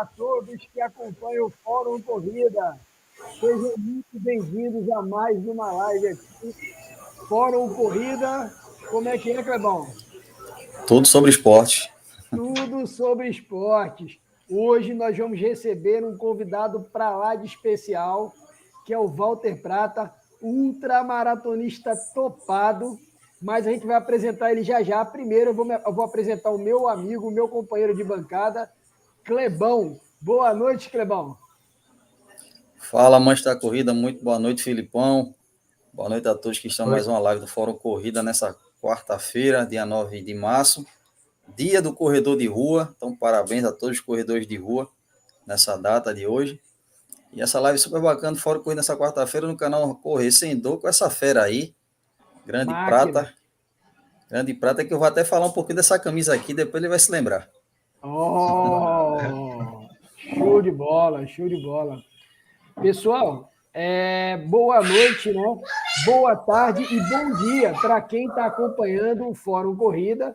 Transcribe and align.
a 0.00 0.06
todos 0.06 0.56
que 0.72 0.80
acompanham 0.80 1.44
o 1.44 1.50
Fórum 1.62 2.00
Corrida. 2.00 2.80
Sejam 3.38 3.74
muito 3.76 4.06
bem-vindos 4.14 4.90
a 4.92 5.02
mais 5.02 5.36
uma 5.46 5.70
live 5.72 6.08
aqui. 6.08 6.54
Fórum 7.28 7.74
Corrida, 7.74 8.50
como 8.90 9.10
é 9.10 9.18
que 9.18 9.30
é, 9.30 9.42
Clebão? 9.42 9.86
Tudo 10.86 11.06
sobre 11.06 11.28
esporte. 11.28 11.92
Tudo 12.30 12.86
sobre 12.86 13.28
esportes. 13.28 14.18
Hoje 14.50 14.94
nós 14.94 15.18
vamos 15.18 15.38
receber 15.38 16.02
um 16.02 16.16
convidado 16.16 16.80
para 16.90 17.14
lá 17.14 17.34
de 17.34 17.44
especial, 17.44 18.32
que 18.86 18.94
é 18.94 18.98
o 18.98 19.06
Walter 19.06 19.60
Prata, 19.60 20.14
ultramaratonista 20.40 21.92
topado, 22.14 22.98
mas 23.42 23.66
a 23.66 23.70
gente 23.70 23.86
vai 23.86 23.96
apresentar 23.96 24.50
ele 24.50 24.62
já 24.62 24.82
já. 24.82 25.04
Primeiro 25.04 25.50
eu 25.50 25.54
vou, 25.54 25.70
eu 25.70 25.92
vou 25.92 26.06
apresentar 26.06 26.50
o 26.52 26.58
meu 26.58 26.88
amigo, 26.88 27.28
o 27.28 27.30
meu 27.30 27.46
companheiro 27.50 27.94
de 27.94 28.02
bancada, 28.02 28.70
Clebão. 29.24 30.00
Boa 30.20 30.54
noite, 30.54 30.90
Clebão. 30.90 31.36
Fala, 32.76 33.18
amantes 33.18 33.44
da 33.44 33.54
corrida, 33.54 33.92
muito 33.92 34.22
boa 34.24 34.38
noite, 34.38 34.62
Filipão. 34.62 35.34
Boa 35.92 36.08
noite 36.08 36.26
a 36.26 36.34
todos 36.34 36.58
que 36.58 36.68
estão 36.68 36.86
Oi. 36.86 36.92
mais 36.92 37.06
uma 37.06 37.18
live 37.18 37.40
do 37.40 37.46
Fórum 37.46 37.74
Corrida 37.74 38.22
nessa 38.22 38.56
quarta-feira, 38.82 39.66
dia 39.66 39.84
9 39.84 40.22
de 40.22 40.34
março, 40.34 40.86
dia 41.56 41.82
do 41.82 41.92
corredor 41.92 42.36
de 42.38 42.46
rua. 42.46 42.92
Então, 42.96 43.14
parabéns 43.14 43.64
a 43.64 43.72
todos 43.72 43.98
os 43.98 44.04
corredores 44.04 44.46
de 44.46 44.56
rua 44.56 44.88
nessa 45.46 45.76
data 45.76 46.14
de 46.14 46.26
hoje. 46.26 46.60
E 47.32 47.40
essa 47.40 47.60
live 47.60 47.78
super 47.78 48.00
bacana, 48.00 48.36
Fórum 48.36 48.60
Corrida 48.62 48.80
nessa 48.80 48.96
quarta-feira 48.96 49.46
no 49.46 49.56
canal 49.56 49.94
Correr 49.96 50.32
Sem 50.32 50.58
Dor, 50.58 50.80
com 50.80 50.88
essa 50.88 51.08
fera 51.10 51.42
aí, 51.42 51.74
Grande 52.44 52.72
Máquina. 52.72 53.12
Prata. 53.12 53.34
Grande 54.28 54.54
Prata, 54.54 54.84
que 54.84 54.92
eu 54.92 54.98
vou 54.98 55.06
até 55.06 55.24
falar 55.24 55.46
um 55.46 55.52
pouquinho 55.52 55.76
dessa 55.76 55.98
camisa 55.98 56.34
aqui, 56.34 56.54
depois 56.54 56.82
ele 56.82 56.88
vai 56.88 56.98
se 56.98 57.12
lembrar. 57.12 57.48
Oh, 58.02 59.18
show 60.16 60.62
de 60.62 60.70
bola, 60.70 61.26
show 61.26 61.46
de 61.46 61.62
bola. 61.62 62.02
Pessoal, 62.80 63.50
é, 63.74 64.38
boa 64.38 64.82
noite, 64.82 65.30
né? 65.30 65.60
Boa 66.06 66.34
tarde 66.34 66.82
e 66.82 66.98
bom 67.10 67.36
dia 67.44 67.74
para 67.74 68.00
quem 68.00 68.26
está 68.26 68.46
acompanhando 68.46 69.28
o 69.28 69.34
Fórum 69.34 69.76
Corrida 69.76 70.34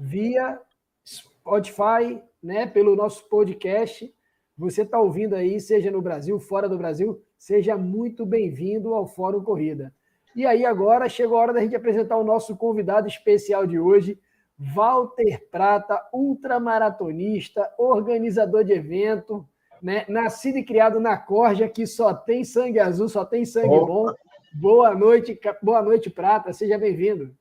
via 0.00 0.60
Spotify, 1.06 2.20
né? 2.42 2.66
Pelo 2.66 2.96
nosso 2.96 3.28
podcast. 3.28 4.12
Você 4.58 4.82
está 4.82 4.98
ouvindo 4.98 5.36
aí, 5.36 5.60
seja 5.60 5.92
no 5.92 6.02
Brasil, 6.02 6.40
fora 6.40 6.68
do 6.68 6.76
Brasil, 6.76 7.22
seja 7.38 7.78
muito 7.78 8.26
bem-vindo 8.26 8.92
ao 8.94 9.06
Fórum 9.06 9.44
Corrida. 9.44 9.94
E 10.34 10.44
aí, 10.44 10.66
agora 10.66 11.08
chegou 11.08 11.38
a 11.38 11.42
hora 11.42 11.52
da 11.52 11.60
gente 11.60 11.76
apresentar 11.76 12.16
o 12.16 12.24
nosso 12.24 12.56
convidado 12.56 13.06
especial 13.06 13.64
de 13.64 13.78
hoje, 13.78 14.18
Walter 14.58 15.46
Prata, 15.50 16.02
ultramaratonista, 16.12 17.70
organizador 17.78 18.64
de 18.64 18.72
evento, 18.72 19.46
né? 19.82 20.04
nascido 20.08 20.58
e 20.58 20.64
criado 20.64 20.98
na 20.98 21.16
Corja, 21.16 21.68
que 21.68 21.86
só 21.86 22.14
tem 22.14 22.42
sangue 22.44 22.80
azul, 22.80 23.08
só 23.08 23.24
tem 23.24 23.44
sangue 23.44 23.74
Opa. 23.74 23.86
bom. 23.86 24.06
Boa 24.54 24.94
noite, 24.94 25.38
boa 25.60 25.82
noite, 25.82 26.08
Prata, 26.08 26.52
seja 26.52 26.78
bem-vindo. 26.78 27.34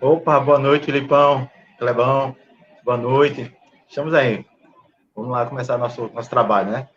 Opa, 0.00 0.38
boa 0.38 0.58
noite, 0.58 0.86
Filipão, 0.86 1.48
Clebão, 1.78 2.36
boa 2.84 2.98
noite. 2.98 3.56
Estamos 3.88 4.12
aí. 4.12 4.44
Vamos 5.16 5.30
lá 5.30 5.46
começar 5.46 5.78
nosso, 5.78 6.10
nosso 6.12 6.28
trabalho, 6.28 6.70
né? 6.70 6.88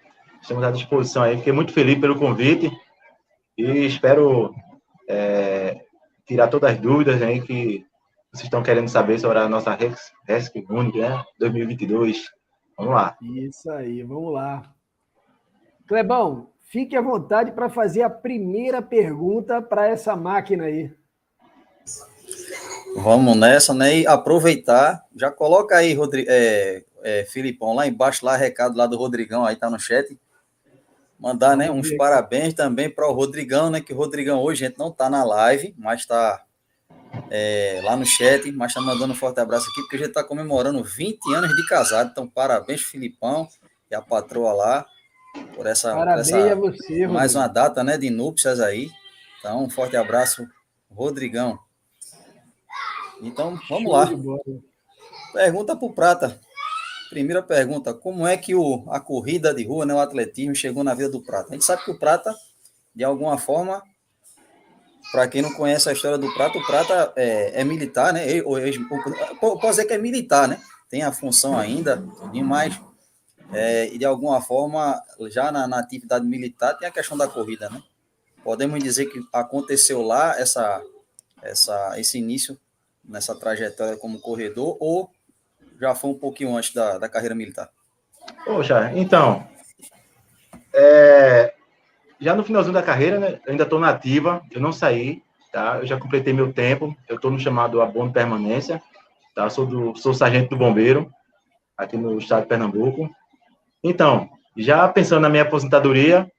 Estamos 0.42 0.64
à 0.64 0.72
disposição 0.72 1.24
aí. 1.24 1.38
Fiquei 1.38 1.54
muito 1.54 1.72
feliz 1.72 1.98
pelo 1.98 2.20
convite 2.20 2.70
e 3.58 3.86
espero 3.86 4.54
é, 5.08 5.82
tirar 6.26 6.50
todas 6.50 6.72
as 6.72 6.80
dúvidas 6.80 7.22
aí 7.22 7.42
que 7.42 7.86
vocês 8.34 8.46
estão 8.46 8.64
querendo 8.64 8.90
saber 8.90 9.20
sobre 9.20 9.38
a 9.38 9.48
nossa 9.48 9.78
Resc 10.26 10.66
Unic, 10.68 10.98
né? 10.98 11.24
2022. 11.38 12.32
Vamos 12.76 12.96
lá. 12.96 13.16
Isso 13.22 13.70
aí, 13.70 14.02
vamos 14.02 14.34
lá. 14.34 14.74
Clebão, 15.88 16.50
fique 16.64 16.96
à 16.96 17.02
vontade 17.02 17.52
para 17.52 17.70
fazer 17.70 18.02
a 18.02 18.10
primeira 18.10 18.82
pergunta 18.82 19.62
para 19.62 19.88
essa 19.88 20.16
máquina 20.16 20.64
aí. 20.64 20.92
Vamos 22.96 23.38
nessa, 23.38 23.72
né? 23.72 24.00
E 24.00 24.08
aproveitar, 24.08 25.06
já 25.16 25.30
coloca 25.30 25.78
aí, 25.78 25.94
Rodrigo, 25.94 26.28
é, 26.32 26.84
é, 27.04 27.26
Filipão, 27.26 27.76
lá 27.76 27.86
embaixo, 27.86 28.26
lá, 28.26 28.36
recado 28.36 28.76
lá 28.76 28.88
do 28.88 28.98
Rodrigão, 28.98 29.46
aí 29.46 29.56
tá 29.56 29.70
no 29.70 29.80
chat. 29.80 30.20
Mandar 31.20 31.56
né, 31.56 31.70
uns 31.70 31.96
parabéns 31.96 32.56
também 32.56 32.90
para 32.90 33.08
o 33.08 33.14
Rodrigão, 33.14 33.70
né? 33.70 33.80
Que 33.80 33.94
o 33.94 33.96
Rodrigão 33.96 34.42
hoje, 34.42 34.66
a 34.66 34.70
gente 34.70 34.80
não 34.80 34.90
está 34.90 35.08
na 35.08 35.24
live, 35.24 35.76
mas 35.78 36.02
está 36.02 36.44
é, 37.36 37.82
lá 37.84 37.98
no 37.98 38.06
chat, 38.06 38.52
mas 38.52 38.70
está 38.70 38.80
mandando 38.80 39.12
um 39.12 39.16
forte 39.16 39.40
abraço 39.40 39.68
aqui, 39.72 39.82
porque 39.82 39.96
a 39.96 40.00
gente 40.00 40.10
está 40.10 40.24
comemorando 40.24 40.84
20 40.84 41.34
anos 41.34 41.56
de 41.56 41.66
casado. 41.66 42.12
Então, 42.12 42.28
parabéns, 42.28 42.84
Filipão 42.84 43.50
e 43.90 43.96
a 43.96 44.02
patroa 44.04 44.54
lá, 44.54 44.86
por 45.56 45.66
essa, 45.66 45.96
parabéns 45.96 46.30
por 46.30 46.38
essa 46.38 46.52
a 46.52 46.56
você, 46.56 47.08
mais 47.08 47.34
uma 47.34 47.48
data 47.48 47.84
né, 47.84 47.98
de 47.98 48.12
núpcias 48.12 48.60
aí. 48.60 48.92
Então, 49.40 49.64
um 49.64 49.70
forte 49.70 49.98
abraço, 49.98 50.48
Rodrigão. 50.92 51.58
Então, 53.20 53.60
vamos 53.68 53.92
lá. 53.92 54.08
Pergunta 55.34 55.76
para 55.76 55.88
o 55.88 55.92
Prata. 55.92 56.40
Primeira 57.10 57.42
pergunta: 57.42 57.96
como 57.96 58.28
é 58.28 58.38
que 58.38 58.54
o, 58.54 58.86
a 58.92 59.00
corrida 59.00 59.52
de 59.56 59.66
rua, 59.66 59.88
né, 59.88 59.94
o 59.96 60.00
atletismo, 60.00 60.54
chegou 60.54 60.84
na 60.84 60.94
vida 60.94 61.10
do 61.10 61.24
Prata? 61.24 61.50
A 61.50 61.54
gente 61.54 61.66
sabe 61.66 61.84
que 61.84 61.90
o 61.90 61.98
Prata, 61.98 62.36
de 62.94 63.04
alguma 63.04 63.40
forma, 63.40 63.82
para 65.14 65.28
quem 65.28 65.44
não 65.44 65.54
conhece 65.54 65.88
a 65.88 65.94
história 65.94 66.18
do 66.18 66.34
Prata, 66.34 66.58
o 66.58 66.66
Prata 66.66 67.14
é, 67.16 67.62
é 67.62 67.64
militar, 67.64 68.12
né? 68.12 68.26
Posso 69.40 69.70
dizer 69.70 69.86
que 69.86 69.94
é 69.94 69.98
militar, 70.00 70.48
né? 70.48 70.60
Tem 70.90 71.04
a 71.04 71.12
função 71.12 71.56
ainda, 71.56 72.04
mas 72.44 72.82
é, 73.54 73.94
e 73.94 74.00
de 74.00 74.06
alguma 74.06 74.42
forma, 74.42 75.00
já 75.30 75.52
na, 75.52 75.68
na, 75.68 75.78
atividade 75.78 76.26
militar, 76.26 76.76
tem 76.80 76.88
a 76.88 76.92
questão 76.92 77.16
da 77.16 77.28
corrida, 77.28 77.70
né? 77.70 77.84
Podemos 78.44 78.84
dizer 78.84 79.06
que 79.06 79.22
aconteceu 79.32 80.02
lá 80.02 80.36
essa, 80.40 80.82
essa, 81.44 81.94
esse 82.00 82.18
início 82.18 82.58
nessa 83.08 83.36
trajetória 83.36 83.96
como 83.96 84.20
corredor, 84.20 84.78
ou 84.80 85.12
já 85.80 85.94
foi 85.94 86.10
um 86.10 86.18
pouquinho 86.18 86.58
antes 86.58 86.74
da, 86.74 86.98
da 86.98 87.08
carreira 87.08 87.36
militar? 87.36 87.70
Poxa, 88.46 88.92
então, 88.96 89.48
é, 90.74 91.54
já 92.20 92.36
no 92.36 92.44
finalzinho 92.44 92.74
da 92.74 92.82
carreira, 92.82 93.20
né, 93.20 93.40
eu 93.46 93.52
ainda 93.52 93.64
estou 93.64 93.80
na 93.80 93.90
ativa, 93.90 94.42
eu 94.52 94.62
não 94.62 94.72
saí, 94.72 95.22
tá? 95.52 95.78
Eu 95.80 95.86
já 95.86 96.00
completei 96.00 96.34
meu 96.34 96.52
tempo, 96.52 96.96
eu 97.08 97.16
estou 97.16 97.30
no 97.30 97.40
chamado 97.40 97.82
abono 97.82 98.12
permanência, 98.12 98.82
tá? 99.36 99.50
Sou 99.50 99.66
do 99.66 99.96
sou 99.96 100.14
sargento 100.14 100.50
do 100.50 100.58
bombeiro 100.58 101.12
aqui 101.78 101.98
no 101.98 102.18
estado 102.18 102.42
de 102.42 102.48
Pernambuco. 102.48 103.10
Então, 103.84 104.30
já 104.58 104.88
pensando 104.88 105.22
na 105.22 105.30
minha 105.30 105.44
aposentadoria, 105.44 106.30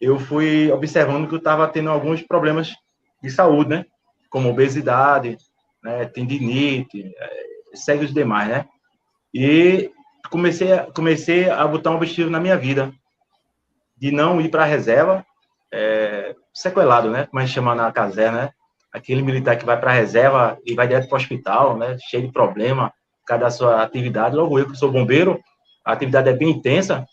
eu 0.00 0.18
fui 0.18 0.70
observando 0.70 1.28
que 1.28 1.34
eu 1.34 1.38
estava 1.38 1.66
tendo 1.68 1.90
alguns 1.90 2.22
problemas 2.22 2.74
de 3.22 3.30
saúde, 3.30 3.70
né? 3.70 3.86
Como 4.30 4.50
obesidade, 4.50 5.38
né? 5.82 6.04
tendinite, 6.04 7.10
segue 7.74 8.04
os 8.04 8.12
demais, 8.12 8.48
né? 8.48 8.66
E 9.32 9.90
comecei, 10.30 10.68
comecei 10.94 11.50
a 11.50 11.66
botar 11.66 11.90
um 11.90 11.96
objetivo 11.96 12.30
na 12.30 12.40
minha 12.40 12.56
vida, 12.56 12.92
de 13.98 14.10
não 14.10 14.40
ir 14.40 14.48
para 14.48 14.62
a 14.62 14.66
reserva, 14.66 15.24
é, 15.72 16.34
sequelado, 16.54 17.10
né? 17.10 17.26
Como 17.26 17.40
a 17.40 17.44
gente 17.44 17.54
chama 17.54 17.74
na 17.74 17.90
caserna, 17.92 18.42
né? 18.42 18.50
Aquele 18.92 19.22
militar 19.22 19.56
que 19.56 19.64
vai 19.64 19.78
para 19.78 19.90
a 19.90 19.94
reserva 19.94 20.58
e 20.64 20.74
vai 20.74 20.86
direto 20.88 21.08
para 21.08 21.16
o 21.16 21.20
hospital, 21.20 21.76
né? 21.76 21.96
Cheio 22.08 22.26
de 22.26 22.32
problema, 22.32 22.90
por 23.20 23.26
causa 23.26 23.44
da 23.44 23.50
sua 23.50 23.82
atividade. 23.82 24.36
Logo 24.36 24.58
eu, 24.58 24.68
que 24.68 24.76
sou 24.76 24.90
bombeiro, 24.90 25.40
a 25.84 25.92
atividade 25.92 26.28
é 26.28 26.32
bem 26.32 26.50
intensa, 26.50 27.04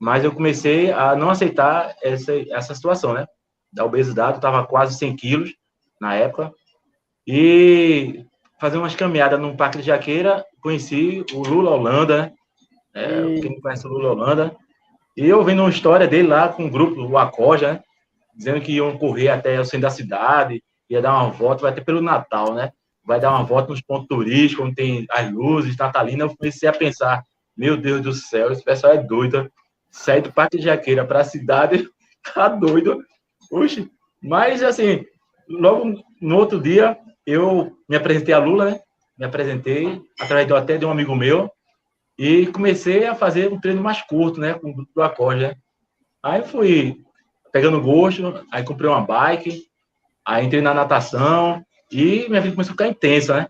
mas 0.00 0.24
eu 0.24 0.32
comecei 0.32 0.90
a 0.90 1.14
não 1.14 1.30
aceitar 1.30 1.94
essa, 2.02 2.32
essa 2.50 2.74
situação, 2.74 3.12
né? 3.12 3.26
Da 3.72 3.84
obesidade, 3.84 4.32
eu 4.32 4.36
estava 4.36 4.66
quase 4.66 4.96
100 4.96 5.16
quilos 5.16 5.54
na 6.00 6.14
época, 6.14 6.52
e 7.26 8.24
fazer 8.60 8.78
umas 8.78 8.94
caminhadas 8.94 9.40
num 9.40 9.56
parque 9.56 9.78
de 9.78 9.84
Jaqueira, 9.84 10.44
conheci 10.60 11.24
o 11.32 11.42
Lula 11.42 11.70
Holanda, 11.70 12.22
né? 12.22 12.32
É, 12.94 13.40
quem 13.40 13.50
não 13.52 13.60
conhece 13.60 13.86
o 13.86 13.90
Lula 13.90 14.12
Holanda. 14.12 14.56
E 15.16 15.26
eu 15.26 15.44
vendo 15.44 15.60
uma 15.60 15.70
história 15.70 16.06
dele 16.06 16.28
lá 16.28 16.48
com 16.48 16.66
o 16.66 16.70
grupo, 16.70 17.02
o 17.02 17.18
Acoja, 17.18 17.74
né? 17.74 17.82
Dizendo 18.34 18.60
que 18.62 18.72
iam 18.72 18.96
correr 18.96 19.28
até 19.28 19.60
o 19.60 19.64
centro 19.64 19.82
da 19.82 19.90
cidade, 19.90 20.62
ia 20.88 21.02
dar 21.02 21.14
uma 21.14 21.30
volta, 21.30 21.62
vai 21.62 21.70
até 21.70 21.82
pelo 21.82 22.00
Natal, 22.00 22.54
né? 22.54 22.70
Vai 23.04 23.20
dar 23.20 23.30
uma 23.30 23.44
volta 23.44 23.70
nos 23.70 23.82
pontos 23.82 24.06
turísticos, 24.08 24.64
onde 24.64 24.74
tem 24.74 25.06
as 25.10 25.30
luzes, 25.30 25.76
Natalina. 25.76 26.24
Eu 26.24 26.34
comecei 26.34 26.68
a 26.68 26.72
pensar, 26.72 27.22
meu 27.56 27.76
Deus 27.76 28.00
do 28.00 28.12
céu, 28.12 28.50
esse 28.50 28.64
pessoal 28.64 28.94
é 28.94 28.98
doido. 28.98 29.50
Sair 29.90 30.22
do 30.22 30.32
Parque 30.32 30.56
de 30.56 30.64
Jaqueira 30.64 31.04
para 31.04 31.20
a 31.20 31.24
cidade, 31.24 31.86
tá 32.34 32.48
doido. 32.48 33.04
Oxe, 33.50 33.90
mas 34.22 34.62
assim, 34.62 35.04
logo 35.46 35.92
no 36.20 36.36
outro 36.36 36.58
dia, 36.58 36.96
eu 37.26 37.72
me 37.86 37.96
apresentei 37.96 38.32
a 38.32 38.38
Lula, 38.38 38.70
né? 38.70 38.80
Me 39.18 39.26
apresentei 39.26 40.00
através 40.18 40.48
do, 40.48 40.56
até 40.56 40.78
de 40.78 40.86
um 40.86 40.90
amigo 40.90 41.14
meu 41.14 41.50
e 42.24 42.46
comecei 42.46 43.04
a 43.04 43.16
fazer 43.16 43.52
um 43.52 43.58
treino 43.58 43.82
mais 43.82 44.00
curto, 44.00 44.38
né? 44.38 44.54
Com 44.54 44.70
o 44.70 44.86
do 44.94 45.02
Acorde, 45.02 45.42
né? 45.42 45.56
Aí 46.22 46.40
fui 46.44 47.02
pegando 47.50 47.80
gosto, 47.80 48.46
aí 48.52 48.62
comprei 48.62 48.88
uma 48.88 49.00
bike, 49.00 49.64
aí 50.24 50.46
entrei 50.46 50.62
na 50.62 50.72
natação 50.72 51.66
e 51.90 52.28
minha 52.28 52.40
vida 52.40 52.54
começou 52.54 52.70
a 52.70 52.74
ficar 52.74 52.86
intensa, 52.86 53.38
né? 53.38 53.48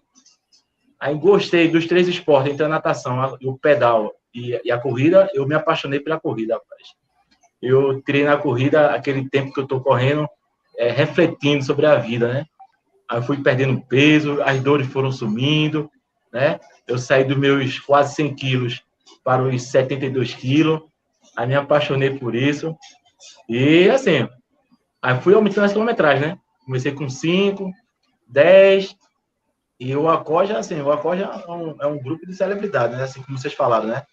Aí 0.98 1.14
gostei 1.14 1.69
dos 1.69 1.86
três 1.86 2.08
esportes, 2.08 2.50
entre 2.50 2.64
a 2.64 2.69
natação 2.69 3.36
o 3.42 3.58
pedal 3.58 4.10
e, 4.34 4.58
e, 4.64 4.72
a 4.72 4.78
corrida, 4.78 5.28
eu 5.34 5.46
me 5.46 5.54
apaixonei 5.54 6.00
pela 6.00 6.19
corrida, 6.19 6.54
rapaz. 6.54 6.82
Eu 7.60 8.00
tirei 8.00 8.24
na 8.24 8.38
corrida 8.38 8.94
aquele 8.94 9.28
tempo 9.28 9.52
que 9.52 9.60
eu 9.60 9.66
tô 9.66 9.82
correndo, 9.82 10.26
é, 10.78 10.90
refletindo 10.90 11.62
sobre 11.62 11.84
a 11.84 11.96
vida, 11.96 12.26
né? 12.26 12.46
Aí 13.06 13.20
fui 13.20 13.36
perdendo 13.36 13.82
peso, 13.82 14.40
as 14.40 14.62
dores 14.62 14.86
foram 14.86 15.12
sumindo, 15.12 15.90
né? 16.32 16.58
Eu 16.87 16.99
saí 16.99 17.25
dos 17.25 17.37
meus 17.37 17.79
quase 17.79 18.14
100 18.14 18.34
quilos 18.34 18.82
para 19.23 19.43
os 19.43 19.62
72 19.64 20.34
quilos, 20.34 20.82
aí 21.37 21.46
me 21.46 21.55
apaixonei 21.55 22.19
por 22.19 22.34
isso. 22.34 22.76
E 23.49 23.88
assim, 23.90 24.29
aí 25.00 25.20
fui 25.20 25.34
aumentando 25.34 25.64
as 25.64 25.73
quilometragens, 25.73 26.26
né? 26.26 26.38
Comecei 26.64 26.93
com 26.93 27.08
5, 27.08 27.70
10, 28.29 28.96
e 29.84 29.96
o 29.96 30.08
Acoja, 30.08 30.58
assim, 30.58 30.81
o 30.81 30.93
Acoja 30.93 31.25
é 31.25 31.50
um, 31.50 31.76
é 31.81 31.87
um 31.88 31.99
grupo 31.99 32.25
de 32.25 32.37
celebridades, 32.37 32.96
né? 32.96 33.02
Assim 33.02 33.20
como 33.20 33.37
vocês 33.37 33.52
falaram, 33.52 33.87
né? 33.87 34.05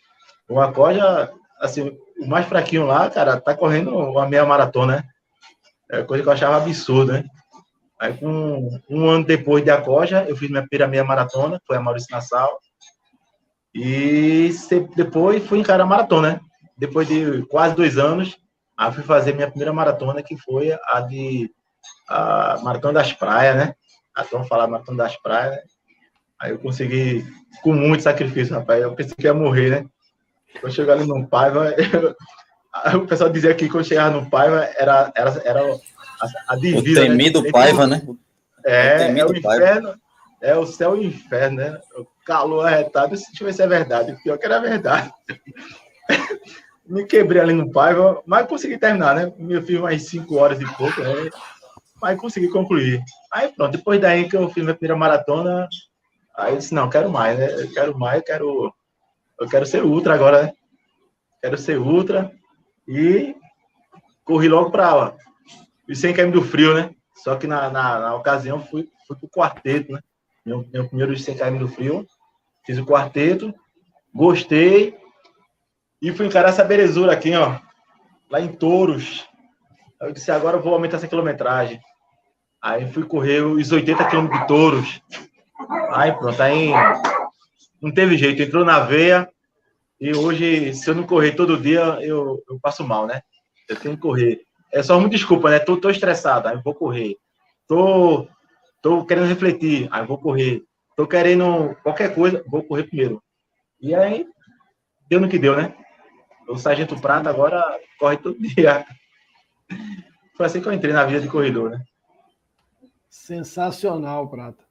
O 0.49 0.59
Acoja, 0.59 1.31
assim, 1.61 1.95
o 2.19 2.25
mais 2.25 2.47
fraquinho 2.47 2.87
lá, 2.87 3.07
cara, 3.07 3.39
tá 3.39 3.55
correndo 3.55 3.95
uma 3.95 4.27
meia 4.27 4.43
maratona, 4.47 4.95
né? 4.95 5.03
É 5.91 6.01
coisa 6.01 6.23
que 6.23 6.27
eu 6.27 6.33
achava 6.33 6.57
absurdo, 6.57 7.13
né? 7.13 7.23
Aí, 7.99 8.17
um 8.21 9.09
ano 9.09 9.25
depois 9.25 9.63
de 9.63 9.69
Acoja, 9.69 10.23
eu 10.23 10.35
fiz 10.35 10.49
minha 10.49 10.65
primeira 10.65 10.87
meia 10.87 11.03
maratona, 11.03 11.61
foi 11.67 11.75
a 11.75 11.81
Maurício 11.81 12.07
Nassau. 12.11 12.57
E 13.75 14.49
depois 14.95 15.45
fui 15.45 15.59
encarar 15.59 15.83
a 15.83 15.87
maratona, 15.87 16.33
né? 16.33 16.39
Depois 16.77 17.07
de 17.07 17.45
quase 17.47 17.75
dois 17.75 17.97
anos, 17.97 18.37
aí 18.77 18.91
fui 18.93 19.03
fazer 19.03 19.35
minha 19.35 19.49
primeira 19.49 19.73
maratona, 19.73 20.23
que 20.23 20.37
foi 20.37 20.71
a 20.71 21.01
de 21.01 21.51
a 22.07 22.59
Maratona 22.63 22.95
das 22.95 23.13
Praias, 23.13 23.55
né? 23.55 23.75
Até 24.15 24.41
falar 24.45 24.67
Maratona 24.67 25.03
das 25.03 25.15
Praias, 25.17 25.55
né? 25.55 25.61
Aí 26.39 26.51
eu 26.51 26.59
consegui, 26.59 27.25
com 27.61 27.73
muito 27.73 28.01
sacrifício, 28.01 28.55
rapaz. 28.55 28.81
Eu 28.81 28.95
pensei 28.95 29.13
que 29.15 29.25
ia 29.25 29.33
morrer, 29.33 29.69
né? 29.69 29.85
Quando 30.59 30.73
chegar 30.73 30.93
ali 30.93 31.05
no 31.05 31.27
Paiva, 31.27 31.75
eu... 31.75 32.15
o 33.03 33.07
pessoal 33.07 33.29
dizia 33.29 33.53
que 33.53 33.67
quando 33.67 33.85
chegava 33.85 34.09
no 34.09 34.29
Paiva 34.29 34.63
era, 34.77 35.11
era, 35.15 35.41
era 35.43 35.61
a, 36.21 36.53
a 36.53 36.55
divisa. 36.55 37.01
O 37.01 37.03
né? 37.03 37.09
temido 37.09 37.41
né? 37.41 37.51
Paiva, 37.51 37.87
né? 37.87 38.01
É, 38.65 39.19
é 39.19 39.25
o 39.25 39.35
inferno. 39.35 39.95
É 40.41 40.55
o 40.55 40.65
céu 40.65 40.95
e 40.95 40.99
o 40.99 41.03
inferno, 41.03 41.57
né? 41.57 41.79
O 41.97 42.05
calor 42.25 42.65
arretado, 42.65 43.15
se 43.17 43.31
tivesse 43.33 43.61
a 43.61 43.67
verdade. 43.67 44.17
Pior 44.23 44.37
que 44.37 44.45
era 44.45 44.59
verdade. 44.59 45.11
Me 46.85 47.05
quebrei 47.05 47.41
ali 47.41 47.53
no 47.53 47.71
Paiva, 47.71 48.21
mas 48.25 48.47
consegui 48.47 48.77
terminar, 48.77 49.15
né? 49.15 49.31
Eu 49.47 49.61
fiz 49.61 49.79
mais 49.79 50.07
cinco 50.07 50.37
horas 50.37 50.59
e 50.59 50.65
pouco, 50.75 50.99
né? 51.01 51.29
mas 52.01 52.19
consegui 52.19 52.49
concluir. 52.49 53.03
Aí 53.31 53.49
pronto, 53.49 53.77
depois 53.77 53.99
daí 53.99 54.29
que 54.29 54.35
eu 54.35 54.49
fiz 54.49 54.63
minha 54.63 54.75
primeira 54.75 54.97
maratona, 54.97 55.67
aí 56.35 56.53
eu 56.53 56.57
disse, 56.57 56.73
não, 56.73 56.89
quero 56.89 57.09
mais, 57.09 57.37
né? 57.37 57.51
Eu 57.51 57.71
quero 57.71 57.97
mais, 57.97 58.17
eu 58.17 58.23
quero, 58.23 58.73
eu 59.39 59.47
quero 59.47 59.65
ser 59.65 59.83
ultra 59.83 60.13
agora, 60.13 60.43
né? 60.43 60.53
Quero 61.41 61.57
ser 61.57 61.77
ultra. 61.77 62.31
E 62.87 63.35
corri 64.23 64.47
logo 64.47 64.71
para 64.71 65.15
os 65.89 65.99
100 65.99 66.13
km 66.13 66.31
do 66.31 66.41
frio, 66.41 66.73
né? 66.73 66.91
Só 67.15 67.35
que 67.35 67.47
na, 67.47 67.69
na, 67.69 67.99
na 67.99 68.15
ocasião 68.15 68.63
fui, 68.63 68.87
fui 69.07 69.17
pro 69.17 69.29
quarteto, 69.29 69.91
né? 69.91 69.99
Meu, 70.45 70.65
meu 70.71 70.87
primeiro 70.87 71.17
100 71.17 71.35
km 71.35 71.57
do 71.57 71.67
frio. 71.67 72.05
Fiz 72.65 72.77
o 72.77 72.85
quarteto, 72.85 73.53
gostei. 74.13 74.97
E 76.01 76.11
fui 76.11 76.27
encarar 76.27 76.49
essa 76.49 76.63
belezura 76.63 77.11
aqui, 77.11 77.35
ó. 77.35 77.59
Lá 78.29 78.39
em 78.39 78.47
Touros. 78.47 79.27
Eu 79.99 80.13
disse, 80.13 80.31
agora 80.31 80.57
eu 80.57 80.61
vou 80.61 80.73
aumentar 80.73 80.97
essa 80.97 81.07
quilometragem. 81.07 81.81
Aí 82.61 82.91
fui 82.91 83.03
correr 83.03 83.41
os 83.41 83.71
80 83.71 84.05
quilômetros 84.05 84.39
de 84.39 84.47
touros. 84.47 85.01
Aí 85.91 86.11
pronto, 86.11 86.41
aí 86.41 86.71
não 87.81 87.91
teve 87.91 88.17
jeito, 88.17 88.41
entrou 88.41 88.63
na 88.63 88.79
veia. 88.81 89.29
E 89.99 90.15
hoje, 90.15 90.73
se 90.73 90.89
eu 90.89 90.95
não 90.95 91.05
correr 91.05 91.33
todo 91.33 91.59
dia, 91.59 91.97
eu, 92.01 92.41
eu 92.49 92.59
passo 92.61 92.85
mal, 92.85 93.05
né? 93.05 93.21
Eu 93.67 93.75
tenho 93.77 93.95
que 93.95 94.01
correr. 94.01 94.41
É 94.71 94.83
só 94.83 94.97
uma 94.97 95.09
desculpa, 95.09 95.49
né? 95.49 95.59
Tô, 95.59 95.77
tô 95.77 95.89
estressado, 95.89 96.47
aí 96.47 96.61
vou 96.63 96.75
correr. 96.75 97.17
Tô, 97.67 98.27
tô 98.81 99.05
querendo 99.05 99.27
refletir, 99.27 99.87
aí 99.91 100.05
vou 100.05 100.17
correr. 100.17 100.63
Tô 100.95 101.07
querendo 101.07 101.75
qualquer 101.81 102.13
coisa, 102.13 102.43
vou 102.47 102.63
correr 102.63 102.83
primeiro. 102.83 103.21
E 103.81 103.95
aí, 103.95 104.27
deu 105.09 105.19
no 105.19 105.29
que 105.29 105.39
deu, 105.39 105.55
né? 105.55 105.73
O 106.47 106.57
Sargento 106.57 106.99
Prata 106.99 107.29
agora 107.29 107.63
corre 107.99 108.17
todo 108.17 108.37
dia. 108.41 108.85
Foi 110.35 110.45
assim 110.45 110.61
que 110.61 110.67
eu 110.67 110.73
entrei 110.73 110.93
na 110.93 111.05
vida 111.05 111.21
de 111.21 111.27
corredor, 111.27 111.71
né? 111.71 111.83
Sensacional, 113.09 114.27
Prata. 114.29 114.63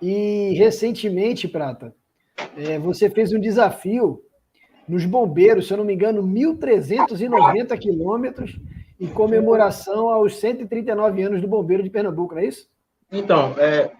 E 0.00 0.54
recentemente, 0.56 1.48
Prata, 1.48 1.94
é, 2.56 2.78
você 2.78 3.10
fez 3.10 3.32
um 3.32 3.40
desafio 3.40 4.22
nos 4.88 5.04
bombeiros, 5.04 5.66
se 5.66 5.72
eu 5.72 5.78
não 5.78 5.84
me 5.84 5.94
engano, 5.94 6.22
1.390 6.22 7.78
quilômetros 7.78 8.58
em 9.00 9.06
comemoração 9.06 10.10
aos 10.10 10.36
139 10.38 11.22
anos 11.22 11.40
do 11.40 11.48
bombeiro 11.48 11.82
de 11.82 11.88
Pernambuco, 11.90 12.34
não 12.34 12.42
é 12.42 12.46
isso? 12.46 12.66
Então, 13.10 13.54
é, 13.58 13.90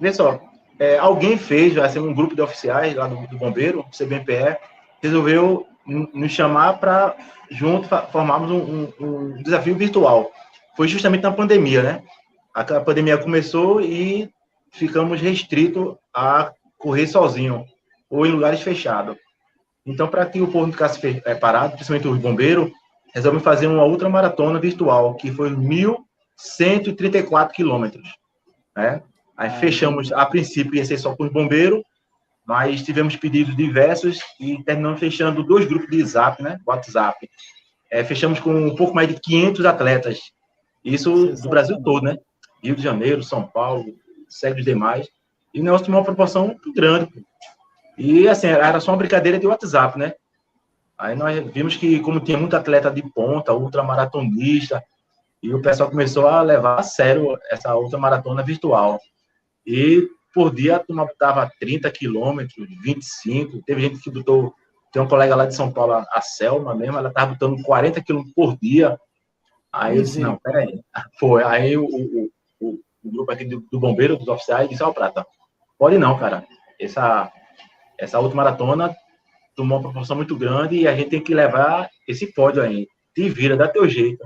vê 0.00 0.12
só, 0.12 0.40
é, 0.78 0.96
alguém 0.98 1.36
fez, 1.36 1.76
assim, 1.76 1.98
um 1.98 2.14
grupo 2.14 2.34
de 2.34 2.40
oficiais 2.40 2.94
lá 2.94 3.08
do, 3.08 3.26
do 3.26 3.36
bombeiro, 3.36 3.80
o 3.80 3.96
CBMPE, 3.96 4.56
resolveu 5.02 5.66
nos 5.86 6.32
chamar 6.32 6.78
para 6.78 7.16
junto 7.50 7.88
formarmos 8.10 8.50
um, 8.50 8.56
um, 8.58 8.92
um 9.00 9.42
desafio 9.42 9.74
virtual. 9.74 10.30
Foi 10.76 10.88
justamente 10.88 11.22
na 11.22 11.32
pandemia, 11.32 11.82
né? 11.82 12.02
a 12.52 12.80
pandemia 12.80 13.18
começou 13.18 13.82
e 13.82 14.30
ficamos 14.72 15.20
restritos 15.20 15.94
a 16.14 16.52
correr 16.78 17.06
sozinho 17.06 17.66
ou 18.08 18.24
em 18.24 18.30
lugares 18.30 18.62
fechados. 18.62 19.16
Então, 19.84 20.08
para 20.08 20.24
que 20.26 20.40
o 20.40 20.46
povo 20.46 20.66
não 20.66 20.72
ficasse 20.72 21.22
é, 21.24 21.34
parado, 21.34 21.74
principalmente 21.74 22.08
os 22.08 22.18
bombeiros, 22.18 22.70
resolvemos 23.16 23.42
fazer 23.42 23.66
uma 23.66 23.82
outra 23.82 24.08
maratona 24.10 24.60
virtual, 24.60 25.14
que 25.14 25.32
foi 25.32 25.50
1.134 25.50 27.50
quilômetros. 27.50 28.06
Né? 28.76 29.02
Aí 29.34 29.48
fechamos, 29.58 30.12
a 30.12 30.26
princípio 30.26 30.74
ia 30.74 30.84
ser 30.84 30.98
só 30.98 31.16
com 31.16 31.24
os 31.24 31.32
bombeiros, 31.32 31.82
mas 32.46 32.82
tivemos 32.82 33.16
pedidos 33.16 33.56
diversos 33.56 34.20
e 34.38 34.62
terminamos 34.64 35.00
fechando 35.00 35.42
dois 35.42 35.64
grupos 35.64 35.88
de 35.88 36.02
WhatsApp, 36.02 36.42
né? 36.42 36.58
WhatsApp. 36.66 37.26
É, 37.90 38.04
fechamos 38.04 38.38
com 38.38 38.54
um 38.54 38.76
pouco 38.76 38.94
mais 38.94 39.08
de 39.08 39.18
500 39.18 39.64
atletas. 39.64 40.20
Isso 40.84 41.32
do 41.42 41.48
Brasil 41.48 41.82
todo, 41.82 42.04
né? 42.04 42.18
Rio 42.62 42.76
de 42.76 42.82
Janeiro, 42.82 43.22
São 43.22 43.46
Paulo, 43.46 43.86
segue 44.28 44.60
os 44.60 44.64
demais. 44.64 45.08
E 45.54 45.60
o 45.60 45.64
negócio 45.64 45.86
tomou 45.86 46.00
uma 46.00 46.04
proporção 46.04 46.54
grande. 46.74 47.24
E, 47.96 48.28
assim, 48.28 48.48
era 48.48 48.78
só 48.78 48.92
uma 48.92 48.98
brincadeira 48.98 49.38
de 49.38 49.46
WhatsApp, 49.46 49.98
né? 49.98 50.12
Aí 50.98 51.14
nós 51.14 51.44
vimos 51.52 51.76
que, 51.76 52.00
como 52.00 52.20
tinha 52.20 52.38
muito 52.38 52.56
atleta 52.56 52.90
de 52.90 53.02
ponta, 53.12 53.52
ultramaratonista, 53.52 54.82
e 55.42 55.52
o 55.52 55.60
pessoal 55.60 55.90
começou 55.90 56.26
a 56.26 56.40
levar 56.40 56.80
a 56.80 56.82
sério 56.82 57.38
essa 57.50 57.74
outra 57.74 57.98
maratona 57.98 58.42
virtual. 58.42 58.98
E 59.66 60.08
por 60.34 60.54
dia 60.54 60.76
a 60.76 60.92
botava 60.92 61.50
30 61.60 61.90
quilômetros, 61.90 62.66
25. 62.82 63.62
Teve 63.62 63.82
gente 63.82 64.00
que 64.00 64.10
botou. 64.10 64.54
Tem 64.92 65.02
uma 65.02 65.08
colega 65.08 65.36
lá 65.36 65.46
de 65.46 65.54
São 65.54 65.70
Paulo, 65.70 65.92
a 65.92 66.20
Selma 66.22 66.74
mesmo, 66.74 66.96
ela 66.96 67.08
estava 67.08 67.32
botando 67.32 67.62
40 67.62 68.02
quilômetros 68.02 68.34
por 68.34 68.58
dia. 68.58 68.98
Aí 69.72 69.96
eu 69.96 70.02
disse, 70.02 70.20
não, 70.20 70.38
peraí. 70.38 70.80
Foi. 71.20 71.44
Aí 71.44 71.76
o, 71.76 71.84
o, 71.84 72.30
o, 72.60 72.78
o 73.04 73.10
grupo 73.12 73.30
aqui 73.30 73.44
do, 73.44 73.62
do, 73.70 73.78
bombeiro, 73.78 74.16
dos 74.16 74.28
oficiais, 74.28 74.68
disse, 74.68 74.82
ó, 74.82 74.88
oh, 74.88 74.94
Prata, 74.94 75.26
pode 75.78 75.98
não, 75.98 76.18
cara. 76.18 76.46
Essa, 76.80 77.30
essa 77.98 78.18
outra 78.18 78.36
maratona 78.36 78.96
tomou 79.56 79.78
uma 79.78 79.82
proporção 79.82 80.14
muito 80.14 80.36
grande 80.36 80.76
e 80.76 80.86
a 80.86 80.94
gente 80.94 81.10
tem 81.10 81.20
que 81.20 81.34
levar 81.34 81.88
esse 82.06 82.32
pódio 82.32 82.62
aí. 82.62 82.86
Te 83.14 83.28
vira, 83.28 83.56
dá 83.56 83.66
teu 83.66 83.88
jeito. 83.88 84.22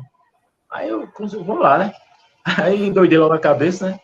Aí 0.68 0.88
eu, 0.88 1.08
vamos 1.44 1.60
lá, 1.60 1.78
né? 1.78 1.92
Aí 2.58 2.90
doidei 2.90 3.18
logo 3.18 3.34
a 3.34 3.38
cabeça, 3.38 3.90
né? 3.90 4.00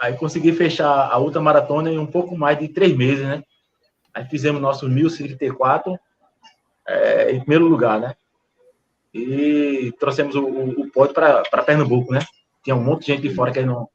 Aí 0.00 0.16
consegui 0.16 0.52
fechar 0.52 1.08
a 1.10 1.16
outra 1.16 1.40
maratona 1.40 1.90
em 1.90 1.98
um 1.98 2.06
pouco 2.06 2.36
mais 2.36 2.58
de 2.58 2.68
três 2.68 2.96
meses, 2.96 3.24
né? 3.24 3.42
Aí 4.12 4.24
fizemos 4.24 4.60
nosso 4.60 4.88
1034 4.88 5.98
é, 6.86 7.32
em 7.32 7.40
primeiro 7.40 7.66
lugar, 7.66 8.00
né? 8.00 8.14
E 9.12 9.92
trouxemos 9.98 10.34
o, 10.34 10.44
o, 10.44 10.80
o 10.82 10.90
pódio 10.90 11.14
para 11.14 11.62
Pernambuco, 11.64 12.12
né? 12.12 12.20
Tinha 12.62 12.74
um 12.74 12.82
monte 12.82 13.02
de 13.02 13.06
gente 13.12 13.28
de 13.28 13.34
fora 13.34 13.52
querendo, 13.52 13.88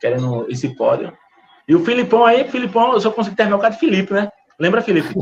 querendo 0.00 0.50
esse 0.50 0.74
pódio. 0.74 1.16
E 1.68 1.74
o 1.74 1.84
Filipão 1.84 2.24
aí, 2.24 2.48
Filipão, 2.48 2.92
eu 2.92 3.00
só 3.00 3.10
consegui 3.10 3.36
terminar 3.36 3.58
o 3.58 3.60
cara 3.60 3.74
de 3.74 3.80
Felipe, 3.80 4.12
né? 4.12 4.30
Lembra, 4.58 4.82
Felipe? 4.82 5.14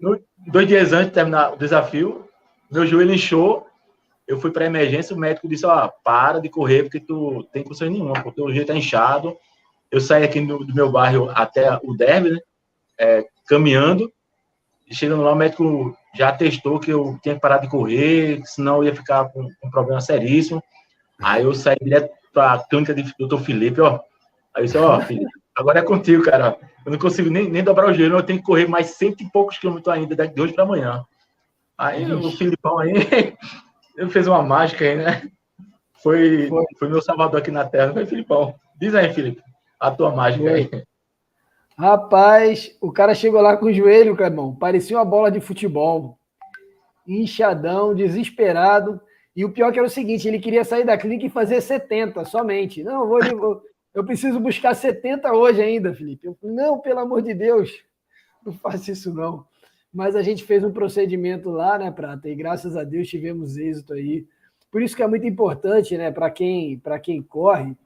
No, 0.00 0.20
dois 0.46 0.66
dias 0.68 0.92
antes 0.92 1.08
de 1.08 1.14
terminar 1.14 1.52
o 1.52 1.56
desafio, 1.56 2.28
meu 2.70 2.86
joelho 2.86 3.14
inchou, 3.14 3.66
eu 4.26 4.40
fui 4.40 4.50
para 4.50 4.66
emergência, 4.66 5.14
o 5.14 5.18
médico 5.18 5.48
disse, 5.48 5.66
ó, 5.66 5.88
para 6.04 6.40
de 6.40 6.48
correr, 6.48 6.84
porque 6.84 7.00
tu 7.00 7.42
tem 7.52 7.64
condições 7.64 7.90
nenhuma, 7.90 8.22
porque 8.22 8.40
o 8.40 8.48
joelho 8.50 8.66
tá 8.66 8.74
inchado. 8.74 9.36
Eu 9.90 10.00
saí 10.00 10.22
aqui 10.22 10.40
do, 10.40 10.64
do 10.64 10.74
meu 10.74 10.90
bairro 10.90 11.30
até 11.34 11.78
o 11.82 11.94
derby, 11.94 12.30
né? 12.30 12.38
É, 12.98 13.26
caminhando, 13.48 14.12
e 14.90 14.94
chegando 14.94 15.22
lá, 15.22 15.32
o 15.32 15.36
médico 15.36 15.96
já 16.14 16.32
testou 16.32 16.80
que 16.80 16.90
eu 16.90 17.18
tinha 17.22 17.36
que 17.36 17.40
parar 17.40 17.58
de 17.58 17.68
correr, 17.68 18.42
senão 18.44 18.78
eu 18.78 18.84
ia 18.84 18.94
ficar 18.94 19.28
com 19.30 19.48
um 19.64 19.70
problema 19.70 20.00
seríssimo. 20.00 20.62
Aí 21.22 21.44
eu 21.44 21.54
saí 21.54 21.76
direto 21.80 22.10
para 22.32 22.54
a 22.54 22.58
clínica 22.58 22.92
do 22.92 23.02
doutor 23.18 23.40
Felipe, 23.40 23.80
ó. 23.80 24.00
Aí 24.54 24.62
eu 24.62 24.64
disse, 24.64 24.78
ó, 24.78 25.00
Felipe, 25.00 25.30
Agora 25.56 25.80
é 25.80 25.82
contigo, 25.82 26.24
cara. 26.24 26.56
Eu 26.84 26.92
não 26.92 26.98
consigo 26.98 27.30
nem, 27.30 27.50
nem 27.50 27.62
dobrar 27.62 27.90
o 27.90 27.92
joelho, 27.92 28.16
eu 28.16 28.22
tenho 28.22 28.38
que 28.38 28.44
correr 28.44 28.66
mais 28.66 28.88
cento 28.90 29.22
e 29.22 29.30
poucos 29.30 29.58
quilômetros 29.58 29.94
ainda, 29.94 30.28
de 30.28 30.40
hoje 30.40 30.52
para 30.52 30.64
amanhã. 30.64 31.04
Aí 31.76 32.02
Ixi. 32.04 32.12
o 32.12 32.30
Filipão 32.32 32.78
aí, 32.78 32.92
ele 33.96 34.10
fez 34.10 34.26
uma 34.26 34.42
mágica 34.42 34.84
aí, 34.84 34.96
né? 34.96 35.30
Foi, 36.02 36.48
foi, 36.48 36.64
foi 36.78 36.88
meu 36.88 37.02
salvador 37.02 37.40
aqui 37.40 37.50
na 37.50 37.64
Terra, 37.64 37.92
foi 37.92 38.06
Filipão. 38.06 38.54
Diz 38.78 38.94
aí, 38.94 39.12
Felipe, 39.12 39.42
a 39.78 39.90
tua 39.90 40.10
mágica 40.10 40.44
foi. 40.44 40.52
aí. 40.52 40.84
Rapaz, 41.78 42.76
o 42.80 42.92
cara 42.92 43.14
chegou 43.14 43.40
lá 43.40 43.56
com 43.56 43.66
o 43.66 43.72
joelho, 43.72 44.16
Clemão, 44.16 44.54
parecia 44.54 44.98
uma 44.98 45.04
bola 45.04 45.30
de 45.30 45.40
futebol. 45.40 46.18
Inchadão, 47.06 47.94
desesperado. 47.94 49.00
E 49.34 49.44
o 49.44 49.52
pior 49.52 49.72
que 49.72 49.78
era 49.78 49.86
o 49.86 49.90
seguinte, 49.90 50.28
ele 50.28 50.38
queria 50.38 50.64
sair 50.64 50.84
da 50.84 50.98
clínica 50.98 51.26
e 51.26 51.30
fazer 51.30 51.60
70 51.60 52.24
somente. 52.24 52.82
Não, 52.82 53.06
vou, 53.06 53.20
eu, 53.24 53.62
eu 53.94 54.04
preciso 54.04 54.38
buscar 54.38 54.74
70 54.74 55.32
hoje 55.32 55.60
ainda, 55.60 55.94
Felipe. 55.94 56.26
Eu, 56.26 56.36
não, 56.42 56.78
pelo 56.78 57.00
amor 57.00 57.22
de 57.22 57.34
Deus, 57.34 57.70
não 58.44 58.52
faça 58.52 58.92
isso 58.92 59.12
não. 59.12 59.44
Mas 59.92 60.14
a 60.14 60.22
gente 60.22 60.44
fez 60.44 60.62
um 60.62 60.72
procedimento 60.72 61.50
lá, 61.50 61.78
né, 61.78 61.90
Prata? 61.90 62.28
E 62.28 62.34
graças 62.34 62.76
a 62.76 62.84
Deus 62.84 63.08
tivemos 63.08 63.56
êxito 63.56 63.92
aí. 63.92 64.26
Por 64.70 64.80
isso 64.80 64.94
que 64.94 65.02
é 65.02 65.06
muito 65.06 65.26
importante, 65.26 65.98
né, 65.98 66.12
para 66.12 66.30
quem, 66.30 66.80
quem 67.02 67.20
corre, 67.20 67.76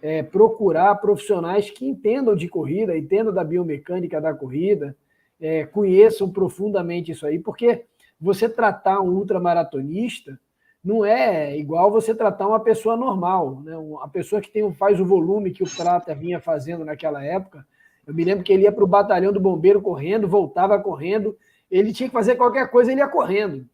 é, 0.00 0.22
procurar 0.22 0.94
profissionais 0.96 1.70
que 1.70 1.86
entendam 1.86 2.34
de 2.34 2.48
corrida, 2.48 2.96
entendam 2.96 3.32
da 3.32 3.44
biomecânica 3.44 4.20
da 4.20 4.32
corrida, 4.32 4.96
é, 5.38 5.66
conheçam 5.66 6.30
profundamente 6.30 7.12
isso 7.12 7.26
aí, 7.26 7.38
porque 7.38 7.84
você 8.18 8.48
tratar 8.48 9.00
um 9.00 9.10
ultramaratonista 9.10 10.38
não 10.84 11.04
é 11.04 11.56
igual 11.56 11.90
você 11.90 12.14
tratar 12.14 12.48
uma 12.48 12.58
pessoa 12.58 12.96
normal, 12.96 13.60
né? 13.64 13.76
uma 13.76 14.08
pessoa 14.08 14.40
que 14.40 14.50
tem, 14.50 14.72
faz 14.74 14.98
o 15.00 15.04
volume 15.04 15.52
que 15.52 15.62
o 15.62 15.70
Prata 15.76 16.14
vinha 16.14 16.40
fazendo 16.40 16.84
naquela 16.84 17.24
época. 17.24 17.64
Eu 18.04 18.12
me 18.12 18.24
lembro 18.24 18.42
que 18.42 18.52
ele 18.52 18.64
ia 18.64 18.72
para 18.72 18.82
o 18.82 18.88
batalhão 18.88 19.32
do 19.32 19.38
bombeiro 19.38 19.80
correndo, 19.80 20.26
voltava 20.26 20.78
correndo, 20.80 21.36
ele 21.70 21.92
tinha 21.92 22.08
que 22.08 22.12
fazer 22.12 22.34
qualquer 22.34 22.68
coisa, 22.68 22.90
ele 22.90 23.00
ia 23.00 23.06
correndo, 23.06 23.64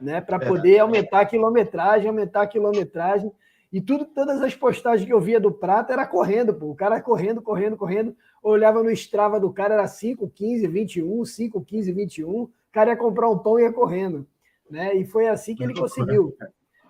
né? 0.00 0.20
Para 0.20 0.38
poder 0.38 0.78
aumentar 0.78 1.20
a 1.20 1.26
quilometragem, 1.26 2.08
aumentar 2.08 2.42
a 2.42 2.46
quilometragem. 2.46 3.32
E 3.72 3.80
tudo, 3.80 4.04
todas 4.04 4.40
as 4.40 4.54
postagens 4.54 5.06
que 5.06 5.12
eu 5.12 5.20
via 5.20 5.40
do 5.40 5.50
Prata 5.50 5.92
era 5.92 6.06
correndo, 6.06 6.54
pô. 6.54 6.66
O 6.66 6.74
cara 6.76 7.00
correndo, 7.00 7.42
correndo, 7.42 7.76
correndo. 7.76 8.16
olhava 8.42 8.82
no 8.82 8.90
Strava 8.90 9.38
do 9.38 9.52
cara, 9.52 9.74
era 9.74 9.86
5, 9.86 10.28
15, 10.30 10.66
21, 10.68 11.24
5, 11.24 11.60
15, 11.60 11.92
21. 11.92 12.30
O 12.30 12.50
cara 12.72 12.90
ia 12.90 12.96
comprar 12.96 13.28
um 13.28 13.38
pão 13.38 13.58
e 13.58 13.62
ia 13.62 13.72
correndo. 13.72 14.26
Né? 14.70 14.96
E 14.96 15.04
foi 15.04 15.28
assim 15.28 15.54
que 15.54 15.64
ele 15.64 15.74
conseguiu. 15.74 16.36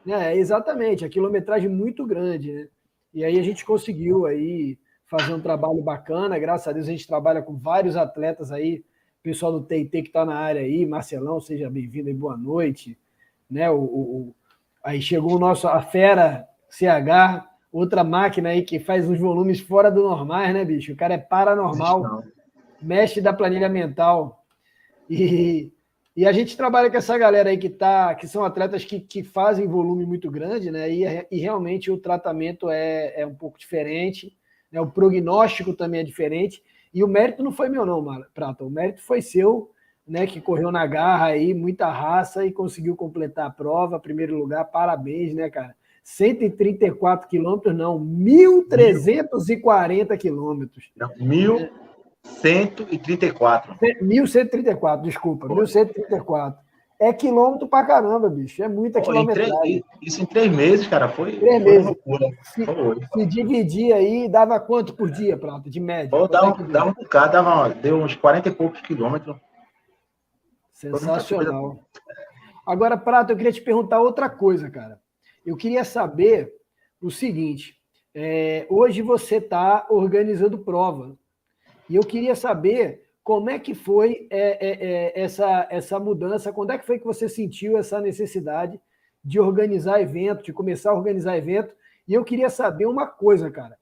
É, 0.07 0.37
exatamente, 0.37 1.05
a 1.05 1.09
quilometragem 1.09 1.69
muito 1.69 2.07
grande, 2.07 2.53
né? 2.53 2.69
E 3.13 3.25
aí 3.25 3.39
a 3.39 3.43
gente 3.43 3.65
conseguiu 3.65 4.25
aí 4.27 4.79
fazer 5.07 5.35
um 5.35 5.41
trabalho 5.41 5.83
bacana, 5.83 6.39
graças 6.39 6.69
a 6.69 6.73
Deus 6.73 6.87
a 6.87 6.91
gente 6.93 7.07
trabalha 7.07 7.43
com 7.43 7.57
vários 7.57 7.97
atletas 7.97 8.53
aí, 8.53 8.85
pessoal 9.23 9.53
do 9.53 9.67
TIT 9.67 10.03
que 10.03 10.09
está 10.09 10.25
na 10.25 10.37
área 10.37 10.61
aí, 10.61 10.87
Marcelão, 10.87 11.41
seja 11.41 11.69
bem-vindo 11.69 12.09
e 12.09 12.15
boa 12.15 12.37
noite, 12.37 12.97
né? 13.51 13.69
O, 13.71 13.81
o, 13.81 14.35
aí 14.83 15.03
chegou 15.03 15.35
o 15.35 15.39
nosso, 15.39 15.67
a 15.67 15.83
fera 15.83 16.47
CH, 16.71 17.45
outra 17.73 18.05
máquina 18.05 18.51
aí 18.51 18.63
que 18.63 18.79
faz 18.79 19.09
uns 19.09 19.19
volumes 19.19 19.61
fora 19.61 19.91
do 19.91 20.03
normais, 20.03 20.55
né, 20.55 20.65
bicho? 20.65 20.93
O 20.93 20.97
cara 20.97 21.15
é 21.15 21.19
paranormal, 21.19 22.23
mexe 22.81 23.21
da 23.21 23.33
planilha 23.33 23.69
mental. 23.69 24.45
E, 25.09 25.73
e 26.17 26.26
a 26.26 26.33
gente 26.33 26.57
trabalha 26.57 26.90
com 26.90 26.97
essa 26.97 27.17
galera 27.17 27.50
aí 27.50 27.59
que 27.59 27.69
tá, 27.69 28.12
que 28.14 28.26
são 28.26 28.45
atletas 28.45 28.85
que, 28.85 28.99
que 29.00 29.23
fazem 29.23 29.69
volume 29.69 30.05
muito 30.05 30.29
grande, 30.31 30.71
né? 30.71 30.90
E, 30.90 31.05
e 31.31 31.38
realmente 31.38 31.90
o 31.90 31.97
tratamento 31.97 32.69
é, 32.69 33.21
é 33.21 33.26
um 33.26 33.35
pouco 33.35 33.59
diferente, 33.59 34.37
né? 34.73 34.81
o 34.81 34.90
prognóstico 34.90 35.73
também 35.73 36.00
é 36.00 36.05
diferente. 36.05 36.62
E 36.93 37.05
o 37.05 37.09
mérito 37.09 37.45
não 37.45 37.52
foi 37.52 37.69
meu, 37.69 37.87
não, 37.87 38.05
Prata. 38.35 38.64
O 38.64 38.71
mérito 38.71 39.00
foi 39.02 39.23
seu, 39.23 39.71
né? 40.07 40.26
Que 40.26 40.40
correu 40.40 40.73
na 40.73 40.85
garra 40.85 41.26
aí, 41.26 41.55
muita 41.55 41.88
raça 41.88 42.45
e 42.45 42.50
conseguiu 42.50 42.97
completar 42.97 43.47
a 43.47 43.50
prova, 43.50 44.00
primeiro 44.00 44.37
lugar, 44.37 44.64
parabéns, 44.64 45.33
né, 45.33 45.49
cara? 45.49 45.76
134 46.02 47.29
quilômetros, 47.29 47.76
não, 47.76 48.00
1.340 48.00 50.19
quilômetros. 50.19 50.90
mil 51.19 51.69
134. 52.23 53.77
1134, 54.00 55.05
desculpa, 55.05 55.47
Pô. 55.47 55.55
1134. 55.55 56.71
É 56.99 57.15
quilômetro 57.15 57.67
pra 57.67 57.85
caramba, 57.85 58.29
bicho. 58.29 58.62
É 58.62 58.69
muita 58.69 59.00
Pô, 59.00 59.07
quilometragem. 59.07 59.55
Em 59.55 59.81
três, 59.81 59.83
isso 60.03 60.23
em 60.23 60.27
três 60.27 60.55
meses, 60.55 60.87
cara. 60.87 61.09
Foi, 61.09 61.33
três 61.39 61.62
foi 61.62 61.73
meses. 61.73 61.87
loucura. 61.87 62.27
Se, 62.43 62.67
foi. 62.67 63.00
se 63.15 63.27
dividir 63.27 63.95
aí, 63.95 64.29
dava 64.29 64.61
quanto 64.61 64.93
por 64.95 65.11
dia, 65.11 65.35
Prata, 65.37 65.71
de 65.71 65.81
média? 65.81 66.11
Pô, 66.11 66.29
dava, 66.29 66.49
é 66.61 66.83
um 66.83 66.93
bocado, 66.93 67.33
dava, 67.33 67.71
deu 67.71 67.97
uns 67.97 68.15
40 68.15 68.50
e 68.50 68.53
poucos 68.53 68.83
quilômetros. 68.83 69.35
Sensacional. 70.75 71.79
Agora, 72.67 72.99
Prata, 72.99 73.33
eu 73.33 73.37
queria 73.37 73.53
te 73.53 73.62
perguntar 73.62 74.00
outra 74.00 74.29
coisa, 74.29 74.69
cara. 74.69 75.00
Eu 75.45 75.57
queria 75.57 75.85
saber 75.85 76.53
o 77.00 77.11
seguinte. 77.11 77.79
É, 78.15 78.67
hoje 78.69 79.00
você 79.00 79.37
está 79.37 79.87
organizando 79.89 80.59
prova 80.59 81.17
e 81.90 81.97
eu 81.97 82.02
queria 82.02 82.37
saber 82.37 83.02
como 83.25 83.50
é 83.50 83.59
que 83.59 83.75
foi 83.75 84.28
é, 84.30 84.38
é, 84.38 84.70
é, 84.70 85.23
essa, 85.23 85.66
essa 85.68 85.99
mudança, 85.99 86.52
quando 86.52 86.70
é 86.70 86.78
que 86.78 86.87
foi 86.87 87.00
que 87.00 87.04
você 87.04 87.28
sentiu 87.28 87.76
essa 87.76 88.00
necessidade 88.00 88.80
de 89.25 89.40
organizar 89.40 90.00
evento, 90.00 90.44
de 90.44 90.52
começar 90.52 90.92
a 90.92 90.94
organizar 90.94 91.37
evento. 91.37 91.75
E 92.06 92.14
eu 92.14 92.25
queria 92.25 92.49
saber 92.49 92.87
uma 92.87 93.09
coisa, 93.09 93.50
cara. 93.50 93.76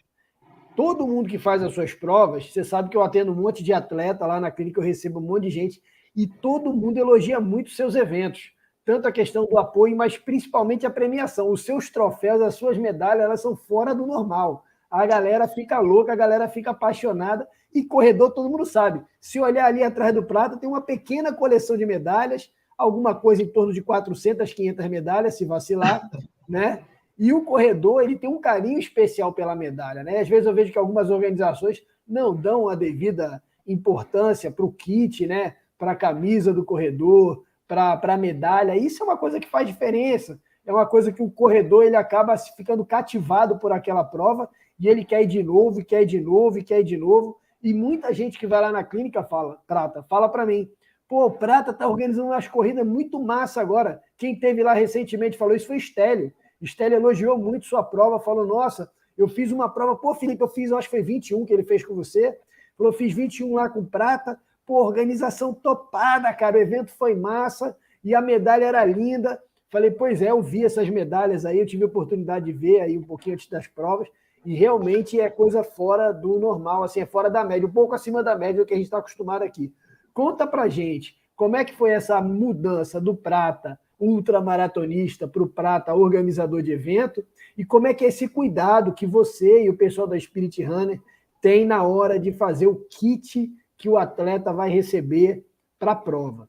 Todo 0.74 1.06
mundo 1.06 1.28
que 1.28 1.38
faz 1.38 1.62
as 1.62 1.74
suas 1.74 1.92
provas, 1.92 2.50
você 2.50 2.64
sabe 2.64 2.88
que 2.88 2.96
eu 2.96 3.02
atendo 3.02 3.30
um 3.30 3.34
monte 3.36 3.62
de 3.62 3.74
atleta 3.74 4.26
lá 4.26 4.40
na 4.40 4.50
clínica, 4.50 4.80
eu 4.80 4.84
recebo 4.84 5.20
um 5.20 5.22
monte 5.22 5.42
de 5.42 5.50
gente, 5.50 5.82
e 6.16 6.26
todo 6.26 6.72
mundo 6.72 6.96
elogia 6.96 7.38
muito 7.38 7.70
seus 7.70 7.94
eventos 7.94 8.52
tanto 8.88 9.06
a 9.06 9.12
questão 9.12 9.44
do 9.44 9.58
apoio, 9.58 9.94
mas 9.94 10.16
principalmente 10.16 10.86
a 10.86 10.90
premiação. 10.90 11.50
Os 11.50 11.62
seus 11.62 11.90
troféus, 11.90 12.40
as 12.40 12.54
suas 12.54 12.78
medalhas, 12.78 13.24
elas 13.24 13.42
são 13.42 13.54
fora 13.54 13.94
do 13.94 14.06
normal. 14.06 14.64
A 14.90 15.04
galera 15.04 15.46
fica 15.46 15.78
louca, 15.78 16.14
a 16.14 16.16
galera 16.16 16.48
fica 16.48 16.70
apaixonada 16.70 17.46
e 17.74 17.84
corredor 17.84 18.32
todo 18.32 18.48
mundo 18.48 18.64
sabe. 18.64 19.02
Se 19.20 19.40
olhar 19.40 19.66
ali 19.66 19.82
atrás 19.82 20.14
do 20.14 20.22
prata, 20.22 20.56
tem 20.56 20.68
uma 20.68 20.80
pequena 20.80 21.32
coleção 21.32 21.76
de 21.76 21.84
medalhas, 21.86 22.52
alguma 22.76 23.14
coisa 23.14 23.42
em 23.42 23.48
torno 23.48 23.72
de 23.72 23.82
400, 23.82 24.52
500 24.52 24.88
medalhas, 24.88 25.36
se 25.36 25.44
vacilar, 25.44 26.08
né? 26.48 26.82
E 27.18 27.32
o 27.32 27.42
corredor, 27.42 28.02
ele 28.02 28.16
tem 28.16 28.30
um 28.30 28.40
carinho 28.40 28.78
especial 28.78 29.32
pela 29.32 29.56
medalha, 29.56 30.04
né? 30.04 30.20
Às 30.20 30.28
vezes 30.28 30.46
eu 30.46 30.54
vejo 30.54 30.72
que 30.72 30.78
algumas 30.78 31.10
organizações 31.10 31.82
não 32.06 32.34
dão 32.34 32.68
a 32.68 32.74
devida 32.74 33.42
importância 33.66 34.50
para 34.50 34.64
o 34.64 34.72
kit, 34.72 35.26
né? 35.26 35.56
Para 35.76 35.92
a 35.92 35.96
camisa 35.96 36.52
do 36.52 36.64
corredor, 36.64 37.44
para 37.66 38.00
a 38.02 38.16
medalha. 38.16 38.76
Isso 38.76 39.02
é 39.02 39.06
uma 39.06 39.16
coisa 39.16 39.38
que 39.38 39.48
faz 39.48 39.66
diferença. 39.66 40.40
É 40.64 40.72
uma 40.72 40.86
coisa 40.86 41.12
que 41.12 41.22
o 41.22 41.30
corredor 41.30 41.84
ele 41.84 41.96
acaba 41.96 42.36
ficando 42.36 42.84
cativado 42.84 43.58
por 43.58 43.72
aquela 43.72 44.04
prova 44.04 44.48
e 44.78 44.86
ele 44.86 45.04
quer 45.04 45.22
ir 45.22 45.26
de 45.26 45.42
novo, 45.42 45.84
quer 45.84 46.02
ir 46.02 46.06
de 46.06 46.20
novo, 46.20 46.58
e 46.58 46.62
quer 46.62 46.80
ir 46.80 46.84
de 46.84 46.96
novo. 46.96 47.38
E 47.62 47.74
muita 47.74 48.12
gente 48.12 48.38
que 48.38 48.46
vai 48.46 48.60
lá 48.60 48.70
na 48.70 48.84
clínica 48.84 49.22
fala, 49.22 49.60
Prata, 49.66 50.02
fala 50.04 50.28
para 50.28 50.46
mim, 50.46 50.70
pô, 51.08 51.26
o 51.26 51.30
Prata 51.30 51.72
tá 51.72 51.88
organizando 51.88 52.28
umas 52.28 52.46
corridas 52.46 52.86
muito 52.86 53.20
massa 53.20 53.60
agora. 53.60 54.00
Quem 54.16 54.38
teve 54.38 54.62
lá 54.62 54.72
recentemente 54.72 55.36
falou 55.36 55.54
isso 55.54 55.66
foi 55.66 55.76
Estélio. 55.76 56.32
Estélio 56.60 56.96
elogiou 56.96 57.38
muito 57.38 57.66
sua 57.66 57.82
prova, 57.82 58.20
falou, 58.20 58.46
nossa, 58.46 58.90
eu 59.16 59.28
fiz 59.28 59.50
uma 59.52 59.68
prova, 59.68 59.96
pô, 59.96 60.14
Felipe, 60.14 60.42
eu 60.42 60.48
fiz, 60.48 60.70
eu 60.70 60.78
acho 60.78 60.88
que 60.88 60.96
foi 60.96 61.02
21 61.02 61.44
que 61.44 61.52
ele 61.52 61.64
fez 61.64 61.84
com 61.84 61.94
você. 61.94 62.38
Falou, 62.76 62.92
fiz 62.92 63.12
21 63.12 63.54
lá 63.54 63.68
com 63.68 63.84
Prata, 63.84 64.38
Pô, 64.68 64.84
organização 64.84 65.54
topada, 65.54 66.30
cara. 66.34 66.58
O 66.58 66.60
evento 66.60 66.90
foi 66.90 67.14
massa 67.14 67.74
e 68.04 68.14
a 68.14 68.20
medalha 68.20 68.66
era 68.66 68.84
linda. 68.84 69.42
Falei, 69.70 69.90
pois 69.90 70.20
é, 70.20 70.30
eu 70.30 70.42
vi 70.42 70.62
essas 70.62 70.90
medalhas 70.90 71.46
aí, 71.46 71.58
eu 71.58 71.64
tive 71.64 71.84
a 71.84 71.86
oportunidade 71.86 72.44
de 72.44 72.52
ver 72.52 72.82
aí 72.82 72.98
um 72.98 73.02
pouquinho 73.02 73.34
antes 73.34 73.48
das 73.48 73.66
provas, 73.66 74.06
e 74.44 74.54
realmente 74.54 75.20
é 75.20 75.28
coisa 75.28 75.62
fora 75.62 76.12
do 76.12 76.38
normal, 76.38 76.82
assim, 76.82 77.00
é 77.00 77.06
fora 77.06 77.28
da 77.30 77.44
média, 77.44 77.66
um 77.66 77.72
pouco 77.72 77.94
acima 77.94 78.22
da 78.22 78.36
média 78.36 78.62
do 78.62 78.66
que 78.66 78.74
a 78.74 78.76
gente 78.76 78.86
está 78.86 78.98
acostumado 78.98 79.42
aqui. 79.42 79.72
Conta 80.12 80.46
pra 80.46 80.68
gente 80.68 81.16
como 81.36 81.56
é 81.56 81.64
que 81.64 81.74
foi 81.74 81.90
essa 81.90 82.20
mudança 82.20 83.00
do 83.00 83.14
prata 83.14 83.78
ultramaratonista 83.98 85.26
para 85.26 85.42
o 85.42 85.48
prata 85.48 85.94
organizador 85.94 86.62
de 86.62 86.72
evento 86.72 87.24
e 87.56 87.64
como 87.64 87.86
é 87.86 87.94
que 87.94 88.04
é 88.04 88.08
esse 88.08 88.28
cuidado 88.28 88.92
que 88.92 89.06
você 89.06 89.64
e 89.64 89.68
o 89.70 89.76
pessoal 89.76 90.06
da 90.06 90.18
Spirit 90.18 90.62
Runner 90.62 91.00
tem 91.40 91.64
na 91.64 91.82
hora 91.82 92.18
de 92.18 92.32
fazer 92.32 92.66
o 92.66 92.76
kit 92.90 93.50
que 93.76 93.88
o 93.88 93.96
atleta 93.96 94.52
vai 94.52 94.70
receber 94.70 95.44
para 95.78 95.92
a 95.92 95.96
prova? 95.96 96.48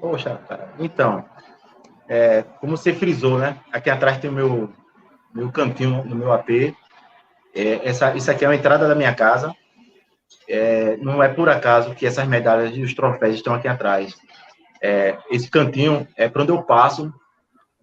Poxa, 0.00 0.40
então, 0.78 1.24
é, 2.08 2.42
como 2.60 2.76
você 2.76 2.92
frisou, 2.92 3.38
né? 3.38 3.58
Aqui 3.72 3.88
atrás 3.88 4.18
tem 4.18 4.30
o 4.30 4.32
meu, 4.32 4.70
meu 5.34 5.50
cantinho 5.50 6.04
no 6.04 6.14
meu 6.14 6.32
AP. 6.32 6.74
É, 7.54 7.88
essa, 7.88 8.14
isso 8.14 8.30
aqui 8.30 8.44
é 8.44 8.48
a 8.48 8.54
entrada 8.54 8.86
da 8.86 8.94
minha 8.94 9.14
casa. 9.14 9.54
É, 10.48 10.96
não 10.98 11.22
é 11.22 11.28
por 11.28 11.48
acaso 11.48 11.94
que 11.94 12.06
essas 12.06 12.26
medalhas 12.26 12.76
e 12.76 12.82
os 12.82 12.94
troféus 12.94 13.34
estão 13.34 13.54
aqui 13.54 13.66
atrás. 13.66 14.14
É, 14.82 15.18
esse 15.30 15.50
cantinho 15.50 16.06
é 16.16 16.28
para 16.28 16.42
onde 16.42 16.52
eu 16.52 16.62
passo 16.62 17.12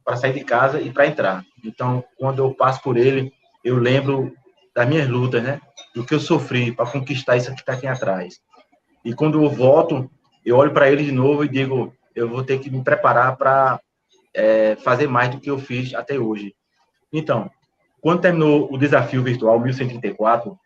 para 0.03 0.15
sair 0.15 0.34
de 0.34 0.43
casa 0.43 0.79
e 0.79 0.91
para 0.91 1.08
entrar. 1.08 1.43
Então, 1.63 2.03
quando 2.17 2.39
eu 2.39 2.53
passo 2.53 2.81
por 2.81 2.98
ele, 2.98 3.31
eu 3.63 3.77
lembro 3.77 4.34
das 4.74 4.88
minhas 4.88 5.08
lutas, 5.08 5.43
né? 5.43 5.60
do 5.93 6.05
que 6.05 6.13
eu 6.13 6.20
sofri 6.20 6.72
para 6.72 6.89
conquistar 6.89 7.38
isso 7.38 7.53
que 7.53 7.60
está 7.60 7.74
aqui 7.74 7.88
atrás. 7.88 8.39
E 9.03 9.13
quando 9.13 9.43
eu 9.43 9.50
volto, 9.50 10.10
eu 10.46 10.58
olho 10.58 10.74
para 10.74 10.89
ele 10.89 11.03
de 11.03 11.12
novo 11.12 11.43
e 11.43 11.50
digo, 11.50 11.93
eu 12.15 12.29
vou 12.29 12.43
ter 12.43 12.60
que 12.60 12.70
me 12.70 12.84
preparar 12.84 13.36
para 13.36 13.79
é, 14.34 14.75
fazer 14.77 15.08
mais 15.08 15.29
do 15.29 15.39
que 15.39 15.50
eu 15.50 15.60
fiz 15.60 15.93
até 15.93 16.17
hoje. 16.17 16.55
Então, 17.12 17.50
quando 18.00 18.22
terminou 18.22 18.72
o 18.72 18.77
desafio 18.77 19.24
virtual 19.24 19.60
1134, 19.60 20.58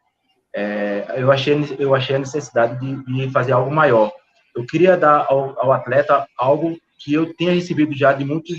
é, 0.56 1.06
eu, 1.18 1.32
achei, 1.32 1.76
eu 1.78 1.94
achei 1.94 2.16
a 2.16 2.20
necessidade 2.20 2.80
de, 2.80 3.04
de, 3.04 3.30
fazer 3.32 3.52
algo 3.52 3.70
maior. 3.70 4.12
Eu 4.56 4.66
queria 4.66 4.96
dar 4.96 5.26
ao, 5.30 5.60
ao, 5.60 5.74
atleta 5.74 6.26
algo 6.38 6.78
que 6.98 7.14
eu 7.14 7.34
tinha 7.34 7.52
recebido 7.52 7.94
já 7.94 8.14
de 8.14 8.24
muitos 8.24 8.58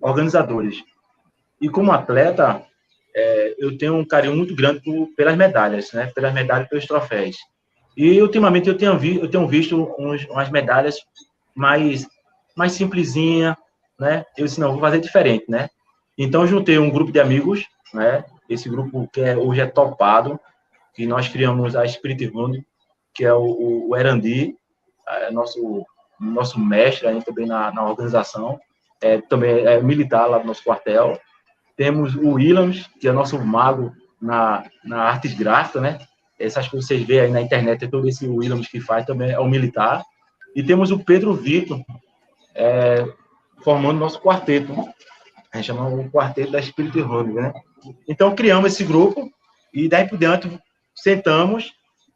organizadores. 0.00 0.82
E 1.58 1.68
como 1.70 1.90
atleta, 1.90 2.62
é, 3.16 3.54
eu 3.58 3.78
tenho 3.78 3.96
um 3.96 4.04
carinho 4.04 4.36
muito 4.36 4.54
grande 4.54 4.80
por, 4.82 5.08
pelas 5.16 5.36
medalhas, 5.36 5.90
né? 5.92 6.12
pelas 6.14 6.34
medalhas 6.34 6.68
pelos 6.68 6.86
troféus. 6.86 7.36
E 7.96 8.20
ultimamente 8.20 8.68
eu 8.68 8.76
tenho, 8.76 8.98
vi, 8.98 9.16
eu 9.16 9.28
tenho 9.28 9.48
visto 9.48 9.92
uns, 9.98 10.24
umas 10.26 10.50
medalhas 10.50 10.96
mais, 11.54 12.06
mais 12.54 12.72
simplesinha, 12.72 13.56
né? 13.98 14.24
Eu 14.36 14.44
disse, 14.44 14.60
não, 14.60 14.70
vou 14.70 14.80
fazer 14.80 15.00
diferente, 15.00 15.46
né? 15.48 15.68
Então, 16.18 16.46
juntei 16.46 16.78
um 16.78 16.90
grupo 16.90 17.12
de 17.12 17.20
amigos, 17.20 17.64
né? 17.94 18.24
Esse 18.50 18.68
grupo 18.68 19.08
que 19.12 19.20
é, 19.20 19.36
hoje 19.36 19.60
é 19.60 19.66
topado, 19.66 20.38
que 20.92 21.06
nós 21.06 21.28
criamos 21.28 21.76
a 21.76 21.86
Spirit 21.86 22.26
Rund, 22.26 22.60
que 23.14 23.24
é 23.24 23.32
o, 23.32 23.88
o 23.88 23.96
Erandi, 23.96 24.56
é 25.06 25.30
nosso, 25.30 25.86
nosso 26.18 26.58
mestre 26.58 27.06
aí 27.06 27.22
também 27.22 27.46
na, 27.46 27.72
na 27.72 27.88
organização, 27.88 28.58
é, 29.00 29.20
também 29.20 29.64
é 29.64 29.80
militar 29.80 30.26
lá 30.26 30.38
do 30.38 30.46
nosso 30.46 30.64
quartel. 30.64 31.18
Temos 31.76 32.16
o 32.16 32.32
Williams, 32.32 32.88
que 33.00 33.06
é 33.06 33.12
nosso 33.12 33.38
mago 33.38 33.94
na, 34.20 34.64
na 34.84 35.02
artes 35.04 35.34
gráficas, 35.34 35.80
né? 35.80 35.98
Essas 36.38 36.68
coisas 36.68 36.88
que 36.88 36.94
vocês 36.94 37.06
veem 37.06 37.20
aí 37.20 37.30
na 37.30 37.40
internet, 37.40 37.84
é 37.84 37.88
todo 37.88 38.08
esse 38.08 38.26
Williams 38.26 38.68
que 38.68 38.80
faz, 38.80 39.04
também 39.04 39.30
é 39.30 39.38
o 39.38 39.46
militar. 39.46 40.02
E 40.54 40.62
temos 40.62 40.90
o 40.90 40.98
Pedro 40.98 41.34
Vitor, 41.34 41.80
é, 42.54 43.04
formando 43.62 44.00
nosso 44.00 44.20
quarteto. 44.20 44.74
A 45.52 45.56
gente 45.56 45.66
chama 45.66 45.88
o 45.88 46.10
quarteto 46.10 46.52
da 46.52 46.62
Spirit 46.62 47.00
Run, 47.00 47.34
né? 47.34 47.52
Então, 48.08 48.34
criamos 48.34 48.72
esse 48.72 48.84
grupo 48.84 49.30
e 49.72 49.88
daí 49.88 50.06
por 50.06 50.18
diante 50.18 50.60
sentamos 50.94 51.72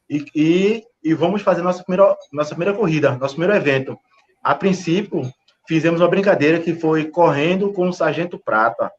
e, 0.08 0.24
e, 0.34 0.84
e, 1.02 1.14
vamos 1.14 1.42
fazer 1.42 1.62
nossa 1.62 1.82
primeira, 1.82 2.16
nossa 2.32 2.50
primeira 2.50 2.74
corrida, 2.76 3.16
nosso 3.16 3.36
primeiro 3.36 3.54
evento. 3.54 3.98
A 4.42 4.54
princípio, 4.54 5.32
fizemos 5.66 6.00
uma 6.00 6.08
brincadeira 6.08 6.58
que 6.58 6.74
foi 6.74 7.06
correndo 7.06 7.72
com 7.72 7.88
o 7.88 7.92
Sargento 7.92 8.38
Prata, 8.38 8.90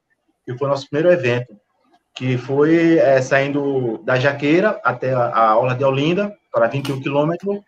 que 0.46 0.58
foi 0.58 0.68
nosso 0.68 0.90
primeiro 0.90 1.14
evento, 1.14 1.56
que 2.16 2.38
foi 2.38 2.98
é, 2.98 3.22
saindo 3.22 4.00
da 4.00 4.18
Jaqueira 4.18 4.80
até 4.84 5.14
a, 5.14 5.26
a 5.26 5.50
aula 5.50 5.76
de 5.76 5.84
Olinda, 5.84 6.36
para 6.52 6.68
21 6.68 7.02
quilômetros, 7.02 7.60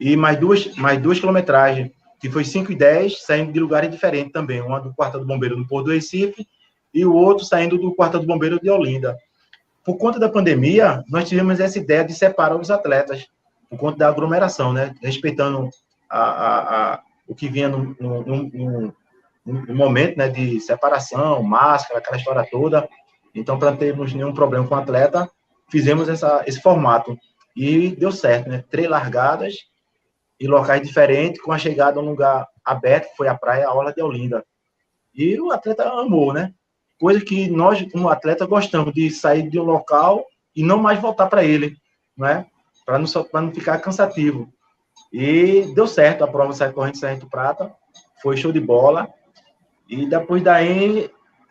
e 0.00 0.16
mais 0.16 0.38
duas, 0.38 0.74
mais 0.74 1.00
duas 1.00 1.20
quilometragens 1.20 1.90
que 2.22 2.30
foi 2.30 2.44
5 2.44 2.70
e 2.70 2.76
10, 2.76 3.24
saindo 3.24 3.52
de 3.52 3.58
lugares 3.58 3.90
diferentes 3.90 4.30
também. 4.30 4.60
Uma 4.60 4.80
do 4.80 4.94
Quarto 4.94 5.18
do 5.18 5.26
Bombeiro 5.26 5.56
do 5.56 5.66
Porto 5.66 5.86
do 5.86 5.92
Recife 5.92 6.46
e 6.94 7.04
o 7.04 7.12
outro 7.12 7.44
saindo 7.44 7.76
do 7.76 7.92
Quarto 7.92 8.20
do 8.20 8.26
Bombeiro 8.26 8.60
de 8.60 8.70
Olinda. 8.70 9.18
Por 9.84 9.96
conta 9.96 10.20
da 10.20 10.28
pandemia, 10.28 11.02
nós 11.08 11.28
tivemos 11.28 11.58
essa 11.58 11.80
ideia 11.80 12.04
de 12.04 12.14
separar 12.14 12.56
os 12.56 12.70
atletas, 12.70 13.26
por 13.68 13.76
conta 13.76 13.98
da 13.98 14.08
aglomeração, 14.08 14.72
né? 14.72 14.94
Respeitando 15.02 15.68
a, 16.08 16.20
a, 16.20 16.92
a 16.92 17.02
o 17.26 17.34
que 17.34 17.48
vinha 17.48 17.68
no, 17.68 17.96
no, 17.98 18.22
no, 18.22 18.94
no, 19.44 19.74
momento 19.74 20.16
né, 20.16 20.28
de 20.28 20.60
separação, 20.60 21.42
máscara, 21.42 21.98
aquela 21.98 22.16
história 22.16 22.46
toda. 22.48 22.88
Então, 23.34 23.58
para 23.58 23.72
não 23.72 23.76
termos 23.76 24.14
nenhum 24.14 24.32
problema 24.32 24.64
com 24.68 24.76
o 24.76 24.78
atleta, 24.78 25.28
fizemos 25.68 26.08
essa, 26.08 26.44
esse 26.46 26.60
formato. 26.60 27.18
E 27.56 27.96
deu 27.96 28.12
certo, 28.12 28.48
né? 28.48 28.62
Três 28.70 28.88
largadas 28.88 29.71
em 30.40 30.46
locais 30.46 30.82
diferentes, 30.82 31.40
com 31.40 31.52
a 31.52 31.58
chegada 31.58 31.98
a 31.98 32.02
um 32.02 32.06
lugar 32.06 32.46
aberto, 32.64 33.10
que 33.10 33.16
foi 33.16 33.28
a 33.28 33.34
praia, 33.34 33.66
a 33.66 33.74
Orla 33.74 33.92
de 33.92 34.02
Olinda. 34.02 34.44
E 35.14 35.38
o 35.40 35.52
atleta 35.52 35.88
amou, 35.88 36.32
né? 36.32 36.52
Coisa 36.98 37.20
que 37.20 37.50
nós, 37.50 37.82
como 37.90 38.08
atleta, 38.08 38.46
gostamos 38.46 38.92
de 38.94 39.10
sair 39.10 39.48
de 39.48 39.58
um 39.58 39.64
local 39.64 40.24
e 40.54 40.62
não 40.62 40.78
mais 40.78 41.00
voltar 41.00 41.26
para 41.26 41.44
ele, 41.44 41.76
né? 42.16 42.46
Para 42.84 42.98
não, 42.98 43.06
não 43.32 43.52
ficar 43.52 43.78
cansativo. 43.78 44.52
E 45.12 45.72
deu 45.74 45.86
certo, 45.86 46.24
a 46.24 46.28
prova 46.28 46.52
sai 46.52 46.72
corrente 46.72 46.98
Sargento 46.98 47.28
Prata, 47.28 47.72
foi 48.22 48.36
show 48.36 48.50
de 48.50 48.60
bola. 48.60 49.12
E 49.88 50.06
depois 50.06 50.42
daí, 50.42 51.10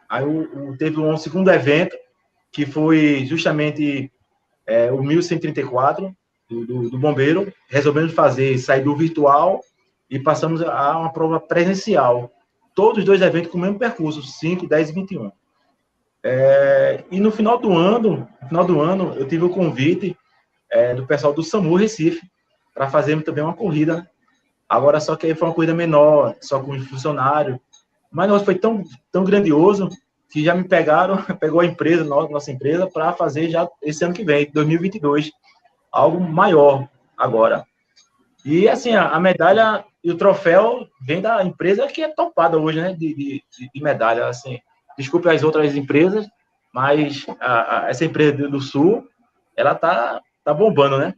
aí 0.09 0.23
o, 0.23 0.71
o, 0.71 0.77
teve 0.77 0.99
um 0.99 1.15
segundo 1.17 1.51
evento, 1.51 1.95
que 2.51 2.65
foi 2.65 3.25
justamente 3.25 4.11
é, 4.65 4.91
o 4.91 5.03
1134, 5.03 6.15
do, 6.51 6.65
do, 6.65 6.89
do 6.89 6.99
bombeiro, 6.99 7.51
resolvemos 7.69 8.13
fazer, 8.13 8.57
sair 8.57 8.83
do 8.83 8.95
virtual 8.95 9.61
e 10.09 10.19
passamos 10.19 10.61
a 10.61 10.99
uma 10.99 11.13
prova 11.13 11.39
presencial. 11.39 12.29
Todos 12.75 12.99
os 12.99 13.05
dois 13.05 13.21
eventos 13.21 13.49
com 13.49 13.57
o 13.57 13.61
mesmo 13.61 13.79
percurso, 13.79 14.21
5, 14.21 14.67
10 14.67 14.89
e 14.89 14.93
21. 14.93 15.31
É, 16.23 17.03
e 17.09 17.19
no 17.19 17.31
final 17.31 17.57
do 17.57 17.73
ano, 17.73 18.27
no 18.41 18.47
final 18.47 18.65
do 18.65 18.81
ano, 18.81 19.13
eu 19.15 19.27
tive 19.27 19.45
o 19.45 19.49
convite 19.49 20.15
é, 20.69 20.93
do 20.93 21.07
pessoal 21.07 21.33
do 21.33 21.41
SAMU 21.41 21.75
Recife 21.75 22.21
para 22.73 22.89
fazer 22.89 23.21
também 23.23 23.43
uma 23.43 23.53
corrida. 23.53 24.09
Agora, 24.67 24.99
só 24.99 25.15
que 25.15 25.33
foi 25.33 25.47
uma 25.47 25.53
corrida 25.53 25.73
menor, 25.73 26.35
só 26.41 26.59
com 26.59 26.71
os 26.71 26.87
funcionários. 26.87 27.57
Mas 28.11 28.43
foi 28.43 28.55
tão, 28.55 28.83
tão 29.11 29.23
grandioso 29.23 29.89
que 30.29 30.43
já 30.43 30.53
me 30.53 30.65
pegaram, 30.65 31.21
pegou 31.39 31.61
a 31.61 31.65
empresa, 31.65 32.03
nossa 32.03 32.51
empresa, 32.51 32.87
para 32.87 33.13
fazer 33.13 33.49
já 33.49 33.67
esse 33.81 34.03
ano 34.03 34.13
que 34.13 34.23
vem, 34.23 34.49
2022 34.51 35.31
algo 35.91 36.19
maior 36.19 36.87
agora. 37.17 37.65
E 38.45 38.67
assim, 38.67 38.95
a, 38.95 39.19
medalha 39.19 39.83
e 40.03 40.11
o 40.11 40.17
troféu 40.17 40.87
vem 41.05 41.21
da 41.21 41.43
empresa 41.43 41.87
que 41.87 42.01
é 42.01 42.07
topada 42.07 42.57
hoje, 42.57 42.81
né? 42.81 42.93
De, 42.93 43.13
de, 43.13 43.43
de 43.73 43.83
medalha. 43.83 44.27
Assim, 44.27 44.59
desculpe 44.97 45.29
as 45.29 45.43
outras 45.43 45.75
empresas, 45.75 46.25
mas 46.73 47.25
a, 47.39 47.85
a, 47.85 47.89
essa 47.89 48.05
empresa 48.05 48.47
do 48.47 48.59
Sul, 48.59 49.07
ela 49.55 49.75
tá, 49.75 50.21
tá 50.43 50.53
bombando, 50.53 50.97
né? 50.97 51.13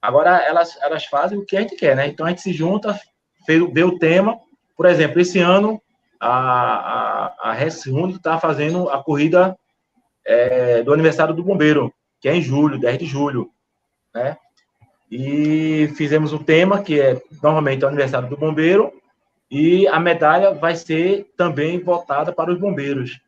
Agora 0.00 0.38
elas, 0.38 0.78
elas 0.80 1.04
fazem 1.06 1.36
o 1.36 1.44
que 1.44 1.56
a 1.56 1.60
gente 1.60 1.76
quer, 1.76 1.96
né? 1.96 2.06
Então 2.06 2.24
a 2.24 2.30
gente 2.30 2.40
se 2.40 2.52
junta, 2.52 2.98
vê 3.46 3.84
o 3.84 3.98
tema. 3.98 4.38
Por 4.76 4.86
exemplo, 4.86 5.20
esse 5.20 5.40
ano 5.40 5.82
a, 6.18 7.30
a, 7.50 7.52
a 7.52 7.66
está 7.66 8.38
fazendo 8.38 8.88
a 8.88 9.02
corrida 9.02 9.58
é, 10.24 10.82
do 10.82 10.92
aniversário 10.92 11.34
do 11.34 11.44
bombeiro, 11.44 11.92
que 12.20 12.28
é 12.28 12.34
em 12.34 12.40
julho, 12.40 12.80
10 12.80 12.98
de 12.98 13.06
julho 13.06 13.50
né? 14.16 14.36
E 15.10 15.88
fizemos 15.94 16.32
um 16.32 16.42
tema 16.42 16.82
que 16.82 17.00
é 17.00 17.20
normalmente 17.42 17.84
o 17.84 17.88
aniversário 17.88 18.28
do 18.28 18.36
bombeiro 18.36 18.92
e 19.50 19.86
a 19.86 20.00
medalha 20.00 20.52
vai 20.52 20.74
ser 20.74 21.32
também 21.36 21.78
votada 21.78 22.32
para 22.32 22.52
os 22.52 22.58
bombeiros. 22.58 23.20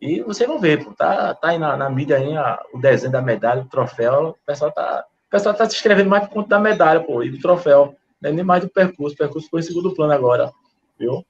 E 0.00 0.20
você 0.20 0.46
não 0.46 0.60
vê, 0.60 0.76
pô, 0.76 0.92
tá, 0.92 1.34
tá 1.34 1.48
aí 1.48 1.58
na, 1.58 1.76
na 1.76 1.90
mídia 1.90 2.18
aí 2.18 2.36
a, 2.36 2.62
o 2.72 2.78
desenho 2.78 3.10
da 3.10 3.22
medalha, 3.22 3.62
o 3.62 3.68
troféu, 3.68 4.28
o 4.28 4.46
pessoal 4.46 4.70
tá, 4.70 5.04
o 5.26 5.30
pessoal 5.30 5.54
tá 5.54 5.68
se 5.68 5.74
inscrevendo 5.74 6.10
mais 6.10 6.24
por 6.24 6.34
conta 6.34 6.50
da 6.50 6.60
medalha, 6.60 7.00
pô, 7.00 7.22
e 7.22 7.30
do 7.30 7.40
troféu, 7.40 7.96
né? 8.20 8.30
nem 8.30 8.44
mais 8.44 8.62
do 8.62 8.70
percurso, 8.70 9.14
o 9.14 9.18
percurso 9.18 9.48
foi 9.48 9.60
em 9.60 9.64
segundo 9.64 9.94
plano 9.94 10.12
agora, 10.12 10.52
viu? 10.98 11.24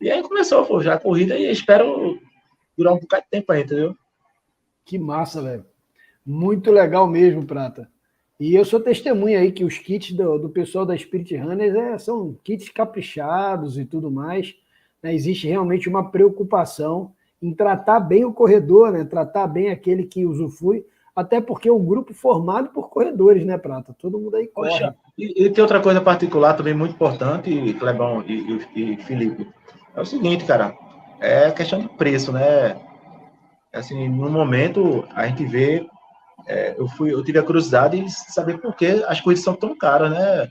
E 0.00 0.10
aí 0.10 0.22
começou, 0.22 0.64
pô, 0.64 0.80
já 0.80 0.94
a 0.94 1.00
corrida 1.00 1.36
e 1.36 1.50
espero 1.50 2.18
durar 2.76 2.92
um 2.92 3.00
bocado 3.00 3.24
de 3.24 3.30
tempo 3.30 3.50
aí, 3.52 3.62
entendeu? 3.62 3.96
Que 4.84 4.98
massa, 4.98 5.42
velho. 5.42 5.66
Muito 6.24 6.70
legal 6.70 7.06
mesmo, 7.06 7.44
Prata. 7.44 7.90
E 8.40 8.54
eu 8.54 8.64
sou 8.64 8.80
testemunha 8.80 9.38
aí 9.38 9.52
que 9.52 9.64
os 9.64 9.76
kits 9.76 10.12
do, 10.12 10.38
do 10.38 10.48
pessoal 10.48 10.86
da 10.86 10.96
Spirit 10.96 11.36
Runners 11.36 11.74
é, 11.74 11.98
são 11.98 12.34
kits 12.42 12.70
caprichados 12.70 13.76
e 13.76 13.84
tudo 13.84 14.10
mais. 14.10 14.54
Né? 15.02 15.14
Existe 15.14 15.46
realmente 15.46 15.90
uma 15.90 16.10
preocupação 16.10 17.12
em 17.42 17.52
tratar 17.52 18.00
bem 18.00 18.24
o 18.24 18.32
corredor, 18.32 18.92
né? 18.92 19.04
tratar 19.04 19.46
bem 19.46 19.68
aquele 19.68 20.04
que 20.04 20.24
usufrui, 20.24 20.86
até 21.14 21.38
porque 21.38 21.68
é 21.68 21.72
um 21.72 21.84
grupo 21.84 22.14
formado 22.14 22.70
por 22.70 22.88
corredores, 22.88 23.44
né, 23.44 23.58
Prata? 23.58 23.94
Todo 23.98 24.18
mundo 24.18 24.36
aí 24.36 24.46
corre. 24.46 24.70
Poxa, 24.70 24.94
e, 25.18 25.44
e, 25.44 25.50
tem 25.50 25.60
outra 25.60 25.80
coisa 25.80 26.00
particular 26.00 26.54
também 26.54 26.72
muito 26.72 26.94
importante, 26.94 27.74
Clebão 27.74 28.24
e, 28.26 28.62
e, 28.74 28.94
e 28.94 28.96
Felipe. 28.98 29.46
É 29.94 30.00
o 30.00 30.06
seguinte, 30.06 30.46
cara, 30.46 30.74
é 31.20 31.50
questão 31.50 31.80
de 31.80 31.88
preço, 31.90 32.32
né? 32.32 32.80
Assim, 33.72 34.08
no 34.08 34.30
momento, 34.30 35.04
a 35.14 35.26
gente 35.26 35.44
vê 35.44 35.86
é, 36.46 36.74
eu 36.78 36.88
fui, 36.88 37.12
eu 37.12 37.22
tive 37.22 37.38
a 37.38 37.42
curiosidade 37.42 38.00
de 38.00 38.10
saber 38.10 38.58
por 38.58 38.74
que 38.74 38.86
as 39.06 39.20
coisas 39.20 39.44
são 39.44 39.54
tão 39.54 39.76
caras, 39.76 40.10
né? 40.10 40.48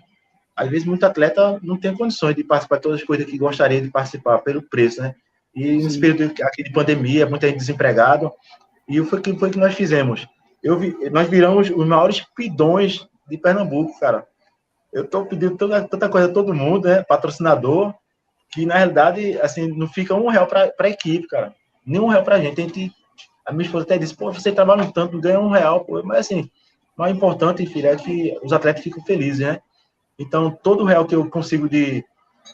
Às 0.55 0.69
vezes, 0.69 0.85
muito 0.85 1.05
atleta 1.05 1.59
não 1.63 1.77
tem 1.77 1.95
condições 1.95 2.35
de 2.35 2.43
participar 2.43 2.77
de 2.77 2.81
todas 2.81 2.99
as 2.99 3.05
coisas 3.05 3.25
que 3.25 3.37
gostaria 3.37 3.81
de 3.81 3.89
participar 3.89 4.39
pelo 4.39 4.61
preço, 4.61 5.01
né? 5.01 5.15
E 5.55 5.77
nesse 5.77 5.99
período 5.99 6.33
aqui 6.43 6.63
de 6.63 6.71
pandemia, 6.71 7.25
muita 7.25 7.47
gente 7.47 7.59
desempregado, 7.59 8.31
e 8.87 9.01
foi 9.03 9.21
que 9.21 9.37
foi 9.37 9.49
que 9.49 9.57
nós 9.57 9.73
fizemos. 9.73 10.27
Eu 10.61 10.77
vi, 10.77 10.95
nós 11.09 11.29
viramos 11.29 11.69
os 11.69 11.87
maiores 11.87 12.25
pidões 12.35 13.07
de 13.29 13.37
Pernambuco, 13.37 13.97
cara. 13.99 14.25
Eu 14.91 15.03
estou 15.03 15.25
pedindo 15.25 15.55
toda, 15.55 15.81
tanta 15.87 16.09
coisa 16.09 16.27
a 16.27 16.33
todo 16.33 16.53
mundo, 16.53 16.87
né? 16.87 17.03
Patrocinador, 17.03 17.93
que 18.51 18.65
na 18.65 18.75
realidade, 18.75 19.39
assim, 19.39 19.67
não 19.67 19.87
fica 19.87 20.15
um 20.15 20.27
real 20.27 20.47
para 20.47 20.73
a 20.79 20.89
equipe, 20.89 21.27
cara. 21.27 21.53
Nem 21.85 22.01
um 22.01 22.07
real 22.07 22.23
para 22.23 22.35
a 22.35 22.39
gente. 22.39 22.59
A 22.59 22.63
gente 22.63 22.91
a 23.49 23.51
minha 23.51 23.65
esposa 23.65 23.83
até 23.83 23.97
disse, 23.97 24.15
pô, 24.15 24.31
você 24.31 24.51
trabalha 24.51 24.83
um 24.83 24.91
tanto, 24.91 25.19
ganha 25.19 25.39
um 25.39 25.49
real, 25.49 25.83
pô. 25.83 26.01
Mas 26.03 26.19
assim, 26.19 26.49
o 26.95 27.07
importante, 27.07 27.65
filho, 27.65 27.87
é 27.87 27.95
que 27.95 28.37
os 28.43 28.53
atletas 28.53 28.83
ficam 28.83 29.03
felizes, 29.03 29.39
né? 29.39 29.59
Então, 30.19 30.51
todo 30.51 30.83
real 30.83 31.05
que 31.05 31.15
eu 31.15 31.27
consigo 31.27 31.67
de. 31.67 32.05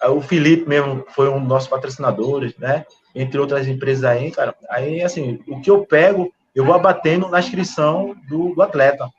Ah, 0.01 0.11
o 0.11 0.21
Felipe 0.21 0.69
mesmo 0.69 1.03
foi 1.09 1.27
um 1.29 1.39
dos 1.39 1.49
nossos 1.49 1.67
patrocinadores, 1.67 2.55
né? 2.57 2.85
Entre 3.13 3.37
outras 3.37 3.67
empresas 3.67 4.05
aí, 4.05 4.31
cara. 4.31 4.55
Aí, 4.69 5.01
assim, 5.01 5.43
o 5.47 5.59
que 5.59 5.69
eu 5.69 5.85
pego, 5.85 6.31
eu 6.53 6.63
vou 6.63 6.73
abatendo 6.73 7.27
na 7.27 7.39
inscrição 7.39 8.15
do, 8.29 8.55
do 8.55 8.61
atleta. 8.61 9.09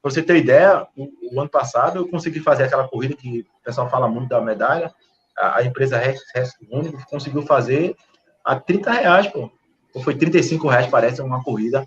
Pra 0.00 0.10
você 0.10 0.22
ter 0.22 0.36
ideia, 0.36 0.86
o, 0.96 1.10
o, 1.34 1.40
ano 1.40 1.50
passado 1.50 1.98
eu 1.98 2.08
consegui 2.08 2.40
fazer 2.40 2.64
aquela 2.64 2.88
corrida 2.88 3.14
que 3.14 3.40
o 3.40 3.64
pessoal 3.64 3.90
fala 3.90 4.08
muito 4.08 4.30
da 4.30 4.40
medalha. 4.40 4.90
A, 5.36 5.58
a 5.58 5.64
empresa 5.64 5.98
Rex, 5.98 6.22
Rex 6.34 6.52
conseguiu 7.10 7.42
fazer 7.42 7.94
a 8.42 8.58
30 8.58 8.90
reais, 8.90 9.26
pô. 9.26 9.50
Ou 9.94 10.02
foi 10.02 10.14
35 10.14 10.68
reais, 10.68 10.86
parece, 10.86 11.20
uma 11.20 11.42
corrida. 11.42 11.86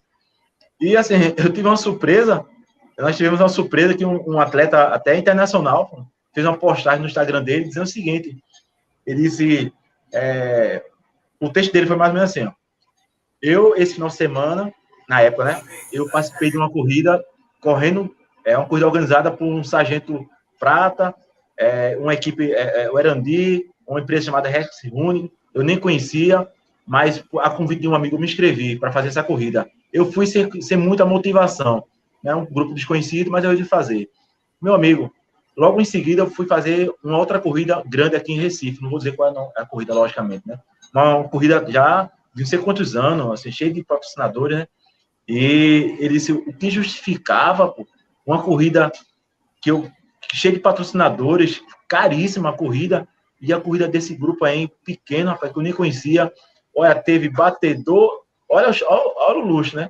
E, 0.79 0.97
assim, 0.97 1.15
eu 1.37 1.51
tive 1.51 1.67
uma 1.67 1.77
surpresa. 1.77 2.45
Nós 2.97 3.17
tivemos 3.17 3.39
uma 3.39 3.49
surpresa 3.49 3.95
que 3.95 4.05
um, 4.05 4.21
um 4.29 4.39
atleta 4.39 4.83
até 4.87 5.17
internacional 5.17 6.07
fez 6.33 6.45
uma 6.45 6.57
postagem 6.57 7.01
no 7.01 7.07
Instagram 7.07 7.43
dele 7.43 7.65
dizendo 7.65 7.83
o 7.83 7.87
seguinte: 7.87 8.37
ele 9.05 9.23
disse, 9.23 9.73
é, 10.13 10.83
o 11.39 11.49
texto 11.49 11.71
dele 11.71 11.87
foi 11.87 11.95
mais 11.95 12.09
ou 12.09 12.15
menos 12.15 12.29
assim: 12.29 12.45
ó, 12.45 12.51
eu 13.41 13.75
esse 13.75 13.95
final 13.95 14.09
de 14.09 14.15
semana, 14.15 14.73
na 15.07 15.21
época, 15.21 15.45
né, 15.45 15.61
eu 15.91 16.09
participei 16.09 16.49
de 16.49 16.57
uma 16.57 16.69
corrida 16.69 17.23
correndo, 17.59 18.13
é 18.45 18.57
uma 18.57 18.67
corrida 18.67 18.87
organizada 18.87 19.31
por 19.31 19.45
um 19.45 19.63
sargento 19.63 20.25
prata, 20.59 21.13
é, 21.57 21.97
uma 21.99 22.13
equipe, 22.13 22.51
é, 22.53 22.83
é, 22.83 22.91
o 22.91 22.99
Erandi, 22.99 23.65
uma 23.87 23.99
empresa 23.99 24.25
chamada 24.25 24.49
Rex 24.49 24.81
Rune, 24.91 25.31
eu 25.53 25.63
nem 25.63 25.77
conhecia, 25.77 26.47
mas 26.85 27.23
a 27.39 27.49
convite 27.49 27.81
de 27.81 27.87
um 27.87 27.95
amigo 27.95 28.17
me 28.17 28.25
inscrevi 28.25 28.77
para 28.77 28.91
fazer 28.91 29.07
essa 29.07 29.23
corrida. 29.23 29.69
Eu 29.91 30.11
fui 30.11 30.27
sem, 30.27 30.61
sem 30.61 30.77
muita 30.77 31.05
motivação 31.05 31.83
né, 32.23 32.33
um 32.33 32.45
grupo 32.45 32.73
desconhecido, 32.73 33.29
mas 33.29 33.43
eu 33.43 33.49
resolvi 33.49 33.69
fazer. 33.69 34.09
Meu 34.61 34.73
amigo, 34.73 35.13
logo 35.57 35.81
em 35.81 35.85
seguida 35.85 36.21
eu 36.21 36.29
fui 36.29 36.47
fazer 36.47 36.91
uma 37.03 37.17
outra 37.17 37.39
corrida 37.39 37.83
grande 37.85 38.15
aqui 38.15 38.31
em 38.31 38.39
Recife, 38.39 38.81
não 38.81 38.89
vou 38.89 38.97
dizer 38.97 39.15
qual 39.15 39.51
é 39.57 39.61
a 39.61 39.65
corrida, 39.65 39.93
logicamente, 39.93 40.47
né? 40.47 40.57
Uma 40.93 41.27
corrida 41.27 41.65
já 41.69 42.09
de 42.33 42.41
não 42.41 42.47
sei 42.47 42.59
quantos 42.59 42.95
anos, 42.95 43.31
assim, 43.31 43.51
cheio 43.51 43.73
de 43.73 43.83
patrocinadores, 43.83 44.59
né? 44.59 44.67
E 45.27 45.95
ele 45.99 46.15
disse, 46.15 46.31
o 46.31 46.53
que 46.53 46.69
justificava 46.69 47.67
pô, 47.67 47.85
uma 48.25 48.41
corrida 48.41 48.91
que 49.61 49.69
eu 49.71 49.89
cheia 50.33 50.53
de 50.53 50.59
patrocinadores, 50.59 51.61
caríssima 51.87 52.49
a 52.49 52.53
corrida, 52.53 53.07
e 53.43 53.51
a 53.51 53.59
corrida 53.59 53.89
desse 53.89 54.15
grupo 54.15 54.45
aí, 54.45 54.69
pequeno, 54.85 55.31
rapaz, 55.31 55.51
que 55.51 55.59
eu 55.59 55.63
nem 55.63 55.73
conhecia. 55.73 56.31
Olha, 56.75 56.95
teve 56.95 57.29
batedor, 57.29 58.23
olha, 58.49 58.67
olha, 58.67 59.13
olha 59.17 59.39
o 59.39 59.45
luxo, 59.45 59.75
né? 59.75 59.89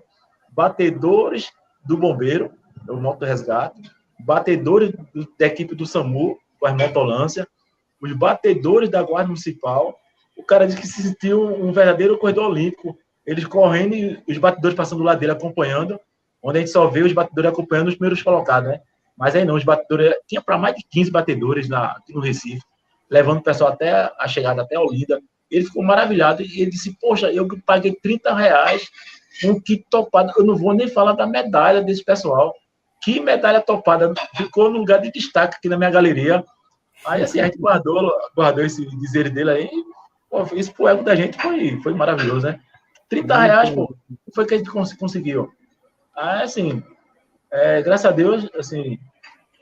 Batedores 0.51 1.51
do 1.85 1.97
bombeiro, 1.97 2.51
o 2.87 2.95
moto 2.95 3.25
resgate, 3.25 3.81
batedores 4.19 4.93
da 5.37 5.45
equipe 5.47 5.75
do 5.75 5.85
SAMU, 5.85 6.37
com 6.59 6.67
as 6.67 6.75
motolâncias, 6.75 7.45
os 8.01 8.11
batedores 8.13 8.89
da 8.89 9.01
Guarda 9.01 9.27
Municipal. 9.27 9.97
O 10.37 10.43
cara 10.43 10.65
disse 10.65 10.79
que 10.79 10.87
se 10.87 11.03
sentiu 11.03 11.41
um 11.41 11.71
verdadeiro 11.71 12.17
corredor 12.17 12.49
olímpico. 12.49 12.97
Eles 13.25 13.45
correndo 13.45 13.95
e 13.95 14.21
os 14.27 14.37
batedores 14.37 14.75
passando 14.75 14.99
do 14.99 15.05
lado 15.05 15.19
dele 15.19 15.31
acompanhando, 15.31 15.97
onde 16.41 16.57
a 16.57 16.61
gente 16.61 16.71
só 16.71 16.87
vê 16.87 17.01
os 17.01 17.13
batedores 17.13 17.51
acompanhando 17.51 17.87
os 17.87 17.95
primeiros 17.95 18.21
colocados, 18.21 18.69
né? 18.69 18.81
Mas 19.17 19.35
aí 19.35 19.45
não, 19.45 19.55
os 19.55 19.63
batedores. 19.63 20.13
Tinha 20.27 20.41
para 20.41 20.57
mais 20.57 20.75
de 20.75 20.83
15 20.89 21.11
batedores 21.11 21.69
na, 21.69 21.97
no 22.09 22.19
Recife, 22.19 22.61
levando 23.09 23.39
o 23.39 23.43
pessoal 23.43 23.71
até 23.71 24.11
a 24.17 24.27
chegada, 24.27 24.61
até 24.61 24.75
a 24.75 24.81
Olinda. 24.81 25.21
Ele 25.53 25.65
ficou 25.65 25.83
maravilhado 25.83 26.41
e 26.41 26.61
ele 26.61 26.71
disse: 26.71 26.97
Poxa, 26.99 27.31
eu 27.31 27.47
paguei 27.65 27.93
30 28.01 28.33
reais 28.33 28.89
um 29.45 29.59
kit 29.59 29.85
topado. 29.89 30.33
Eu 30.37 30.43
não 30.43 30.55
vou 30.55 30.73
nem 30.73 30.87
falar 30.87 31.13
da 31.13 31.27
medalha 31.27 31.81
desse 31.81 32.03
pessoal. 32.03 32.53
Que 33.03 33.19
medalha 33.19 33.61
topada. 33.61 34.13
Ficou 34.35 34.69
no 34.69 34.79
lugar 34.79 35.01
de 35.01 35.11
destaque 35.11 35.57
aqui 35.57 35.69
na 35.69 35.77
minha 35.77 35.91
galeria. 35.91 36.43
Aí, 37.05 37.21
assim, 37.21 37.39
a 37.39 37.45
gente 37.45 37.57
guardou, 37.57 38.11
guardou 38.35 38.63
esse 38.63 38.85
dizer 38.97 39.29
dele 39.29 39.51
aí. 39.51 39.69
Pô, 40.29 40.43
isso 40.55 40.73
pro 40.73 40.87
ego 40.87 41.03
da 41.03 41.15
gente 41.15 41.39
foi, 41.41 41.79
foi 41.81 41.93
maravilhoso, 41.93 42.47
né? 42.47 42.59
30 43.09 43.37
reais, 43.37 43.69
pô, 43.69 43.93
foi 44.33 44.45
que 44.45 44.55
a 44.55 44.57
gente 44.57 44.71
conseguiu. 44.71 45.51
Aí, 46.15 46.43
assim, 46.43 46.81
é, 47.51 47.81
graças 47.81 48.05
a 48.05 48.11
Deus, 48.11 48.49
assim, 48.57 48.97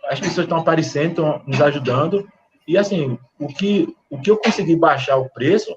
as 0.05 0.19
pessoas 0.19 0.45
estão 0.45 0.59
aparecendo, 0.59 1.09
estão 1.09 1.41
nos 1.45 1.61
ajudando. 1.61 2.27
E, 2.71 2.77
assim, 2.77 3.19
o 3.37 3.49
que, 3.49 3.93
o 4.09 4.17
que 4.17 4.31
eu 4.31 4.37
consegui 4.37 4.77
baixar 4.77 5.17
o 5.17 5.29
preço 5.29 5.75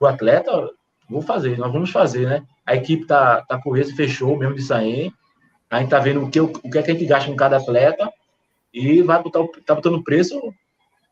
o 0.00 0.04
atleta, 0.04 0.68
vou 1.08 1.22
fazer, 1.22 1.56
nós 1.56 1.72
vamos 1.72 1.90
fazer, 1.90 2.26
né? 2.26 2.42
A 2.66 2.74
equipe 2.74 3.06
tá, 3.06 3.42
tá 3.42 3.56
com 3.62 3.76
isso, 3.76 3.94
fechou 3.94 4.36
mesmo 4.36 4.56
de 4.56 4.62
sair. 4.62 5.12
A 5.70 5.78
gente 5.78 5.90
tá 5.90 6.00
vendo 6.00 6.24
o 6.24 6.28
que, 6.28 6.40
o 6.40 6.50
que 6.50 6.76
é 6.76 6.82
que 6.82 6.90
a 6.90 6.94
gente 6.94 7.06
gasta 7.06 7.30
com 7.30 7.36
cada 7.36 7.58
atleta 7.58 8.12
e 8.72 9.00
vai 9.00 9.22
botar, 9.22 9.44
tá 9.64 9.76
botando 9.76 10.02
preço 10.02 10.40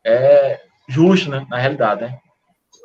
é, 0.05 0.59
justo, 0.89 1.29
né? 1.29 1.47
Na 1.49 1.57
realidade, 1.57 2.01
né? 2.01 2.19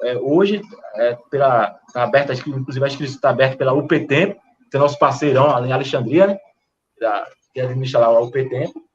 É, 0.04 0.16
hoje, 0.16 0.62
é, 0.94 1.18
pela, 1.28 1.76
tá 1.92 2.04
aberta, 2.04 2.34
inclusive 2.34 2.84
a 2.84 2.88
inscrição 2.88 3.16
está 3.16 3.30
aberta 3.30 3.56
pela 3.56 3.72
UP 3.72 4.06
Tempo, 4.06 4.40
que 4.70 4.76
é 4.76 4.80
nosso 4.80 4.96
parceirão 4.96 5.50
ali 5.50 5.70
em 5.70 5.72
Alexandria, 5.72 6.28
né? 6.28 6.38
Da, 7.00 7.26
que 7.52 7.60
administra 7.60 7.98
lá 7.98 8.20
o 8.20 8.26
UP 8.26 8.48
Tempo. 8.48 8.87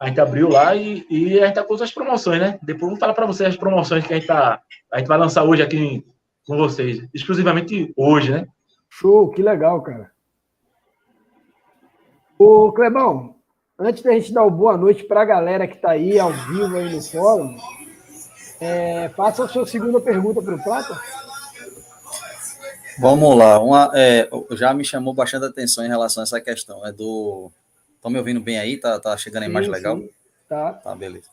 A 0.00 0.08
gente 0.08 0.18
abriu 0.18 0.48
lá 0.48 0.74
e, 0.74 1.06
e 1.10 1.38
a 1.38 1.46
gente 1.46 1.56
tá 1.56 1.62
com 1.62 1.74
as 1.74 1.92
promoções, 1.92 2.40
né? 2.40 2.58
Depois 2.62 2.84
eu 2.84 2.88
vou 2.88 2.98
falar 2.98 3.12
para 3.12 3.26
vocês 3.26 3.50
as 3.50 3.56
promoções 3.56 4.06
que 4.06 4.14
a 4.14 4.16
gente, 4.16 4.26
tá, 4.26 4.62
a 4.90 4.98
gente 4.98 5.06
vai 5.06 5.18
lançar 5.18 5.44
hoje 5.44 5.62
aqui 5.62 6.02
com 6.46 6.56
vocês, 6.56 7.06
exclusivamente 7.12 7.92
hoje, 7.94 8.32
né? 8.32 8.46
Show, 8.88 9.30
que 9.30 9.42
legal, 9.42 9.82
cara. 9.82 10.10
Ô, 12.38 12.72
Clebão, 12.72 13.36
antes 13.78 14.02
da 14.02 14.12
gente 14.12 14.32
dar 14.32 14.42
uma 14.42 14.50
boa 14.50 14.74
noite 14.74 15.04
para 15.04 15.20
a 15.20 15.26
galera 15.26 15.68
que 15.68 15.76
está 15.76 15.90
aí 15.90 16.18
ao 16.18 16.32
vivo 16.32 16.76
aí 16.76 16.94
no 16.94 17.02
fórum, 17.02 17.58
é, 18.58 19.10
faça 19.10 19.44
a 19.44 19.48
sua 19.48 19.66
segunda 19.66 20.00
pergunta 20.00 20.40
para 20.40 20.54
o 20.54 20.62
Prata. 20.62 20.98
Vamos 22.98 23.36
lá. 23.36 23.58
Uma, 23.58 23.90
é, 23.94 24.28
já 24.52 24.72
me 24.72 24.84
chamou 24.84 25.12
bastante 25.12 25.44
atenção 25.46 25.84
em 25.84 25.88
relação 25.88 26.22
a 26.22 26.24
essa 26.24 26.40
questão. 26.40 26.86
É 26.86 26.92
do. 26.92 27.50
Estão 28.00 28.10
me 28.10 28.16
ouvindo 28.16 28.40
bem 28.40 28.58
aí? 28.58 28.78
Tá, 28.78 28.98
tá 28.98 29.14
chegando 29.14 29.42
a 29.42 29.46
imagem 29.46 29.68
sim, 29.68 29.76
legal? 29.76 29.98
Sim. 29.98 30.08
Tá. 30.48 30.72
Tá, 30.72 30.94
beleza. 30.94 31.28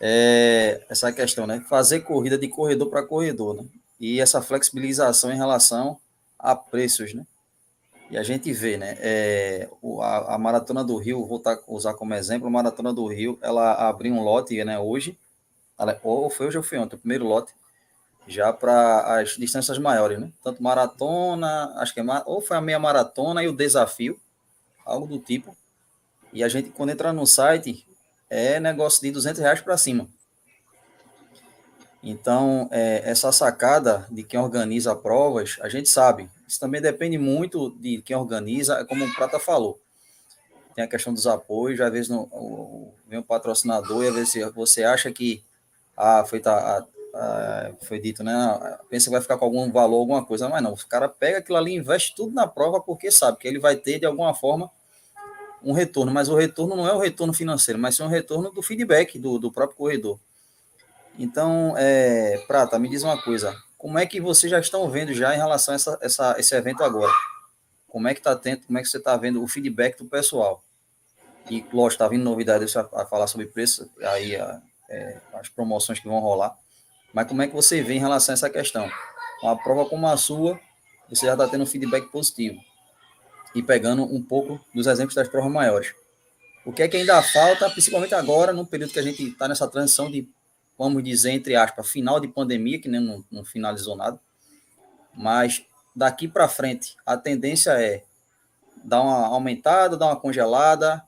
É, 0.00 0.84
essa 0.90 1.12
questão, 1.12 1.46
né? 1.46 1.64
Fazer 1.68 2.00
corrida 2.00 2.36
de 2.36 2.48
corredor 2.48 2.90
para 2.90 3.06
corredor, 3.06 3.54
né? 3.54 3.64
E 4.00 4.20
essa 4.20 4.42
flexibilização 4.42 5.30
em 5.30 5.36
relação 5.36 5.96
a 6.36 6.56
preços, 6.56 7.14
né? 7.14 7.24
E 8.10 8.18
a 8.18 8.24
gente 8.24 8.52
vê, 8.52 8.76
né? 8.76 8.96
É, 8.98 9.68
a, 10.02 10.34
a, 10.34 10.38
Maratona 10.38 10.82
do 10.82 10.96
Rio, 10.96 11.24
vou 11.24 11.38
tá, 11.38 11.56
usar 11.68 11.94
como 11.94 12.12
exemplo, 12.12 12.48
a 12.48 12.50
Maratona 12.50 12.92
do 12.92 13.06
Rio, 13.06 13.38
ela 13.40 13.88
abriu 13.88 14.12
um 14.12 14.22
lote, 14.22 14.62
né, 14.64 14.78
hoje, 14.78 15.16
ela, 15.78 15.98
ou 16.02 16.28
foi 16.28 16.48
hoje 16.48 16.58
ou 16.58 16.64
foi 16.64 16.76
ontem, 16.76 16.96
o 16.96 16.98
primeiro 16.98 17.24
lote, 17.24 17.52
já 18.26 18.52
para 18.52 19.20
as 19.20 19.36
distâncias 19.36 19.78
maiores, 19.78 20.18
né? 20.18 20.32
Tanto 20.42 20.62
maratona, 20.62 21.72
acho 21.76 21.94
que 21.94 22.00
é, 22.00 22.04
ou 22.26 22.40
foi 22.40 22.56
a 22.56 22.60
meia 22.60 22.80
maratona 22.80 23.44
e 23.44 23.48
o 23.48 23.56
desafio, 23.56 24.18
algo 24.84 25.06
do 25.06 25.18
tipo. 25.18 25.56
E 26.34 26.42
a 26.42 26.48
gente, 26.48 26.70
quando 26.70 26.90
entra 26.90 27.12
no 27.12 27.24
site, 27.26 27.86
é 28.28 28.58
negócio 28.58 29.00
de 29.00 29.12
200 29.12 29.40
reais 29.40 29.60
para 29.60 29.78
cima. 29.78 30.08
Então, 32.02 32.68
é, 32.70 33.02
essa 33.04 33.32
sacada 33.32 34.06
de 34.10 34.24
quem 34.24 34.38
organiza 34.38 34.94
provas, 34.96 35.56
a 35.60 35.68
gente 35.68 35.88
sabe. 35.88 36.28
Isso 36.46 36.58
também 36.60 36.82
depende 36.82 37.16
muito 37.16 37.70
de 37.78 38.02
quem 38.02 38.16
organiza, 38.16 38.74
é 38.74 38.84
como 38.84 39.04
o 39.04 39.14
Prata 39.14 39.38
falou. 39.38 39.80
Tem 40.74 40.84
a 40.84 40.88
questão 40.88 41.14
dos 41.14 41.26
apoios, 41.26 41.80
às 41.80 41.92
vezes 41.92 42.08
vem 43.06 43.20
um 43.20 43.22
patrocinador 43.22 44.04
e 44.04 44.08
às 44.08 44.14
vezes 44.14 44.52
você 44.54 44.82
acha 44.82 45.12
que 45.12 45.42
ah, 45.96 46.24
foi, 46.26 46.40
tá, 46.40 46.84
foi 47.82 48.00
dito, 48.00 48.24
né? 48.24 48.76
Pensa 48.90 49.06
que 49.06 49.12
vai 49.12 49.22
ficar 49.22 49.38
com 49.38 49.44
algum 49.44 49.70
valor, 49.70 50.00
alguma 50.00 50.24
coisa, 50.24 50.48
mas 50.48 50.62
não. 50.62 50.72
O 50.72 50.86
cara 50.88 51.08
pega 51.08 51.38
aquilo 51.38 51.56
ali, 51.56 51.74
investe 51.74 52.14
tudo 52.16 52.34
na 52.34 52.46
prova 52.46 52.80
porque 52.80 53.10
sabe 53.10 53.38
que 53.38 53.46
ele 53.46 53.60
vai 53.60 53.76
ter 53.76 54.00
de 54.00 54.06
alguma 54.06 54.34
forma 54.34 54.68
um 55.64 55.72
retorno, 55.72 56.12
mas 56.12 56.28
o 56.28 56.36
retorno 56.36 56.76
não 56.76 56.86
é 56.86 56.92
o 56.92 56.98
retorno 56.98 57.32
financeiro, 57.32 57.80
mas 57.80 57.96
sim 57.96 58.02
o 58.02 58.08
retorno 58.08 58.50
do 58.50 58.62
feedback 58.62 59.18
do, 59.18 59.38
do 59.38 59.50
próprio 59.50 59.76
corredor. 59.76 60.18
Então, 61.18 61.74
é, 61.76 62.44
Prata, 62.46 62.78
me 62.78 62.88
diz 62.88 63.02
uma 63.02 63.20
coisa. 63.20 63.56
Como 63.78 63.98
é 63.98 64.06
que 64.06 64.20
vocês 64.20 64.50
já 64.50 64.58
estão 64.58 64.88
vendo 64.90 65.14
já 65.14 65.34
em 65.34 65.38
relação 65.38 65.72
a 65.72 65.76
essa, 65.76 65.98
essa, 66.02 66.36
esse 66.38 66.54
evento 66.54 66.84
agora? 66.84 67.12
Como 67.88 68.08
é 68.08 68.14
que 68.14 68.20
tá 68.20 68.36
tendo, 68.36 68.66
como 68.66 68.78
é 68.78 68.82
que 68.82 68.88
você 68.88 68.98
está 68.98 69.16
vendo 69.16 69.42
o 69.42 69.48
feedback 69.48 69.96
do 69.98 70.04
pessoal? 70.04 70.62
E, 71.50 71.64
lógico, 71.72 71.88
está 71.88 72.08
vindo 72.08 72.24
novidades 72.24 72.76
a, 72.76 72.88
a, 72.94 73.06
falar 73.06 73.26
sobre 73.26 73.46
preço, 73.46 73.88
aí 74.02 74.36
a, 74.36 74.60
é, 74.90 75.20
as 75.34 75.48
promoções 75.48 76.00
que 76.00 76.08
vão 76.08 76.18
rolar. 76.18 76.56
Mas 77.12 77.28
como 77.28 77.42
é 77.42 77.46
que 77.46 77.54
você 77.54 77.82
vê 77.82 77.94
em 77.94 78.00
relação 78.00 78.32
a 78.32 78.34
essa 78.34 78.50
questão? 78.50 78.90
Uma 79.42 79.56
prova 79.56 79.88
como 79.88 80.06
a 80.08 80.16
sua, 80.16 80.58
você 81.08 81.26
já 81.26 81.32
está 81.32 81.46
tendo 81.46 81.62
um 81.62 81.66
feedback 81.66 82.10
positivo. 82.10 82.60
E 83.54 83.62
pegando 83.62 84.02
um 84.02 84.22
pouco 84.22 84.60
dos 84.74 84.86
exemplos 84.86 85.14
das 85.14 85.28
provas 85.28 85.52
maiores. 85.52 85.94
O 86.64 86.72
que 86.72 86.82
é 86.82 86.88
que 86.88 86.96
ainda 86.96 87.22
falta, 87.22 87.68
principalmente 87.70 88.14
agora, 88.14 88.52
no 88.52 88.66
período 88.66 88.92
que 88.92 88.98
a 88.98 89.02
gente 89.02 89.22
está 89.22 89.46
nessa 89.46 89.68
transição 89.68 90.10
de 90.10 90.28
vamos 90.78 91.02
dizer, 91.04 91.30
entre 91.30 91.54
aspas, 91.54 91.88
final 91.88 92.18
de 92.18 92.28
pandemia, 92.28 92.80
que 92.80 92.88
nem 92.88 93.00
não, 93.00 93.24
não 93.30 93.44
finalizou 93.44 93.96
nada, 93.96 94.18
mas 95.14 95.64
daqui 95.94 96.26
para 96.26 96.48
frente 96.48 96.96
a 97.06 97.16
tendência 97.16 97.70
é 97.72 98.02
dar 98.82 99.00
uma 99.00 99.28
aumentada, 99.28 99.96
dar 99.96 100.06
uma 100.06 100.20
congelada? 100.20 101.02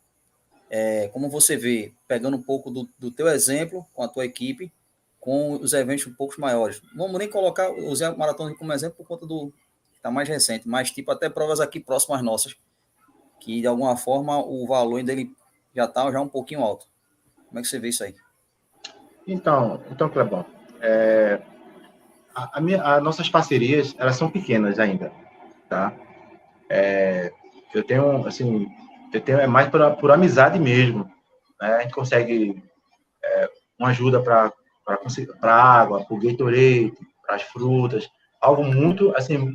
É, 0.68 1.08
como 1.08 1.28
você 1.28 1.56
vê, 1.56 1.92
pegando 2.08 2.36
um 2.36 2.42
pouco 2.42 2.70
do, 2.70 2.88
do 2.98 3.10
teu 3.10 3.28
exemplo 3.28 3.86
com 3.92 4.02
a 4.02 4.08
tua 4.08 4.24
equipe, 4.24 4.72
com 5.20 5.52
os 5.54 5.72
eventos 5.72 6.06
um 6.06 6.14
pouco 6.14 6.40
maiores. 6.40 6.80
Vamos 6.94 7.18
nem 7.18 7.28
colocar 7.28 7.70
o 7.70 7.94
Zé 7.94 8.10
Maratona 8.14 8.54
como 8.54 8.72
exemplo 8.72 8.96
por 8.96 9.06
conta 9.06 9.26
do 9.26 9.52
está 10.06 10.10
mais 10.10 10.28
recente, 10.28 10.68
mas 10.68 10.90
tipo 10.90 11.10
até 11.10 11.28
provas 11.28 11.60
aqui 11.60 11.80
próximas 11.80 12.22
nossas, 12.22 12.56
que 13.40 13.60
de 13.60 13.66
alguma 13.66 13.96
forma 13.96 14.38
o 14.38 14.66
valor 14.66 15.02
dele 15.02 15.32
já 15.74 15.84
está 15.84 16.10
já 16.12 16.20
um 16.20 16.28
pouquinho 16.28 16.62
alto. 16.62 16.86
Como 17.48 17.58
é 17.58 17.62
que 17.62 17.68
você 17.68 17.78
vê 17.78 17.88
isso 17.88 18.04
aí? 18.04 18.14
Então, 19.26 19.82
então 19.90 20.08
Clebão, 20.08 20.46
é, 20.80 21.40
a, 22.34 22.60
a 22.60 22.96
as 22.96 23.02
nossas 23.02 23.28
parcerias 23.28 23.94
elas 23.98 24.16
são 24.16 24.30
pequenas 24.30 24.78
ainda, 24.78 25.12
tá? 25.68 25.92
É, 26.70 27.32
eu 27.74 27.82
tenho 27.82 28.26
assim, 28.26 28.68
eu 29.12 29.20
tenho 29.20 29.40
é 29.40 29.46
mais 29.46 29.68
por, 29.68 29.96
por 29.96 30.12
amizade 30.12 30.58
mesmo, 30.58 31.10
né? 31.60 31.74
A 31.74 31.82
gente 31.82 31.94
consegue 31.94 32.62
é, 33.24 33.50
uma 33.78 33.88
ajuda 33.88 34.22
para 34.22 34.52
para 35.40 35.52
água, 35.52 36.04
para 36.04 36.16
o 36.16 36.20
Gatorade, 36.20 36.92
para 37.26 37.34
as 37.34 37.42
frutas, 37.42 38.08
algo 38.40 38.62
muito 38.62 39.12
assim. 39.16 39.52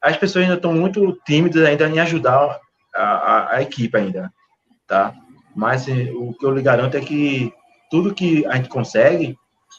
As 0.00 0.16
pessoas 0.16 0.44
ainda 0.44 0.56
estão 0.56 0.72
muito 0.72 1.18
tímidas 1.26 1.64
ainda 1.64 1.88
em 1.88 1.98
ajudar 1.98 2.60
a, 2.94 3.02
a, 3.02 3.56
a 3.56 3.62
equipe 3.62 3.96
ainda, 3.96 4.32
tá? 4.86 5.14
Mas 5.54 5.82
assim, 5.82 6.10
o 6.10 6.32
que 6.34 6.46
eu 6.46 6.52
lhe 6.52 6.62
garanto 6.62 6.96
é 6.96 7.00
que 7.00 7.52
tudo 7.90 8.14
que 8.14 8.46
a 8.46 8.56
gente 8.56 8.68
consegue, 8.68 9.36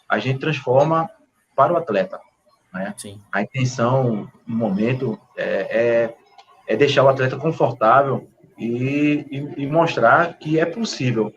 a 0.08 0.20
gente 0.20 0.40
transforma 0.40 1.10
para 1.56 1.74
o 1.74 1.78
atleta. 1.78 2.20
Né? 2.74 2.94
Sim. 2.98 3.22
A 3.32 3.42
intenção, 3.42 4.30
no 4.46 4.56
momento, 4.56 5.20
é, 5.38 5.46
é, 5.46 6.16
é 6.68 6.76
deixar 6.76 7.04
o 7.04 7.10
atleta 7.10 7.38
confortável 7.38 8.30
e, 8.58 9.26
e, 9.32 9.64
e, 9.64 9.68
mostrar 9.68 10.38
que 10.38 10.60
é 10.60 10.66
possível 10.66 11.34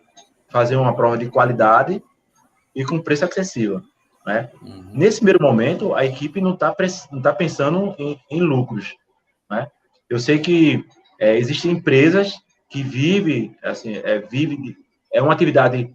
fazer 0.48 0.76
uma 0.76 0.94
prova 0.94 1.16
de 1.16 1.30
qualidade 1.30 2.02
e 2.74 2.84
com 2.84 3.00
preço 3.00 3.24
acessível. 3.24 3.82
Né? 4.26 4.48
Uhum. 4.62 4.90
Nesse 4.92 5.18
primeiro 5.18 5.42
momento, 5.42 5.94
a 5.94 6.04
equipe 6.04 6.40
não 6.40 6.54
está 6.54 6.74
não 7.10 7.22
tá 7.22 7.32
pensando 7.32 7.94
em, 7.98 8.18
em, 8.30 8.40
lucros. 8.40 8.94
Né? 9.50 9.66
Eu 10.08 10.18
sei 10.18 10.38
que 10.38 10.84
é, 11.20 11.36
existem 11.36 11.72
empresas 11.72 12.34
que 12.70 12.82
vivem, 12.82 13.56
assim, 13.62 13.96
é, 13.96 14.18
vive, 14.18 14.76
é 15.12 15.20
uma 15.20 15.32
atividade 15.32 15.92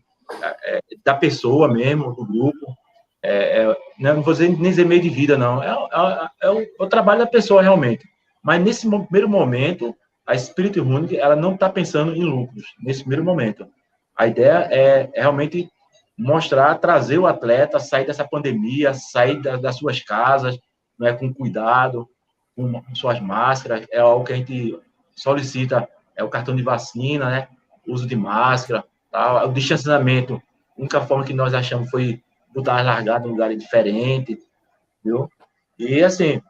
é, 0.66 0.80
da 1.04 1.16
pessoa 1.16 1.68
mesmo, 1.68 2.14
do 2.14 2.26
grupo. 2.26 2.76
É, 3.24 3.64
é, 3.64 3.78
não 4.00 4.22
vou 4.22 4.34
dizer, 4.34 4.50
nem 4.50 4.70
dizer 4.70 4.86
meio 4.86 5.02
de 5.02 5.10
vida, 5.10 5.38
não. 5.38 5.64
É, 5.64 5.70
é, 5.70 6.48
é 6.48 6.50
o, 6.52 6.66
o, 6.80 6.88
trabalho 6.88 7.20
da 7.20 7.28
pessoa, 7.28 7.62
realmente. 7.62 8.06
Mas 8.44 8.62
nesse 8.62 8.88
primeiro 8.88 9.28
momento, 9.28 9.96
a 10.26 10.38
Spirit 10.38 10.80
Running, 10.80 11.16
ela 11.16 11.36
não 11.36 11.54
está 11.54 11.70
pensando 11.70 12.16
em 12.16 12.24
lucros, 12.24 12.66
nesse 12.84 13.00
primeiro 13.00 13.24
momento. 13.24 13.68
A 14.18 14.28
ideia 14.28 14.68
é, 14.72 15.10
realmente 15.16 15.70
mostrar, 16.18 16.76
trazer 16.76 17.18
o 17.18 17.28
atleta, 17.28 17.80
sair 17.80 18.06
dessa 18.06 18.28
pandemia, 18.28 18.94
sair 18.94 19.42
da, 19.42 19.58
das 19.58 19.78
suas 19.78 20.02
casas, 20.02 20.58
né, 21.00 21.14
com 21.14 21.34
cuidado, 21.34 22.10
com 22.56 22.84
suas 22.96 23.20
máscaras. 23.20 23.86
É 23.92 24.00
algo 24.00 24.26
que 24.26 24.34
a 24.34 24.36
gente 24.36 24.80
solicita, 25.16 25.88
é 26.16 26.24
o 26.24 26.30
cartão 26.30 26.56
de 26.56 26.64
vacina, 26.64 27.30
né? 27.30 27.48
Uso 27.86 28.08
de 28.08 28.16
máscara, 28.16 28.84
Tá? 29.12 29.46
O 29.46 29.54
distanciamento, 29.54 30.36
a 30.78 30.82
única 30.82 31.02
forma 31.02 31.26
que 31.26 31.34
nós 31.34 31.54
achamos 31.54 31.90
foi 31.90 32.22
botar 32.54 32.78
as 32.80 32.86
largadas 32.86 33.28
em 33.28 33.32
lugares 33.32 33.58
diferentes, 33.58 34.38
viu? 35.04 35.30
E, 35.78 36.04
assim, 36.04 36.42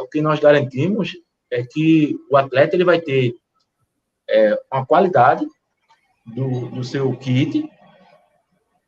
o 0.00 0.06
que 0.08 0.20
nós 0.20 0.40
garantimos 0.40 1.12
é 1.50 1.62
que 1.62 2.16
o 2.30 2.36
atleta 2.36 2.76
ele 2.76 2.84
vai 2.84 3.00
ter 3.00 3.34
é, 4.28 4.58
uma 4.72 4.84
qualidade 4.84 5.46
do, 6.26 6.68
do 6.70 6.84
seu 6.84 7.16
kit 7.16 7.68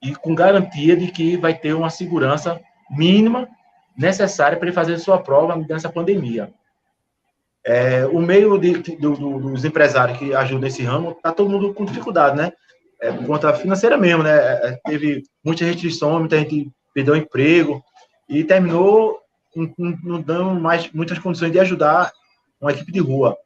e 0.02 0.14
com 0.14 0.35
garantia 0.35 0.96
de 0.96 1.11
que 1.11 1.37
vai 1.37 1.54
ter 1.54 1.74
uma 1.74 1.90
segurança 1.90 2.61
mínima 2.90 3.48
necessária 3.96 4.56
para 4.56 4.68
ele 4.68 4.74
fazer 4.74 4.98
sua 4.98 5.18
prova 5.18 5.56
nessa 5.68 5.88
pandemia. 5.88 6.52
É, 7.64 8.06
o 8.06 8.20
meio 8.20 8.59
de, 8.59 8.96
do, 8.96 9.16
do, 9.16 9.38
dos 9.40 9.64
empresários 9.64 10.18
que 10.18 10.35
ajudam 10.35 10.68
esse 10.68 10.82
ramo, 10.82 11.11
está 11.11 11.32
todo 11.32 11.50
mundo 11.50 11.74
com 11.74 11.85
dificuldade, 11.85 12.37
né? 12.37 12.52
é, 13.00 13.12
por 13.12 13.26
conta 13.26 13.54
financeira 13.54 13.96
mesmo, 13.96 14.22
né? 14.22 14.37
É, 14.37 14.68
é, 14.68 14.80
teve 14.85 15.22
muitas 15.44 15.66
restrições, 15.66 16.20
muita 16.20 16.38
gente 16.38 16.70
perdeu 16.94 17.16
emprego 17.16 17.82
e 18.28 18.42
terminou 18.44 19.18
não 19.78 20.20
dando 20.20 20.61
mais 20.61 20.90
muitas 20.92 21.18
condições 21.18 21.50
de 21.50 21.59
ajudar 21.59 22.12
uma 22.61 22.72
equipe 22.72 22.92
de 22.92 23.00
rua. 23.00 23.37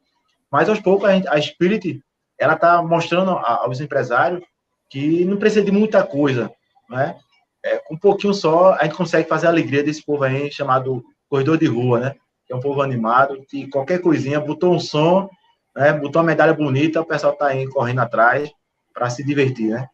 Mas 0.51 0.69
aos 0.69 0.81
poucos 0.81 1.09
a, 1.09 1.35
a 1.35 1.41
Spirit 1.41 2.03
ela 2.39 2.55
está 2.55 2.83
mostrando 2.83 3.31
aos 3.31 3.81
empresários 3.81 4.43
que 4.91 5.25
não 5.25 5.37
precisa 5.37 5.65
de 5.65 5.71
muita 5.71 6.03
coisa, 6.03 6.51
né? 6.89 7.17
É, 7.65 7.79
com 7.79 7.95
um 7.95 7.99
pouquinho 7.99 8.35
só 8.35 8.75
a 8.75 8.85
gente 8.85 8.97
consegue 8.97 9.29
fazer 9.29 9.47
a 9.47 9.51
alegria 9.51 9.83
desse 9.83 10.05
povo 10.05 10.25
aí 10.25 10.51
chamado 10.51 11.05
corredor 11.29 11.57
de 11.57 11.67
rua, 11.67 12.01
né? 12.01 12.15
Que 12.47 12.53
é 12.53 12.57
um 12.57 12.61
povo 12.61 12.83
animado 12.83 13.43
que 13.49 13.69
qualquer 13.69 14.01
coisinha 14.01 14.41
botou 14.41 14.75
um 14.75 14.81
som, 14.81 15.31
né? 15.77 15.93
Botou 15.93 16.21
uma 16.21 16.27
medalha 16.27 16.53
bonita, 16.53 17.01
o 17.01 17.07
pessoal 17.07 17.35
está 17.35 17.47
aí 17.47 17.69
correndo 17.69 18.01
atrás 18.01 18.51
para 18.93 19.09
se 19.09 19.25
divertir, 19.25 19.71
né? 19.71 19.89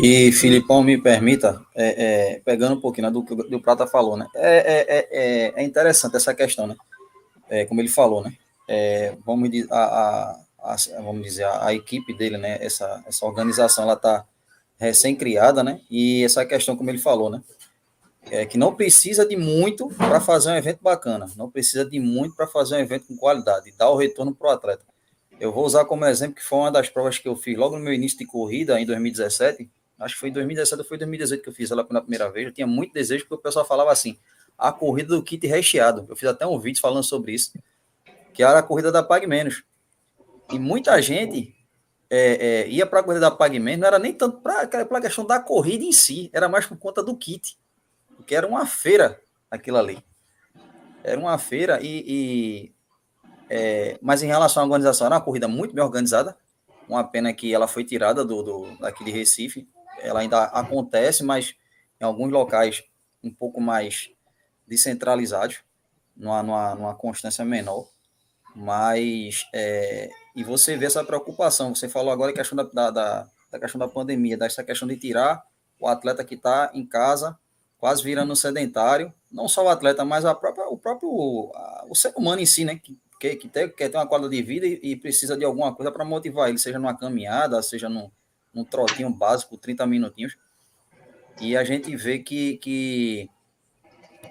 E, 0.00 0.30
Filipão, 0.30 0.82
me 0.82 0.96
permita, 0.96 1.60
é, 1.74 2.36
é, 2.36 2.40
pegando 2.44 2.76
um 2.76 2.80
pouquinho 2.80 3.08
né, 3.08 3.12
do 3.12 3.24
que 3.24 3.34
o 3.34 3.60
Prata 3.60 3.84
falou, 3.84 4.16
né? 4.16 4.28
É, 4.36 4.58
é, 4.58 5.08
é, 5.10 5.52
é, 5.56 5.64
interessante 5.64 6.16
essa 6.16 6.32
questão, 6.32 6.68
né? 6.68 6.76
É, 7.50 7.64
como 7.64 7.80
ele 7.80 7.88
falou, 7.88 8.22
né? 8.22 8.32
É, 8.68 9.16
vamos, 9.26 9.50
a, 9.68 9.76
a, 9.76 10.40
a, 10.58 10.76
vamos 11.02 11.22
dizer, 11.22 11.44
a, 11.44 11.66
a, 11.66 11.74
equipe 11.74 12.12
dele, 12.14 12.36
né? 12.36 12.58
Essa, 12.60 13.02
essa 13.06 13.24
organização, 13.24 13.84
ela 13.84 13.94
está 13.94 14.26
recém-criada, 14.78 15.62
né? 15.62 15.80
E 15.90 16.24
essa 16.24 16.44
questão, 16.44 16.76
como 16.76 16.90
ele 16.90 16.98
falou, 16.98 17.30
né? 17.30 17.42
É 18.30 18.44
que 18.44 18.58
não 18.58 18.74
precisa 18.74 19.26
de 19.26 19.36
muito 19.36 19.88
para 19.88 20.20
fazer 20.20 20.50
um 20.50 20.56
evento 20.56 20.80
bacana, 20.82 21.26
não 21.36 21.50
precisa 21.50 21.84
de 21.84 21.98
muito 21.98 22.36
para 22.36 22.46
fazer 22.46 22.76
um 22.76 22.80
evento 22.80 23.06
com 23.06 23.16
qualidade, 23.16 23.72
dar 23.78 23.88
o 23.88 23.96
retorno 23.96 24.34
para 24.34 24.48
o 24.48 24.50
atleta. 24.50 24.84
Eu 25.40 25.52
vou 25.52 25.64
usar 25.64 25.84
como 25.84 26.04
exemplo 26.04 26.34
que 26.34 26.44
foi 26.44 26.58
uma 26.58 26.70
das 26.70 26.88
provas 26.88 27.18
que 27.18 27.28
eu 27.28 27.36
fiz 27.36 27.56
logo 27.56 27.78
no 27.78 27.84
meu 27.84 27.92
início 27.92 28.18
de 28.18 28.26
corrida, 28.26 28.78
em 28.78 28.84
2017. 28.84 29.70
Acho 29.98 30.14
que 30.14 30.20
foi 30.20 30.28
em 30.28 30.32
2017 30.32 30.80
ou 30.80 30.86
foi 30.86 30.96
em 30.96 30.98
2018 30.98 31.42
que 31.42 31.48
eu 31.48 31.54
fiz 31.54 31.70
ela 31.70 31.84
pela 31.84 32.00
primeira 32.00 32.30
vez. 32.30 32.46
Eu 32.46 32.52
tinha 32.52 32.66
muito 32.66 32.92
desejo, 32.92 33.24
porque 33.24 33.36
o 33.36 33.42
pessoal 33.42 33.64
falava 33.64 33.90
assim: 33.90 34.18
a 34.56 34.72
corrida 34.72 35.14
do 35.14 35.22
kit 35.22 35.46
recheado. 35.46 36.04
Eu 36.08 36.16
fiz 36.16 36.28
até 36.28 36.46
um 36.46 36.58
vídeo 36.58 36.80
falando 36.80 37.04
sobre 37.04 37.32
isso, 37.32 37.52
que 38.34 38.42
era 38.42 38.58
a 38.58 38.62
corrida 38.62 38.90
da 38.90 39.02
Pag 39.02 39.26
Menos. 39.26 39.62
E 40.50 40.58
muita 40.58 41.00
gente 41.02 41.54
é, 42.10 42.62
é, 42.64 42.68
ia 42.68 42.86
para 42.86 43.00
a 43.00 43.02
corrida 43.02 43.20
da 43.20 43.30
Pag 43.30 43.58
Menos, 43.58 43.80
não 43.80 43.88
era 43.88 43.98
nem 43.98 44.12
tanto 44.12 44.40
para 44.40 44.62
a 44.62 45.00
questão 45.00 45.26
da 45.26 45.38
corrida 45.38 45.84
em 45.84 45.92
si, 45.92 46.30
era 46.32 46.48
mais 46.48 46.66
por 46.66 46.78
conta 46.78 47.02
do 47.02 47.16
kit, 47.16 47.58
porque 48.16 48.34
era 48.34 48.46
uma 48.46 48.66
feira 48.66 49.20
aquilo 49.50 49.76
ali. 49.76 50.02
Era 51.04 51.18
uma 51.18 51.38
feira 51.38 51.78
e, 51.82 52.04
e 52.06 52.72
é, 53.48 53.98
mas 54.02 54.22
em 54.22 54.26
relação 54.26 54.62
à 54.62 54.66
organização, 54.66 55.06
era 55.06 55.16
uma 55.16 55.20
corrida 55.20 55.48
muito 55.48 55.74
bem 55.74 55.82
organizada. 55.82 56.36
Uma 56.88 57.04
pena 57.04 57.32
que 57.32 57.52
ela 57.52 57.68
foi 57.68 57.84
tirada 57.84 58.24
do, 58.24 58.42
do 58.42 58.78
daqui 58.78 59.04
de 59.04 59.10
Recife. 59.10 59.68
Ela 60.00 60.20
ainda 60.20 60.44
acontece, 60.44 61.24
mas 61.24 61.54
em 62.00 62.04
alguns 62.04 62.30
locais 62.30 62.84
um 63.22 63.32
pouco 63.32 63.60
mais 63.60 64.10
descentralizados, 64.66 65.60
numa, 66.16 66.42
numa, 66.42 66.74
numa 66.74 66.94
constância 66.94 67.44
menor. 67.44 67.88
Mas 68.54 69.46
é, 69.52 70.10
e 70.38 70.44
você 70.44 70.76
vê 70.76 70.86
essa 70.86 71.02
preocupação. 71.02 71.74
Você 71.74 71.88
falou 71.88 72.12
agora 72.12 72.30
a 72.30 72.34
questão 72.34 72.54
da, 72.54 72.62
da, 72.62 73.28
da, 73.50 73.58
questão 73.58 73.76
da 73.76 73.88
pandemia, 73.88 74.36
dessa 74.36 74.62
questão 74.62 74.86
de 74.86 74.96
tirar 74.96 75.42
o 75.80 75.88
atleta 75.88 76.22
que 76.22 76.36
está 76.36 76.70
em 76.72 76.86
casa, 76.86 77.36
quase 77.76 78.04
virando 78.04 78.32
um 78.32 78.36
sedentário, 78.36 79.12
não 79.32 79.48
só 79.48 79.64
o 79.64 79.68
atleta, 79.68 80.04
mas 80.04 80.24
a 80.24 80.36
própria, 80.36 80.68
o 80.68 80.78
próprio 80.78 81.50
a, 81.56 81.86
o 81.88 81.94
ser 81.96 82.12
humano 82.16 82.40
em 82.40 82.46
si, 82.46 82.64
né? 82.64 82.78
Que 82.78 82.96
que, 83.18 83.34
que 83.34 83.48
ter, 83.48 83.74
quer 83.74 83.88
ter 83.88 83.96
uma 83.96 84.06
qualidade 84.06 84.36
de 84.36 84.42
vida 84.42 84.64
e, 84.64 84.78
e 84.80 84.96
precisa 84.96 85.36
de 85.36 85.44
alguma 85.44 85.74
coisa 85.74 85.90
para 85.90 86.04
motivar 86.04 86.48
ele, 86.48 86.56
seja 86.56 86.78
numa 86.78 86.96
caminhada, 86.96 87.60
seja 87.60 87.88
num, 87.88 88.08
num 88.54 88.62
trotinho 88.62 89.10
básico, 89.10 89.58
30 89.58 89.84
minutinhos. 89.88 90.36
E 91.40 91.56
a 91.56 91.64
gente 91.64 91.96
vê 91.96 92.20
que, 92.20 92.58
que 92.58 93.28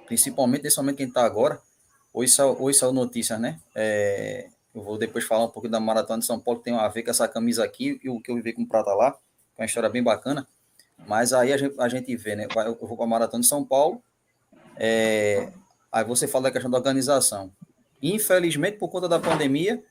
principalmente 0.06 0.64
nesse 0.64 0.78
momento 0.78 0.96
que 0.96 1.04
a 1.04 1.06
gente 1.06 1.12
está 1.12 1.26
agora, 1.26 1.60
hoje 2.14 2.32
saiu, 2.32 2.56
hoje 2.62 2.78
saiu 2.78 2.94
notícias, 2.94 3.38
né? 3.42 3.60
É, 3.76 4.48
eu 4.78 4.84
vou 4.84 4.96
depois 4.96 5.26
falar 5.26 5.44
um 5.44 5.50
pouco 5.50 5.68
da 5.68 5.80
Maratona 5.80 6.20
de 6.20 6.26
São 6.28 6.40
Paulo, 6.40 6.60
que 6.60 6.66
tem 6.66 6.76
a 6.76 6.88
ver 6.88 7.02
com 7.02 7.10
essa 7.10 7.28
camisa 7.28 7.64
aqui 7.64 8.00
e 8.04 8.10
o 8.10 8.22
que 8.22 8.30
eu 8.30 8.36
vivi 8.36 8.54
com 8.54 8.64
Prata 8.64 8.94
lá, 8.94 9.12
que 9.12 9.18
é 9.58 9.62
uma 9.64 9.66
história 9.66 9.90
bem 9.90 10.04
bacana. 10.04 10.48
Mas 11.08 11.34
aí 11.34 11.52
a 11.52 11.58
gente, 11.58 11.82
a 11.82 11.90
gente 11.90 12.16
vê, 12.16 12.36
né? 12.36 12.48
Eu 12.64 12.78
vou 12.80 12.96
com 12.96 13.04
a 13.04 13.08
Maratona 13.08 13.42
de 13.42 13.48
São 13.48 13.66
Paulo, 13.66 14.04
é, 14.76 15.52
aí 15.92 16.04
você 16.04 16.28
fala 16.28 16.44
da 16.44 16.52
questão 16.52 16.70
da 16.70 16.78
organização. 16.78 17.52
Infelizmente, 18.04 18.78
por 18.78 18.90
conta 18.90 19.10
da 19.10 19.20
pandemia, 19.20 19.84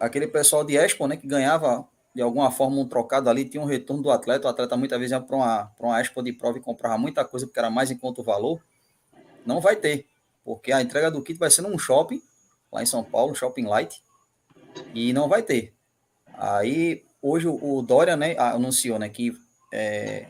aquele 0.00 0.26
pessoal 0.26 0.64
de 0.64 0.74
Expo, 0.74 1.06
né, 1.06 1.18
que 1.18 1.26
ganhava 1.26 1.86
de 2.14 2.22
alguma 2.22 2.50
forma 2.50 2.78
um 2.78 2.88
trocado 2.88 3.28
ali, 3.28 3.44
tinha 3.44 3.62
um 3.62 3.66
retorno 3.66 4.02
do 4.02 4.10
atleta. 4.10 4.46
O 4.46 4.50
atleta 4.50 4.74
muitas 4.74 4.98
vezes 4.98 5.12
ia 5.12 5.20
para 5.20 5.36
uma, 5.36 5.70
uma 5.78 6.00
Expo 6.00 6.22
de 6.22 6.32
prova 6.32 6.56
e 6.56 6.62
comprava 6.62 6.96
muita 6.96 7.26
coisa 7.26 7.46
porque 7.46 7.58
era 7.58 7.68
mais 7.68 7.90
em 7.90 7.98
conta 7.98 8.22
o 8.22 8.24
valor. 8.24 8.58
Não 9.44 9.60
vai 9.60 9.76
ter, 9.76 10.06
porque 10.42 10.72
a 10.72 10.80
entrega 10.80 11.10
do 11.10 11.22
kit 11.22 11.38
vai 11.38 11.50
ser 11.50 11.60
num 11.60 11.78
shopping, 11.78 12.22
lá 12.76 12.82
em 12.82 12.86
São 12.86 13.02
Paulo, 13.02 13.34
Shopping 13.34 13.64
Light, 13.64 14.02
e 14.94 15.12
não 15.12 15.28
vai 15.28 15.42
ter. 15.42 15.74
Aí, 16.34 17.04
hoje 17.22 17.48
o 17.48 17.82
Dória, 17.82 18.16
né, 18.16 18.36
anunciou, 18.38 18.98
né, 18.98 19.08
que 19.08 19.36
é, 19.72 20.26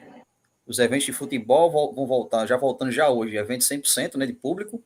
os 0.65 0.79
eventos 0.79 1.05
de 1.05 1.13
futebol 1.13 1.71
vão 1.93 2.07
voltar, 2.07 2.47
já 2.47 2.57
voltando 2.57 2.93
já 2.93 3.11
hoje, 3.11 3.37
eventos 3.37 3.69
100%, 3.69 4.15
né, 4.17 4.27
de 4.27 4.33
público, 4.33 4.83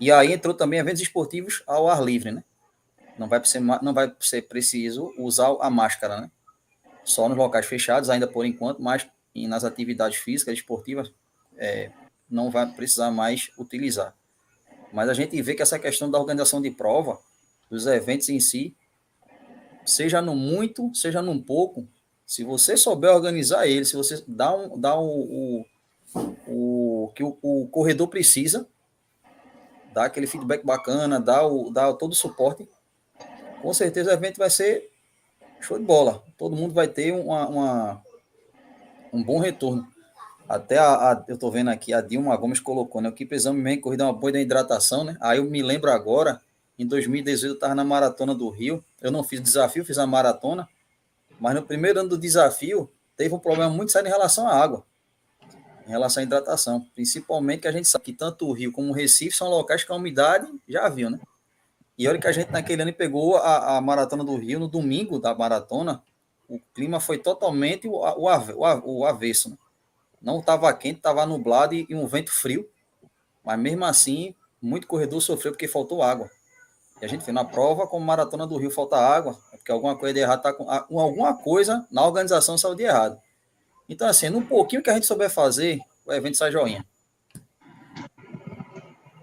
e 0.00 0.10
aí 0.10 0.32
entrou 0.32 0.54
também 0.54 0.78
eventos 0.78 1.02
esportivos 1.02 1.62
ao 1.66 1.88
ar 1.88 2.02
livre, 2.02 2.30
né? 2.32 2.42
Não 3.18 3.28
vai 3.28 3.44
ser, 3.44 3.60
não 3.60 3.92
vai 3.92 4.12
ser 4.20 4.42
preciso 4.42 5.12
usar 5.18 5.54
a 5.60 5.68
máscara, 5.68 6.22
né? 6.22 6.30
Só 7.04 7.28
nos 7.28 7.36
locais 7.36 7.66
fechados, 7.66 8.08
ainda 8.08 8.26
por 8.26 8.46
enquanto, 8.46 8.80
mas 8.80 9.06
nas 9.34 9.64
atividades 9.64 10.18
físicas, 10.18 10.54
esportivas, 10.54 11.12
é, 11.56 11.90
não 12.28 12.50
vai 12.50 12.66
precisar 12.72 13.10
mais 13.10 13.50
utilizar. 13.58 14.16
Mas 14.92 15.08
a 15.08 15.14
gente 15.14 15.40
vê 15.40 15.54
que 15.54 15.62
essa 15.62 15.78
questão 15.78 16.10
da 16.10 16.18
organização 16.18 16.60
de 16.60 16.70
prova, 16.70 17.18
dos 17.70 17.86
eventos 17.86 18.28
em 18.28 18.38
si, 18.38 18.76
seja 19.84 20.20
no 20.20 20.34
muito, 20.34 20.94
seja 20.94 21.22
num 21.22 21.40
pouco, 21.40 21.88
se 22.26 22.44
você 22.44 22.76
souber 22.76 23.14
organizar 23.14 23.66
ele, 23.66 23.84
se 23.84 23.96
você 23.96 24.22
dá, 24.26 24.54
um, 24.54 24.78
dá 24.78 24.98
o, 24.98 25.64
o, 26.14 27.04
o 27.06 27.12
que 27.14 27.22
o, 27.22 27.36
o, 27.42 27.68
corredor 27.68 28.08
precisa, 28.08 28.66
dá 29.92 30.04
aquele 30.04 30.26
feedback 30.26 30.64
bacana, 30.64 31.20
dá, 31.20 31.46
o, 31.46 31.70
dá 31.70 31.92
todo 31.92 32.12
o 32.12 32.16
suporte, 32.16 32.68
com 33.60 33.72
certeza 33.74 34.10
o 34.10 34.14
evento 34.14 34.38
vai 34.38 34.50
ser 34.50 34.90
show 35.60 35.78
de 35.78 35.84
bola. 35.84 36.22
Todo 36.36 36.56
mundo 36.56 36.74
vai 36.74 36.88
ter 36.88 37.12
uma, 37.12 37.48
uma 37.48 38.02
um 39.12 39.22
bom 39.22 39.38
retorno. 39.38 39.86
Até 40.52 40.76
a, 40.76 41.12
a, 41.12 41.24
eu 41.28 41.38
tô 41.38 41.50
vendo 41.50 41.70
aqui, 41.70 41.94
a 41.94 42.02
Dilma 42.02 42.36
Gomes 42.36 42.60
colocou, 42.60 43.00
né? 43.00 43.08
O 43.08 43.12
que 43.12 43.24
precisamos 43.24 43.62
mesmo 43.62 43.80
corrida 43.80 44.04
é 44.04 44.06
uma 44.06 44.12
boa 44.12 44.32
da 44.32 44.38
hidratação, 44.38 45.02
né? 45.02 45.16
Aí 45.18 45.38
eu 45.38 45.44
me 45.44 45.62
lembro 45.62 45.90
agora, 45.90 46.42
em 46.78 46.86
2018 46.86 47.52
eu 47.52 47.54
estava 47.54 47.74
na 47.74 47.82
maratona 47.82 48.34
do 48.34 48.50
Rio. 48.50 48.84
Eu 49.00 49.10
não 49.10 49.24
fiz 49.24 49.40
desafio, 49.40 49.82
fiz 49.82 49.96
a 49.96 50.06
maratona. 50.06 50.68
Mas 51.40 51.54
no 51.54 51.62
primeiro 51.62 52.00
ano 52.00 52.10
do 52.10 52.18
desafio, 52.18 52.90
teve 53.16 53.34
um 53.34 53.38
problema 53.38 53.72
muito 53.72 53.92
sério 53.92 54.08
em 54.08 54.10
relação 54.10 54.46
à 54.46 54.54
água. 54.54 54.84
Em 55.86 55.90
relação 55.90 56.20
à 56.20 56.24
hidratação. 56.24 56.86
Principalmente 56.94 57.60
que 57.60 57.68
a 57.68 57.72
gente 57.72 57.88
sabe 57.88 58.04
que 58.04 58.12
tanto 58.12 58.46
o 58.46 58.52
Rio 58.52 58.70
como 58.72 58.90
o 58.90 58.92
Recife 58.92 59.34
são 59.34 59.48
locais 59.48 59.84
que 59.84 59.90
a 59.90 59.94
umidade 59.94 60.52
já 60.68 60.86
viu, 60.86 61.08
né? 61.08 61.18
E 61.96 62.06
olha 62.06 62.18
que 62.18 62.26
a 62.26 62.32
gente 62.32 62.52
naquele 62.52 62.82
ano 62.82 62.92
pegou 62.92 63.38
a, 63.38 63.78
a 63.78 63.80
maratona 63.80 64.22
do 64.22 64.36
Rio 64.36 64.60
no 64.60 64.68
domingo 64.68 65.18
da 65.18 65.34
maratona. 65.34 66.02
O 66.46 66.60
clima 66.74 67.00
foi 67.00 67.16
totalmente 67.16 67.88
o, 67.88 67.92
o, 67.92 68.28
o, 68.28 68.98
o 68.98 69.06
avesso. 69.06 69.48
Né? 69.48 69.56
Não 70.22 70.38
estava 70.38 70.72
quente, 70.72 70.98
estava 70.98 71.26
nublado 71.26 71.74
e, 71.74 71.86
e 71.88 71.94
um 71.94 72.06
vento 72.06 72.32
frio. 72.32 72.68
Mas 73.44 73.58
mesmo 73.58 73.84
assim, 73.84 74.34
muito 74.60 74.86
corredor 74.86 75.20
sofreu 75.20 75.52
porque 75.52 75.66
faltou 75.66 76.02
água. 76.02 76.30
E 77.00 77.04
a 77.04 77.08
gente 77.08 77.24
fez 77.24 77.34
na 77.34 77.44
prova, 77.44 77.86
como 77.86 78.06
maratona 78.06 78.46
do 78.46 78.56
Rio 78.56 78.70
falta 78.70 78.96
água, 78.96 79.36
é 79.52 79.56
porque 79.56 79.72
alguma 79.72 79.96
coisa 79.96 80.14
de 80.14 80.20
errado 80.20 80.38
está 80.38 80.52
com, 80.52 80.70
alguma 80.70 81.36
coisa 81.36 81.84
na 81.90 82.06
organização 82.06 82.56
saiu 82.56 82.76
de 82.76 82.84
errado. 82.84 83.18
Então, 83.88 84.06
assim, 84.06 84.30
num 84.30 84.46
pouquinho 84.46 84.82
que 84.82 84.88
a 84.88 84.94
gente 84.94 85.06
souber 85.06 85.28
fazer, 85.28 85.80
o 86.06 86.12
evento 86.12 86.36
sai 86.36 86.52
joinha. 86.52 86.86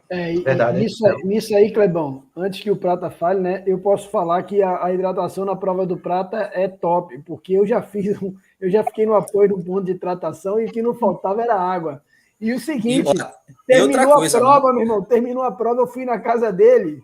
É, 0.10 0.34
Verdade, 0.34 0.80
nisso, 0.80 1.08
é. 1.08 1.16
nisso 1.24 1.56
aí, 1.56 1.72
Clebão, 1.72 2.24
antes 2.36 2.60
que 2.60 2.70
o 2.70 2.76
Prata 2.76 3.10
fale, 3.10 3.40
né? 3.40 3.64
Eu 3.66 3.80
posso 3.80 4.10
falar 4.10 4.44
que 4.44 4.62
a, 4.62 4.84
a, 4.84 4.94
hidratação 4.94 5.46
na 5.46 5.56
prova 5.56 5.86
do 5.86 5.98
Prata 5.98 6.50
é 6.52 6.68
top, 6.68 7.18
porque 7.20 7.54
eu 7.54 7.66
já 7.66 7.82
fiz, 7.82 8.18
eu 8.60 8.70
já 8.70 8.84
fiquei 8.84 9.06
no 9.06 9.16
apoio 9.16 9.50
do 9.50 9.64
ponto 9.64 9.86
de 9.86 9.92
hidratação 9.92 10.60
e 10.60 10.66
o 10.66 10.72
que 10.72 10.82
não 10.82 10.94
faltava 10.94 11.42
era 11.42 11.56
água. 11.56 12.04
E 12.40 12.54
o 12.54 12.60
seguinte, 12.60 13.12
e, 13.12 13.54
terminou 13.68 14.16
coisa, 14.16 14.38
a 14.38 14.42
prova, 14.42 14.72
meu 14.72 14.82
irmão, 14.82 15.04
terminou 15.04 15.44
a 15.44 15.52
prova, 15.52 15.82
eu 15.82 15.88
fui 15.88 16.06
na 16.06 16.20
casa 16.20 16.52
dele 16.52 17.04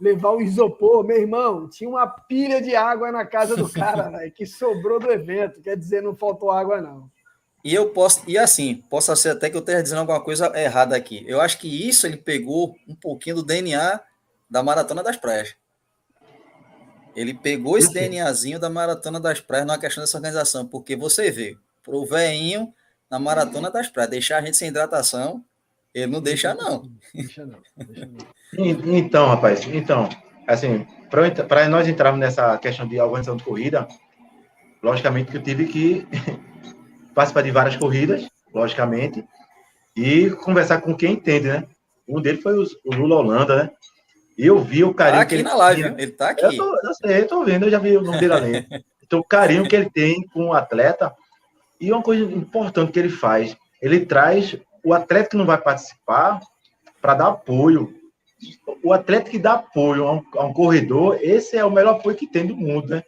levar 0.00 0.30
o 0.30 0.40
isopor, 0.40 1.04
meu 1.04 1.18
irmão, 1.18 1.68
tinha 1.68 1.88
uma 1.88 2.06
pilha 2.06 2.62
de 2.62 2.74
água 2.74 3.12
na 3.12 3.26
casa 3.26 3.54
do 3.54 3.68
cara, 3.68 4.08
véio, 4.16 4.32
que 4.32 4.46
sobrou 4.46 4.98
do 4.98 5.12
evento, 5.12 5.60
quer 5.60 5.76
dizer, 5.76 6.02
não 6.02 6.16
faltou 6.16 6.50
água 6.50 6.80
não. 6.80 7.10
E 7.62 7.74
eu 7.74 7.90
posso, 7.90 8.22
e 8.26 8.38
assim, 8.38 8.82
posso 8.88 9.14
ser 9.16 9.30
até 9.30 9.50
que 9.50 9.56
eu 9.56 9.60
esteja 9.60 9.82
dizendo 9.82 9.98
alguma 9.98 10.20
coisa 10.22 10.50
errada 10.58 10.96
aqui. 10.96 11.22
Eu 11.26 11.42
acho 11.42 11.58
que 11.58 11.88
isso 11.88 12.06
ele 12.06 12.16
pegou 12.16 12.74
um 12.88 12.94
pouquinho 12.94 13.36
do 13.36 13.42
DNA 13.42 14.00
da 14.48 14.62
Maratona 14.62 15.02
das 15.02 15.18
Praias. 15.18 15.54
Ele 17.14 17.34
pegou 17.34 17.76
esse 17.76 17.92
DNAzinho 17.92 18.58
da 18.58 18.70
Maratona 18.70 19.18
das 19.18 19.40
Praias 19.40 19.66
na 19.66 19.78
questão 19.78 20.02
dessa 20.02 20.16
organização, 20.16 20.66
porque 20.66 20.94
você 20.94 21.30
vê, 21.30 21.56
pro 21.82 22.04
veinho 22.04 22.72
na 23.10 23.18
Maratona 23.18 23.70
das 23.70 23.88
Praias, 23.88 24.10
deixar 24.10 24.38
a 24.38 24.42
gente 24.42 24.56
sem 24.56 24.68
hidratação, 24.68 25.44
ele 25.92 26.06
não 26.06 26.20
deixa, 26.20 26.54
não. 26.54 26.88
Deixa 27.12 27.44
não, 27.44 27.58
deixa 27.76 28.06
não. 28.06 28.96
Então, 28.96 29.26
rapaz, 29.26 29.66
então, 29.66 30.08
assim, 30.46 30.86
para 31.48 31.68
nós 31.68 31.88
entrarmos 31.88 32.20
nessa 32.20 32.56
questão 32.58 32.86
de 32.86 33.00
organização 33.00 33.36
de 33.36 33.42
corrida, 33.42 33.88
logicamente 34.82 35.30
que 35.30 35.36
eu 35.36 35.42
tive 35.42 35.66
que 35.66 36.06
participar 37.14 37.42
de 37.42 37.50
várias 37.50 37.76
corridas, 37.76 38.28
logicamente, 38.54 39.24
e 39.96 40.30
conversar 40.30 40.80
com 40.80 40.94
quem 40.96 41.12
entende, 41.12 41.48
né? 41.48 41.66
Um 42.08 42.20
deles 42.20 42.42
foi 42.42 42.56
o, 42.56 42.66
Lula 42.94 43.16
Holanda, 43.16 43.64
né? 43.64 43.70
Eu 44.42 44.58
vi 44.60 44.84
o 44.84 44.94
carinho 44.94 45.18
tá 45.18 45.22
aqui 45.22 45.28
que 45.28 45.34
ele 45.36 45.42
na 45.42 45.54
live, 45.54 45.82
tinha. 45.82 45.94
ele 45.98 46.12
tá 46.12 46.30
aqui. 46.30 46.44
Eu 46.44 46.56
tô, 46.56 46.74
eu 46.82 46.94
sei, 46.94 47.20
eu 47.20 47.28
tô 47.28 47.44
vendo, 47.44 47.66
eu 47.66 47.70
já 47.70 47.78
vi 47.78 47.96
o 47.96 48.02
nome 48.02 48.18
dele 48.18 48.32
ali. 48.32 48.66
Então, 49.02 49.18
o 49.18 49.24
carinho 49.24 49.68
que 49.68 49.74
ele 49.74 49.90
tem 49.90 50.22
com 50.28 50.50
o 50.50 50.52
atleta. 50.52 51.12
E 51.80 51.90
uma 51.90 52.00
coisa 52.00 52.22
importante 52.22 52.92
que 52.92 52.98
ele 53.00 53.08
faz, 53.08 53.56
ele 53.82 54.06
traz 54.06 54.56
o 54.84 54.94
atleta 54.94 55.30
que 55.30 55.36
não 55.36 55.44
vai 55.44 55.58
participar 55.58 56.38
para 57.02 57.14
dar 57.14 57.26
apoio. 57.26 57.92
O 58.84 58.92
atleta 58.92 59.28
que 59.28 59.36
dá 59.36 59.54
apoio 59.54 60.06
a 60.06 60.12
um, 60.12 60.22
a 60.36 60.44
um, 60.44 60.52
corredor, 60.52 61.18
esse 61.20 61.56
é 61.56 61.64
o 61.64 61.72
melhor 61.72 61.96
apoio 61.96 62.16
que 62.16 62.24
tem 62.24 62.46
do 62.46 62.56
mundo, 62.56 62.90
né? 62.90 63.02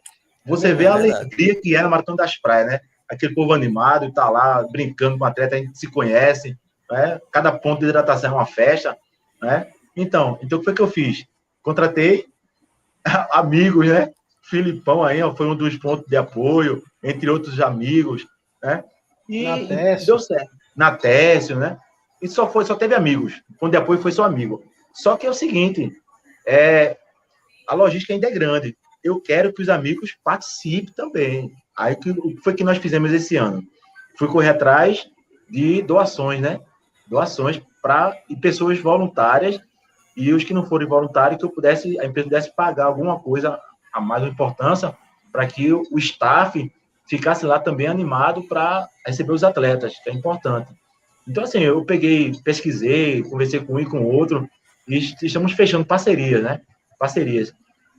Você 0.45 0.71
é 0.71 0.75
vê 0.75 0.89
a 0.89 0.95
alegria 0.95 1.55
que 1.61 1.77
é 1.77 1.83
na 1.83 1.89
Maratona 1.89 2.17
das 2.17 2.37
Praias, 2.37 2.67
né? 2.67 2.81
aquele 3.13 3.35
povo 3.35 3.53
animado 3.53 4.07
e 4.07 4.13
tá 4.13 4.29
lá 4.31 4.67
brincando 4.71 5.19
com 5.19 5.25
o 5.25 5.27
atleta, 5.27 5.57
a 5.57 5.59
gente 5.59 5.79
se 5.79 5.91
conhece, 5.91 6.57
né? 6.91 7.21
Cada 7.31 7.53
ponto 7.53 7.81
de 7.81 7.87
hidratação 7.87 8.31
é 8.31 8.35
uma 8.35 8.47
festa, 8.47 8.97
né? 9.41 9.69
Então, 9.97 10.39
então 10.43 10.59
o 10.59 10.61
que 10.61 10.65
foi 10.67 10.75
que 10.75 10.83
eu 10.83 10.89
fiz? 10.89 11.25
Contratei 11.63 12.27
amigos, 13.33 13.87
né? 13.89 14.11
Filipão 14.43 15.03
aí 15.03 15.23
ó, 15.23 15.35
foi 15.35 15.47
um 15.47 15.55
dos 15.55 15.77
pontos 15.77 16.07
de 16.07 16.17
apoio, 16.17 16.83
entre 17.03 17.31
outros 17.31 17.61
amigos, 17.61 18.27
né? 18.63 18.85
E 19.29 19.45
deu 20.05 20.19
certo. 20.19 20.51
Na 20.77 20.97
Técio, 20.97 21.57
né? 21.57 21.79
E 22.21 22.29
só 22.29 22.49
foi, 22.49 22.65
só 22.65 22.75
teve 22.75 22.95
amigos. 22.95 23.43
O 23.51 23.59
ponto 23.59 23.71
de 23.71 23.77
apoio 23.77 24.01
foi 24.01 24.13
só 24.13 24.25
amigo. 24.25 24.63
Só 24.95 25.17
que 25.17 25.27
é 25.27 25.31
o 25.31 25.35
seguinte, 25.35 25.91
é, 26.47 26.97
a 27.67 27.75
logística 27.75 28.13
ainda 28.13 28.29
é 28.29 28.31
grande. 28.31 28.77
Eu 29.03 29.21
quero 29.21 29.53
que 29.53 29.63
os 29.63 29.69
amigos 29.69 30.17
participem 30.23 30.93
também. 30.95 31.51
Aí 31.77 31.95
o 31.95 31.99
que 31.99 32.37
foi 32.43 32.55
que 32.55 32.65
nós 32.65 32.79
fizemos 32.79 33.13
esse 33.13 33.37
ano? 33.37 33.63
Fui 34.19 34.29
correr 34.29 34.51
atrás 34.51 35.09
de 35.49 35.83
doações, 35.83 36.41
né? 36.41 36.61
Doações 37.07 37.61
para 37.83 38.17
pessoas 38.41 38.79
voluntárias 38.79 39.61
e 40.17 40.33
os 40.33 40.45
que 40.45 40.55
não 40.55 40.67
forem 40.67 40.89
voluntários 40.89 41.39
que 41.39 41.45
eu 41.45 41.51
pudesse 41.51 41.99
a 42.01 42.05
empresa 42.05 42.29
pudesse 42.29 42.57
pagar 42.57 42.87
alguma 42.87 43.19
coisa 43.19 43.59
a 43.93 44.01
mais 44.01 44.25
importância 44.25 44.97
para 45.31 45.47
que 45.47 45.73
o, 45.73 45.85
staff 45.97 46.71
ficasse 47.07 47.47
lá 47.47 47.59
também 47.59 47.87
animado 47.87 48.43
para 48.43 48.89
receber 49.07 49.33
os 49.33 49.43
atletas, 49.43 49.95
que 50.03 50.11
é 50.11 50.13
importante. 50.13 50.71
Então 51.27 51.45
assim, 51.45 51.61
eu 51.61 51.85
peguei, 51.85 52.33
pesquisei, 52.45 53.23
conversei 53.23 53.61
com 53.61 53.75
um 53.75 53.81
e 53.81 53.87
com 53.87 54.05
outro 54.05 54.49
e 54.89 54.99
estamos 55.23 55.53
fechando 55.53 55.85
parcerias, 55.85 56.43
né? 56.43 56.61
Parcerias. 56.99 57.55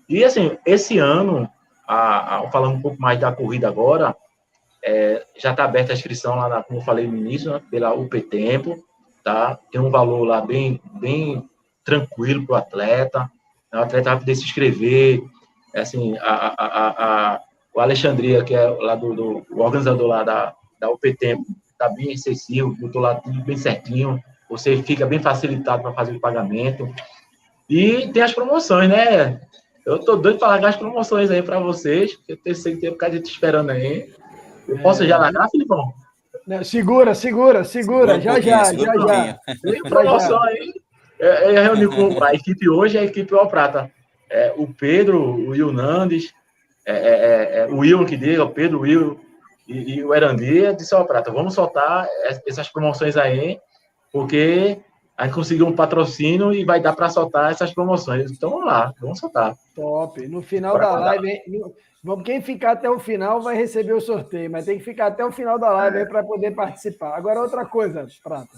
E 0.08 0.24
assim, 0.24 0.58
esse 0.66 0.98
ano 0.98 1.50
a, 1.88 2.38
a, 2.38 2.52
falando 2.52 2.76
um 2.76 2.82
pouco 2.82 3.02
mais 3.02 3.20
da 3.20 3.32
corrida 3.32 3.68
agora, 3.68 4.16
é, 4.84 5.26
já 5.38 5.52
está 5.52 5.64
aberta 5.64 5.94
a 5.94 5.96
inscrição 5.96 6.36
lá, 6.36 6.50
na, 6.50 6.64
como 6.64 6.80
eu 6.80 6.84
falei 6.84 7.08
no 7.08 7.18
início, 7.18 7.52
né, 7.52 7.62
pela 7.72 7.94
UP 7.94 8.22
Tempo, 8.22 8.84
tá? 9.24 9.58
Tem 9.72 9.80
um 9.80 9.90
valor 9.90 10.26
lá 10.26 10.42
bem, 10.42 10.82
bem 11.00 11.50
tranquilo 11.84 12.46
para 12.46 12.54
o 12.54 12.58
atleta, 12.58 13.30
o 13.74 13.78
atleta 13.78 14.10
vai 14.12 14.20
poder 14.20 14.36
se 14.36 14.44
inscrever, 14.44 15.22
é 15.74 15.82
assim, 15.82 16.16
a, 16.20 16.54
a, 16.58 17.34
a, 17.36 17.42
o 17.74 17.80
Alexandria, 17.80 18.44
que 18.44 18.54
é 18.54 18.68
lá 18.68 18.96
do, 18.96 19.14
do 19.14 19.46
o 19.50 19.62
organizador 19.62 20.08
lá 20.08 20.24
da, 20.24 20.54
da 20.80 20.90
UP 20.90 21.14
Tempo, 21.16 21.44
está 21.72 21.90
bem 21.90 22.14
acessível, 22.14 22.76
botou 22.80 23.02
lá 23.02 23.16
tudo 23.16 23.42
bem 23.44 23.58
certinho, 23.58 24.22
você 24.50 24.82
fica 24.84 25.06
bem 25.06 25.20
facilitado 25.20 25.82
para 25.82 25.94
fazer 25.94 26.16
o 26.16 26.20
pagamento. 26.20 26.88
E 27.70 28.08
tem 28.14 28.22
as 28.22 28.34
promoções, 28.34 28.90
né? 28.90 29.42
Eu 29.86 30.00
tô 30.00 30.16
doido 30.16 30.38
para 30.38 30.50
largar 30.50 30.70
as 30.70 30.78
promoções 30.78 31.32
aí 31.32 31.42
para 31.42 31.60
vocês, 31.60 32.16
porque 32.16 32.40
eu 32.46 32.56
sei 32.56 32.76
que 32.76 32.82
tem 32.82 32.90
um 32.90 32.94
bocado 32.94 33.20
de 33.20 33.28
esperando 33.28 33.72
aí. 33.72 34.14
Eu 34.68 34.80
posso 34.80 35.04
é... 35.04 35.08
já 35.08 35.18
largar, 35.18 35.50
Filipão? 35.50 35.92
Segura, 36.64 37.16
segura, 37.16 37.64
segura, 37.64 38.20
já, 38.20 38.40
já, 38.40 38.74
já, 38.74 38.94
já. 38.94 39.40
Tem 39.64 39.82
promoção 39.84 40.42
aí. 40.44 40.74
É, 41.24 41.46
é, 41.46 41.58
eu 41.58 41.64
reuni 41.64 41.88
com 41.88 42.22
a 42.22 42.34
equipe 42.34 42.68
hoje, 42.68 42.98
a 42.98 43.04
equipe 43.04 43.34
All 43.34 43.48
Prata. 43.48 43.90
É, 44.30 44.54
o 44.58 44.68
Pedro, 44.68 45.22
o 45.22 45.50
Will 45.52 45.72
Nandes, 45.72 46.34
é, 46.86 46.94
é, 46.94 47.60
é, 47.60 47.66
o 47.68 47.78
Will 47.78 48.06
que 48.06 48.18
diga, 48.18 48.44
o 48.44 48.50
Pedro, 48.50 48.80
o 48.80 48.82
Will 48.82 49.18
e, 49.66 49.96
e 49.96 50.04
o 50.04 50.14
Erandir 50.14 50.76
disse, 50.76 50.94
All 50.94 51.06
Prata, 51.06 51.32
vamos 51.32 51.54
soltar 51.54 52.10
essas 52.46 52.68
promoções 52.68 53.16
aí, 53.16 53.58
porque 54.12 54.80
a 55.18 55.24
gente 55.24 55.36
conseguiu 55.36 55.66
um 55.66 55.76
patrocínio 55.76 56.52
e 56.52 56.66
vai 56.66 56.82
dar 56.82 56.94
para 56.94 57.10
soltar 57.10 57.52
essas 57.52 57.74
promoções. 57.74 58.30
Então 58.30 58.50
vamos 58.50 58.66
lá, 58.66 58.94
vamos 59.00 59.20
soltar. 59.20 59.56
Top. 59.74 60.28
No 60.28 60.42
final 60.42 60.78
da 60.78 60.92
live, 60.92 61.42
quem 62.26 62.42
ficar 62.42 62.74
até 62.74 62.90
o 62.90 63.00
final 63.00 63.42
vai 63.42 63.56
receber 63.56 63.94
o 63.94 64.02
sorteio, 64.02 64.52
mas 64.52 64.66
tem 64.66 64.78
que 64.78 64.84
ficar 64.84 65.08
até 65.08 65.24
o 65.24 65.32
final 65.32 65.58
da 65.58 65.70
live 65.70 66.00
é. 66.00 66.06
para 66.06 66.22
poder 66.22 66.52
participar. 66.52 67.16
Agora 67.16 67.40
outra 67.40 67.64
coisa, 67.64 68.06
Prata. 68.22 68.58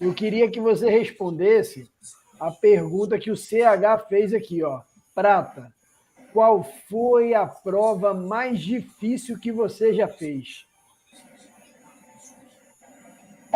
Eu 0.00 0.14
queria 0.14 0.50
que 0.50 0.60
você 0.60 0.88
respondesse 0.90 1.90
a 2.38 2.50
pergunta 2.50 3.18
que 3.18 3.30
o 3.30 3.36
CH 3.36 4.06
fez 4.08 4.32
aqui, 4.32 4.62
ó. 4.62 4.80
Prata, 5.14 5.72
qual 6.32 6.62
foi 6.88 7.34
a 7.34 7.46
prova 7.46 8.14
mais 8.14 8.60
difícil 8.60 9.38
que 9.38 9.50
você 9.50 9.92
já 9.92 10.06
fez? 10.06 10.66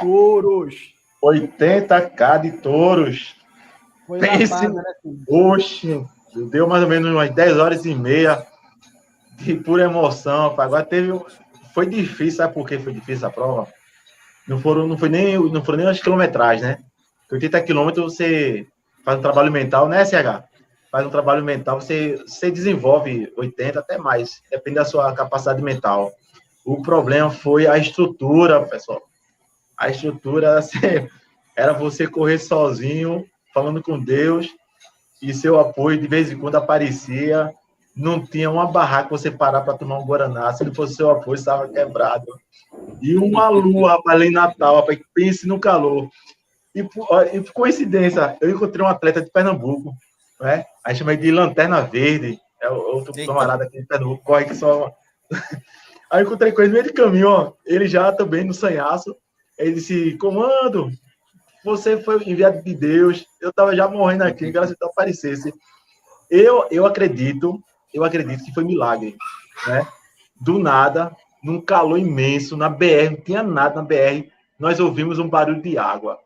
Touros. 0.01 0.95
80k 1.22 2.41
de 2.41 2.53
touros. 2.59 3.37
Foi 4.07 4.18
Pense, 4.18 4.68
né, 4.68 4.83
Oxe, 5.28 6.05
deu 6.51 6.66
mais 6.66 6.83
ou 6.83 6.89
menos 6.89 7.11
umas 7.11 7.33
10 7.33 7.59
horas 7.59 7.85
e 7.85 7.95
meia 7.95 8.45
de 9.37 9.55
pura 9.55 9.85
emoção. 9.85 10.59
Agora 10.59 10.85
teve. 10.85 11.12
Foi 11.72 11.87
difícil, 11.87 12.39
sabe 12.39 12.55
por 12.55 12.66
que 12.66 12.78
foi 12.78 12.93
difícil 12.93 13.26
a 13.28 13.30
prova? 13.30 13.68
Não 14.47 14.61
foram, 14.61 14.86
não 14.86 14.99
foi 14.99 15.09
nem, 15.09 15.38
não 15.51 15.64
foram 15.64 15.78
nem 15.78 15.88
as 15.88 16.01
quilometragens, 16.01 16.62
né? 16.62 16.78
80 17.30 17.62
quilômetros 17.62 18.14
você 18.14 18.66
faz 19.05 19.18
um 19.18 19.22
trabalho 19.22 19.51
mental, 19.51 19.88
né, 19.88 20.05
SH? 20.05 20.45
Faz 20.90 21.07
um 21.07 21.11
trabalho 21.11 21.43
mental, 21.43 21.80
você, 21.80 22.16
você 22.26 22.51
desenvolve 22.51 23.32
80 23.36 23.80
até 23.80 23.97
mais, 23.97 24.43
depende 24.51 24.76
da 24.76 24.84
sua 24.84 25.12
capacidade 25.14 25.62
mental. 25.62 26.12
O 26.64 26.82
problema 26.82 27.30
foi 27.30 27.66
a 27.66 27.78
estrutura, 27.78 28.62
pessoal 28.66 29.03
a 29.82 29.88
estrutura 29.88 30.61
era 31.57 31.72
você 31.72 32.07
correr 32.07 32.38
sozinho, 32.38 33.26
falando 33.53 33.82
com 33.82 33.99
Deus, 33.99 34.49
e 35.20 35.34
seu 35.34 35.59
apoio 35.59 36.01
de 36.01 36.07
vez 36.07 36.30
em 36.30 36.38
quando 36.38 36.55
aparecia. 36.55 37.53
Não 37.95 38.24
tinha 38.24 38.51
uma 38.51 38.66
barraca 38.66 39.11
você 39.11 39.30
parar 39.30 39.61
para 39.61 39.76
tomar 39.76 39.99
um 39.99 40.07
Guaraná. 40.07 40.53
Se 40.53 40.62
ele 40.62 40.74
fosse 40.74 40.95
seu 40.95 41.11
apoio, 41.11 41.34
estava 41.34 41.68
quebrado. 41.68 42.26
E 43.01 43.16
uma 43.16 43.49
lua, 43.49 43.93
rapaz, 43.93 44.20
em 44.22 44.30
Natal, 44.30 44.76
rapaz, 44.76 44.99
pense 45.14 45.47
no 45.47 45.61
calor. 45.61 46.09
E, 46.74 46.82
por 46.82 47.53
coincidência, 47.53 48.36
eu 48.40 48.51
encontrei 48.51 48.84
um 48.84 48.88
atleta 48.88 49.20
de 49.20 49.30
Pernambuco, 49.30 49.93
né? 50.40 50.64
Aí 50.82 50.95
chamei 50.97 51.18
de 51.18 51.30
Lanterna 51.30 51.82
Verde, 51.82 52.38
é 52.62 52.70
outro 52.70 53.12
Eita. 53.14 53.30
camarada 53.30 53.64
aqui 53.64 53.80
de 53.80 53.86
Pernambuco, 53.86 54.24
corre 54.24 54.47
que 54.47 54.55
só. 54.55 54.90
Aí 56.11 56.22
eu 56.22 56.26
encontrei 56.26 56.53
com 56.53 56.62
ele 56.62 56.68
no 56.68 56.74
meio 56.74 56.86
de 56.86 56.93
caminho, 56.93 57.28
ó. 57.28 57.53
Ele 57.66 57.86
já 57.86 58.11
também 58.12 58.45
no 58.45 58.55
sanhaço. 58.55 59.14
Ele 59.59 59.74
disse: 59.74 60.16
Comando, 60.16 60.90
você 61.64 62.01
foi 62.03 62.22
enviado 62.24 62.62
de 62.62 62.74
Deus. 62.74 63.26
Eu 63.40 63.51
estava 63.51 63.74
já 63.76 63.86
morrendo 63.88 64.24
aqui, 64.24 64.51
graças 64.51 64.72
a 64.72 64.76
Deus 64.78 64.93
aparecesse. 64.93 65.53
Eu, 66.30 66.66
eu 66.70 66.86
acredito, 66.86 67.62
eu 67.93 68.05
acredito 68.05 68.45
que 68.45 68.55
foi 68.55 68.64
milagre, 68.64 69.16
né? 69.66 69.86
Do 70.40 70.59
nada, 70.59 71.14
num 71.43 71.61
calor 71.61 71.99
imenso, 71.99 72.57
na 72.57 72.68
BR, 72.68 73.11
não 73.11 73.16
tinha 73.16 73.43
nada 73.43 73.76
na 73.76 73.82
BR, 73.82 74.28
nós 74.59 74.80
ouvimos 74.80 75.18
um 75.18 75.28
barulho 75.28 75.61
de 75.61 75.76
água. 75.76 76.18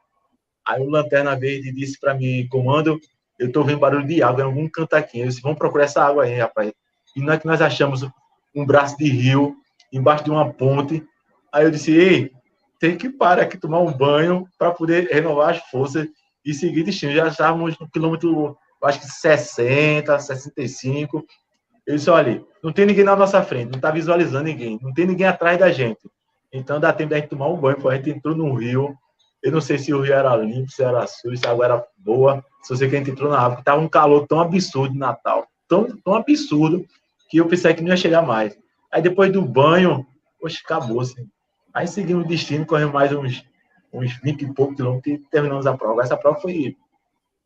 Aí 0.66 0.82
o 0.82 0.90
Lanterna 0.90 1.36
Verde 1.36 1.72
disse 1.72 1.98
para 1.98 2.14
mim, 2.14 2.46
comando, 2.48 3.00
eu 3.38 3.48
estou 3.48 3.62
ouvindo 3.62 3.78
barulho 3.78 4.06
de 4.06 4.22
água 4.22 4.42
em 4.42 4.44
algum 4.44 4.68
canto 4.68 4.94
aqui. 4.94 5.20
Eu 5.20 5.28
disse, 5.28 5.40
vamos 5.40 5.58
procurar 5.58 5.84
essa 5.84 6.02
água 6.02 6.24
aí, 6.24 6.38
rapaz. 6.38 6.72
E 7.14 7.20
não 7.20 7.32
é 7.32 7.38
que 7.38 7.46
nós 7.46 7.62
achamos 7.62 8.06
um 8.54 8.66
braço 8.66 8.96
de 8.96 9.08
rio 9.08 9.56
embaixo 9.92 10.24
de 10.24 10.30
uma 10.30 10.52
ponte. 10.52 11.02
Aí 11.52 11.64
eu 11.64 11.70
disse, 11.70 11.92
ei, 11.92 12.32
tem 12.78 12.96
que 12.96 13.08
parar 13.08 13.42
aqui, 13.42 13.56
tomar 13.56 13.80
um 13.80 13.92
banho 13.92 14.46
para 14.58 14.70
poder 14.70 15.08
renovar 15.10 15.50
as 15.50 15.58
forças 15.70 16.06
e 16.44 16.52
seguir 16.52 16.82
destino. 16.82 17.12
Já 17.12 17.28
estávamos 17.28 17.78
no 17.78 17.88
quilômetro, 17.88 18.56
acho 18.82 19.00
que 19.00 19.06
60, 19.06 20.18
65. 20.18 21.24
Eu 21.86 21.94
disse, 21.94 22.10
olha, 22.10 22.44
não 22.62 22.72
tem 22.72 22.84
ninguém 22.84 23.04
na 23.04 23.14
nossa 23.14 23.42
frente, 23.42 23.70
não 23.70 23.76
está 23.76 23.90
visualizando 23.90 24.44
ninguém, 24.44 24.78
não 24.82 24.92
tem 24.92 25.06
ninguém 25.06 25.26
atrás 25.26 25.58
da 25.58 25.70
gente. 25.70 26.00
Então 26.52 26.80
dá 26.80 26.92
tempo 26.92 27.10
da 27.10 27.16
gente 27.16 27.28
tomar 27.28 27.48
um 27.48 27.56
banho, 27.56 27.76
porque 27.76 27.94
a 27.94 27.96
gente 27.96 28.10
entrou 28.10 28.34
no 28.34 28.52
rio. 28.54 28.96
Eu 29.42 29.52
não 29.52 29.60
sei 29.60 29.78
se 29.78 29.92
o 29.94 30.00
rio 30.00 30.14
era 30.14 30.34
limpo, 30.36 30.70
se 30.70 30.82
era 30.82 31.06
sujo, 31.06 31.36
se 31.36 31.46
a 31.46 31.50
água 31.50 31.64
era 31.64 31.86
boa. 31.98 32.44
Só 32.62 32.74
sei 32.74 32.88
que 32.88 32.96
a 32.96 32.98
gente 32.98 33.10
entrou 33.12 33.30
na 33.30 33.38
água, 33.38 33.60
estava 33.60 33.80
um 33.80 33.88
calor 33.88 34.26
tão 34.26 34.40
absurdo 34.40 34.92
de 34.92 34.98
Natal, 34.98 35.46
tão, 35.68 35.96
tão 35.98 36.14
absurdo, 36.14 36.84
que 37.28 37.38
eu 37.38 37.46
pensei 37.46 37.72
que 37.72 37.82
não 37.82 37.90
ia 37.90 37.96
chegar 37.96 38.22
mais. 38.22 38.58
Aí 38.90 39.00
depois 39.00 39.30
do 39.32 39.42
banho, 39.42 40.04
poxa, 40.40 40.60
acabou, 40.64 41.00
assim. 41.00 41.28
Aí 41.72 41.86
seguimos 41.86 42.24
o 42.24 42.28
destino, 42.28 42.66
corremos 42.66 42.94
mais 42.94 43.12
uns, 43.12 43.44
uns 43.92 44.16
20 44.22 44.42
e 44.42 44.54
poucos 44.54 44.76
quilômetros 44.76 45.14
e 45.14 45.18
terminamos 45.30 45.66
a 45.66 45.76
prova. 45.76 46.02
Essa 46.02 46.16
prova 46.16 46.40
foi 46.40 46.76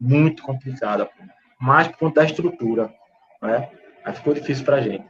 muito 0.00 0.42
complicada, 0.42 1.10
mais 1.60 1.88
por 1.88 1.98
conta 1.98 2.20
da 2.20 2.26
estrutura, 2.26 2.90
né? 3.42 3.68
Aí 4.04 4.14
ficou 4.14 4.34
difícil 4.34 4.64
para 4.64 4.76
a 4.76 4.80
gente. 4.80 5.04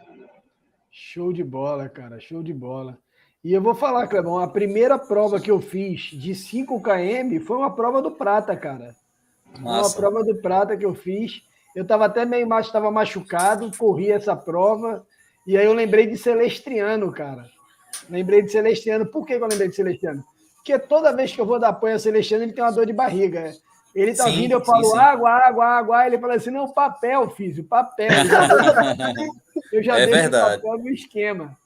Show 0.91 1.33
de 1.33 1.45
bola, 1.45 1.89
cara, 1.89 2.19
show 2.21 2.43
de 2.43 2.53
bola. 2.53 2.99
E 3.43 3.53
eu 3.53 3.63
vou 3.63 3.75
falar, 3.75 4.07
Clebão, 4.07 4.39
a 4.39 4.49
primeira 4.49 4.99
prova 4.99 5.41
que 5.41 5.51
eu 5.51 5.61
fiz 5.61 6.03
de 6.13 6.35
5 6.35 6.83
km 6.83 7.41
foi 7.47 7.57
uma 7.57 7.75
prova 7.75 8.03
do 8.03 8.11
Prata, 8.11 8.55
cara. 8.57 8.95
Uma 9.59 9.89
prova 9.91 10.23
do 10.23 10.37
Prata 10.37 10.77
que 10.77 10.85
eu 10.85 10.95
fiz. 10.95 11.43
Eu 11.75 11.83
estava 11.83 12.07
até 12.07 12.27
meio 12.27 12.47
mais, 12.47 12.67
estava 12.67 12.91
machucado, 12.91 13.71
corri 13.79 14.11
essa 14.11 14.37
prova. 14.37 15.07
E 15.47 15.57
aí 15.57 15.65
eu 15.65 15.73
lembrei 15.73 16.07
de 16.07 16.19
Celestriano, 16.19 17.11
cara. 17.13 17.49
Lembrei 18.11 18.43
de 18.43 18.51
Celestiano. 18.51 19.07
Por 19.07 19.25
que 19.25 19.35
eu 19.35 19.47
lembrei 19.47 19.69
de 19.69 19.77
Celestiano? 19.77 20.23
Porque 20.57 20.79
toda 20.79 21.15
vez 21.15 21.33
que 21.33 21.41
eu 21.41 21.47
vou 21.47 21.59
dar 21.59 21.69
apoio 21.69 21.95
a 21.95 21.99
Celestiano, 21.99 22.45
ele 22.45 22.53
tem 22.53 22.63
uma 22.63 22.73
dor 22.73 22.85
de 22.85 22.93
barriga. 22.93 23.53
Ele 23.95 24.15
tá 24.15 24.25
sim, 24.25 24.37
vindo, 24.37 24.53
eu 24.53 24.65
falo 24.65 24.85
sim, 24.85 24.91
sim. 24.93 24.99
água, 24.99 25.31
água, 25.31 25.65
água. 25.65 26.07
Ele 26.07 26.19
fala 26.19 26.35
assim: 26.35 26.51
não, 26.51 26.69
papel, 26.73 27.31
filho, 27.31 27.65
papel. 27.65 28.09
eu 29.73 29.83
já 29.83 29.99
é 29.99 30.07
deixo 30.07 30.21
verdade. 30.21 30.63
papel 30.63 30.79
no 30.79 30.89
esquema. 30.91 31.57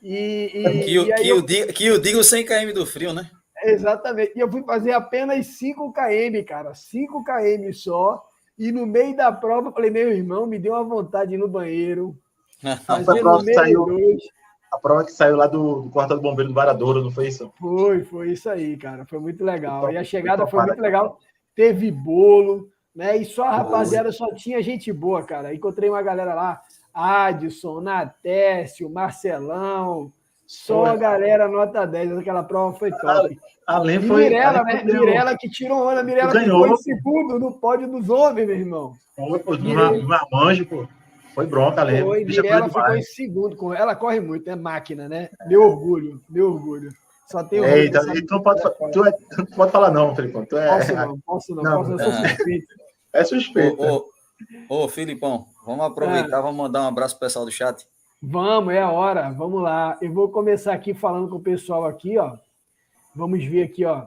E, 0.00 0.50
e, 0.54 0.84
que, 0.84 0.98
e 0.98 1.14
que, 1.14 1.28
eu... 1.28 1.42
digo, 1.42 1.72
que 1.72 1.86
eu 1.86 2.00
digo 2.00 2.24
100 2.24 2.44
km 2.44 2.72
do 2.74 2.86
frio, 2.86 3.12
né? 3.12 3.30
Exatamente. 3.64 4.32
E 4.36 4.40
eu 4.40 4.50
fui 4.50 4.62
fazer 4.64 4.92
apenas 4.92 5.46
5 5.58 5.92
km, 5.92 6.44
cara. 6.46 6.74
5 6.74 7.24
km 7.24 7.72
só. 7.72 8.22
E 8.58 8.70
no 8.70 8.86
meio 8.86 9.16
da 9.16 9.32
prova, 9.32 9.68
eu 9.68 9.72
falei: 9.72 9.90
meu 9.90 10.10
irmão, 10.10 10.46
me 10.46 10.58
deu 10.58 10.74
uma 10.74 10.84
vontade 10.84 11.36
no 11.36 11.48
banheiro. 11.48 12.16
Fazer 12.86 13.22
no 13.22 13.42
meio 13.42 13.54
saiu... 13.54 13.86
dois 13.86 14.22
a 14.72 14.78
prova 14.78 15.04
que 15.04 15.12
saiu 15.12 15.36
lá 15.36 15.46
do, 15.46 15.82
do 15.82 15.90
quartel 15.90 16.16
do 16.16 16.22
bombeiro 16.22 16.48
do 16.48 16.54
Varadouro, 16.54 17.02
não 17.02 17.10
foi 17.10 17.28
isso? 17.28 17.52
Foi, 17.60 18.02
foi 18.04 18.32
isso 18.32 18.48
aí, 18.48 18.74
cara. 18.78 19.04
Foi 19.04 19.18
muito 19.18 19.44
legal. 19.44 19.92
E 19.92 19.98
a 19.98 20.04
chegada 20.04 20.46
foi 20.46 20.64
muito 20.64 20.80
legal. 20.80 21.18
Teve 21.54 21.90
bolo, 21.90 22.68
né? 22.94 23.16
E 23.16 23.24
só 23.24 23.44
a 23.44 23.56
rapaziada 23.56 24.10
só 24.12 24.32
tinha 24.34 24.62
gente 24.62 24.92
boa, 24.92 25.22
cara. 25.22 25.54
Encontrei 25.54 25.88
uma 25.90 26.02
galera 26.02 26.34
lá, 26.34 26.60
Adson, 26.92 27.80
Natécio, 27.80 28.90
Marcelão, 28.90 30.12
só 30.46 30.84
a 30.84 30.96
galera 30.96 31.48
nota 31.48 31.86
10. 31.86 32.18
Aquela 32.18 32.42
prova 32.42 32.78
foi 32.78 32.90
top. 32.90 33.38
Além 33.66 34.00
foi. 34.02 34.24
Mirela, 34.24 34.62
né? 34.64 34.82
Mirela 34.84 35.36
que 35.36 35.48
tirou 35.48 35.88
onda, 35.88 36.02
Mirela 36.02 36.32
que 36.32 36.50
foi 36.50 36.70
em 36.70 36.76
segundo 36.76 37.38
no 37.38 37.52
pódio 37.52 37.88
dos 37.88 38.10
homens, 38.10 38.46
meu 38.46 38.56
irmão. 38.56 38.92
Foi, 39.16 39.38
pô, 39.38 39.56
no 39.56 40.12
Armanjo, 40.12 40.66
pô. 40.66 40.86
Foi 41.34 41.46
bronca, 41.46 41.82
lembra? 41.82 42.04
Foi, 42.04 42.24
Mirella 42.24 42.68
ficou 42.68 42.96
em 42.96 43.02
segundo. 43.02 43.72
Ela 43.72 43.96
corre 43.96 44.20
muito, 44.20 44.50
é 44.50 44.56
máquina, 44.56 45.08
né? 45.08 45.30
Meu 45.46 45.62
orgulho, 45.62 46.20
meu 46.28 46.52
orgulho. 46.52 46.90
Só 47.32 47.42
tem 47.42 47.64
Eita, 47.64 48.00
tu 48.00 48.34
não 48.34 48.42
pode, 48.42 48.60
tu, 48.92 49.06
é, 49.06 49.12
tu 49.12 49.46
pode 49.56 49.72
falar 49.72 49.90
não, 49.90 50.14
Felipão. 50.14 50.44
Tu 50.44 50.58
é... 50.58 50.68
Posso 50.68 50.94
não, 50.94 51.20
posso 51.20 51.54
não, 51.54 51.62
não 51.62 51.78
posso, 51.78 51.92
eu 51.92 51.98
sou 51.98 52.12
suspeito. 52.12 52.74
É 53.10 53.24
suspeito. 53.24 53.82
Ô, 53.82 54.06
ô, 54.68 54.84
ô, 54.84 54.88
Filipão, 54.88 55.46
vamos 55.64 55.86
aproveitar, 55.86 56.38
é. 56.38 56.42
vamos 56.42 56.56
mandar 56.56 56.82
um 56.82 56.88
abraço 56.88 57.14
pro 57.18 57.26
pessoal 57.26 57.46
do 57.46 57.50
chat. 57.50 57.86
Vamos, 58.20 58.74
é 58.74 58.82
a 58.82 58.90
hora, 58.90 59.30
vamos 59.30 59.62
lá. 59.62 59.96
Eu 60.02 60.12
vou 60.12 60.28
começar 60.28 60.74
aqui 60.74 60.92
falando 60.92 61.26
com 61.30 61.36
o 61.36 61.42
pessoal 61.42 61.86
aqui, 61.86 62.18
ó. 62.18 62.36
Vamos 63.16 63.42
ver 63.42 63.62
aqui, 63.62 63.86
ó. 63.86 64.06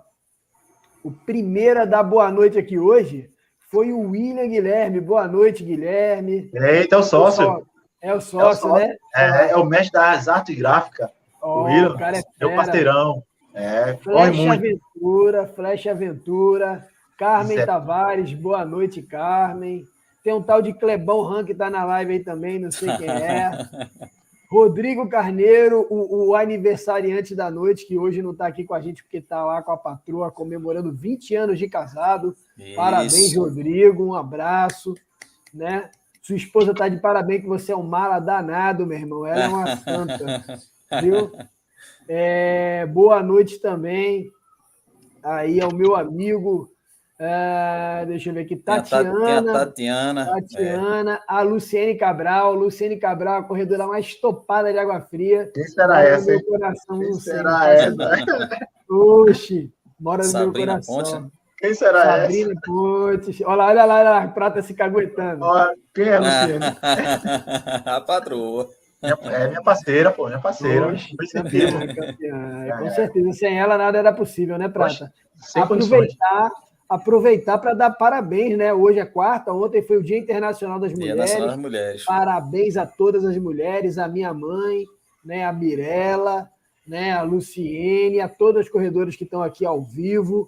O 1.03 1.11
primeiro 1.11 1.81
a 1.81 1.85
dar 1.85 2.03
boa 2.03 2.31
noite 2.31 2.59
aqui 2.59 2.77
hoje 2.77 3.27
foi 3.71 3.91
o 3.91 4.11
William 4.11 4.47
Guilherme. 4.47 5.01
Boa 5.01 5.27
noite, 5.27 5.63
Guilherme. 5.63 6.51
Eita, 6.53 6.95
é 6.95 6.99
o 6.99 7.03
sócio. 7.03 7.65
É 7.99 8.13
o 8.13 8.21
sócio, 8.21 8.39
é 8.39 8.45
o 8.45 8.55
sócio 8.55 8.73
né? 8.73 8.95
É, 9.15 9.49
é, 9.49 9.55
o 9.55 9.65
mestre 9.65 9.93
das 9.93 10.27
artes 10.27 10.55
gráficas. 10.55 11.09
Oh, 11.45 11.59
o 11.59 11.63
William. 11.65 11.93
O 11.93 11.97
cara 11.97 12.17
é, 12.17 12.23
é 12.39 12.45
o 12.47 12.55
parceirão. 12.55 13.23
É, 13.53 13.93
Flecha 13.97 14.53
Aventura, 14.53 15.47
Flecha 15.47 15.91
Aventura. 15.91 16.87
Carmen 17.17 17.57
Zé. 17.57 17.65
Tavares, 17.65 18.33
boa 18.33 18.65
noite, 18.65 19.01
Carmen. 19.03 19.85
Tem 20.23 20.33
um 20.33 20.41
tal 20.41 20.59
de 20.59 20.73
Clebão 20.73 21.21
Ran 21.21 21.45
que 21.45 21.51
está 21.51 21.69
na 21.69 21.85
live 21.85 22.13
aí 22.13 22.19
também, 22.19 22.59
não 22.59 22.71
sei 22.71 22.89
quem 22.97 23.09
é. 23.09 23.51
Rodrigo 24.49 25.07
Carneiro, 25.07 25.85
o, 25.89 26.29
o, 26.29 26.35
aniversariante 26.35 27.35
da 27.35 27.51
noite, 27.51 27.85
que 27.85 27.97
hoje 27.97 28.21
não 28.21 28.31
está 28.31 28.47
aqui 28.47 28.63
com 28.63 28.73
a 28.73 28.81
gente 28.81 29.03
porque 29.03 29.17
está 29.17 29.43
lá 29.43 29.61
com 29.61 29.71
a 29.71 29.77
patroa 29.77 30.31
comemorando 30.31 30.91
20 30.91 31.35
anos 31.35 31.59
de 31.59 31.69
casado. 31.69 32.35
Isso. 32.57 32.75
Parabéns, 32.75 33.35
Rodrigo, 33.35 34.03
um 34.03 34.15
abraço. 34.15 34.95
Né? 35.53 35.89
Sua 36.21 36.35
esposa 36.35 36.71
está 36.71 36.87
de 36.87 36.97
parabéns 36.97 37.41
que 37.41 37.47
você 37.47 37.71
é 37.71 37.77
um 37.77 37.83
mala 37.83 38.19
danado, 38.19 38.85
meu 38.85 38.97
irmão. 38.97 39.25
Ela 39.25 39.43
é 39.43 39.47
uma 39.47 39.77
santa. 39.77 40.59
Viu? 41.01 41.31
É, 42.07 42.85
boa 42.85 43.23
noite 43.23 43.59
também 43.59 44.29
aí 45.23 45.59
ao 45.59 45.73
meu 45.73 45.95
amigo 45.95 46.69
Uh, 47.17 48.05
deixa 48.07 48.29
eu 48.29 48.33
ver 48.33 48.41
aqui. 48.41 48.57
Tatiana. 48.57 49.51
A 49.51 49.65
Tatiana. 49.65 50.25
Tatiana. 50.25 51.13
É. 51.13 51.19
A 51.29 51.41
Luciene 51.41 51.95
Cabral. 51.95 52.53
Luciene 52.53 52.97
Cabral, 52.97 53.39
a 53.39 53.43
corredora 53.43 53.87
mais 53.87 54.15
topada 54.15 54.71
de 54.71 54.77
água 54.77 54.99
fria. 54.99 55.49
Quem 55.53 55.63
será 55.63 56.03
essa? 56.03 56.31
Meu 56.31 56.43
coração, 56.43 56.99
Quem 56.99 57.13
será 57.13 57.69
essa? 57.69 57.95
Oxi, 58.89 59.73
mora 59.97 60.23
no 60.23 60.29
Sabrina 60.29 60.73
meu 60.73 60.83
coração. 60.83 61.21
Ponte. 61.21 61.33
Quem 61.57 61.73
será 61.73 62.03
Sabrina 62.03 62.51
essa? 62.51 62.61
Ponte. 62.65 63.43
Olha 63.45 63.55
lá, 63.55 63.67
olha 63.67 63.85
lá, 63.85 63.95
olha 63.95 64.09
lá, 64.09 64.23
a 64.23 64.27
prata 64.27 64.61
se 64.61 64.73
caguetando. 64.73 65.45
quem 65.93 66.09
é 66.09 66.17
a 66.17 66.19
Luciene? 66.19 66.65
a 67.85 68.01
patroa. 68.01 68.69
É 69.01 69.47
minha 69.47 69.61
parceira, 69.61 70.11
pô, 70.11 70.27
minha 70.27 70.39
parceira. 70.39 70.87
Oxe, 70.87 71.15
campeã, 71.31 71.87
campeã. 71.93 72.77
Com 72.79 72.89
certeza, 72.91 73.31
sem 73.33 73.59
ela 73.59 73.77
nada 73.77 73.97
era 73.97 74.13
possível, 74.13 74.57
né, 74.57 74.67
Prata? 74.67 75.11
Aproveitar 75.55 76.51
aproveitar 76.87 77.57
para 77.57 77.73
dar 77.73 77.91
parabéns, 77.91 78.57
né? 78.57 78.73
Hoje 78.73 78.99
é 78.99 79.05
quarta, 79.05 79.51
ontem 79.51 79.81
foi 79.81 79.97
o 79.97 80.03
Dia 80.03 80.17
Internacional 80.17 80.79
das 80.79 80.93
Mulheres. 80.93 81.17
Nacional 81.17 81.47
das 81.47 81.57
Mulheres. 81.57 82.05
Parabéns 82.05 82.77
a 82.77 82.85
todas 82.85 83.25
as 83.25 83.37
mulheres, 83.37 83.97
a 83.97 84.07
minha 84.07 84.33
mãe, 84.33 84.85
né, 85.23 85.43
a 85.43 85.51
Mirella, 85.51 86.49
né, 86.87 87.11
a 87.11 87.23
Luciene, 87.23 88.21
a 88.21 88.29
todas 88.29 88.65
as 88.65 88.71
corredoras 88.71 89.15
que 89.15 89.23
estão 89.23 89.41
aqui 89.41 89.65
ao 89.65 89.81
vivo, 89.81 90.47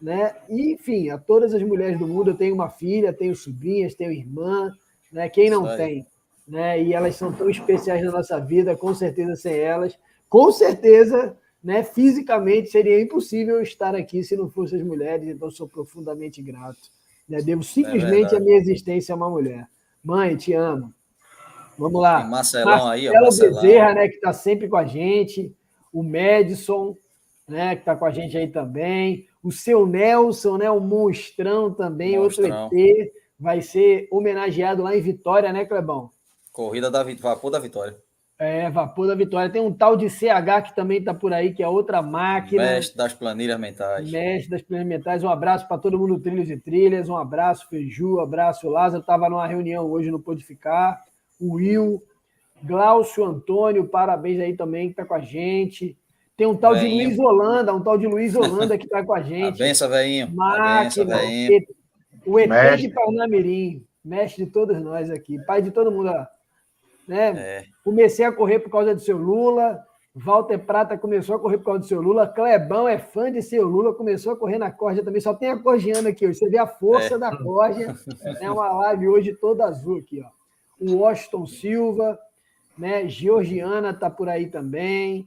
né? 0.00 0.34
E, 0.48 0.74
enfim, 0.74 1.08
a 1.10 1.18
todas 1.18 1.54
as 1.54 1.62
mulheres 1.62 1.98
do 1.98 2.06
mundo. 2.06 2.30
Eu 2.30 2.36
tenho 2.36 2.54
uma 2.54 2.68
filha, 2.68 3.12
tenho 3.12 3.34
sobrinhas, 3.34 3.94
tenho 3.94 4.12
irmã, 4.12 4.72
né? 5.10 5.28
Quem 5.28 5.48
não 5.48 5.76
tem, 5.76 6.06
né? 6.48 6.82
E 6.82 6.94
elas 6.94 7.14
são 7.16 7.32
tão 7.32 7.50
especiais 7.50 8.02
na 8.02 8.10
nossa 8.10 8.40
vida, 8.40 8.76
com 8.76 8.94
certeza 8.94 9.36
sem 9.36 9.58
elas, 9.58 9.98
com 10.28 10.50
certeza 10.50 11.36
né? 11.62 11.82
Fisicamente 11.82 12.70
seria 12.70 13.00
impossível 13.00 13.60
estar 13.60 13.94
aqui 13.94 14.22
se 14.22 14.36
não 14.36 14.48
fossem 14.48 14.78
as 14.78 14.86
mulheres, 14.86 15.28
então 15.28 15.50
sou 15.50 15.68
profundamente 15.68 16.40
grato. 16.40 16.78
Né? 17.28 17.42
Devo 17.42 17.62
simplesmente 17.62 18.34
é 18.34 18.38
a 18.38 18.40
minha 18.40 18.56
existência 18.56 19.12
a 19.12 19.16
uma 19.16 19.28
mulher. 19.28 19.68
Mãe, 20.02 20.36
te 20.36 20.52
amo. 20.54 20.94
Vamos 21.76 22.00
lá. 22.00 22.22
Tem 22.22 22.30
Marcelão 22.30 22.64
Marcelo 22.66 22.90
aí, 22.90 23.08
ó, 23.08 23.12
Marcelão. 23.20 23.62
Bezerra, 23.62 23.94
né, 23.94 24.08
que 24.08 24.14
está 24.14 24.32
sempre 24.32 24.68
com 24.68 24.76
a 24.76 24.84
gente. 24.84 25.54
O 25.92 26.02
Madison, 26.02 26.96
né, 27.46 27.74
que 27.74 27.82
está 27.82 27.94
com 27.94 28.04
a 28.04 28.10
gente 28.10 28.36
aí 28.36 28.48
também. 28.48 29.26
O 29.42 29.52
seu 29.52 29.86
Nelson, 29.86 30.58
né, 30.58 30.70
o 30.70 30.80
monstrão 30.80 31.72
também, 31.72 32.18
monstrão. 32.18 32.64
outro 32.64 32.78
ET, 32.78 33.12
vai 33.38 33.60
ser 33.60 34.08
homenageado 34.10 34.82
lá 34.82 34.96
em 34.96 35.00
Vitória, 35.00 35.52
né, 35.52 35.64
Clebão? 35.64 36.10
Corrida 36.58 36.90
da 36.90 37.04
Vapor 37.04 37.52
da 37.52 37.60
Vitória. 37.60 37.94
É, 38.36 38.68
vapor 38.68 39.06
da 39.06 39.14
vitória. 39.14 39.48
Tem 39.48 39.62
um 39.62 39.72
tal 39.72 39.96
de 39.96 40.10
CH 40.10 40.62
que 40.66 40.74
também 40.74 40.98
está 40.98 41.14
por 41.14 41.32
aí, 41.32 41.52
que 41.52 41.62
é 41.62 41.68
outra 41.68 42.02
máquina. 42.02 42.62
Mestre 42.62 42.96
das 42.96 43.12
planilhas 43.12 43.60
mentais. 43.60 44.10
Mestre 44.10 44.50
das 44.50 44.62
planilhas 44.62 44.88
mentais. 44.88 45.22
Um 45.22 45.28
abraço 45.28 45.68
para 45.68 45.78
todo 45.78 45.96
mundo, 45.96 46.18
Trilhos 46.18 46.50
e 46.50 46.56
Trilhas. 46.56 47.08
Um 47.08 47.16
abraço, 47.16 47.68
Feiju. 47.68 48.16
Um 48.16 48.20
abraço, 48.20 48.68
Lázaro. 48.68 49.02
Estava 49.02 49.28
numa 49.28 49.46
reunião 49.46 49.88
hoje, 49.88 50.10
não 50.10 50.20
pôde 50.20 50.44
ficar. 50.44 51.00
O 51.40 51.54
Will. 51.54 52.02
Glaucio 52.60 53.24
Antônio, 53.24 53.86
parabéns 53.86 54.40
aí 54.40 54.56
também, 54.56 54.86
que 54.86 54.94
está 54.94 55.04
com 55.04 55.14
a 55.14 55.20
gente. 55.20 55.96
Tem 56.36 56.46
um 56.46 56.56
tal 56.56 56.74
Veinho. 56.74 56.98
de 56.98 57.04
Luiz 57.06 57.18
Holanda, 57.20 57.72
um 57.72 57.82
tal 57.82 57.96
de 57.96 58.06
Luiz 58.08 58.34
Holanda 58.34 58.76
que 58.76 58.84
está 58.84 59.04
com 59.04 59.14
a 59.14 59.22
gente. 59.22 59.58
Benção, 59.58 59.88
velhinho. 59.88 60.28
Máquina. 60.34 61.18
Benção, 61.18 61.74
o 62.26 62.36
ET 62.36 62.48
mestre. 62.48 62.88
de 62.88 62.94
Parnamirim. 62.94 63.86
Mestre 64.04 64.44
de 64.44 64.50
todos 64.50 64.82
nós 64.82 65.08
aqui. 65.08 65.38
Pai 65.44 65.62
de 65.62 65.70
todo 65.70 65.92
mundo. 65.92 66.10
Ó. 66.10 66.37
Né? 67.08 67.28
É. 67.30 67.64
Comecei 67.82 68.26
a 68.26 68.30
correr 68.30 68.58
por 68.58 68.70
causa 68.70 68.94
do 68.94 69.00
seu 69.00 69.16
Lula. 69.16 69.82
Walter 70.14 70.58
Prata 70.58 70.98
começou 70.98 71.36
a 71.36 71.38
correr 71.38 71.58
por 71.58 71.64
causa 71.64 71.80
do 71.80 71.86
seu 71.86 72.02
Lula. 72.02 72.28
Clebão 72.28 72.86
é 72.86 72.98
fã 72.98 73.32
de 73.32 73.40
seu 73.40 73.66
Lula, 73.66 73.94
começou 73.94 74.32
a 74.32 74.36
correr 74.36 74.58
na 74.58 74.70
corda 74.70 75.02
também. 75.02 75.20
Só 75.20 75.32
tem 75.32 75.50
a 75.50 75.58
cordiana 75.58 76.10
aqui 76.10 76.26
hoje. 76.26 76.38
Você 76.38 76.50
vê 76.50 76.58
a 76.58 76.66
força 76.66 77.14
é. 77.14 77.18
da 77.18 77.34
corda. 77.34 77.96
É 78.40 78.50
uma 78.50 78.70
live 78.72 79.08
hoje 79.08 79.34
toda 79.34 79.64
azul 79.64 79.98
aqui. 79.98 80.22
Ó. 80.22 80.28
O 80.78 80.98
Washington 80.98 81.46
Silva, 81.46 82.18
né? 82.76 83.08
Georgiana 83.08 83.94
tá 83.94 84.10
por 84.10 84.28
aí 84.28 84.48
também. 84.48 85.26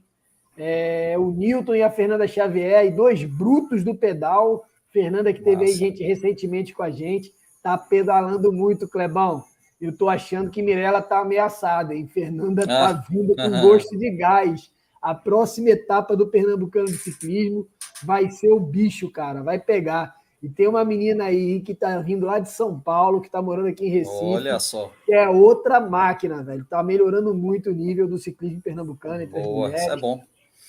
É, 0.56 1.16
o 1.18 1.30
Newton 1.30 1.74
e 1.74 1.82
a 1.82 1.90
Fernanda 1.90 2.28
Xavier, 2.28 2.84
e 2.84 2.90
dois 2.90 3.24
brutos 3.24 3.82
do 3.82 3.94
pedal. 3.94 4.64
Fernanda, 4.90 5.32
que 5.32 5.40
teve 5.40 5.62
Nossa. 5.62 5.72
aí 5.72 5.72
gente 5.72 6.04
recentemente 6.04 6.74
com 6.74 6.82
a 6.82 6.90
gente, 6.90 7.32
tá 7.62 7.78
pedalando 7.78 8.52
muito, 8.52 8.86
Clebão 8.86 9.42
eu 9.82 9.90
estou 9.90 10.08
achando 10.08 10.48
que 10.48 10.62
Mirella 10.62 11.00
está 11.00 11.18
ameaçada, 11.18 11.92
e 11.92 12.06
Fernanda 12.06 12.62
está 12.62 12.90
ah, 12.90 13.04
vindo 13.10 13.34
com 13.34 13.50
gosto 13.62 13.98
de 13.98 14.10
gás. 14.10 14.70
A 15.02 15.12
próxima 15.12 15.70
etapa 15.70 16.16
do 16.16 16.28
Pernambucano 16.28 16.86
de 16.86 16.96
Ciclismo 16.96 17.66
vai 18.04 18.30
ser 18.30 18.52
o 18.52 18.60
bicho, 18.60 19.10
cara, 19.10 19.42
vai 19.42 19.58
pegar. 19.58 20.14
E 20.40 20.48
tem 20.48 20.68
uma 20.68 20.84
menina 20.84 21.24
aí 21.24 21.60
que 21.60 21.72
está 21.72 21.98
vindo 21.98 22.26
lá 22.26 22.38
de 22.38 22.48
São 22.48 22.78
Paulo, 22.78 23.20
que 23.20 23.26
está 23.26 23.42
morando 23.42 23.66
aqui 23.66 23.86
em 23.86 23.90
Recife. 23.90 24.24
Olha 24.24 24.60
só. 24.60 24.92
Que 25.04 25.14
é 25.14 25.28
outra 25.28 25.80
máquina, 25.80 26.44
velho. 26.44 26.62
Está 26.62 26.80
melhorando 26.80 27.34
muito 27.34 27.70
o 27.70 27.74
nível 27.74 28.06
do 28.06 28.18
ciclismo 28.18 28.62
pernambucano 28.62 29.22
entre 29.22 29.40
Boa, 29.40 29.66
mulheres. 29.66 29.82
Isso 29.82 29.92
é 29.92 29.96
bom. 29.96 30.20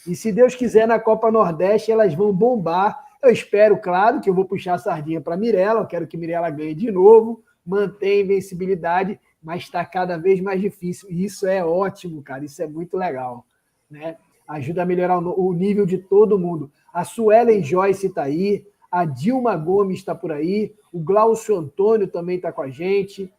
E 0.07 0.15
se 0.15 0.31
Deus 0.31 0.55
quiser, 0.55 0.87
na 0.87 0.99
Copa 0.99 1.31
Nordeste 1.31 1.91
elas 1.91 2.15
vão 2.15 2.33
bombar. 2.33 2.99
Eu 3.21 3.29
espero, 3.29 3.77
claro, 3.77 4.19
que 4.19 4.29
eu 4.29 4.33
vou 4.33 4.45
puxar 4.45 4.73
a 4.73 4.79
sardinha 4.79 5.21
para 5.21 5.37
Mirella. 5.37 5.81
Eu 5.81 5.87
quero 5.87 6.07
que 6.07 6.17
Mirella 6.17 6.49
ganhe 6.49 6.73
de 6.73 6.91
novo 6.91 7.43
mantém 7.65 8.19
a 8.19 8.23
invencibilidade, 8.23 9.19
mas 9.41 9.63
está 9.63 9.83
cada 9.85 10.17
vez 10.17 10.39
mais 10.39 10.61
difícil. 10.61 11.09
E 11.11 11.23
isso 11.25 11.47
é 11.47 11.63
ótimo, 11.63 12.21
cara. 12.21 12.45
Isso 12.45 12.61
é 12.61 12.67
muito 12.67 12.97
legal. 12.97 13.45
Né? 13.89 14.17
Ajuda 14.47 14.83
a 14.83 14.85
melhorar 14.85 15.19
o 15.19 15.53
nível 15.53 15.85
de 15.85 15.97
todo 15.97 16.39
mundo. 16.39 16.71
A 16.93 17.03
Suelen 17.03 17.63
Joyce 17.63 18.07
está 18.07 18.23
aí, 18.23 18.65
a 18.91 19.05
Dilma 19.05 19.55
Gomes 19.55 19.99
está 19.99 20.13
por 20.13 20.31
aí, 20.31 20.73
o 20.91 20.99
Glaucio 20.99 21.57
Antônio 21.57 22.07
também 22.07 22.35
está 22.35 22.51
com 22.51 22.61
a 22.61 22.69
gente. 22.69 23.31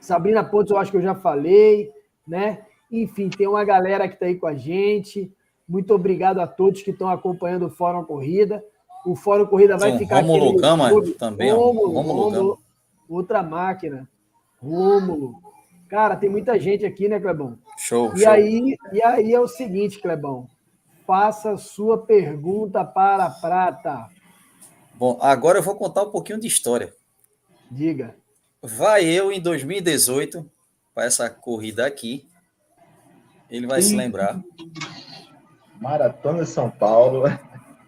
Sabrina 0.00 0.44
Pontes, 0.44 0.70
eu 0.70 0.78
acho 0.78 0.90
que 0.90 0.96
eu 0.96 1.02
já 1.02 1.14
falei, 1.14 1.90
né? 2.26 2.64
Enfim, 2.90 3.28
tem 3.28 3.48
uma 3.48 3.64
galera 3.64 4.06
que 4.06 4.14
está 4.14 4.26
aí 4.26 4.36
com 4.36 4.46
a 4.46 4.54
gente. 4.54 5.32
Muito 5.66 5.94
obrigado 5.94 6.40
a 6.40 6.46
todos 6.46 6.82
que 6.82 6.90
estão 6.90 7.08
acompanhando 7.08 7.66
o 7.66 7.70
Fórum 7.70 8.04
Corrida. 8.04 8.64
O 9.06 9.16
Fórum 9.16 9.46
Corrida 9.46 9.76
vai 9.76 9.96
ficar 9.98 10.20
Romulo 10.20 10.50
aqui. 10.50 10.60
Gama 10.60 10.90
também. 11.18 11.50
Romulo, 11.50 11.90
Romulo, 11.90 12.22
Romulo, 12.30 12.58
outra 13.08 13.42
máquina, 13.42 14.08
Rômulo. 14.60 15.40
Cara, 15.88 16.16
tem 16.16 16.30
muita 16.30 16.58
gente 16.58 16.86
aqui, 16.86 17.08
né, 17.08 17.20
Clebão? 17.20 17.58
Show, 17.76 18.14
e 18.14 18.20
show. 18.20 18.30
Aí, 18.30 18.76
e 18.92 19.02
aí 19.02 19.34
é 19.34 19.40
o 19.40 19.48
seguinte, 19.48 20.00
Clebão. 20.00 20.48
Faça 21.06 21.56
sua 21.56 21.98
pergunta 21.98 22.84
para 22.84 23.26
a 23.26 23.30
Prata. 23.30 24.08
Bom, 24.94 25.18
agora 25.20 25.58
eu 25.58 25.62
vou 25.62 25.74
contar 25.74 26.04
um 26.04 26.10
pouquinho 26.10 26.40
de 26.40 26.46
história. 26.46 26.94
Diga. 27.70 28.14
Vai 28.62 29.04
eu 29.04 29.32
em 29.32 29.40
2018 29.40 30.48
para 30.94 31.04
essa 31.04 31.28
corrida 31.28 31.86
aqui. 31.86 32.26
Ele 33.50 33.66
vai 33.66 33.82
Sim. 33.82 33.88
se 33.90 33.96
lembrar. 33.96 34.40
Maratona 35.80 36.44
de 36.44 36.48
São 36.48 36.70
Paulo. 36.70 37.24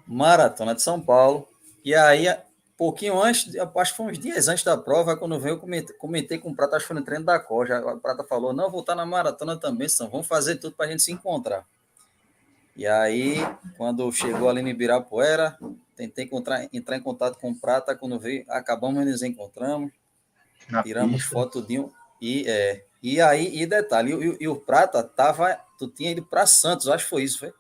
Maratona 0.07 0.75
de 0.75 0.83
São 0.83 1.01
Paulo. 1.01 1.47
E 1.85 1.95
aí 1.95 2.27
pouquinho 2.77 3.21
antes, 3.23 3.55
acho 3.57 3.93
que 3.93 3.97
foi 3.97 4.07
uns 4.07 4.19
dias 4.19 4.49
antes 4.49 4.65
da 4.65 4.77
prova, 4.77 5.17
quando 5.17 5.39
veio, 5.39 5.55
eu 5.55 5.59
comentei, 5.59 5.97
comentei 5.97 6.39
com 6.39 6.51
o 6.51 6.55
Prata, 6.55 6.77
acho 6.77 6.85
que 6.85 6.89
foi 6.89 6.97
no 6.97 7.05
treino 7.05 7.25
da 7.25 7.39
Corja. 7.39 7.79
A 7.79 7.97
Prata 7.97 8.25
falou: 8.25 8.53
não, 8.53 8.71
vou 8.71 8.81
estar 8.81 8.95
na 8.95 9.07
maratona 9.07 9.57
também, 9.57 9.89
então 9.93 10.09
vamos 10.09 10.27
fazer 10.27 10.57
tudo 10.57 10.75
para 10.75 10.87
a 10.87 10.91
gente 10.91 11.03
se 11.03 11.13
encontrar. 11.13 11.65
E 12.77 12.87
aí, 12.87 13.37
quando 13.77 14.11
chegou 14.11 14.49
ali 14.49 14.61
no 14.61 14.69
Ibirapuera, 14.69 15.57
tentei 15.97 16.25
encontrar, 16.25 16.69
entrar 16.73 16.97
em 16.97 17.01
contato 17.01 17.39
com 17.39 17.51
o 17.51 17.55
Prata, 17.55 17.95
quando 17.95 18.19
veio, 18.19 18.45
acabamos 18.49 19.07
nos 19.07 19.23
encontramos, 19.23 19.93
na 20.69 20.83
tiramos 20.83 21.23
pista. 21.23 21.31
foto 21.31 21.63
de 21.63 21.79
um. 21.79 21.91
E, 22.21 22.45
é, 22.49 22.85
e 23.01 23.21
aí, 23.21 23.63
e 23.63 23.67
detalhe, 23.67 24.13
e, 24.13 24.45
e 24.45 24.49
o 24.49 24.57
Prata 24.57 25.03
tava, 25.05 25.57
tu 25.79 25.87
tinha 25.89 26.11
ido 26.11 26.25
para 26.25 26.47
Santos, 26.47 26.89
acho 26.89 27.05
que 27.05 27.11
foi 27.11 27.23
isso, 27.23 27.39
foi? 27.39 27.53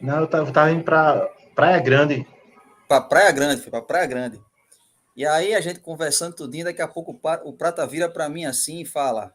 Não, 0.00 0.20
eu 0.20 0.26
tava, 0.26 0.48
eu 0.48 0.52
tava 0.52 0.70
indo 0.70 0.84
para 0.84 1.30
Praia 1.54 1.80
Grande, 1.80 2.26
para 2.88 3.00
Praia 3.00 3.32
Grande, 3.32 3.62
foi 3.62 3.70
para 3.70 3.82
Praia 3.82 4.06
Grande. 4.06 4.40
E 5.14 5.26
aí 5.26 5.54
a 5.54 5.60
gente 5.60 5.80
conversando 5.80 6.34
tudinho, 6.34 6.64
daqui 6.64 6.80
a 6.80 6.88
pouco 6.88 7.18
o 7.44 7.52
Prata 7.52 7.86
vira 7.86 8.08
para 8.08 8.28
mim 8.28 8.44
assim 8.44 8.80
e 8.80 8.86
fala: 8.86 9.34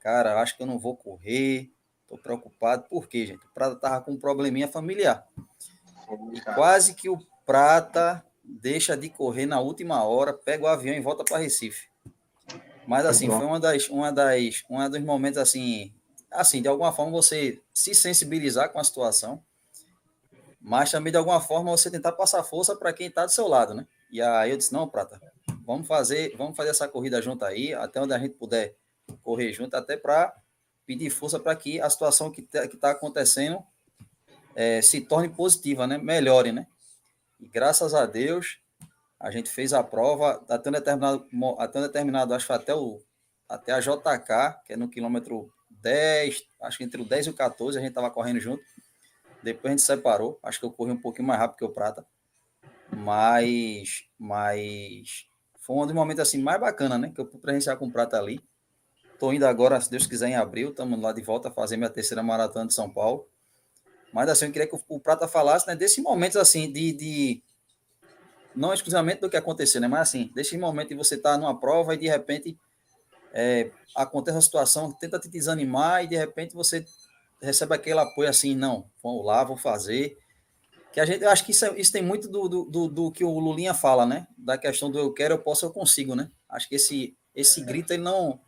Cara, 0.00 0.40
acho 0.40 0.56
que 0.56 0.62
eu 0.62 0.66
não 0.66 0.78
vou 0.78 0.96
correr, 0.96 1.70
tô 2.06 2.18
preocupado. 2.18 2.84
Por 2.88 3.08
quê, 3.08 3.26
gente? 3.26 3.44
O 3.46 3.50
Prata 3.54 3.76
tava 3.76 4.02
com 4.02 4.12
um 4.12 4.18
probleminha 4.18 4.68
familiar. 4.68 5.26
E 6.32 6.40
quase 6.54 6.94
que 6.94 7.08
o 7.08 7.18
Prata 7.46 8.24
deixa 8.44 8.96
de 8.96 9.08
correr 9.08 9.46
na 9.46 9.60
última 9.60 10.04
hora, 10.04 10.34
pega 10.34 10.64
o 10.64 10.68
avião 10.68 10.94
e 10.94 11.00
volta 11.00 11.24
para 11.24 11.38
Recife. 11.38 11.88
Mas 12.86 13.06
assim, 13.06 13.26
foi 13.28 13.46
uma 13.46 13.58
das, 13.58 13.88
uma 13.88 14.12
das, 14.12 14.62
um 14.68 14.90
dos 14.90 15.00
momentos 15.00 15.38
assim, 15.38 15.90
assim, 16.30 16.60
de 16.60 16.68
alguma 16.68 16.92
forma 16.92 17.10
você 17.10 17.62
se 17.72 17.94
sensibilizar 17.94 18.70
com 18.70 18.78
a 18.78 18.84
situação 18.84 19.42
mas 20.64 20.90
também 20.90 21.10
de 21.10 21.18
alguma 21.18 21.42
forma 21.42 21.70
você 21.70 21.90
tentar 21.90 22.12
passar 22.12 22.42
força 22.42 22.74
para 22.74 22.90
quem 22.90 23.08
está 23.08 23.26
do 23.26 23.30
seu 23.30 23.46
lado, 23.46 23.74
né? 23.74 23.86
E 24.10 24.22
aí 24.22 24.50
eu 24.50 24.56
disse: 24.56 24.72
não, 24.72 24.88
Prata, 24.88 25.20
vamos 25.62 25.86
fazer, 25.86 26.34
vamos 26.38 26.56
fazer 26.56 26.70
essa 26.70 26.88
corrida 26.88 27.20
junto 27.20 27.44
aí, 27.44 27.74
até 27.74 28.00
onde 28.00 28.14
a 28.14 28.18
gente 28.18 28.34
puder 28.34 28.74
correr 29.22 29.52
junto, 29.52 29.76
até 29.76 29.94
para 29.94 30.34
pedir 30.86 31.10
força 31.10 31.38
para 31.38 31.54
que 31.54 31.78
a 31.82 31.90
situação 31.90 32.30
que 32.30 32.40
está 32.40 32.66
tá 32.80 32.90
acontecendo 32.92 33.62
é, 34.56 34.80
se 34.80 35.02
torne 35.02 35.28
positiva, 35.28 35.86
né? 35.86 35.98
Melhore, 35.98 36.50
né? 36.50 36.66
E 37.38 37.46
graças 37.46 37.92
a 37.92 38.06
Deus, 38.06 38.58
A 39.20 39.30
gente 39.30 39.50
fez 39.50 39.72
a 39.72 39.82
prova 39.82 40.44
até 40.48 40.68
um 40.68 40.72
determinado, 40.72 41.26
até 41.58 41.78
um 41.78 41.82
determinado 41.82 42.34
acho 42.34 42.46
que 42.46 42.52
até, 42.52 42.74
o, 42.74 43.00
até 43.48 43.72
a 43.72 43.80
JK, 43.80 44.62
que 44.66 44.72
é 44.74 44.76
no 44.76 44.88
quilômetro 44.88 45.50
10, 45.70 46.42
acho 46.62 46.78
que 46.78 46.84
entre 46.84 47.00
o 47.00 47.04
10 47.04 47.26
e 47.26 47.30
o 47.30 47.34
14, 47.34 47.78
a 47.78 47.80
gente 47.80 47.90
estava 47.90 48.10
correndo 48.10 48.40
junto. 48.40 48.62
Depois 49.44 49.66
a 49.66 49.76
gente 49.76 49.82
separou. 49.82 50.38
Acho 50.42 50.58
que 50.58 50.64
eu 50.64 50.70
corri 50.70 50.90
um 50.90 51.00
pouquinho 51.00 51.28
mais 51.28 51.38
rápido 51.38 51.58
que 51.58 51.64
o 51.64 51.68
Prata. 51.68 52.04
Mas, 52.90 54.08
mas 54.18 55.26
foi 55.60 55.76
um 55.76 55.86
dos 55.86 55.94
momentos 55.94 56.20
assim 56.22 56.42
mais 56.42 56.58
bacana, 56.58 56.96
né? 56.96 57.12
Que 57.14 57.20
eu 57.20 57.26
pude 57.26 57.42
presenciar 57.42 57.76
com 57.76 57.86
o 57.86 57.92
Prata 57.92 58.16
ali. 58.16 58.40
Estou 59.12 59.32
indo 59.32 59.46
agora, 59.46 59.80
se 59.80 59.90
Deus 59.90 60.06
quiser, 60.06 60.28
em 60.28 60.34
abril. 60.34 60.70
Estamos 60.70 60.98
lá 60.98 61.12
de 61.12 61.22
volta 61.22 61.48
a 61.48 61.52
fazer 61.52 61.76
minha 61.76 61.90
terceira 61.90 62.22
maratona 62.22 62.66
de 62.66 62.74
São 62.74 62.90
Paulo. 62.90 63.28
Mas 64.12 64.28
assim, 64.28 64.46
eu 64.46 64.52
queria 64.52 64.66
que 64.66 64.78
o 64.88 65.00
Prata 65.00 65.28
falasse, 65.28 65.66
né? 65.66 65.76
Desse 65.76 66.00
momento 66.00 66.38
assim 66.38 66.72
de, 66.72 66.92
de 66.92 67.42
não 68.54 68.72
exclusivamente 68.72 69.20
do 69.20 69.28
que 69.28 69.36
aconteceu, 69.36 69.80
né? 69.80 69.88
Mas 69.88 70.08
assim, 70.08 70.30
desse 70.34 70.56
momento 70.56 70.88
de 70.88 70.94
você 70.94 71.16
estar 71.16 71.32
tá 71.32 71.38
numa 71.38 71.58
prova 71.58 71.94
e 71.94 71.98
de 71.98 72.08
repente 72.08 72.58
é, 73.32 73.70
acontece 73.94 74.36
uma 74.36 74.42
situação 74.42 74.92
que 74.92 75.00
tenta 75.00 75.18
te 75.18 75.28
desanimar 75.28 76.04
e 76.04 76.06
de 76.06 76.16
repente 76.16 76.54
você 76.54 76.86
recebe 77.44 77.74
aquele 77.74 77.98
apoio 77.98 78.28
assim, 78.28 78.54
não, 78.54 78.90
vamos 79.02 79.24
lá, 79.24 79.44
vou 79.44 79.56
fazer. 79.56 80.18
Que 80.92 81.00
a 81.00 81.04
gente, 81.04 81.22
eu 81.22 81.30
acho 81.30 81.44
que 81.44 81.50
isso, 81.50 81.64
é, 81.64 81.78
isso 81.78 81.92
tem 81.92 82.02
muito 82.02 82.28
do, 82.28 82.48
do, 82.48 82.64
do, 82.64 82.88
do, 82.88 83.12
que 83.12 83.24
o 83.24 83.38
Lulinha 83.38 83.74
fala, 83.74 84.06
né? 84.06 84.26
Da 84.36 84.56
questão 84.56 84.90
do 84.90 84.98
eu 84.98 85.12
quero, 85.12 85.34
eu 85.34 85.38
posso, 85.38 85.66
eu 85.66 85.70
consigo, 85.70 86.14
né? 86.14 86.30
Acho 86.48 86.68
que 86.68 86.76
esse, 86.76 87.16
esse 87.34 87.60
grito, 87.60 87.92
ele 87.92 88.02
não, 88.02 88.40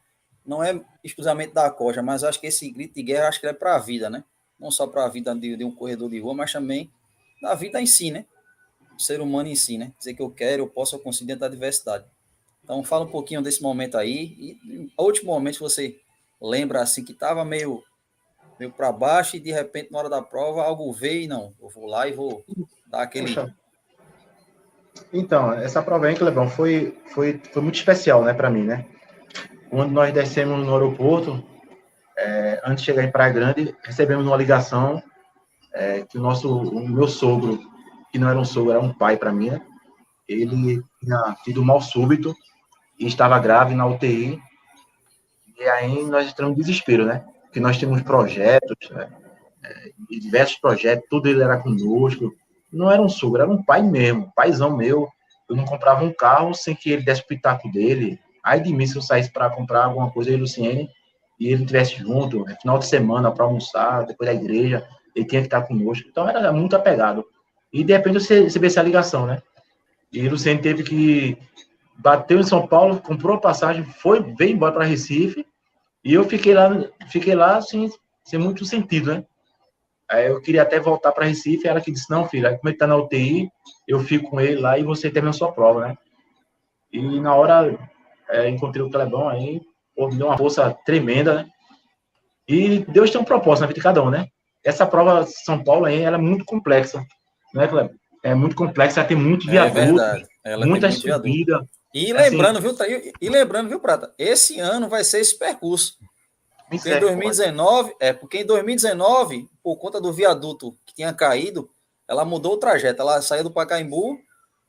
não 0.44 0.62
é 0.62 0.80
exclusivamente 1.02 1.52
da 1.52 1.70
coja, 1.70 2.02
mas 2.02 2.22
acho 2.22 2.40
que 2.40 2.46
esse 2.46 2.70
grito 2.70 2.94
de 2.94 3.02
guerra, 3.02 3.28
acho 3.28 3.40
que 3.40 3.46
é 3.46 3.52
para 3.52 3.74
a 3.74 3.78
vida, 3.78 4.08
né? 4.08 4.24
Não 4.58 4.70
só 4.70 4.86
para 4.86 5.04
a 5.04 5.08
vida 5.08 5.34
de, 5.34 5.56
de 5.56 5.64
um 5.64 5.72
corredor 5.72 6.08
de 6.08 6.20
rua, 6.20 6.34
mas 6.34 6.52
também 6.52 6.90
da 7.42 7.54
vida 7.54 7.80
em 7.80 7.86
si, 7.86 8.10
né? 8.10 8.26
O 8.96 9.00
ser 9.00 9.20
humano 9.20 9.48
em 9.48 9.56
si, 9.56 9.76
né? 9.76 9.92
Dizer 9.98 10.14
que 10.14 10.22
eu 10.22 10.30
quero, 10.30 10.62
eu 10.62 10.68
posso, 10.68 10.96
eu 10.96 11.00
consigo 11.00 11.26
dentro 11.26 11.40
da 11.40 11.48
diversidade. 11.48 12.04
Então, 12.66 12.82
fala 12.82 13.04
um 13.04 13.10
pouquinho 13.10 13.42
desse 13.42 13.62
momento 13.62 13.96
aí. 13.96 14.58
E, 14.66 14.90
último 14.98 15.32
momento, 15.32 15.60
você 15.60 16.00
lembra 16.40 16.82
assim 16.82 17.04
que 17.04 17.12
estava 17.12 17.44
meio, 17.44 17.82
meio 18.58 18.72
para 18.72 18.92
baixo 18.92 19.36
e 19.36 19.40
de 19.40 19.52
repente, 19.52 19.90
na 19.90 19.98
hora 19.98 20.08
da 20.08 20.22
prova, 20.22 20.62
algo 20.62 20.92
veio 20.92 21.22
e 21.22 21.28
não, 21.28 21.52
eu 21.60 21.68
vou 21.68 21.86
lá 21.86 22.08
e 22.08 22.12
vou 22.12 22.44
dar 22.86 23.02
aquele. 23.02 23.34
Então, 25.12 25.52
essa 25.52 25.82
prova 25.82 26.06
aí, 26.06 26.14
Clebão, 26.14 26.48
foi, 26.48 26.96
foi, 27.12 27.40
foi 27.52 27.62
muito 27.62 27.76
especial, 27.76 28.24
né, 28.24 28.32
para 28.32 28.50
mim, 28.50 28.64
né? 28.64 28.86
Quando 29.68 29.92
nós 29.92 30.12
descemos 30.12 30.64
no 30.64 30.72
aeroporto, 30.72 31.44
é, 32.16 32.60
antes 32.64 32.82
de 32.82 32.86
chegar 32.86 33.04
em 33.04 33.10
Praia 33.10 33.32
Grande, 33.32 33.76
recebemos 33.82 34.26
uma 34.26 34.36
ligação 34.36 35.02
é, 35.74 36.02
que 36.02 36.16
o 36.16 36.20
nosso, 36.20 36.56
o 36.56 36.88
meu 36.88 37.06
sogro, 37.06 37.60
que 38.10 38.18
não 38.18 38.28
era 38.28 38.38
um 38.38 38.44
sogro, 38.44 38.70
era 38.70 38.80
um 38.80 38.92
pai 38.92 39.16
para 39.16 39.32
mim, 39.32 39.50
né? 39.50 39.60
Ele 40.26 40.82
tinha 41.00 41.36
tido 41.44 41.64
mal 41.64 41.80
súbito 41.80 42.34
e 42.98 43.06
estava 43.06 43.38
grave 43.38 43.74
na 43.74 43.86
UTI. 43.86 44.40
E 45.58 45.62
aí 45.64 46.02
nós 46.04 46.28
entramos 46.28 46.56
em 46.56 46.60
desespero, 46.60 47.04
né? 47.04 47.24
Porque 47.56 47.64
nós 47.66 47.78
tínhamos 47.78 48.02
projetos, 48.02 48.90
né? 48.90 49.08
É, 49.64 49.90
diversos 50.10 50.58
projetos, 50.58 51.06
tudo 51.08 51.26
ele 51.26 51.42
era 51.42 51.56
conosco. 51.56 52.34
Não 52.70 52.90
era 52.90 53.00
um 53.00 53.08
sogro, 53.08 53.40
era 53.40 53.50
um 53.50 53.62
pai 53.62 53.80
mesmo, 53.80 54.30
paizão 54.36 54.76
meu. 54.76 55.08
Eu 55.48 55.56
não 55.56 55.64
comprava 55.64 56.04
um 56.04 56.12
carro 56.12 56.52
sem 56.52 56.74
que 56.74 56.90
ele 56.90 57.02
desse 57.02 57.22
o 57.22 57.26
pitaco 57.26 57.72
dele. 57.72 58.20
Aí 58.44 58.60
de 58.60 58.74
mim, 58.74 58.86
se 58.86 58.94
eu 58.94 59.00
saísse 59.00 59.32
para 59.32 59.48
comprar 59.48 59.86
alguma 59.86 60.10
coisa, 60.10 60.28
aí, 60.28 60.36
Luciene, 60.36 60.90
e 61.40 61.46
ele 61.46 61.62
estivesse 61.62 61.96
junto, 61.96 62.44
né? 62.44 62.58
final 62.60 62.78
de 62.78 62.84
semana 62.84 63.32
para 63.32 63.46
almoçar, 63.46 64.04
depois 64.04 64.28
da 64.28 64.34
igreja, 64.34 64.86
ele 65.14 65.24
tinha 65.24 65.40
que 65.40 65.46
estar 65.46 65.62
conosco. 65.62 66.06
Então 66.10 66.28
era 66.28 66.52
muito 66.52 66.76
apegado. 66.76 67.24
E 67.72 67.82
de 67.82 67.94
repente 67.94 68.20
você 68.20 68.42
recebeu 68.42 68.66
essa 68.66 68.82
ligação, 68.82 69.24
né? 69.24 69.40
E 70.12 70.28
Luciene 70.28 70.60
teve 70.60 70.82
que 70.82 71.38
bateu 71.96 72.38
em 72.38 72.44
São 72.44 72.66
Paulo, 72.66 73.00
comprou 73.00 73.36
a 73.36 73.40
passagem, 73.40 73.82
foi, 73.82 74.20
veio 74.34 74.52
embora 74.52 74.74
para 74.74 74.84
Recife, 74.84 75.46
e 76.06 76.14
eu 76.14 76.22
fiquei 76.22 76.54
lá, 76.54 76.70
fiquei 77.08 77.34
lá 77.34 77.56
assim, 77.56 77.90
sem 78.24 78.38
muito 78.38 78.64
sentido, 78.64 79.12
né? 79.12 79.24
Aí 80.08 80.28
eu 80.28 80.40
queria 80.40 80.62
até 80.62 80.78
voltar 80.78 81.10
para 81.10 81.24
Recife, 81.24 81.66
ela 81.66 81.80
que 81.80 81.90
disse, 81.90 82.08
não, 82.08 82.28
filho, 82.28 82.48
como 82.58 82.68
ele 82.68 82.76
tá 82.76 82.86
na 82.86 82.96
UTI, 82.96 83.50
eu 83.88 83.98
fico 83.98 84.30
com 84.30 84.40
ele 84.40 84.60
lá 84.60 84.78
e 84.78 84.84
você 84.84 85.10
termina 85.10 85.30
a 85.30 85.32
sua 85.32 85.50
prova, 85.50 85.88
né? 85.88 85.98
E 86.92 87.20
na 87.20 87.34
hora, 87.34 87.76
é, 88.30 88.48
encontrei 88.48 88.84
o 88.84 88.88
Clebão 88.88 89.28
aí, 89.28 89.60
pô, 89.96 90.06
me 90.06 90.14
deu 90.14 90.28
uma 90.28 90.38
força 90.38 90.72
tremenda, 90.86 91.42
né? 91.42 91.48
E 92.46 92.84
Deus 92.84 93.10
tem 93.10 93.20
um 93.20 93.24
propósito 93.24 93.62
na 93.62 93.66
vida 93.66 93.80
de 93.80 93.82
cada 93.82 94.00
um, 94.00 94.08
né? 94.08 94.28
Essa 94.64 94.86
prova 94.86 95.26
São 95.26 95.64
Paulo 95.64 95.86
aí, 95.86 96.02
ela 96.02 96.18
é 96.18 96.20
muito 96.20 96.44
complexa, 96.44 97.04
né, 97.52 97.66
Clebão? 97.66 97.90
É 98.22 98.32
muito 98.32 98.54
complexa, 98.54 99.00
ela 99.00 99.08
tem 99.08 99.16
muito 99.16 99.48
é 99.48 99.50
viaduto, 99.50 100.00
é 100.44 100.56
muita 100.58 100.88
subida, 100.92 101.66
e 101.98 102.12
lembrando, 102.12 102.58
assim, 102.58 102.68
viu, 102.86 103.12
e, 103.18 103.28
lembrando, 103.30 103.68
viu, 103.70 103.80
Prata? 103.80 104.12
Esse 104.18 104.60
ano 104.60 104.86
vai 104.86 105.02
ser 105.02 105.20
esse 105.20 105.34
percurso. 105.34 105.96
Porque 106.68 106.90
em 106.90 107.00
2019, 107.00 107.96
é, 107.98 108.12
porque 108.12 108.38
em 108.38 108.44
2019, 108.44 109.48
por 109.62 109.76
conta 109.76 109.98
do 109.98 110.12
viaduto 110.12 110.76
que 110.84 110.94
tinha 110.94 111.14
caído, 111.14 111.70
ela 112.06 112.22
mudou 112.22 112.52
o 112.52 112.58
trajeto. 112.58 113.00
Ela 113.00 113.22
saía 113.22 113.42
do 113.42 113.50
Pacaembu, 113.50 114.18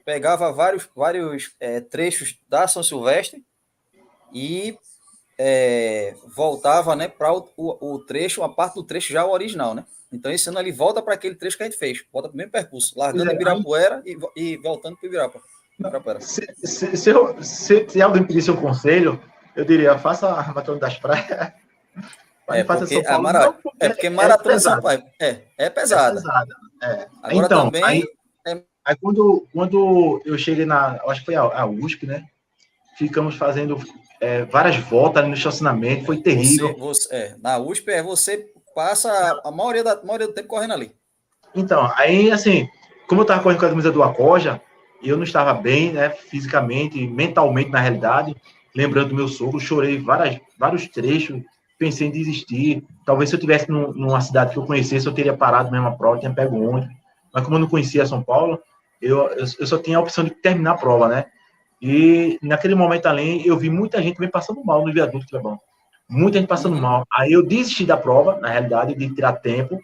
pegava 0.05 0.53
vários, 0.53 0.87
vários 0.95 1.51
é, 1.59 1.81
trechos 1.81 2.37
da 2.47 2.65
São 2.65 2.81
Silvestre 2.81 3.43
e 4.31 4.77
é, 5.37 6.15
voltava 6.33 6.95
né, 6.95 7.09
para 7.09 7.33
o, 7.33 7.49
o, 7.57 7.93
o, 7.93 8.05
trecho, 8.05 8.41
a 8.41 8.47
parte 8.47 8.75
do 8.75 8.83
trecho 8.83 9.11
já 9.11 9.25
original, 9.25 9.75
né? 9.75 9.85
Então 10.09 10.31
esse 10.31 10.47
ano 10.47 10.59
ele 10.59 10.71
volta 10.71 11.01
para 11.01 11.15
aquele 11.15 11.35
trecho 11.35 11.57
que 11.57 11.63
a 11.63 11.65
gente 11.65 11.77
fez, 11.77 12.05
volta 12.13 12.29
para 12.29 12.35
o 12.35 12.37
mesmo 12.37 12.53
percurso, 12.53 12.97
largando 12.97 13.31
é, 13.31 13.33
Ibirapuera 13.33 14.01
e, 14.05 14.17
e 14.37 14.55
voltando 14.55 14.95
para 14.95 15.05
o 15.05 15.07
Ibirapa. 15.09 15.41
Se, 16.19 16.47
se, 16.63 16.97
se, 16.97 17.09
eu, 17.09 17.41
se, 17.43 17.87
se, 17.87 18.01
alguém 18.01 18.23
pedisse 18.23 18.49
um 18.49 18.55
conselho, 18.55 19.21
eu 19.55 19.63
diria, 19.63 19.97
faça 19.97 20.27
a 20.27 20.47
maratona 20.47 20.79
das 20.79 20.97
praias. 20.97 21.53
É 22.49 22.63
porque, 22.63 23.03
Paulo, 23.03 23.23
mara... 23.23 23.39
não, 23.45 23.53
porque, 23.53 23.77
é 23.85 23.89
porque 23.89 24.09
maratona 24.09 24.55
é 24.55 24.59
São 24.59 24.81
Paulo 24.81 25.03
é, 25.19 25.41
é 25.57 25.69
pesada. 25.69 26.19
É 26.19 26.21
pesada 26.21 26.55
é. 26.81 27.07
Agora 27.21 27.45
então, 27.45 27.65
também. 27.65 27.83
Aí, 27.83 28.03
é... 28.45 28.63
aí, 28.85 28.95
quando, 29.01 29.45
quando 29.53 30.21
eu 30.25 30.37
cheguei 30.37 30.65
na. 30.65 30.99
Acho 31.07 31.19
que 31.19 31.25
foi 31.25 31.35
a, 31.35 31.41
a 31.41 31.65
USP, 31.65 32.07
né? 32.07 32.25
Ficamos 32.97 33.35
fazendo 33.35 33.77
é, 34.19 34.45
várias 34.45 34.77
voltas 34.77 35.21
ali 35.21 35.29
no 35.29 35.37
estacionamento, 35.37 36.05
foi 36.05 36.21
terrível. 36.21 36.75
Você, 36.77 37.07
você, 37.07 37.15
é, 37.15 37.35
na 37.41 37.59
USP 37.59 37.91
é 37.91 38.01
você 38.01 38.49
passa 38.73 39.41
a 39.43 39.51
maioria, 39.51 39.83
da, 39.83 39.93
a 39.93 40.03
maioria 40.03 40.27
do 40.27 40.33
tempo 40.33 40.47
correndo 40.47 40.73
ali. 40.73 40.95
Então, 41.53 41.91
aí 41.95 42.31
assim, 42.31 42.67
como 43.07 43.21
eu 43.21 43.25
tava 43.25 43.43
correndo 43.43 43.59
com 43.59 43.65
a 43.65 43.69
camisa 43.69 43.91
do 43.91 44.03
Acoja, 44.03 44.61
e 45.01 45.09
eu 45.09 45.17
não 45.17 45.23
estava 45.23 45.53
bem, 45.53 45.91
né, 45.91 46.09
fisicamente, 46.09 47.05
mentalmente, 47.07 47.69
na 47.69 47.79
realidade, 47.79 48.35
lembrando 48.75 49.09
do 49.09 49.15
meu 49.15 49.27
sogro, 49.27 49.59
chorei 49.59 49.97
várias, 49.99 50.39
vários 50.57 50.87
trechos, 50.87 51.41
pensei 51.77 52.07
em 52.07 52.11
desistir. 52.11 52.83
Talvez 53.05 53.29
se 53.29 53.35
eu 53.35 53.39
tivesse 53.39 53.69
num, 53.69 53.91
numa 53.93 54.21
cidade 54.21 54.51
que 54.51 54.57
eu 54.57 54.65
conhecesse, 54.65 55.05
eu 55.05 55.13
teria 55.13 55.35
parado 55.35 55.71
mesmo 55.71 55.87
a 55.87 55.91
prova, 55.91 56.19
tinha 56.19 56.33
pego 56.33 56.61
ônibus. 56.61 56.89
Mas 57.33 57.43
como 57.43 57.55
eu 57.55 57.59
não 57.59 57.67
conhecia 57.67 58.05
São 58.05 58.21
Paulo, 58.21 58.59
eu, 59.01 59.27
eu, 59.29 59.45
eu, 59.59 59.67
só 59.67 59.77
tinha 59.77 59.97
a 59.97 60.01
opção 60.01 60.23
de 60.23 60.31
terminar 60.31 60.71
a 60.71 60.77
prova, 60.77 61.07
né? 61.07 61.25
E 61.81 62.39
naquele 62.41 62.73
momento 62.73 63.05
além, 63.05 63.45
eu 63.45 63.55
vi 63.57 63.69
muita 63.69 64.01
gente 64.01 64.19
me 64.19 64.27
passando 64.27 64.63
mal 64.63 64.83
no 64.83 64.91
viaduto, 64.91 65.39
bom. 65.39 65.57
Muita 66.09 66.39
gente 66.39 66.47
passando 66.47 66.75
mal. 66.75 67.03
Aí 67.13 67.33
eu 67.33 67.45
desisti 67.45 67.85
da 67.85 67.97
prova, 67.97 68.37
na 68.39 68.49
realidade, 68.49 68.95
de 68.95 69.13
tirar 69.13 69.33
tempo. 69.33 69.79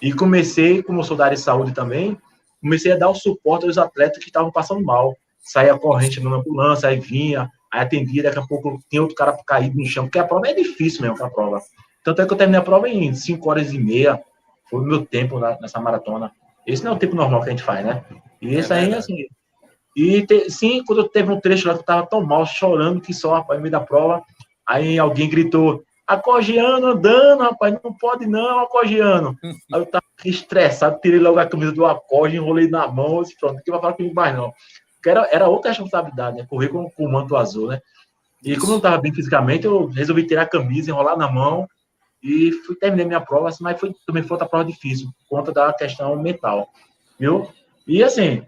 E 0.00 0.12
comecei, 0.12 0.82
como 0.82 1.00
eu 1.00 1.04
sou 1.04 1.16
da 1.16 1.24
área 1.24 1.36
de 1.36 1.42
saúde 1.42 1.72
também, 1.72 2.16
comecei 2.62 2.92
a 2.92 2.96
dar 2.96 3.10
o 3.10 3.14
suporte 3.14 3.66
aos 3.66 3.76
atletas 3.76 4.18
que 4.18 4.30
estavam 4.30 4.50
passando 4.50 4.82
mal. 4.82 5.14
Saía 5.40 5.76
corrente 5.76 6.20
na 6.20 6.36
ambulância, 6.36 6.88
aí 6.88 6.98
vinha, 6.98 7.50
aí 7.70 7.80
atendia, 7.80 8.22
daqui 8.22 8.38
a 8.38 8.46
pouco 8.46 8.80
tem 8.88 9.00
outro 9.00 9.16
cara 9.16 9.36
caído 9.46 9.76
no 9.76 9.84
chão, 9.84 10.04
porque 10.04 10.18
a 10.18 10.24
prova 10.24 10.46
é 10.46 10.54
difícil 10.54 11.02
mesmo, 11.02 11.22
a 11.22 11.28
prova. 11.28 11.60
Tanto 12.04 12.22
é 12.22 12.26
que 12.26 12.32
eu 12.32 12.36
terminei 12.36 12.60
a 12.60 12.64
prova 12.64 12.88
em 12.88 13.12
5 13.12 13.50
horas 13.50 13.72
e 13.72 13.78
meia, 13.78 14.22
foi 14.70 14.80
o 14.80 14.84
meu 14.84 15.04
tempo 15.04 15.38
nessa 15.60 15.80
maratona. 15.80 16.32
Esse 16.66 16.84
não 16.84 16.92
é 16.92 16.94
o 16.94 16.98
tempo 16.98 17.16
normal 17.16 17.42
que 17.42 17.48
a 17.48 17.50
gente 17.50 17.62
faz, 17.62 17.84
né? 17.84 18.04
E 18.40 18.54
esse 18.54 18.72
é 18.72 18.76
aí, 18.76 18.94
assim. 18.94 19.26
E 19.96 20.24
te, 20.26 20.50
sim, 20.50 20.82
quando 20.84 21.08
teve 21.08 21.30
um 21.30 21.40
trecho 21.40 21.68
lá 21.68 21.74
que 21.74 21.80
eu 21.80 21.84
tava 21.84 22.06
tão 22.06 22.24
mal, 22.24 22.46
chorando 22.46 23.00
que 23.00 23.12
só, 23.12 23.34
rapaz, 23.34 23.58
no 23.58 23.62
meio 23.62 23.72
da 23.72 23.80
prova, 23.80 24.22
aí 24.66 24.98
alguém 24.98 25.28
gritou: 25.28 25.82
Acogiano 26.06 26.88
andando, 26.88 27.42
rapaz, 27.42 27.78
não 27.82 27.92
pode 27.92 28.26
não, 28.26 28.60
Acogiano. 28.60 29.36
Aí 29.42 29.80
eu 29.80 29.86
tava 29.86 30.04
estressado, 30.24 31.00
tirei 31.00 31.18
logo 31.18 31.38
a 31.38 31.46
camisa 31.46 31.72
do 31.72 31.86
Acoge, 31.86 32.36
enrolei 32.36 32.68
na 32.68 32.86
mão, 32.88 33.22
e 33.22 33.36
pronto, 33.36 33.54
não 33.54 33.72
vai 33.72 33.80
falar 33.80 33.92
comigo 33.94 34.14
mais 34.14 34.36
não. 34.36 34.52
Porque 34.96 35.10
era, 35.10 35.28
era 35.32 35.48
outra 35.48 35.70
responsabilidade, 35.70 36.38
né? 36.38 36.46
Correr 36.48 36.68
com, 36.68 36.88
com 36.90 37.04
o 37.04 37.10
manto 37.10 37.36
azul, 37.36 37.68
né? 37.68 37.80
E 38.44 38.56
como 38.56 38.68
eu 38.68 38.70
não 38.70 38.76
estava 38.78 38.98
bem 38.98 39.14
fisicamente, 39.14 39.66
eu 39.66 39.86
resolvi 39.86 40.26
tirar 40.26 40.42
a 40.42 40.48
camisa, 40.48 40.90
enrolar 40.90 41.16
na 41.16 41.30
mão 41.30 41.68
e 42.22 42.52
fui 42.52 42.76
terminei 42.76 43.06
minha 43.06 43.20
prova, 43.20 43.48
assim, 43.48 43.62
mas 43.62 43.78
foi, 43.78 43.92
também 44.06 44.22
foi 44.22 44.34
outra 44.34 44.48
prova 44.48 44.64
difícil, 44.64 45.08
por 45.28 45.38
conta 45.38 45.52
da 45.52 45.72
questão 45.72 46.14
mental, 46.16 46.68
viu? 47.18 47.48
E 47.86 48.02
assim, 48.02 48.44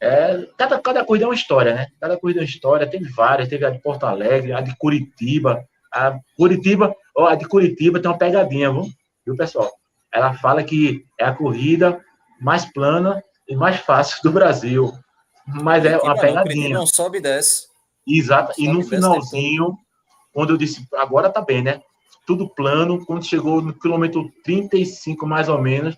é, 0.00 0.46
cada, 0.56 0.78
cada 0.78 1.04
corrida 1.04 1.24
é 1.24 1.28
uma 1.28 1.34
história, 1.34 1.74
né? 1.74 1.86
Cada 1.98 2.18
corrida 2.18 2.40
é 2.40 2.42
uma 2.42 2.48
história, 2.48 2.86
teve 2.86 3.08
várias, 3.10 3.48
teve 3.48 3.64
a 3.64 3.70
de 3.70 3.78
Porto 3.78 4.04
Alegre, 4.04 4.52
a 4.52 4.60
de 4.60 4.76
Curitiba, 4.76 5.64
a 5.96 6.18
Curitiba, 6.36 6.94
ó, 7.16 7.26
a 7.26 7.34
de 7.34 7.48
Curitiba 7.48 8.00
tem 8.00 8.10
uma 8.10 8.18
pegadinha, 8.18 8.70
viu, 8.70 8.86
viu 9.24 9.36
pessoal? 9.36 9.72
Ela 10.12 10.34
fala 10.34 10.62
que 10.62 11.04
é 11.18 11.24
a 11.24 11.32
corrida 11.32 12.00
mais 12.40 12.64
plana 12.66 13.22
e 13.48 13.56
mais 13.56 13.76
fácil 13.76 14.18
do 14.22 14.30
Brasil. 14.30 14.92
Mas 15.46 15.84
é 15.84 15.96
uma 15.96 16.18
pegadinha. 16.18 16.74
Não 16.74 16.86
sobe 16.86 17.18
e 17.18 17.20
desce. 17.20 17.66
Exato. 18.06 18.52
e 18.56 18.68
no 18.68 18.84
finalzinho, 18.84 19.76
quando 20.32 20.50
eu 20.50 20.56
disse, 20.56 20.86
agora 20.94 21.30
tá 21.30 21.40
bem, 21.40 21.62
né? 21.62 21.80
Tudo 22.24 22.48
plano, 22.48 23.04
quando 23.04 23.24
chegou 23.24 23.60
no 23.60 23.72
quilômetro 23.72 24.30
35, 24.44 25.26
mais 25.26 25.48
ou 25.48 25.60
menos, 25.60 25.96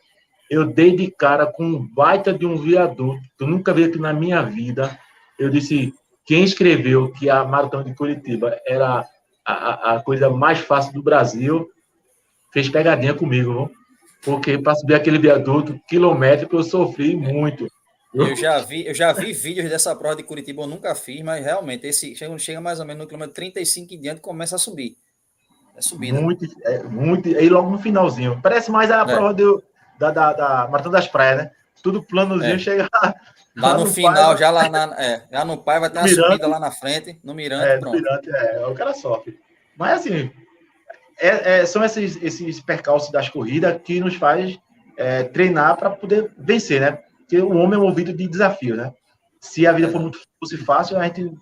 eu 0.51 0.65
dei 0.65 0.97
de 0.97 1.11
cara 1.11 1.47
com 1.47 1.65
um 1.65 1.87
baita 1.95 2.33
de 2.33 2.47
um 2.47 2.57
viaduto, 2.57 3.21
que 3.37 3.45
eu 3.45 3.49
nunca 3.49 3.75
vi 3.75 3.85
aqui 3.85 3.99
na 3.99 4.13
minha 4.13 4.43
vida. 4.43 4.99
Eu 5.39 5.51
disse, 5.51 5.93
quem 6.25 6.45
escreveu 6.45 7.13
que 7.13 7.29
a 7.29 7.45
Maratona 7.45 7.85
de 7.85 7.95
Curitiba 7.95 8.59
era 8.67 9.05
a, 9.53 9.95
a 9.95 10.03
coisa 10.03 10.29
mais 10.29 10.59
fácil 10.59 10.93
do 10.93 11.03
Brasil, 11.03 11.69
fez 12.53 12.69
pegadinha 12.69 13.15
comigo, 13.15 13.71
porque 14.23 14.59
para 14.59 14.75
subir 14.75 14.95
aquele 14.95 15.19
viaduto 15.19 15.79
quilométrico 15.89 16.57
eu 16.57 16.63
sofri 16.63 17.17
muito. 17.17 17.67
Eu 18.15 18.35
já 18.35 18.59
vi, 18.61 18.87
eu 18.87 18.95
já 18.95 19.13
vi 19.13 19.33
vídeos 19.33 19.69
dessa 19.69 19.95
prova 19.95 20.17
de 20.17 20.23
Curitiba, 20.23 20.63
eu 20.63 20.67
nunca 20.67 20.95
fiz, 20.95 21.23
mas 21.23 21.45
realmente 21.45 21.87
esse 21.87 22.15
chega, 22.15 22.39
chega 22.39 22.61
mais 22.61 22.81
ou 22.81 22.87
menos 22.87 23.03
no 23.03 23.07
quilômetro 23.09 23.35
35 23.35 23.95
em 23.95 24.01
diante 24.01 24.21
começa 24.21 24.57
a 24.57 24.59
subir. 24.59 24.97
É 25.77 25.83
subida. 25.83 26.21
Muito, 26.21 26.45
é, 26.65 26.83
muito, 26.83 27.29
e 27.29 27.49
logo 27.49 27.71
no 27.71 27.79
finalzinho. 27.79 28.41
Parece 28.43 28.71
mais 28.71 28.91
a 28.91 29.03
é. 29.03 29.05
prova 29.05 29.33
do, 29.33 29.63
da, 29.99 30.11
da, 30.11 30.33
da 30.33 30.69
Maratona 30.69 30.99
das 30.99 31.07
Praias, 31.07 31.39
né? 31.39 31.51
Tudo 31.83 32.03
planozinho, 32.03 32.55
é. 32.55 32.59
chega 32.59 32.89
lá. 32.93 33.15
Lá 33.57 33.75
no, 33.75 33.85
no 33.85 33.91
final, 33.91 34.15
pai, 34.15 34.37
já 34.39 34.51
lá 34.51 34.69
na, 34.69 34.95
é, 35.01 35.25
já 35.33 35.45
no 35.45 35.59
pai 35.59 35.81
vai 35.81 35.91
ter 35.91 35.99
uma 35.99 36.09
subida 36.09 36.47
lá 36.47 36.61
na 36.61 36.71
frente, 36.71 37.19
no 37.25 37.35
Mirante, 37.35 37.65
é, 37.65 37.79
pronto. 37.79 37.97
No 37.97 38.03
mirante, 38.03 38.31
é, 38.31 38.67
o 38.67 38.75
cara 38.75 38.95
sofre. 38.95 39.37
Mas 39.77 40.01
assim, 40.01 40.31
é, 41.19 41.61
é, 41.61 41.67
são 41.67 41.85
esses, 41.85 42.17
esses 42.23 42.61
percalços 42.61 43.11
das 43.11 43.29
corridas 43.29 43.81
que 43.83 43.99
nos 43.99 44.15
faz 44.15 44.59
é, 44.97 45.25
treinar 45.25 45.77
para 45.77 45.91
poder 45.91 46.33
vencer, 46.39 46.81
né? 46.81 46.99
Porque 47.19 47.39
o 47.39 47.57
homem 47.57 47.79
é 47.79 47.83
movido 47.83 48.13
de 48.13 48.29
desafio, 48.29 48.77
né? 48.77 48.93
Se 49.41 49.67
a 49.67 49.73
vida 49.73 49.89
for 49.89 50.01
muito 50.01 50.21
fosse 50.41 50.57
fácil, 50.57 50.97
a 50.97 51.05
gente 51.05 51.33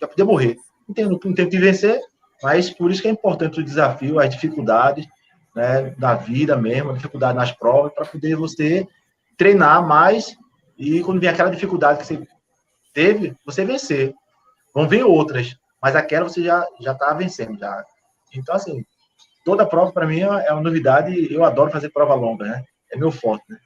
já 0.00 0.08
podia 0.08 0.24
morrer. 0.24 0.56
Não 0.88 0.94
tem, 0.94 1.04
não 1.06 1.18
tem 1.18 1.48
que 1.48 1.58
vencer, 1.58 2.00
mas 2.42 2.70
por 2.70 2.90
isso 2.90 3.02
que 3.02 3.08
é 3.08 3.10
importante 3.10 3.60
o 3.60 3.64
desafio, 3.64 4.18
as 4.18 4.30
dificuldades 4.30 5.06
né, 5.54 5.94
da 5.96 6.14
vida 6.14 6.56
mesmo, 6.56 6.90
a 6.90 6.94
dificuldade 6.94 7.36
nas 7.36 7.52
provas, 7.52 7.92
para 7.92 8.04
poder 8.04 8.36
você 8.36 8.86
treinar 9.36 9.86
mais 9.86 10.36
e 10.76 11.02
quando 11.02 11.20
vem 11.20 11.28
aquela 11.28 11.50
dificuldade 11.50 12.00
que 12.00 12.06
você 12.06 12.26
teve, 12.92 13.36
você 13.44 13.64
vencer. 13.64 14.14
Vão 14.74 14.88
vir 14.88 15.04
outras, 15.04 15.56
mas 15.80 15.94
aquela 15.94 16.28
você 16.28 16.42
já 16.42 16.66
já 16.80 16.92
está 16.92 17.12
vencendo 17.14 17.58
já. 17.58 17.84
Então 18.34 18.54
assim, 18.54 18.84
toda 19.44 19.66
prova 19.66 19.92
para 19.92 20.06
mim 20.06 20.20
é 20.20 20.52
uma 20.52 20.62
novidade. 20.62 21.32
Eu 21.32 21.44
adoro 21.44 21.70
fazer 21.70 21.90
prova 21.90 22.14
longa, 22.14 22.44
né? 22.44 22.64
É 22.90 22.96
meu 22.96 23.10
forte. 23.10 23.44
Né? 23.48 23.58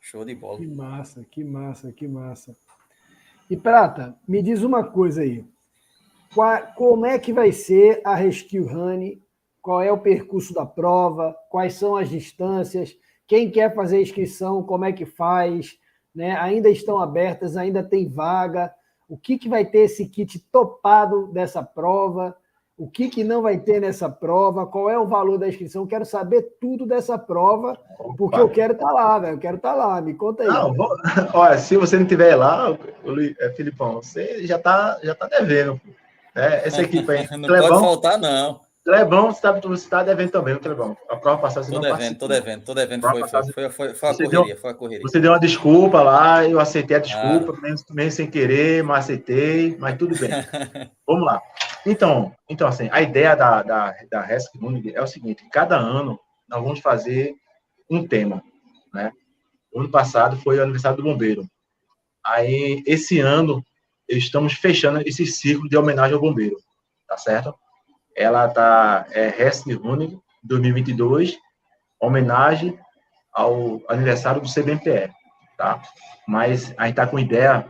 Show 0.00 0.24
de 0.24 0.34
bola. 0.34 0.58
Que 0.58 0.66
massa, 0.66 1.26
que 1.30 1.44
massa, 1.44 1.92
que 1.92 2.08
massa. 2.08 2.56
E 3.50 3.56
Prata, 3.56 4.16
me 4.26 4.42
diz 4.42 4.62
uma 4.62 4.84
coisa 4.84 5.22
aí. 5.22 5.44
Qual, 6.34 6.66
como 6.74 7.06
é 7.06 7.18
que 7.18 7.32
vai 7.32 7.52
ser 7.52 8.00
a 8.04 8.14
Rescue 8.14 8.60
Honey? 8.60 9.22
Qual 9.62 9.82
é 9.82 9.90
o 9.92 10.00
percurso 10.00 10.54
da 10.54 10.64
prova? 10.64 11.34
Quais 11.50 11.74
são 11.74 11.96
as 11.96 12.08
distâncias? 12.08 12.96
Quem 13.28 13.50
quer 13.50 13.74
fazer 13.74 14.00
inscrição, 14.00 14.62
como 14.62 14.86
é 14.86 14.92
que 14.92 15.04
faz? 15.04 15.76
Né? 16.14 16.34
Ainda 16.40 16.70
estão 16.70 16.98
abertas, 16.98 17.58
ainda 17.58 17.84
tem 17.84 18.08
vaga. 18.08 18.72
O 19.06 19.18
que, 19.18 19.38
que 19.38 19.50
vai 19.50 19.66
ter 19.66 19.80
esse 19.80 20.06
kit 20.06 20.38
topado 20.50 21.28
dessa 21.28 21.62
prova? 21.62 22.34
O 22.76 22.88
que, 22.88 23.08
que 23.08 23.22
não 23.22 23.42
vai 23.42 23.58
ter 23.58 23.80
nessa 23.80 24.08
prova? 24.08 24.66
Qual 24.66 24.88
é 24.88 24.98
o 24.98 25.06
valor 25.06 25.36
da 25.36 25.48
inscrição? 25.48 25.86
Quero 25.86 26.06
saber 26.06 26.56
tudo 26.58 26.86
dessa 26.86 27.18
prova, 27.18 27.78
porque 28.16 28.36
Opa. 28.36 28.38
eu 28.38 28.48
quero 28.48 28.72
estar 28.72 28.86
tá 28.86 28.92
lá, 28.92 29.18
velho. 29.18 29.34
Eu 29.34 29.38
quero 29.38 29.56
estar 29.56 29.72
tá 29.72 29.76
lá. 29.76 30.00
Me 30.00 30.14
conta 30.14 30.44
aí. 30.44 30.48
Não, 30.48 30.72
vou... 30.72 30.88
Olha, 31.34 31.58
se 31.58 31.76
você 31.76 31.96
não 31.96 32.04
estiver 32.04 32.34
lá, 32.34 32.78
é, 33.40 33.50
Filipão, 33.50 33.96
você 33.96 34.46
já 34.46 34.56
está 34.56 34.98
já 35.02 35.14
tá 35.14 35.26
devendo. 35.26 35.78
Né? 36.34 36.62
Essa 36.64 36.80
equipe 36.82 37.10
aí. 37.10 37.28
não 37.36 37.48
Clebão, 37.48 37.68
pode 37.68 37.80
faltar, 37.80 38.18
não. 38.18 38.60
Você 38.88 39.74
está 39.74 39.98
tá 39.98 40.02
devendo 40.02 40.30
também, 40.30 40.54
o 40.54 40.60
Clebão. 40.60 40.96
A 41.10 41.16
prova 41.16 41.42
passada 41.42 41.66
você 41.66 41.72
tô 41.72 41.78
não 41.78 41.82
devendo, 41.82 42.18
Tô 42.18 42.26
devendo, 42.26 42.64
tô 42.64 42.72
devendo. 42.72 43.02
Foi, 43.02 43.28
foi, 43.28 43.52
foi, 43.52 43.70
foi, 43.70 43.94
foi, 43.94 44.08
a 44.08 44.14
correria, 44.14 44.30
deu, 44.30 44.56
foi 44.56 44.70
a 44.70 44.74
correria. 44.74 45.02
Você 45.02 45.20
deu 45.20 45.32
uma 45.32 45.38
desculpa 45.38 46.02
lá, 46.02 46.46
eu 46.46 46.58
aceitei 46.58 46.96
a 46.96 47.00
desculpa, 47.00 47.52
ah. 47.54 47.60
mesmo, 47.60 47.86
mesmo 47.90 48.12
sem 48.12 48.30
querer, 48.30 48.82
mas 48.82 49.04
aceitei, 49.04 49.76
mas 49.78 49.98
tudo 49.98 50.18
bem. 50.18 50.30
Vamos 51.06 51.26
lá. 51.26 51.38
Então, 51.84 52.32
então 52.48 52.66
assim, 52.66 52.88
a 52.90 53.02
ideia 53.02 53.34
da, 53.36 53.62
da, 53.62 53.94
da 54.10 54.22
Rescue 54.22 54.58
Unity 54.64 54.96
é 54.96 55.02
o 55.02 55.06
seguinte, 55.06 55.44
cada 55.52 55.76
ano 55.76 56.18
nós 56.48 56.62
vamos 56.62 56.80
fazer 56.80 57.34
um 57.90 58.06
tema, 58.06 58.42
né? 58.94 59.12
O 59.70 59.80
ano 59.80 59.90
passado 59.90 60.38
foi 60.38 60.58
o 60.58 60.62
aniversário 60.62 60.96
do 60.96 61.02
bombeiro. 61.02 61.46
Aí, 62.24 62.82
esse 62.86 63.20
ano, 63.20 63.62
estamos 64.08 64.54
fechando 64.54 65.02
esse 65.06 65.26
ciclo 65.26 65.68
de 65.68 65.76
homenagem 65.76 66.14
ao 66.14 66.20
bombeiro, 66.22 66.56
tá 67.06 67.18
certo? 67.18 67.54
Ela 68.18 68.48
tá 68.48 69.06
é 69.12 69.28
Rescue 69.28 69.74
Running 69.74 70.20
2022, 70.42 71.38
homenagem 72.00 72.76
ao 73.32 73.80
aniversário 73.88 74.40
do 74.40 74.52
CBMPE, 74.52 75.12
tá? 75.56 75.80
Mas 76.26 76.74
a 76.76 76.86
gente 76.86 76.96
tá 76.96 77.06
com 77.06 77.16
ideia 77.16 77.64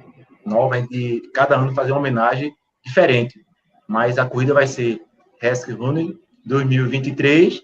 nova 0.47 0.81
de 0.81 1.21
cada 1.35 1.55
ano 1.55 1.75
fazer 1.75 1.93
uma 1.93 1.99
homenagem 1.99 2.51
diferente, 2.83 3.39
mas 3.87 4.17
a 4.17 4.25
corrida 4.25 4.55
vai 4.55 4.67
ser 4.67 5.03
Rescue 5.39 5.75
Running 5.75 6.19
2023, 6.47 7.61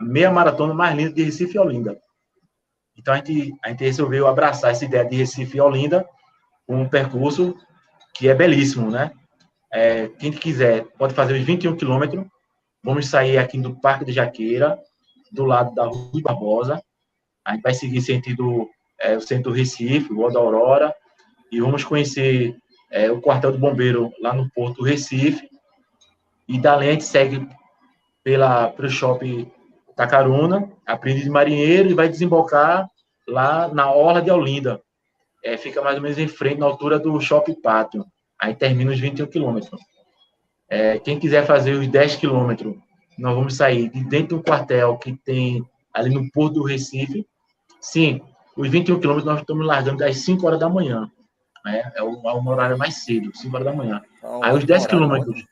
meia 0.00 0.30
maratona 0.30 0.72
mais 0.72 0.96
linda 0.96 1.12
de 1.12 1.24
Recife 1.24 1.56
e 1.56 1.58
Olinda. 1.58 1.98
Então 2.96 3.12
a 3.12 3.16
gente, 3.16 3.52
a 3.64 3.70
gente 3.70 3.82
resolveu 3.82 4.28
abraçar 4.28 4.70
essa 4.70 4.84
ideia 4.84 5.04
de 5.04 5.16
Recife 5.16 5.56
e 5.56 5.60
Olinda, 5.60 6.06
um 6.68 6.88
percurso 6.88 7.56
que 8.14 8.28
é 8.28 8.34
belíssimo, 8.34 8.88
né? 8.88 9.10
É, 9.72 10.08
quem 10.08 10.32
quiser 10.32 10.84
pode 10.98 11.14
fazer 11.14 11.34
os 11.34 11.42
21 11.42 11.76
quilômetros. 11.76 12.24
Vamos 12.82 13.06
sair 13.06 13.38
aqui 13.38 13.58
do 13.60 13.78
Parque 13.80 14.04
de 14.04 14.12
Jaqueira, 14.12 14.78
do 15.30 15.44
lado 15.44 15.74
da 15.74 15.84
Rua 15.84 16.22
Barbosa. 16.22 16.82
A 17.44 17.52
gente 17.52 17.62
vai 17.62 17.74
seguir 17.74 18.00
sentido 18.00 18.68
é, 18.98 19.16
o 19.16 19.20
centro 19.20 19.50
do 19.50 19.56
Recife, 19.56 20.12
Rua 20.12 20.32
da 20.32 20.40
Aurora, 20.40 20.94
e 21.52 21.60
vamos 21.60 21.84
conhecer 21.84 22.56
é, 22.90 23.10
o 23.10 23.20
quartel 23.20 23.52
do 23.52 23.58
bombeiro 23.58 24.12
lá 24.20 24.34
no 24.34 24.50
Porto 24.50 24.82
Recife. 24.82 25.48
E 26.48 26.58
dali 26.58 26.88
a 26.88 26.92
gente 26.92 27.04
segue 27.04 27.48
pela, 28.24 28.68
pelo 28.68 28.88
shopping 28.88 29.50
Tacaruna, 29.94 30.70
Aprendiz 30.86 31.24
de 31.24 31.30
Marinheiro, 31.30 31.90
e 31.90 31.94
vai 31.94 32.08
desembocar 32.08 32.88
lá 33.26 33.68
na 33.68 33.90
Orla 33.92 34.20
de 34.20 34.30
Olinda. 34.30 34.80
É, 35.44 35.56
fica 35.56 35.80
mais 35.80 35.96
ou 35.96 36.02
menos 36.02 36.18
em 36.18 36.28
frente, 36.28 36.58
na 36.58 36.66
altura 36.66 36.98
do 36.98 37.18
Shopping 37.20 37.60
Pátio. 37.60 38.04
Aí 38.40 38.54
termina 38.54 38.90
os 38.90 38.98
21 38.98 39.26
quilômetros. 39.26 39.80
É, 40.68 40.98
quem 40.98 41.18
quiser 41.18 41.44
fazer 41.46 41.72
os 41.72 41.86
10 41.86 42.16
quilômetros, 42.16 42.76
nós 43.18 43.34
vamos 43.34 43.54
sair 43.54 43.90
de 43.90 44.02
dentro 44.04 44.38
do 44.38 44.42
quartel 44.42 44.96
que 44.96 45.12
tem 45.12 45.62
ali 45.92 46.14
no 46.14 46.30
Porto 46.30 46.54
do 46.54 46.62
Recife. 46.62 47.26
Sim, 47.80 48.20
os 48.56 48.68
21 48.68 48.98
quilômetros 49.00 49.30
nós 49.30 49.40
estamos 49.40 49.66
largando 49.66 50.04
às 50.04 50.18
5 50.18 50.46
horas 50.46 50.60
da 50.60 50.68
manhã. 50.68 51.10
Né? 51.64 51.92
É, 51.94 52.02
o, 52.02 52.28
é 52.28 52.34
um 52.34 52.48
horário 52.48 52.78
mais 52.78 53.04
cedo, 53.04 53.36
5 53.36 53.54
horas 53.54 53.66
da 53.66 53.74
manhã. 53.74 54.02
Então, 54.18 54.42
Aí 54.42 54.56
os 54.56 54.64
10 54.64 54.86
quilômetros. 54.86 55.44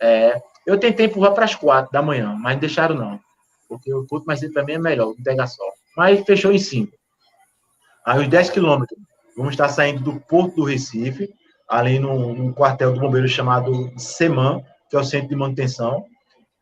É, 0.00 0.42
eu 0.66 0.78
tentei 0.78 1.06
empurrar 1.06 1.32
para 1.32 1.44
as 1.44 1.54
4 1.54 1.92
da 1.92 2.02
manhã, 2.02 2.34
mas 2.40 2.54
não 2.54 2.60
deixaram 2.60 2.94
não. 2.96 3.20
Porque 3.68 3.92
o 3.94 4.06
ponto 4.06 4.26
mais 4.26 4.40
cedo 4.40 4.52
para 4.52 4.64
mim 4.64 4.72
é 4.72 4.78
melhor, 4.78 5.14
não 5.16 5.22
pega 5.22 5.46
só. 5.46 5.62
Mas 5.96 6.24
fechou 6.24 6.50
em 6.52 6.58
5. 6.58 6.92
Aí 8.04 8.20
os 8.20 8.28
10 8.28 8.50
quilômetros, 8.50 8.98
vamos 9.36 9.52
estar 9.52 9.68
saindo 9.68 10.00
do 10.00 10.20
Porto 10.20 10.56
do 10.56 10.64
Recife, 10.64 11.32
ali 11.72 11.98
num, 11.98 12.34
num 12.34 12.52
quartel 12.52 12.92
do 12.92 13.00
bombeiro 13.00 13.26
chamado 13.26 13.90
SEMAN, 13.96 14.60
que 14.90 14.94
é 14.94 14.98
o 14.98 15.04
Centro 15.04 15.30
de 15.30 15.36
Manutenção, 15.36 16.04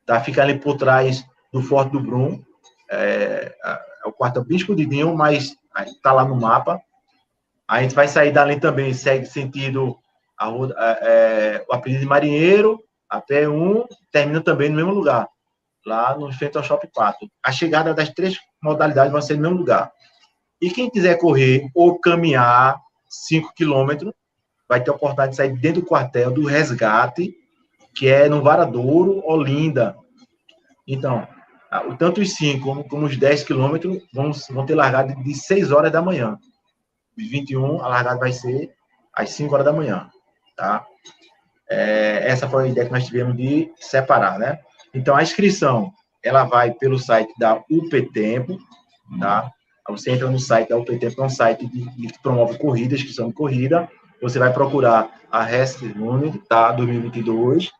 tá? 0.06 0.20
Fica 0.20 0.40
ali 0.40 0.56
por 0.56 0.76
trás 0.76 1.26
do 1.52 1.60
Forte 1.60 1.90
do 1.90 2.00
Brum, 2.00 2.40
é, 2.88 3.52
é 4.04 4.08
o 4.08 4.12
quartel 4.12 4.44
bem 4.44 4.56
escondidinho, 4.56 5.12
mas 5.16 5.56
está 5.84 6.12
lá 6.12 6.24
no 6.24 6.36
mapa. 6.36 6.80
A 7.66 7.82
gente 7.82 7.92
vai 7.92 8.06
sair 8.06 8.30
dali 8.30 8.60
também, 8.60 8.94
segue 8.94 9.26
sentido 9.26 9.98
a 10.38 10.48
é, 11.02 11.64
o 11.68 11.74
apelido 11.74 12.02
de 12.02 12.06
Marinheiro, 12.06 12.80
até 13.08 13.48
um, 13.48 13.84
termina 14.12 14.40
também 14.40 14.68
no 14.70 14.76
mesmo 14.76 14.92
lugar, 14.92 15.28
lá 15.84 16.16
no 16.16 16.32
frente 16.32 16.56
ao 16.56 16.62
Shopping 16.62 16.88
4. 16.94 17.28
A 17.44 17.50
chegada 17.50 17.92
das 17.92 18.10
três 18.10 18.38
modalidades 18.62 19.12
vai 19.12 19.22
ser 19.22 19.34
no 19.34 19.42
mesmo 19.42 19.58
lugar. 19.58 19.90
E 20.62 20.70
quem 20.70 20.88
quiser 20.88 21.18
correr 21.18 21.68
ou 21.74 21.98
caminhar 21.98 22.78
5 23.08 23.52
quilômetros, 23.56 24.12
vai 24.70 24.80
ter 24.80 24.90
a 24.90 24.94
oportunidade 24.94 25.32
de 25.32 25.36
sair 25.36 25.52
dentro 25.58 25.80
do 25.80 25.86
quartel 25.86 26.30
do 26.30 26.46
resgate, 26.46 27.34
que 27.92 28.06
é 28.06 28.28
no 28.28 28.40
Varadouro, 28.40 29.20
Olinda. 29.26 29.96
Então, 30.86 31.26
tanto 31.98 32.20
os 32.20 32.34
5 32.34 32.64
como, 32.64 32.88
como, 32.88 33.06
os 33.06 33.16
10 33.16 33.42
quilômetros 33.42 33.98
vão, 34.14 34.30
vão 34.48 34.64
ter 34.64 34.76
largada 34.76 35.12
de 35.12 35.34
6 35.34 35.72
horas 35.72 35.90
da 35.90 36.00
manhã. 36.00 36.38
Os 37.18 37.28
21, 37.28 37.82
a 37.82 37.88
largada 37.88 38.20
vai 38.20 38.32
ser 38.32 38.70
às 39.12 39.30
5 39.30 39.52
horas 39.52 39.66
da 39.66 39.72
manhã, 39.72 40.08
tá? 40.56 40.86
É, 41.68 42.28
essa 42.28 42.48
foi 42.48 42.66
a 42.66 42.68
ideia 42.68 42.86
que 42.86 42.92
nós 42.92 43.06
tivemos 43.06 43.36
de 43.36 43.72
separar, 43.80 44.38
né? 44.38 44.60
Então, 44.94 45.16
a 45.16 45.22
inscrição, 45.22 45.92
ela 46.22 46.44
vai 46.44 46.70
pelo 46.74 46.96
site 46.96 47.32
da 47.36 47.60
UP 47.68 48.12
Tempo, 48.12 48.56
tá? 49.18 49.50
Você 49.88 50.12
entra 50.12 50.30
no 50.30 50.38
site 50.38 50.68
da 50.68 50.76
UPT, 50.76 51.10
que 51.10 51.20
é 51.20 51.24
um 51.24 51.28
site 51.28 51.66
que 51.66 52.22
promove 52.22 52.56
corridas, 52.58 53.02
são 53.12 53.26
de 53.26 53.34
corrida. 53.34 53.88
Você 54.20 54.38
vai 54.38 54.52
procurar 54.52 55.20
a 55.30 55.42
Rest 55.42 55.82
Unit, 55.82 56.38
tá? 56.48 56.72
2022. 56.72 57.70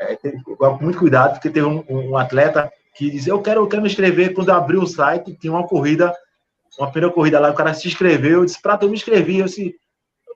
É, 0.00 0.16
tem, 0.16 0.32
muito 0.80 0.98
cuidado, 0.98 1.32
porque 1.32 1.50
teve 1.50 1.66
um, 1.66 1.84
um, 1.88 2.16
atleta 2.16 2.70
que 2.96 3.10
disse: 3.10 3.28
Eu 3.28 3.40
quero, 3.42 3.62
eu 3.62 3.68
quero 3.68 3.82
me 3.82 3.88
inscrever. 3.88 4.34
Quando 4.34 4.50
abriu 4.50 4.82
o 4.82 4.86
site, 4.86 5.36
tinha 5.36 5.52
uma 5.52 5.66
corrida, 5.66 6.12
uma 6.78 6.90
primeira 6.90 7.14
corrida 7.14 7.40
lá. 7.40 7.50
O 7.50 7.54
cara 7.54 7.74
se 7.74 7.88
inscreveu. 7.88 8.40
Eu 8.40 8.44
disse: 8.44 8.60
Prata, 8.60 8.84
eu 8.84 8.88
me 8.88 8.96
inscrevi. 8.96 9.38
Eu 9.38 9.46
disse: 9.46 9.74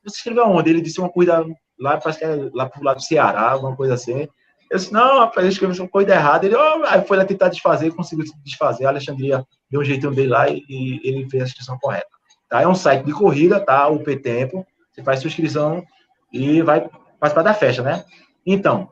Você 0.02 0.10
se 0.10 0.18
inscreveu 0.18 0.44
aonde? 0.44 0.70
Ele 0.70 0.80
disse: 0.80 1.00
Uma 1.00 1.10
corrida 1.10 1.44
lá, 1.78 1.96
parece 1.98 2.20
que 2.20 2.24
é 2.24 2.50
lá 2.52 2.68
pro 2.68 2.82
lado 2.82 2.96
do 2.96 3.02
Ceará, 3.02 3.50
alguma 3.50 3.76
coisa 3.76 3.94
assim. 3.94 4.28
Eu 4.72 4.78
disse, 4.78 4.90
não, 4.90 5.18
rapaz, 5.18 5.44
eu 5.44 5.52
escrevi 5.52 5.78
uma 5.78 5.88
coisa 5.88 6.14
errada. 6.14 6.46
Ele 6.46 6.56
oh, 6.56 6.82
aí 6.86 7.04
foi 7.06 7.18
lá 7.18 7.26
tentar 7.26 7.50
desfazer, 7.50 7.94
conseguiu 7.94 8.24
desfazer. 8.42 8.86
A 8.86 8.88
Alexandria 8.88 9.44
deu 9.70 9.82
um 9.82 9.84
jeitinho 9.84 10.14
dele 10.14 10.28
lá 10.28 10.48
e, 10.48 10.64
e 10.66 11.00
ele 11.04 11.28
fez 11.28 11.42
a 11.42 11.46
inscrição 11.46 11.78
correta. 11.78 12.08
Tá? 12.48 12.62
É 12.62 12.66
um 12.66 12.74
site 12.74 13.04
de 13.04 13.12
corrida, 13.12 13.60
tá? 13.60 13.86
O 13.88 13.98
P-Tempo. 13.98 14.66
Você 14.92 15.02
faz 15.02 15.20
sua 15.20 15.28
inscrição 15.28 15.84
e 16.32 16.62
vai 16.62 16.88
participar 17.18 17.42
da 17.42 17.54
festa, 17.54 17.82
né? 17.82 18.04
Então, 18.44 18.90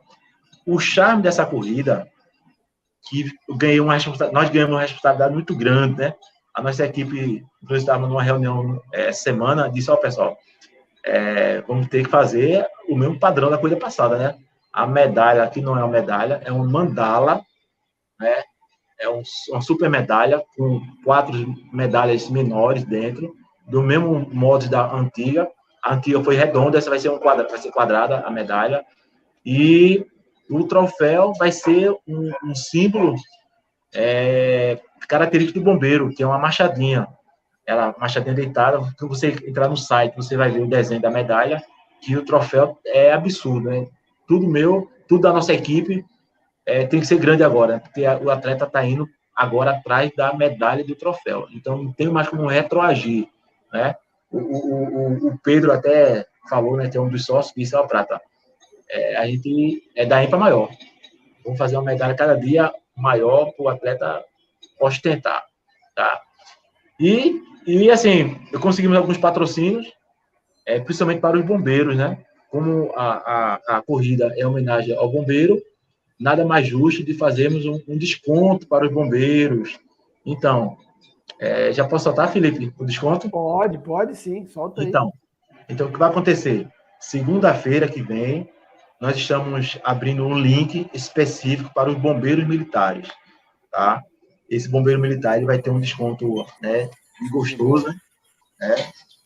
o 0.65 0.79
charme 0.79 1.21
dessa 1.21 1.45
corrida, 1.45 2.07
que 3.09 3.31
ganhei 3.49 3.79
uma 3.79 3.97
nós 4.31 4.49
ganhamos 4.49 4.75
uma 4.75 4.81
responsabilidade 4.81 5.33
muito 5.33 5.55
grande, 5.55 5.99
né? 5.99 6.15
A 6.53 6.61
nossa 6.61 6.85
equipe, 6.85 7.43
nós 7.61 7.79
estávamos 7.79 8.09
numa 8.09 8.23
reunião 8.23 8.81
é, 8.91 9.11
semana, 9.11 9.69
disse, 9.69 9.89
ó, 9.89 9.95
oh, 9.95 9.97
pessoal, 9.97 10.37
é, 11.03 11.61
vamos 11.61 11.87
ter 11.87 12.03
que 12.03 12.09
fazer 12.09 12.65
o 12.87 12.95
mesmo 12.95 13.19
padrão 13.19 13.49
da 13.49 13.57
coisa 13.57 13.75
passada, 13.75 14.17
né? 14.17 14.35
A 14.71 14.85
medalha 14.85 15.43
aqui 15.43 15.61
não 15.61 15.77
é 15.77 15.83
uma 15.83 15.91
medalha, 15.91 16.41
é 16.45 16.51
um 16.51 16.69
mandala, 16.69 17.43
né? 18.19 18.43
É 18.99 19.09
um, 19.09 19.23
uma 19.49 19.61
super 19.61 19.89
medalha 19.89 20.43
com 20.55 20.81
quatro 21.03 21.33
medalhas 21.73 22.29
menores 22.29 22.83
dentro, 22.83 23.33
do 23.67 23.81
mesmo 23.81 24.29
modo 24.31 24.69
da 24.69 24.93
antiga. 24.93 25.49
A 25.81 25.95
antiga 25.95 26.23
foi 26.23 26.35
redonda, 26.35 26.77
essa 26.77 26.89
vai 26.89 26.99
ser 26.99 27.09
um 27.09 27.17
quadrado, 27.17 27.49
vai 27.49 27.59
ser 27.59 27.71
quadrada 27.71 28.19
a 28.19 28.29
medalha. 28.29 28.85
E 29.45 30.05
o 30.49 30.65
troféu 30.67 31.33
vai 31.33 31.51
ser 31.51 31.91
um, 32.07 32.31
um 32.43 32.53
símbolo 32.53 33.15
é, 33.93 34.79
característico 35.07 35.59
do 35.59 35.65
bombeiro, 35.65 36.09
que 36.09 36.21
é 36.21 36.27
uma 36.27 36.37
machadinha. 36.37 37.07
Ela, 37.65 37.95
machadinha 37.97 38.35
deitada. 38.35 38.81
Se 38.97 39.05
você 39.05 39.29
entrar 39.47 39.67
no 39.69 39.77
site, 39.77 40.15
você 40.15 40.37
vai 40.37 40.51
ver 40.51 40.61
o 40.61 40.69
desenho 40.69 41.01
da 41.01 41.09
medalha, 41.09 41.63
que 42.01 42.15
o 42.15 42.25
troféu 42.25 42.79
é 42.85 43.13
absurdo, 43.13 43.69
né? 43.69 43.87
tudo 44.31 44.47
meu, 44.47 44.89
tudo 45.09 45.23
da 45.23 45.33
nossa 45.33 45.53
equipe 45.53 46.05
é, 46.65 46.85
tem 46.85 47.01
que 47.01 47.05
ser 47.05 47.19
grande 47.19 47.43
agora, 47.43 47.81
porque 47.81 48.01
o 48.01 48.29
atleta 48.29 48.63
está 48.63 48.85
indo 48.85 49.05
agora 49.35 49.71
atrás 49.71 50.09
da 50.15 50.33
medalha 50.33 50.85
do 50.85 50.95
troféu. 50.95 51.47
Então, 51.51 51.83
não 51.83 51.91
tem 51.91 52.07
mais 52.07 52.29
como 52.29 52.47
retroagir, 52.47 53.27
né? 53.73 53.93
O, 54.31 54.37
o, 54.37 55.27
o, 55.27 55.39
Pedro 55.43 55.71
até 55.71 56.25
falou, 56.49 56.77
né, 56.77 56.89
é 56.93 56.99
um 56.99 57.09
dos 57.09 57.25
sócios, 57.25 57.53
disse, 57.55 57.75
ó, 57.75 57.83
Prata, 57.83 58.21
é, 58.89 59.17
a 59.17 59.25
gente 59.25 59.83
é 59.95 60.05
da 60.05 60.25
para 60.27 60.37
maior. 60.37 60.69
Vamos 61.43 61.57
fazer 61.57 61.75
uma 61.75 61.83
medalha 61.83 62.15
cada 62.15 62.35
dia 62.35 62.73
maior 62.95 63.51
para 63.51 63.63
o 63.63 63.69
atleta 63.69 64.23
ostentar, 64.79 65.43
tá? 65.95 66.21
E, 66.99 67.41
e, 67.65 67.89
assim, 67.91 68.35
conseguimos 68.59 68.97
alguns 68.97 69.17
patrocínios, 69.17 69.91
é, 70.65 70.79
principalmente 70.79 71.19
para 71.19 71.37
os 71.37 71.45
bombeiros, 71.45 71.97
né? 71.97 72.23
como 72.51 72.91
a, 72.95 73.13
a, 73.13 73.77
a 73.77 73.81
corrida 73.81 74.33
é 74.37 74.45
homenagem 74.45 74.93
ao 74.93 75.09
bombeiro, 75.09 75.57
nada 76.19 76.45
mais 76.45 76.67
justo 76.67 77.01
de 77.01 77.13
fazermos 77.13 77.65
um, 77.65 77.81
um 77.87 77.97
desconto 77.97 78.67
para 78.67 78.85
os 78.85 78.93
bombeiros. 78.93 79.79
Então, 80.25 80.77
é, 81.41 81.73
já 81.73 81.87
posso 81.87 82.05
soltar, 82.05 82.31
Felipe, 82.31 82.73
o 82.77 82.85
desconto? 82.85 83.29
Pode, 83.29 83.77
pode 83.79 84.15
sim, 84.15 84.45
solta 84.45 84.81
aí. 84.81 84.87
Então, 84.87 85.11
então 85.67 85.87
o 85.87 85.91
que 85.91 85.99
vai 85.99 86.09
acontecer? 86.09 86.67
Segunda-feira 86.99 87.87
que 87.89 88.01
vem, 88.01 88.49
nós 88.99 89.17
estamos 89.17 89.79
abrindo 89.83 90.25
um 90.25 90.39
link 90.39 90.89
específico 90.93 91.73
para 91.73 91.89
os 91.89 91.97
bombeiros 91.97 92.47
militares, 92.47 93.09
tá? 93.71 94.01
Esse 94.49 94.69
bombeiro 94.69 95.01
militar 95.01 95.37
ele 95.37 95.45
vai 95.45 95.59
ter 95.59 95.71
um 95.71 95.79
desconto, 95.79 96.45
né, 96.61 96.89
gostoso, 97.31 97.87
né? 98.59 98.75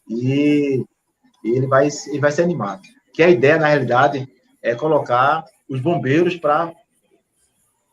E 0.09 0.83
ele 1.43 1.67
vai, 1.67 1.89
ele 2.07 2.19
vai 2.19 2.31
ser 2.31 2.43
animado 2.43 2.81
que 3.15 3.23
a 3.23 3.29
ideia, 3.29 3.57
na 3.57 3.67
realidade, 3.67 4.27
é 4.61 4.75
colocar 4.75 5.45
os 5.69 5.79
bombeiros 5.79 6.35
para 6.35 6.73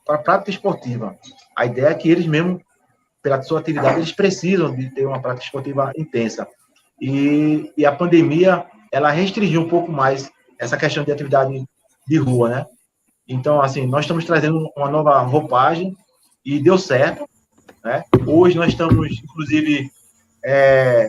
a 0.08 0.18
prática 0.18 0.50
esportiva. 0.50 1.16
A 1.56 1.64
ideia 1.64 1.86
é 1.86 1.94
que 1.94 2.10
eles 2.10 2.26
mesmo, 2.26 2.60
pela 3.22 3.40
sua 3.42 3.60
atividade, 3.60 3.98
eles 3.98 4.12
precisam 4.12 4.74
de 4.74 4.90
ter 4.90 5.06
uma 5.06 5.20
prática 5.20 5.44
esportiva 5.44 5.92
intensa. 5.96 6.46
E, 7.00 7.72
e 7.76 7.86
a 7.86 7.92
pandemia, 7.92 8.66
ela 8.90 9.10
restringiu 9.10 9.62
um 9.62 9.68
pouco 9.68 9.90
mais 9.90 10.30
essa 10.58 10.76
questão 10.76 11.04
de 11.04 11.12
atividade 11.12 11.64
de 12.06 12.16
rua, 12.18 12.48
né? 12.48 12.66
Então, 13.28 13.60
assim, 13.60 13.86
nós 13.86 14.04
estamos 14.04 14.24
trazendo 14.24 14.68
uma 14.76 14.90
nova 14.90 15.20
roupagem 15.20 15.96
e 16.44 16.58
deu 16.58 16.76
certo, 16.76 17.28
né? 17.84 18.02
Hoje 18.26 18.56
nós 18.56 18.68
estamos, 18.68 19.22
inclusive, 19.22 19.90
é, 20.44 21.08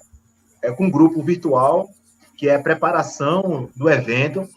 é, 0.61 0.72
com 0.72 0.86
um 0.86 0.91
grupo 0.91 1.22
virtual 1.22 1.89
que 2.38 2.47
é 2.47 2.57
preparação 2.57 3.70
do 3.76 3.89
evento. 3.89 4.47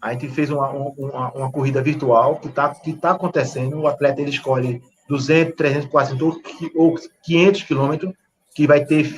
A 0.00 0.12
gente 0.12 0.28
fez 0.28 0.50
uma, 0.50 0.68
uma, 0.70 1.32
uma 1.32 1.52
corrida 1.52 1.82
virtual 1.82 2.36
que 2.36 2.48
está 2.48 2.74
que 2.74 2.92
tá 2.92 3.12
acontecendo. 3.12 3.78
O 3.78 3.86
atleta 3.86 4.20
ele 4.20 4.30
escolhe 4.30 4.82
200, 5.08 5.54
300, 5.56 5.88
400 5.88 6.42
ou 6.74 6.94
500 7.22 7.62
quilômetros, 7.62 8.12
que 8.54 8.66
vai 8.66 8.84
ter 8.84 9.14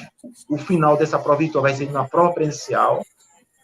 o 0.48 0.58
final 0.58 0.96
dessa 0.96 1.18
prova 1.18 1.38
virtual, 1.38 1.62
vai 1.62 1.74
ser 1.74 1.90
na 1.90 2.04
prova 2.04 2.32
presencial, 2.32 3.04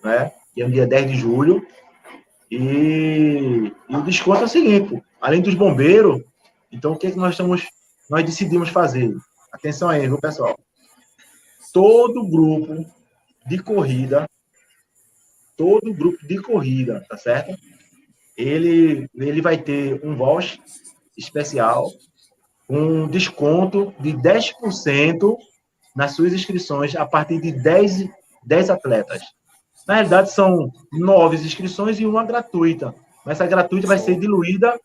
né? 0.03 0.33
que 0.55 0.63
é 0.63 0.67
no 0.67 0.73
dia 0.73 0.87
10 0.87 1.11
de 1.11 1.17
julho. 1.17 1.67
E, 2.51 3.73
e 3.89 3.97
o 3.97 4.03
desconto 4.03 4.43
é 4.43 4.45
o 4.45 4.49
seguinte: 4.49 5.03
além 5.21 5.41
dos 5.41 5.55
bombeiros, 5.55 6.23
então 6.71 6.93
o 6.93 6.97
que, 6.97 7.09
é 7.09 7.11
que 7.11 7.17
nós 7.17 7.33
estamos, 7.33 7.67
nós 8.09 8.25
decidimos 8.25 8.69
fazer? 8.69 9.15
Atenção 9.53 9.89
aí, 9.89 10.07
viu, 10.07 10.19
pessoal? 10.19 10.59
Todo 11.73 12.29
grupo 12.29 12.85
de 13.47 13.59
corrida 13.63 14.27
todo 15.57 15.95
grupo 15.95 16.27
de 16.27 16.41
corrida, 16.41 17.05
tá 17.09 17.17
certo? 17.17 17.57
Ele, 18.37 19.09
ele 19.15 19.41
vai 19.41 19.57
ter 19.57 20.05
um 20.05 20.17
voucher 20.17 20.59
especial, 21.17 21.91
um 22.69 23.07
desconto 23.07 23.95
de 23.99 24.13
10% 24.13 25.37
nas 25.95 26.13
suas 26.13 26.33
inscrições 26.33 26.97
a 26.97 27.07
partir 27.07 27.41
de 27.41 27.53
10, 27.53 28.09
10 28.45 28.71
atletas. 28.71 29.23
Na 29.87 29.95
realidade, 29.95 30.33
são 30.33 30.71
nove 30.93 31.37
inscrições 31.37 32.01
e 32.01 32.07
uma 32.07 32.25
gratuita. 32.25 32.95
Mas 33.25 33.41
essa 33.41 33.47
gratuita 33.47 33.87
vai 33.87 33.99
ser 33.99 34.19
diluída 34.19 34.79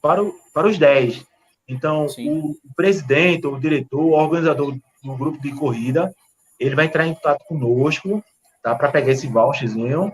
para, 0.00 0.22
o, 0.22 0.34
para 0.52 0.68
os 0.68 0.78
10. 0.78 1.24
Então, 1.66 2.06
o, 2.18 2.50
o 2.50 2.74
presidente, 2.76 3.46
o 3.46 3.58
diretor, 3.58 4.00
o 4.00 4.10
organizador 4.10 4.76
do 5.02 5.16
grupo 5.16 5.40
de 5.40 5.52
corrida, 5.52 6.14
ele 6.60 6.74
vai 6.74 6.86
entrar 6.86 7.06
em 7.06 7.14
contato 7.14 7.44
conosco 7.46 8.22
tá? 8.64 8.74
Para 8.74 8.90
pegar 8.90 9.12
esse 9.12 9.28
voucherzinho, 9.28 10.10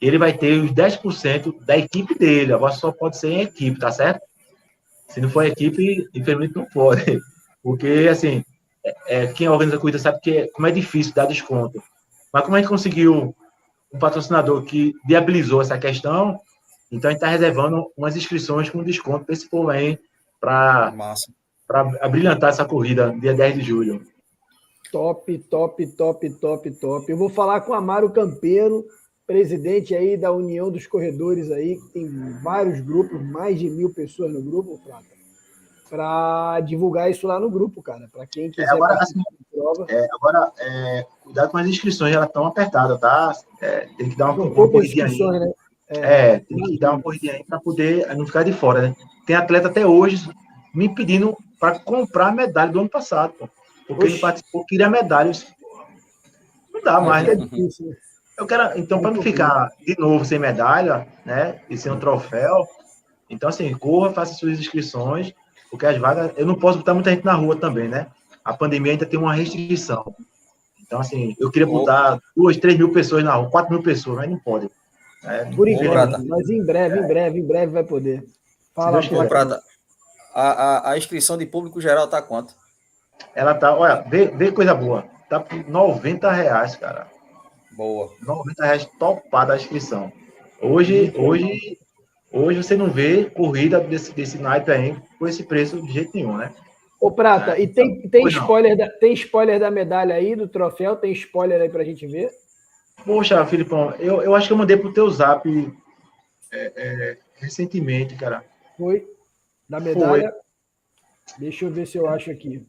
ele 0.00 0.18
vai 0.18 0.32
ter 0.32 0.58
os 0.58 0.72
10% 0.72 1.64
da 1.64 1.78
equipe 1.78 2.18
dele. 2.18 2.52
Agora 2.52 2.72
só 2.72 2.90
pode 2.90 3.16
ser 3.16 3.30
em 3.30 3.40
equipe, 3.42 3.78
tá 3.78 3.92
certo? 3.92 4.20
Se 5.08 5.20
não 5.20 5.28
for 5.28 5.44
equipe, 5.44 6.08
infelizmente 6.14 6.56
não 6.56 6.64
pode. 6.64 7.20
Porque, 7.62 8.08
assim, 8.10 8.44
é, 8.84 8.94
é, 9.06 9.26
quem 9.28 9.48
organiza 9.48 9.76
a 9.76 9.80
corrida 9.80 9.98
sabe 9.98 10.20
que 10.20 10.30
é, 10.38 10.48
como 10.48 10.66
é 10.66 10.70
difícil 10.70 11.14
dar 11.14 11.26
desconto. 11.26 11.82
Mas 12.32 12.42
como 12.42 12.56
a 12.56 12.60
gente 12.60 12.68
conseguiu 12.68 13.34
um 13.92 13.98
patrocinador 13.98 14.62
que 14.64 14.92
viabilizou 15.06 15.62
essa 15.62 15.78
questão, 15.78 16.38
então 16.90 17.08
a 17.08 17.12
gente 17.12 17.22
está 17.22 17.28
reservando 17.28 17.86
umas 17.96 18.16
inscrições 18.16 18.68
com 18.68 18.82
desconto 18.82 19.24
para 19.24 19.32
esse 19.32 19.48
povo 19.48 19.70
aí, 19.70 19.98
para 20.40 20.92
abrilhantar 22.00 22.50
essa 22.50 22.64
corrida, 22.64 23.14
dia 23.18 23.34
10 23.34 23.54
de 23.54 23.62
julho. 23.62 24.06
Top, 24.92 25.38
top, 25.50 25.86
top, 25.86 26.30
top, 26.30 26.70
top. 26.72 27.10
Eu 27.10 27.16
vou 27.16 27.28
falar 27.28 27.62
com 27.62 27.72
o 27.72 27.74
Amaro 27.74 28.12
Campeiro, 28.12 28.84
presidente 29.26 29.94
aí 29.94 30.16
da 30.16 30.32
União 30.32 30.70
dos 30.70 30.86
Corredores 30.86 31.50
aí, 31.50 31.76
que 31.76 31.92
tem 31.92 32.08
vários 32.42 32.80
grupos, 32.80 33.22
mais 33.22 33.58
de 33.58 33.70
mil 33.70 33.92
pessoas 33.92 34.32
no 34.32 34.42
grupo, 34.42 34.80
Prata, 34.84 35.04
para 35.88 36.60
divulgar 36.60 37.10
isso 37.10 37.26
lá 37.26 37.38
no 37.38 37.50
grupo, 37.50 37.82
cara, 37.82 38.08
para 38.12 38.26
quem 38.26 38.50
quiser 38.50 38.66
é, 38.66 38.70
agora, 38.70 38.94
assim, 39.00 39.20
prova. 39.52 39.86
É, 39.88 40.06
agora, 40.12 40.52
é, 40.58 41.06
cuidado 41.22 41.50
com 41.50 41.58
as 41.58 41.66
inscrições, 41.66 42.14
elas 42.14 42.28
estão 42.28 42.46
apertadas, 42.46 42.98
tá? 43.00 43.32
É, 43.60 43.88
tem 43.96 44.10
que 44.10 44.16
dar 44.16 44.30
uma, 44.30 44.44
uma 44.44 44.54
corridinha 44.54 45.06
aí. 45.06 45.18
Né? 45.18 45.52
É, 45.88 45.98
é, 45.98 46.38
tem 46.40 46.58
que 46.58 46.78
dar 46.78 46.92
uma 46.92 47.02
corridinha 47.02 47.34
aí 47.34 47.44
para 47.44 47.60
poder 47.60 48.14
não 48.16 48.26
ficar 48.26 48.42
de 48.42 48.52
fora, 48.52 48.82
né? 48.82 48.96
Tem 49.26 49.36
atleta 49.36 49.68
até 49.68 49.86
hoje 49.86 50.28
me 50.74 50.92
pedindo 50.92 51.36
para 51.58 51.78
comprar 51.78 52.28
a 52.28 52.32
medalha 52.32 52.72
do 52.72 52.80
ano 52.80 52.90
passado, 52.90 53.32
pô. 53.38 53.48
Porque 53.86 54.04
Oxi. 54.04 54.14
ele 54.14 54.20
participou, 54.20 54.64
queria 54.66 54.90
medalhas. 54.90 55.46
Não 56.72 56.82
dá 56.82 57.00
mais, 57.00 57.28
é 57.28 57.36
né? 57.36 57.48
Eu 58.36 58.46
quero, 58.46 58.78
então, 58.78 59.00
para 59.00 59.12
não 59.12 59.22
ficar 59.22 59.70
de 59.80 59.98
novo 59.98 60.24
sem 60.24 60.38
medalha, 60.38 61.06
né? 61.24 61.60
E 61.70 61.76
sem 61.76 61.90
um 61.92 62.00
troféu, 62.00 62.66
então, 63.30 63.48
assim, 63.48 63.72
corra, 63.74 64.12
faça 64.12 64.34
suas 64.34 64.58
inscrições, 64.58 65.32
porque 65.70 65.86
as 65.86 65.98
vagas. 65.98 66.32
Eu 66.36 66.46
não 66.46 66.54
posso 66.54 66.78
botar 66.78 66.94
muita 66.94 67.10
gente 67.10 67.24
na 67.24 67.34
rua 67.34 67.56
também, 67.56 67.88
né? 67.88 68.08
a 68.44 68.52
pandemia 68.52 68.92
ainda 68.92 69.06
tem 69.06 69.18
uma 69.18 69.34
restrição. 69.34 70.14
Então, 70.80 71.00
assim, 71.00 71.34
eu 71.40 71.50
queria 71.50 71.66
botar 71.66 72.20
duas, 72.36 72.56
três 72.58 72.76
mil 72.76 72.92
pessoas 72.92 73.24
na 73.24 73.34
rua, 73.34 73.50
quatro 73.50 73.72
mil 73.72 73.82
pessoas, 73.82 74.18
mas 74.18 74.30
não 74.30 74.38
pode. 74.38 74.70
É, 75.24 75.46
Por 75.46 75.66
enquanto, 75.66 76.22
mas 76.26 76.50
em 76.50 76.62
breve, 76.62 77.00
em 77.00 77.06
breve, 77.06 77.38
em 77.40 77.46
breve 77.46 77.72
vai 77.72 77.82
poder. 77.82 78.26
Fala, 78.74 79.00
Prata. 79.26 79.62
A, 80.34 80.42
a, 80.42 80.90
a 80.90 80.98
inscrição 80.98 81.38
de 81.38 81.46
público 81.46 81.80
geral 81.80 82.06
tá 82.06 82.20
quanto? 82.20 82.54
Ela 83.34 83.54
tá, 83.54 83.74
olha, 83.74 84.04
vê, 84.06 84.26
vê 84.26 84.52
coisa 84.52 84.74
boa. 84.74 85.06
Tá 85.30 85.40
por 85.40 85.66
90 85.66 86.30
reais, 86.30 86.76
cara. 86.76 87.06
Boa. 87.76 88.12
90 88.22 88.64
reais 88.64 88.86
topada 88.98 89.52
a 89.52 89.56
inscrição. 89.56 90.12
Hoje, 90.60 91.12
hoje, 91.16 91.78
hoje 92.32 92.62
você 92.62 92.76
não 92.76 92.90
vê 92.90 93.24
corrida 93.24 93.80
desse, 93.80 94.12
desse 94.12 94.38
naipe 94.38 94.70
aí 94.70 94.96
com 95.18 95.26
esse 95.26 95.42
preço 95.42 95.82
de 95.82 95.92
jeito 95.92 96.12
nenhum, 96.14 96.36
né? 96.36 96.54
Ô, 97.00 97.10
Prata, 97.10 97.58
é, 97.58 97.62
e 97.62 97.66
tem, 97.66 97.98
então, 97.98 98.10
tem, 98.10 98.26
spoiler 98.28 98.76
da, 98.76 98.88
tem 98.88 99.12
spoiler 99.12 99.60
da 99.60 99.70
medalha 99.70 100.14
aí, 100.14 100.34
do 100.34 100.48
troféu? 100.48 100.96
Tem 100.96 101.12
spoiler 101.12 101.60
aí 101.60 101.68
pra 101.68 101.84
gente 101.84 102.06
ver? 102.06 102.30
Poxa, 103.04 103.44
Filipão, 103.44 103.90
eu, 103.98 104.22
eu 104.22 104.34
acho 104.34 104.46
que 104.46 104.52
eu 104.52 104.56
mandei 104.56 104.76
pro 104.76 104.92
teu 104.92 105.10
zap 105.10 105.46
é, 106.50 106.72
é, 106.76 107.18
recentemente, 107.34 108.14
cara. 108.14 108.44
Foi? 108.78 109.06
Da 109.68 109.80
medalha? 109.80 110.30
Foi. 110.30 111.38
Deixa 111.38 111.64
eu 111.64 111.70
ver 111.70 111.86
se 111.86 111.98
eu 111.98 112.08
acho 112.08 112.30
aqui. 112.30 112.64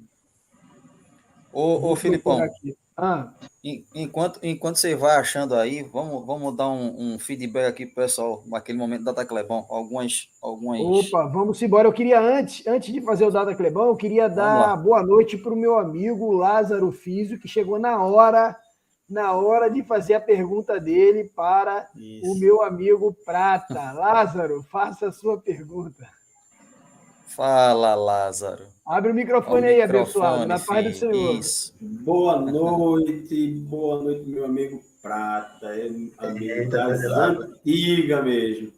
Ô, 1.53 1.91
ô 1.91 1.95
Filipão, 1.95 2.41
ah. 2.97 3.33
enquanto, 3.93 4.39
enquanto 4.41 4.77
você 4.77 4.95
vai 4.95 5.17
achando 5.17 5.53
aí, 5.55 5.83
vamos, 5.83 6.25
vamos 6.25 6.55
dar 6.55 6.69
um, 6.69 7.15
um 7.15 7.19
feedback 7.19 7.67
aqui 7.67 7.85
pro 7.85 8.03
pessoal, 8.03 8.41
naquele 8.47 8.77
momento 8.77 9.03
da 9.03 9.11
Data 9.11 9.25
Clebão, 9.25 9.65
algumas, 9.69 10.29
algumas... 10.41 10.79
Opa, 10.79 11.27
vamos 11.27 11.61
embora. 11.61 11.87
Eu 11.87 11.93
queria, 11.93 12.21
antes, 12.21 12.65
antes 12.65 12.93
de 12.93 13.01
fazer 13.01 13.25
o 13.25 13.31
Data 13.31 13.53
Clebão, 13.53 13.87
eu 13.87 13.97
queria 13.97 14.29
dar 14.29 14.77
boa 14.77 15.03
noite 15.03 15.37
para 15.37 15.53
o 15.53 15.57
meu 15.57 15.77
amigo 15.77 16.31
Lázaro 16.31 16.91
Físio, 16.91 17.39
que 17.39 17.47
chegou 17.47 17.77
na 17.77 18.01
hora 18.01 18.55
na 19.07 19.33
hora 19.33 19.69
de 19.69 19.83
fazer 19.83 20.15
a 20.15 20.19
pergunta 20.19 20.79
dele 20.79 21.25
para 21.35 21.87
Isso. 21.95 22.31
o 22.31 22.39
meu 22.39 22.63
amigo 22.63 23.15
Prata. 23.25 23.91
Lázaro, 23.91 24.63
faça 24.71 25.09
a 25.09 25.11
sua 25.11 25.39
pergunta. 25.39 26.07
Fala, 27.35 27.95
Lázaro. 27.95 28.63
Abre 28.85 29.11
o 29.11 29.13
microfone 29.13 29.63
o 29.63 29.69
aí, 29.69 29.81
microfone, 29.81 30.25
abençoado, 30.25 30.45
na 30.47 30.57
paz 30.57 30.85
do 30.85 30.97
Senhor. 30.97 31.35
Isso. 31.35 31.75
Boa 31.81 32.39
noite, 32.39 33.47
boa 33.67 34.01
noite, 34.01 34.29
meu 34.29 34.45
amigo 34.45 34.81
Prata, 35.01 35.67
é 35.75 35.87
amigo 36.17 36.69
das 36.69 37.03
antigas 37.03 38.23
mesmo. 38.23 38.71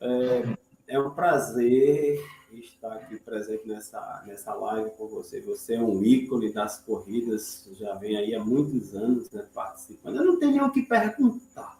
É, 0.00 0.42
é 0.88 0.98
um 0.98 1.10
prazer 1.10 2.24
estar 2.50 2.94
aqui 2.94 3.18
presente 3.18 3.68
nessa, 3.68 4.24
nessa 4.26 4.54
live 4.54 4.90
com 4.92 5.06
você. 5.06 5.42
Você 5.42 5.74
é 5.74 5.82
um 5.82 6.02
ícone 6.02 6.50
das 6.50 6.78
corridas, 6.78 7.68
já 7.78 7.94
vem 7.96 8.16
aí 8.16 8.34
há 8.34 8.42
muitos 8.42 8.94
anos 8.94 9.30
né, 9.30 9.44
participando. 9.52 10.16
Eu 10.16 10.24
não 10.24 10.38
tenho 10.38 10.64
o 10.64 10.72
que 10.72 10.80
perguntar. 10.80 11.78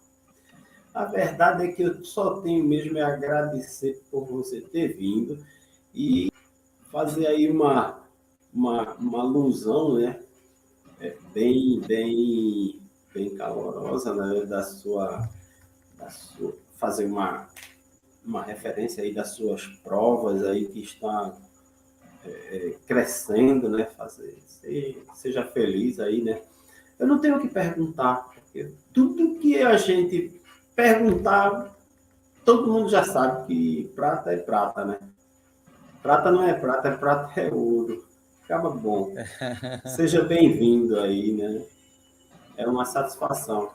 A 0.92 1.06
verdade 1.06 1.64
é 1.64 1.72
que 1.72 1.82
eu 1.82 2.04
só 2.04 2.42
tenho 2.42 2.62
mesmo 2.64 2.98
é 2.98 3.02
agradecer 3.02 4.02
por 4.10 4.26
você 4.26 4.60
ter 4.60 4.94
vindo 4.94 5.42
e 5.98 6.30
fazer 6.92 7.26
aí 7.26 7.50
uma, 7.50 8.00
uma, 8.54 8.94
uma 8.94 9.20
alusão, 9.20 9.98
né? 9.98 10.20
É, 11.00 11.16
bem, 11.34 11.80
bem, 11.80 12.80
bem 13.12 13.36
calorosa, 13.36 14.14
né? 14.14 14.46
Da 14.46 14.62
sua, 14.62 15.28
da 15.96 16.08
sua, 16.08 16.56
fazer 16.76 17.06
uma, 17.06 17.48
uma 18.24 18.44
referência 18.44 19.02
aí 19.02 19.12
das 19.12 19.30
suas 19.30 19.66
provas 19.82 20.44
aí 20.44 20.66
que 20.66 20.84
está 20.84 21.36
é, 22.24 22.30
é 22.30 22.76
crescendo, 22.86 23.68
né? 23.68 23.86
Fazer, 23.86 24.38
seja 25.14 25.44
feliz 25.46 25.98
aí, 25.98 26.22
né? 26.22 26.40
Eu 26.96 27.08
não 27.08 27.18
tenho 27.18 27.38
o 27.38 27.40
que 27.40 27.48
perguntar, 27.48 28.24
porque 28.28 28.72
tudo 28.92 29.40
que 29.40 29.60
a 29.60 29.76
gente 29.76 30.40
perguntar, 30.76 31.76
todo 32.44 32.72
mundo 32.72 32.88
já 32.88 33.02
sabe 33.02 33.46
que 33.48 33.92
prata 33.96 34.32
é 34.32 34.36
prata, 34.36 34.84
né? 34.84 34.98
Prata 36.02 36.30
não 36.30 36.44
é 36.44 36.54
prata, 36.54 36.88
é 36.88 36.96
prata 36.96 37.40
é 37.40 37.52
ouro. 37.52 38.06
Acaba 38.44 38.70
bom. 38.70 39.12
Seja 39.84 40.22
bem-vindo 40.22 40.98
aí, 41.00 41.32
né? 41.32 41.62
É 42.56 42.66
uma 42.66 42.84
satisfação. 42.84 43.70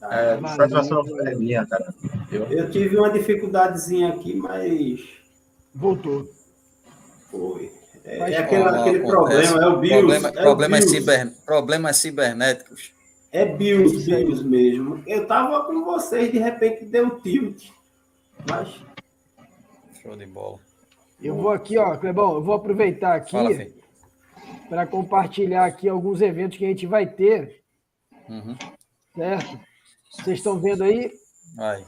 Tá? 0.00 0.14
É, 0.14 0.40
satisfação 0.56 1.02
é 1.26 1.34
minha, 1.34 1.66
cara. 1.66 1.94
Eu... 2.30 2.44
eu 2.46 2.70
tive 2.70 2.96
uma 2.96 3.10
dificuldadezinha 3.10 4.08
aqui, 4.10 4.34
mas. 4.34 5.00
Voltou. 5.74 6.28
Foi. 7.30 7.70
É, 8.04 8.18
é 8.18 8.38
aquele, 8.38 8.62
aquele 8.62 9.00
problema, 9.00 9.62
é 9.62 9.66
o 9.66 9.78
BIOS. 9.78 9.98
Problema, 9.98 10.28
é 10.28 10.32
problemas, 10.32 10.80
BIOS. 10.80 10.90
Ciber, 10.90 11.32
problemas 11.44 11.96
cibernéticos. 11.98 12.92
É 13.30 13.44
BIOS, 13.44 14.06
BIOS 14.06 14.42
mesmo. 14.42 15.02
Eu 15.06 15.26
tava 15.26 15.66
com 15.66 15.84
vocês, 15.84 16.32
de 16.32 16.38
repente 16.38 16.86
deu 16.86 17.06
um 17.06 17.20
tilt. 17.20 17.70
Mas. 18.48 18.82
Show 20.02 20.16
de 20.16 20.26
bola. 20.26 20.67
Eu 21.20 21.34
vou 21.34 21.50
aqui, 21.50 21.76
ó, 21.76 21.96
Clebão, 21.96 22.34
eu 22.34 22.42
vou 22.42 22.54
aproveitar 22.54 23.14
aqui 23.14 23.74
para 24.68 24.86
compartilhar 24.86 25.64
aqui 25.64 25.88
alguns 25.88 26.20
eventos 26.20 26.56
que 26.56 26.64
a 26.64 26.68
gente 26.68 26.86
vai 26.86 27.06
ter. 27.06 27.62
Uhum. 28.28 28.56
Certo? 29.16 29.60
Vocês 30.10 30.38
estão 30.38 30.58
vendo 30.60 30.84
aí? 30.84 31.10
Vai. 31.56 31.84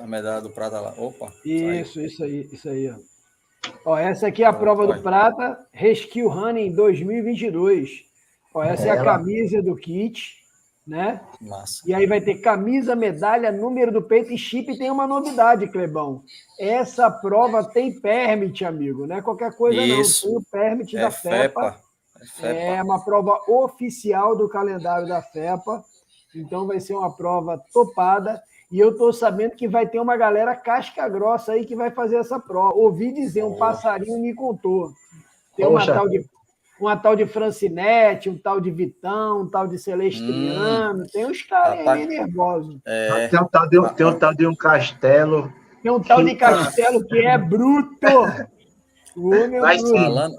A 0.00 0.06
medalha 0.06 0.40
do 0.40 0.50
prata 0.50 0.80
lá. 0.80 0.94
Opa. 0.98 1.32
Isso, 1.44 1.94
saiu. 1.94 2.06
isso 2.06 2.24
aí, 2.24 2.48
isso 2.52 2.68
aí. 2.68 2.90
Ó. 2.90 3.92
ó 3.92 3.98
essa 3.98 4.26
aqui 4.26 4.42
é 4.42 4.46
a 4.46 4.52
prova 4.52 4.86
vai. 4.86 4.96
do 4.96 5.02
prata, 5.02 5.66
Rescue 5.72 6.22
Running 6.22 6.74
2022. 6.74 8.04
Ó, 8.54 8.62
essa 8.62 8.86
é, 8.86 8.88
é 8.88 8.90
a 8.90 9.04
camisa 9.04 9.62
do 9.62 9.76
kit 9.76 10.41
né? 10.86 11.20
Massa. 11.40 11.82
E 11.86 11.94
aí 11.94 12.06
vai 12.06 12.20
ter 12.20 12.36
camisa, 12.36 12.96
medalha, 12.96 13.52
número 13.52 13.92
do 13.92 14.02
peito 14.02 14.32
e 14.32 14.38
chip. 14.38 14.72
E 14.72 14.78
tem 14.78 14.90
uma 14.90 15.06
novidade, 15.06 15.68
Clebão. 15.68 16.22
Essa 16.58 17.10
prova 17.10 17.64
tem 17.64 18.00
permit, 18.00 18.64
amigo. 18.64 19.06
Não 19.06 19.16
é 19.16 19.22
qualquer 19.22 19.54
coisa, 19.56 19.80
Isso. 19.80 20.26
não. 20.26 20.34
Tem 20.34 20.42
o 20.42 20.50
permit 20.50 20.96
é 20.96 21.00
da 21.00 21.10
FEPA. 21.10 21.38
FEPA. 21.38 21.80
É, 22.20 22.26
FEPA. 22.26 22.76
é 22.76 22.82
uma 22.82 23.04
prova 23.04 23.40
oficial 23.48 24.36
do 24.36 24.48
calendário 24.48 25.06
da 25.06 25.22
FEPA. 25.22 25.84
Então 26.34 26.66
vai 26.66 26.80
ser 26.80 26.94
uma 26.94 27.14
prova 27.14 27.62
topada. 27.72 28.42
E 28.70 28.80
eu 28.80 28.92
estou 28.92 29.12
sabendo 29.12 29.54
que 29.54 29.68
vai 29.68 29.86
ter 29.86 30.00
uma 30.00 30.16
galera 30.16 30.56
casca 30.56 31.06
grossa 31.06 31.52
aí 31.52 31.66
que 31.66 31.76
vai 31.76 31.90
fazer 31.90 32.16
essa 32.16 32.40
prova. 32.40 32.74
Ouvi 32.74 33.12
dizer, 33.12 33.44
um 33.44 33.56
passarinho 33.56 34.18
me 34.18 34.34
contou. 34.34 34.90
Tem 35.54 35.66
uma 35.66 35.84
tal 35.84 36.08
de 36.08 36.24
uma 36.82 36.96
tal 36.96 37.14
de 37.14 37.24
Francinete, 37.26 38.28
um 38.28 38.36
tal 38.36 38.60
de 38.60 38.70
Vitão, 38.70 39.42
um 39.42 39.48
tal 39.48 39.68
de 39.68 39.78
Celestriano. 39.78 41.02
Hum, 41.02 41.06
tem 41.12 41.24
uns 41.26 41.42
caras 41.42 41.86
aí 41.86 42.06
nervosos. 42.06 42.80
É... 42.84 43.28
Tem, 43.28 43.40
um 43.40 43.46
tal 43.46 43.68
de, 43.68 43.94
tem 43.94 44.06
um 44.06 44.18
tal 44.18 44.34
de 44.34 44.46
um 44.46 44.54
castelo. 44.54 45.52
Tem 45.80 45.92
um 45.92 46.00
tal 46.00 46.24
de 46.24 46.34
castelo 46.34 47.04
que 47.06 47.18
é 47.18 47.38
bruto. 47.38 47.98
O 49.14 49.28
meu 49.28 49.60
Mas, 49.60 49.82
bruto. 49.82 49.94
Falando... 49.94 50.34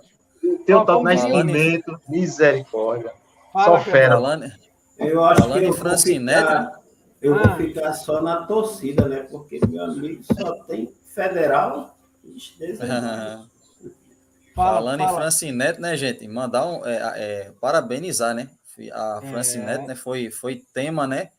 Tem 0.65 0.75
um 0.75 0.83
tal 0.83 0.97
de 0.97 1.03
nascimento, 1.03 2.01
misericórdia. 2.09 3.11
Fala, 3.53 3.65
só 3.65 3.83
fera. 3.83 4.15
Falando, 4.15 4.51
eu 4.97 5.23
acho 5.23 5.41
falando 5.43 5.59
que 5.59 5.65
eu 5.65 5.73
Francinete. 5.73 6.41
Ficar, 6.41 6.79
eu 7.21 7.35
ah. 7.35 7.37
vou 7.37 7.55
ficar 7.55 7.93
só 7.93 8.19
na 8.19 8.47
torcida, 8.47 9.07
né? 9.07 9.27
Porque 9.29 9.59
meu 9.67 9.83
amigo 9.83 10.23
só 10.23 10.55
tem 10.63 10.91
federal. 11.05 11.95
Ixi, 12.23 12.79
Fala, 14.53 14.77
Falando 14.77 14.99
fala. 14.99 15.11
em 15.11 15.15
Francinete, 15.15 15.81
né, 15.81 15.97
gente? 15.97 16.27
Mandar 16.27 16.67
um. 16.67 16.85
É, 16.85 17.13
é, 17.15 17.51
parabenizar, 17.59 18.35
né? 18.35 18.49
A 18.91 19.21
Francinete, 19.21 19.83
é. 19.83 19.87
né? 19.87 19.95
Foi, 19.95 20.31
foi 20.31 20.63
tema, 20.73 21.07
né? 21.07 21.29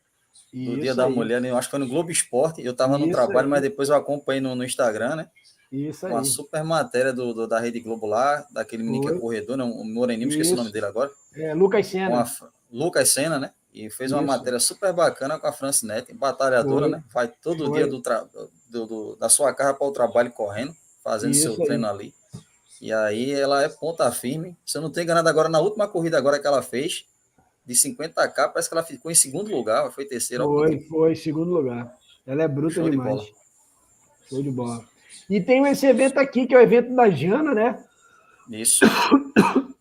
Do 0.53 0.61
Isso 0.61 0.81
Dia 0.81 0.95
da 0.95 1.09
Mulher, 1.09 1.41
né? 1.41 1.51
Eu 1.51 1.57
acho 1.57 1.69
que 1.69 1.73
foi 1.73 1.81
no 1.81 1.89
Globo 1.89 2.11
Esporte. 2.11 2.65
Eu 2.65 2.73
estava 2.73 2.97
no 2.97 3.11
trabalho, 3.11 3.47
aí. 3.47 3.51
mas 3.51 3.63
depois 3.63 3.89
eu 3.89 3.97
acompanhei 3.97 4.41
no, 4.41 4.55
no 4.55 4.65
Instagram, 4.65 5.17
né? 5.17 5.29
Isso 5.71 6.07
aí. 6.07 6.13
Uma 6.13 6.25
super 6.25 6.63
matéria 6.63 7.13
do, 7.13 7.35
do, 7.35 7.49
da 7.49 7.59
Rede 7.59 7.81
Globo 7.81 8.07
lá, 8.07 8.47
daquele 8.51 8.85
menino 8.85 9.05
que 9.05 9.13
é 9.13 9.19
corredor, 9.19 9.57
né? 9.57 9.65
O 9.65 9.85
Moreninho, 9.85 10.29
esqueci 10.29 10.53
o 10.53 10.57
nome 10.57 10.71
dele 10.71 10.87
agora. 10.87 11.11
É, 11.35 11.53
Lucas 11.55 11.87
Senna. 11.89 12.23
A, 12.23 12.27
Lucas 12.71 13.09
Senna, 13.09 13.39
né? 13.39 13.51
E 13.73 13.91
fez 13.91 14.13
uma 14.13 14.21
Isso. 14.21 14.29
matéria 14.29 14.61
super 14.61 14.93
bacana 14.93 15.37
com 15.39 15.49
a 15.49 15.53
Francinete, 15.53 16.13
batalhadora, 16.15 16.89
né? 16.89 17.03
Vai 17.13 17.27
todo 17.27 17.73
dia 17.73 17.89
do, 17.89 18.01
do, 18.71 19.17
da 19.17 19.29
sua 19.29 19.53
casa 19.53 19.75
para 19.75 19.87
o 19.87 19.93
trabalho 19.93 20.31
correndo, 20.31 20.73
fazendo 21.03 21.33
Isso 21.33 21.43
seu 21.43 21.53
aí. 21.53 21.67
treino 21.67 21.89
ali. 21.89 22.15
E 22.81 22.93
aí 22.93 23.33
ela 23.33 23.63
é 23.63 23.69
ponta 23.69 24.11
firme. 24.11 24.57
Se 24.65 24.79
eu 24.79 24.83
não 24.83 24.91
tenho 24.91 25.05
enganado 25.05 25.29
agora, 25.29 25.49
na 25.49 25.61
última 25.61 25.89
corrida 25.89 26.19
agora 26.19 26.39
que 26.39 26.47
ela 26.47 26.63
fez, 26.63 27.07
de 27.65 27.75
50k, 27.75 28.53
parece 28.53 28.69
que 28.69 28.75
ela 28.75 28.85
ficou 28.85 29.11
em 29.11 29.15
segundo 29.15 29.51
lugar, 29.51 29.91
foi 29.93 30.05
terceira. 30.05 30.45
Foi, 30.45 30.81
foi, 30.81 31.17
segundo 31.17 31.51
lugar. 31.51 31.95
Ela 32.27 32.43
é 32.43 32.49
bruta 32.49 32.75
Show 32.75 32.91
demais. 32.91 33.23
De 33.23 33.35
Show 34.29 34.43
de 34.43 34.51
bola. 34.51 34.85
E 35.29 35.41
tem 35.41 35.67
esse 35.67 35.87
evento 35.87 36.19
aqui, 36.19 36.47
que 36.47 36.55
é 36.55 36.59
o 36.59 36.63
evento 36.63 36.95
da 36.95 37.09
Jana, 37.09 37.55
né? 37.55 37.85
Isso. 38.51 38.85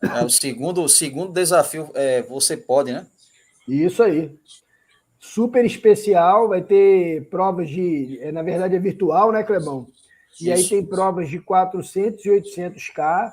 É 0.02 0.24
o 0.24 0.30
segundo, 0.30 0.84
o 0.84 0.90
segundo 0.90 1.34
desafio, 1.34 1.90
é, 1.94 2.22
você 2.22 2.56
pode, 2.56 2.92
né? 2.92 3.06
Isso 3.68 4.04
aí. 4.04 4.38
Super 5.20 5.66
especial, 5.66 6.50
vai 6.50 6.62
ter 6.62 7.28
provas 7.30 7.70
de. 7.70 8.20
É, 8.22 8.32
na 8.32 8.44
verdade, 8.44 8.76
é 8.76 8.80
virtual, 8.80 9.32
né, 9.32 9.44
Clebão? 9.44 9.88
E 10.42 10.52
aí 10.52 10.68
tem 10.68 10.86
provas 10.86 11.30
de 11.30 11.40
400 11.40 12.26
e 12.26 12.30
800K. 12.30 13.32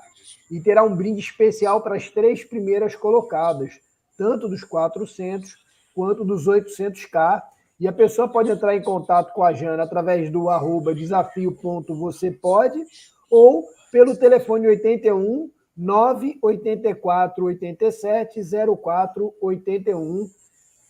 e 0.51 0.61
terá 0.61 0.83
um 0.83 0.95
brinde 0.95 1.21
especial 1.21 1.81
para 1.81 1.97
as 1.97 2.11
três 2.11 2.45
primeiras 2.45 2.95
colocadas, 2.95 3.81
tanto 4.19 4.49
dos 4.49 4.65
400 4.65 5.57
quanto 5.95 6.25
dos 6.25 6.47
800k. 6.47 7.43
E 7.79 7.89
a 7.89 7.93
pessoa 7.93 8.29
pode 8.29 8.51
entrar 8.51 8.77
em 8.77 8.83
contato 8.83 9.33
com 9.33 9.43
a 9.43 9.53
Jana 9.53 9.85
através 9.85 10.31
do 10.31 10.51
arroba 10.51 10.95
desafio.vocêpode 10.95 12.85
ou 13.31 13.65
pelo 13.91 14.17
telefone 14.17 14.67
81 14.67 15.51
984 15.77 17.45
87 17.45 18.41
04 18.83 19.35
81. 19.41 20.31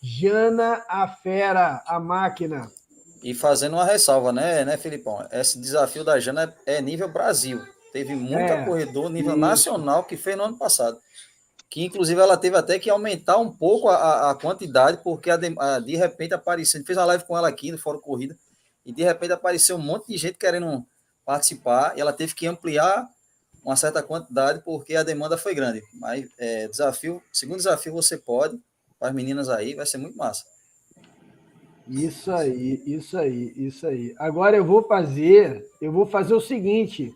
Jana 0.03 0.83
a 0.89 1.07
Fera, 1.07 1.81
a 1.85 1.99
máquina. 1.99 2.69
E 3.23 3.33
fazendo 3.33 3.73
uma 3.73 3.85
ressalva, 3.85 4.31
né, 4.31 4.65
né, 4.65 4.77
Filipão? 4.77 5.27
Esse 5.31 5.59
desafio 5.59 6.03
da 6.03 6.19
Jana 6.19 6.55
é 6.65 6.81
nível 6.81 7.07
Brasil. 7.07 7.61
Teve 7.93 8.15
muita 8.15 8.53
é, 8.53 8.65
corredor 8.65 9.09
nível 9.09 9.31
isso. 9.31 9.39
nacional 9.39 10.03
que 10.03 10.17
fez 10.17 10.35
no 10.35 10.43
ano 10.43 10.57
passado. 10.57 10.99
Que 11.69 11.83
inclusive 11.85 12.19
ela 12.19 12.35
teve 12.35 12.57
até 12.57 12.79
que 12.79 12.89
aumentar 12.89 13.37
um 13.37 13.51
pouco 13.51 13.89
a, 13.89 14.31
a 14.31 14.35
quantidade, 14.35 14.99
porque 15.03 15.29
a 15.29 15.37
de, 15.37 15.53
a, 15.57 15.79
de, 15.79 15.95
repente 15.95 16.33
apareceu. 16.33 16.77
A 16.77 16.79
gente 16.79 16.87
fez 16.87 16.97
uma 16.97 17.05
live 17.05 17.25
com 17.25 17.37
ela 17.37 17.47
aqui 17.47 17.71
no 17.71 17.77
Fórum 17.77 17.99
Corrida, 17.99 18.35
e 18.85 18.91
de 18.91 19.03
repente 19.03 19.33
apareceu 19.33 19.75
um 19.75 19.81
monte 19.81 20.07
de 20.07 20.17
gente 20.17 20.37
querendo 20.37 20.85
participar, 21.23 21.95
e 21.95 22.01
ela 22.01 22.11
teve 22.11 22.33
que 22.33 22.47
ampliar 22.47 23.07
uma 23.63 23.75
certa 23.75 24.01
quantidade, 24.01 24.61
porque 24.65 24.95
a 24.95 25.03
demanda 25.03 25.37
foi 25.37 25.53
grande. 25.53 25.83
Mas 25.93 26.27
é, 26.39 26.67
desafio, 26.67 27.21
segundo 27.31 27.57
desafio, 27.57 27.93
você 27.93 28.17
pode, 28.17 28.59
para 28.99 29.09
as 29.09 29.13
meninas 29.13 29.47
aí, 29.47 29.75
vai 29.75 29.85
ser 29.85 29.97
muito 29.97 30.17
massa. 30.17 30.43
Isso 31.91 32.31
aí, 32.31 32.81
isso 32.85 33.17
aí, 33.17 33.53
isso 33.57 33.85
aí. 33.85 34.15
Agora 34.17 34.55
eu 34.55 34.63
vou 34.63 34.81
fazer, 34.83 35.65
eu 35.81 35.91
vou 35.91 36.05
fazer 36.05 36.33
o 36.33 36.39
seguinte. 36.39 37.13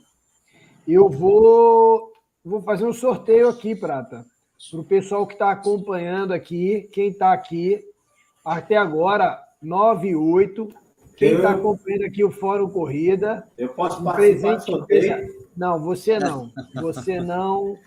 Eu 0.85 1.09
vou, 1.09 2.11
vou 2.43 2.61
fazer 2.61 2.85
um 2.85 2.93
sorteio 2.93 3.47
aqui, 3.47 3.73
Prata, 3.73 4.25
para 4.69 4.79
o 4.79 4.83
pessoal 4.83 5.25
que 5.25 5.33
está 5.33 5.49
acompanhando 5.49 6.33
aqui, 6.33 6.89
quem 6.91 7.09
está 7.09 7.31
aqui 7.31 7.81
até 8.43 8.75
agora, 8.75 9.41
98. 9.61 10.69
Quem 11.17 11.35
está 11.35 11.51
acompanhando 11.51 12.05
aqui 12.05 12.25
o 12.25 12.31
Fórum 12.31 12.69
Corrida. 12.69 13.47
Eu 13.57 13.69
posso 13.69 14.01
um 14.01 14.11
presente 14.11 14.65
sorteio? 14.65 15.33
Não, 15.55 15.81
você 15.81 16.19
não. 16.19 16.51
Você 16.81 17.21
não, 17.21 17.77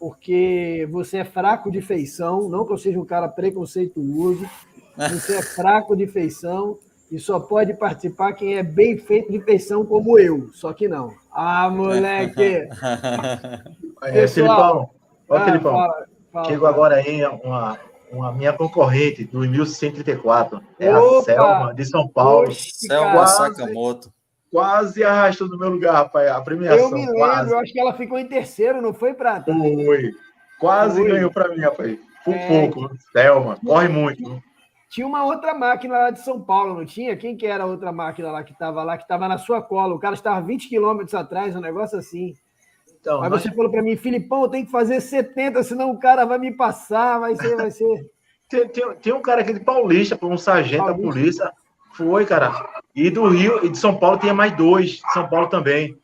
porque 0.00 0.88
você 0.90 1.18
é 1.18 1.24
fraco 1.24 1.70
de 1.70 1.82
feição. 1.82 2.48
Não 2.48 2.66
que 2.66 2.72
eu 2.72 2.78
seja 2.78 2.98
um 2.98 3.04
cara 3.04 3.28
preconceituoso. 3.28 4.48
Você 4.96 5.36
é 5.36 5.42
fraco 5.42 5.96
de 5.96 6.06
feição 6.06 6.78
e 7.10 7.18
só 7.18 7.38
pode 7.38 7.74
participar 7.74 8.32
quem 8.32 8.56
é 8.56 8.62
bem 8.62 8.96
feito 8.96 9.30
de 9.30 9.40
feição 9.40 9.84
como 9.84 10.18
eu. 10.18 10.48
Só 10.52 10.72
que 10.72 10.88
não. 10.88 11.14
Ah, 11.30 11.68
moleque! 11.68 12.68
é, 14.04 14.26
Filipão, 14.26 14.90
ó, 15.28 15.36
ah, 15.36 15.44
Filipão. 15.44 15.72
Fala, 15.72 16.06
fala, 16.32 16.68
agora 16.68 16.96
aí 16.96 17.24
uma, 17.44 17.78
uma 18.10 18.32
minha 18.32 18.52
concorrente 18.52 19.24
do 19.24 19.40
1134. 19.40 20.60
É 20.78 20.96
Opa! 20.96 21.18
a 21.18 21.22
Selma, 21.22 21.74
de 21.74 21.84
São 21.84 22.08
Paulo. 22.08 22.48
Oxe, 22.48 22.70
Selma 22.72 23.26
Sakamoto. 23.26 24.12
Quase 24.50 25.02
arrastou 25.02 25.48
no 25.48 25.58
meu 25.58 25.70
lugar, 25.70 25.94
rapaz, 25.94 26.28
a 26.28 26.40
premiação. 26.42 26.78
Eu 26.78 26.90
me 26.90 27.00
lembro, 27.00 27.14
quase. 27.14 27.50
eu 27.50 27.58
acho 27.58 27.72
que 27.72 27.80
ela 27.80 27.94
ficou 27.94 28.18
em 28.18 28.26
terceiro, 28.26 28.82
não 28.82 28.92
foi, 28.92 29.14
Prata? 29.14 29.50
Foi. 29.50 30.12
Quase 30.60 31.00
foi. 31.00 31.10
ganhou 31.10 31.30
para 31.30 31.48
mim, 31.48 31.60
rapaz. 31.60 31.98
Por 32.22 32.34
é... 32.34 32.48
pouco. 32.48 32.90
Selma, 33.12 33.58
corre 33.64 33.88
muito. 33.88 34.42
Tinha 34.92 35.06
uma 35.06 35.24
outra 35.24 35.54
máquina 35.54 35.96
lá 35.96 36.10
de 36.10 36.20
São 36.20 36.38
Paulo, 36.38 36.74
não 36.74 36.84
tinha? 36.84 37.16
Quem 37.16 37.34
que 37.34 37.46
era 37.46 37.64
a 37.64 37.66
outra 37.66 37.90
máquina 37.90 38.30
lá 38.30 38.44
que 38.44 38.52
estava 38.52 38.82
lá, 38.82 38.98
que 38.98 39.04
estava 39.04 39.26
na 39.26 39.38
sua 39.38 39.62
cola? 39.62 39.94
O 39.94 39.98
cara 39.98 40.14
estava 40.14 40.42
20 40.42 40.68
quilômetros 40.68 41.14
atrás, 41.14 41.56
um 41.56 41.60
negócio 41.60 41.98
assim. 41.98 42.34
Então, 43.00 43.22
Aí 43.22 43.30
você 43.30 43.50
falou 43.50 43.70
para 43.70 43.80
mim, 43.82 43.96
Filipão, 43.96 44.42
eu 44.42 44.50
tenho 44.50 44.66
que 44.66 44.70
fazer 44.70 45.00
70, 45.00 45.62
senão 45.62 45.92
o 45.92 45.98
cara 45.98 46.26
vai 46.26 46.36
me 46.38 46.54
passar, 46.54 47.18
vai 47.18 47.34
ser, 47.34 47.56
vai 47.56 47.70
ser. 47.70 47.86
Tem, 48.50 48.68
tem, 48.68 48.94
tem 48.96 49.12
um 49.14 49.22
cara 49.22 49.40
aqui 49.40 49.54
de 49.54 49.60
Paulista, 49.60 50.18
um 50.20 50.36
sargento 50.36 50.84
Paulista. 50.84 51.02
da 51.02 51.10
polícia. 51.10 51.52
Foi, 51.94 52.26
cara. 52.26 52.52
E 52.94 53.08
do 53.08 53.26
Rio 53.26 53.64
e 53.64 53.70
de 53.70 53.78
São 53.78 53.96
Paulo 53.96 54.18
tinha 54.18 54.34
mais 54.34 54.54
dois. 54.54 55.00
São 55.14 55.26
Paulo 55.26 55.48
também. 55.48 55.96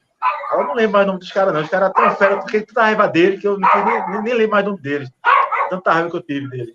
Eu 0.53 0.64
não 0.64 0.74
lembro 0.74 0.93
mais 0.93 1.05
o 1.05 1.09
nome 1.09 1.18
dos 1.18 1.30
caras, 1.30 1.53
não. 1.53 1.61
Os 1.61 1.68
caras 1.68 1.93
tão 1.93 2.11
fera, 2.16 2.39
porque 2.39 2.62
tanta 2.62 2.80
raiva 2.80 3.07
dele 3.07 3.36
que 3.36 3.47
eu 3.47 3.59
nem, 3.59 3.84
nem, 3.84 4.22
nem 4.22 4.32
lembro 4.32 4.53
mais 4.53 4.66
o 4.66 4.70
nome 4.70 4.80
deles. 4.80 5.11
Tanta 5.69 5.93
raiva 5.93 6.11
que 6.11 6.16
eu 6.16 6.23
tive 6.23 6.49
dele. 6.49 6.75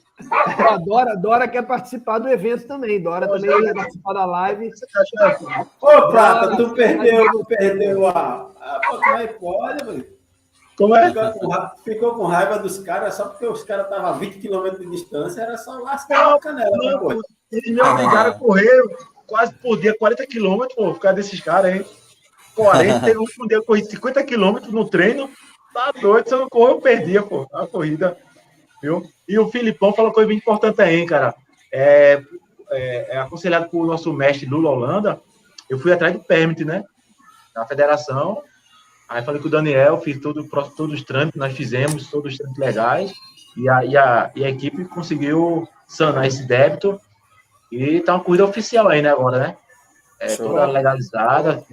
A 0.58 0.78
Dora, 0.78 1.16
Dora 1.16 1.48
quer 1.48 1.66
participar 1.66 2.20
do 2.20 2.30
evento 2.30 2.68
também. 2.68 3.02
Dora 3.02 3.28
também 3.28 3.62
quer 3.62 3.74
participar 3.74 4.14
da 4.14 4.26
live. 4.26 4.72
Ô, 5.82 6.08
Prata, 6.10 6.56
tu 6.56 6.74
perdeu, 6.74 7.32
tu 7.32 7.46
perdeu 7.46 8.08
a. 8.08 8.52
a 8.60 8.82
como 8.88 9.18
é 9.18 9.28
que 9.28 9.40
pode, 9.40 9.86
mano? 9.86 10.06
Como 10.78 10.96
é? 10.96 11.08
Ficou 11.08 11.32
com, 11.34 11.70
ficou 11.84 12.16
com 12.16 12.26
raiva 12.26 12.58
dos 12.58 12.80
caras 12.80 13.16
só 13.16 13.26
porque 13.26 13.46
os 13.46 13.64
caras 13.64 13.86
estavam 13.86 14.08
a 14.08 14.14
20 14.14 14.40
km 14.40 14.78
de 14.80 14.90
distância, 14.90 15.42
era 15.42 15.58
só 15.58 15.78
lascar 15.80 16.36
a 16.36 16.40
canela. 16.40 16.72
Não, 16.72 17.10
né, 17.10 17.22
eles 17.52 17.72
me 17.72 17.82
obrigaram 17.82 18.32
a 18.32 18.34
correr 18.34 18.82
quase 19.28 19.54
por 19.54 19.80
dia, 19.80 19.96
40 19.98 20.26
km, 20.26 20.66
pô, 20.76 20.94
ficar 20.94 21.12
desses 21.12 21.40
caras 21.40 21.74
aí. 21.74 21.86
40, 22.56 23.00
teve 23.02 23.20
um 23.20 23.48
dia 23.48 23.58
eu 23.58 23.64
corri 23.64 23.84
50 23.84 24.24
km 24.24 24.60
no 24.70 24.88
treino. 24.88 25.30
Tá 25.74 25.92
doido, 25.92 26.28
se 26.28 26.34
eu 26.36 26.40
não 26.40 26.50
correr, 26.50 26.72
eu 26.72 26.82
perdia, 26.82 27.24
pô, 27.24 27.48
a 27.54 27.66
corrida 27.66 28.18
viu? 28.84 29.02
E 29.28 29.40
o 29.40 29.50
Filipão 29.50 29.94
falou 29.94 30.12
coisa 30.12 30.28
bem 30.28 30.38
importante 30.38 30.82
aí, 30.82 31.06
cara. 31.06 31.34
É, 31.72 32.22
é, 32.70 33.16
é 33.16 33.18
aconselhado 33.18 33.70
por 33.70 33.88
nosso 33.88 34.12
mestre 34.12 34.46
Lula 34.46 34.70
Holanda, 34.70 35.22
eu 35.70 35.80
fui 35.80 35.94
atrás 35.94 36.14
do 36.14 36.20
permit, 36.20 36.66
né? 36.66 36.84
Na 37.56 37.66
federação. 37.66 38.44
Aí 39.08 39.24
falei 39.24 39.42
com 39.42 39.48
o 39.48 39.52
Daniel, 39.52 40.02
fiz 40.02 40.20
todo, 40.20 40.48
todos 40.76 40.94
os 40.94 41.04
trâmites, 41.04 41.40
nós 41.40 41.56
fizemos 41.56 42.10
todos 42.12 42.34
os 42.34 42.38
trâmites 42.38 42.60
legais. 42.60 43.14
E 43.56 43.70
a, 43.70 43.86
e 43.86 43.96
a, 43.96 44.32
e 44.36 44.44
a 44.44 44.50
equipe 44.50 44.86
conseguiu 44.86 45.68
sanar 45.88 46.28
esse 46.28 46.46
débito. 46.46 47.00
E 47.72 48.02
tá 48.02 48.16
uma 48.16 48.24
corrida 48.24 48.46
oficial 48.46 48.90
aí, 48.90 49.02
né, 49.02 49.10
agora, 49.10 49.40
né? 49.40 49.58
É, 50.20 50.36
toda 50.36 50.66
legalizada. 50.66 51.64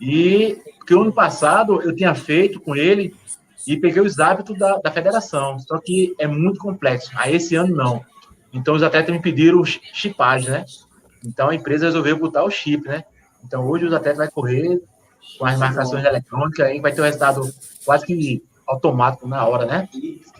E 0.00 0.58
que 0.86 0.94
o 0.94 1.02
ano 1.02 1.12
passado 1.12 1.80
eu 1.82 1.94
tinha 1.94 2.14
feito 2.14 2.60
com 2.60 2.74
ele 2.74 3.14
e 3.66 3.76
peguei 3.76 4.00
os 4.00 4.18
hábitos 4.18 4.58
da, 4.58 4.78
da 4.78 4.90
federação. 4.90 5.58
Só 5.58 5.78
que 5.78 6.14
é 6.18 6.26
muito 6.26 6.60
complexo. 6.60 7.10
Aí 7.16 7.34
esse 7.34 7.56
ano 7.56 7.74
não. 7.74 8.04
Então 8.52 8.74
os 8.74 8.82
atletas 8.82 9.14
me 9.14 9.20
pediram 9.20 9.64
chipagem, 9.64 10.50
né? 10.50 10.64
Então 11.24 11.48
a 11.48 11.54
empresa 11.54 11.86
resolveu 11.86 12.18
botar 12.18 12.44
o 12.44 12.50
chip, 12.50 12.86
né? 12.86 13.04
Então 13.44 13.66
hoje 13.66 13.86
os 13.86 13.92
atletas 13.92 14.18
vão 14.18 14.28
correr 14.28 14.80
com 15.38 15.44
as 15.44 15.58
marcações 15.58 16.04
eletrônicas, 16.04 16.66
aí 16.66 16.80
vai 16.80 16.92
ter 16.92 17.00
o 17.00 17.04
um 17.04 17.06
resultado 17.06 17.52
quase 17.84 18.06
que 18.06 18.42
automático 18.66 19.28
na 19.28 19.46
hora, 19.46 19.64
né? 19.64 19.88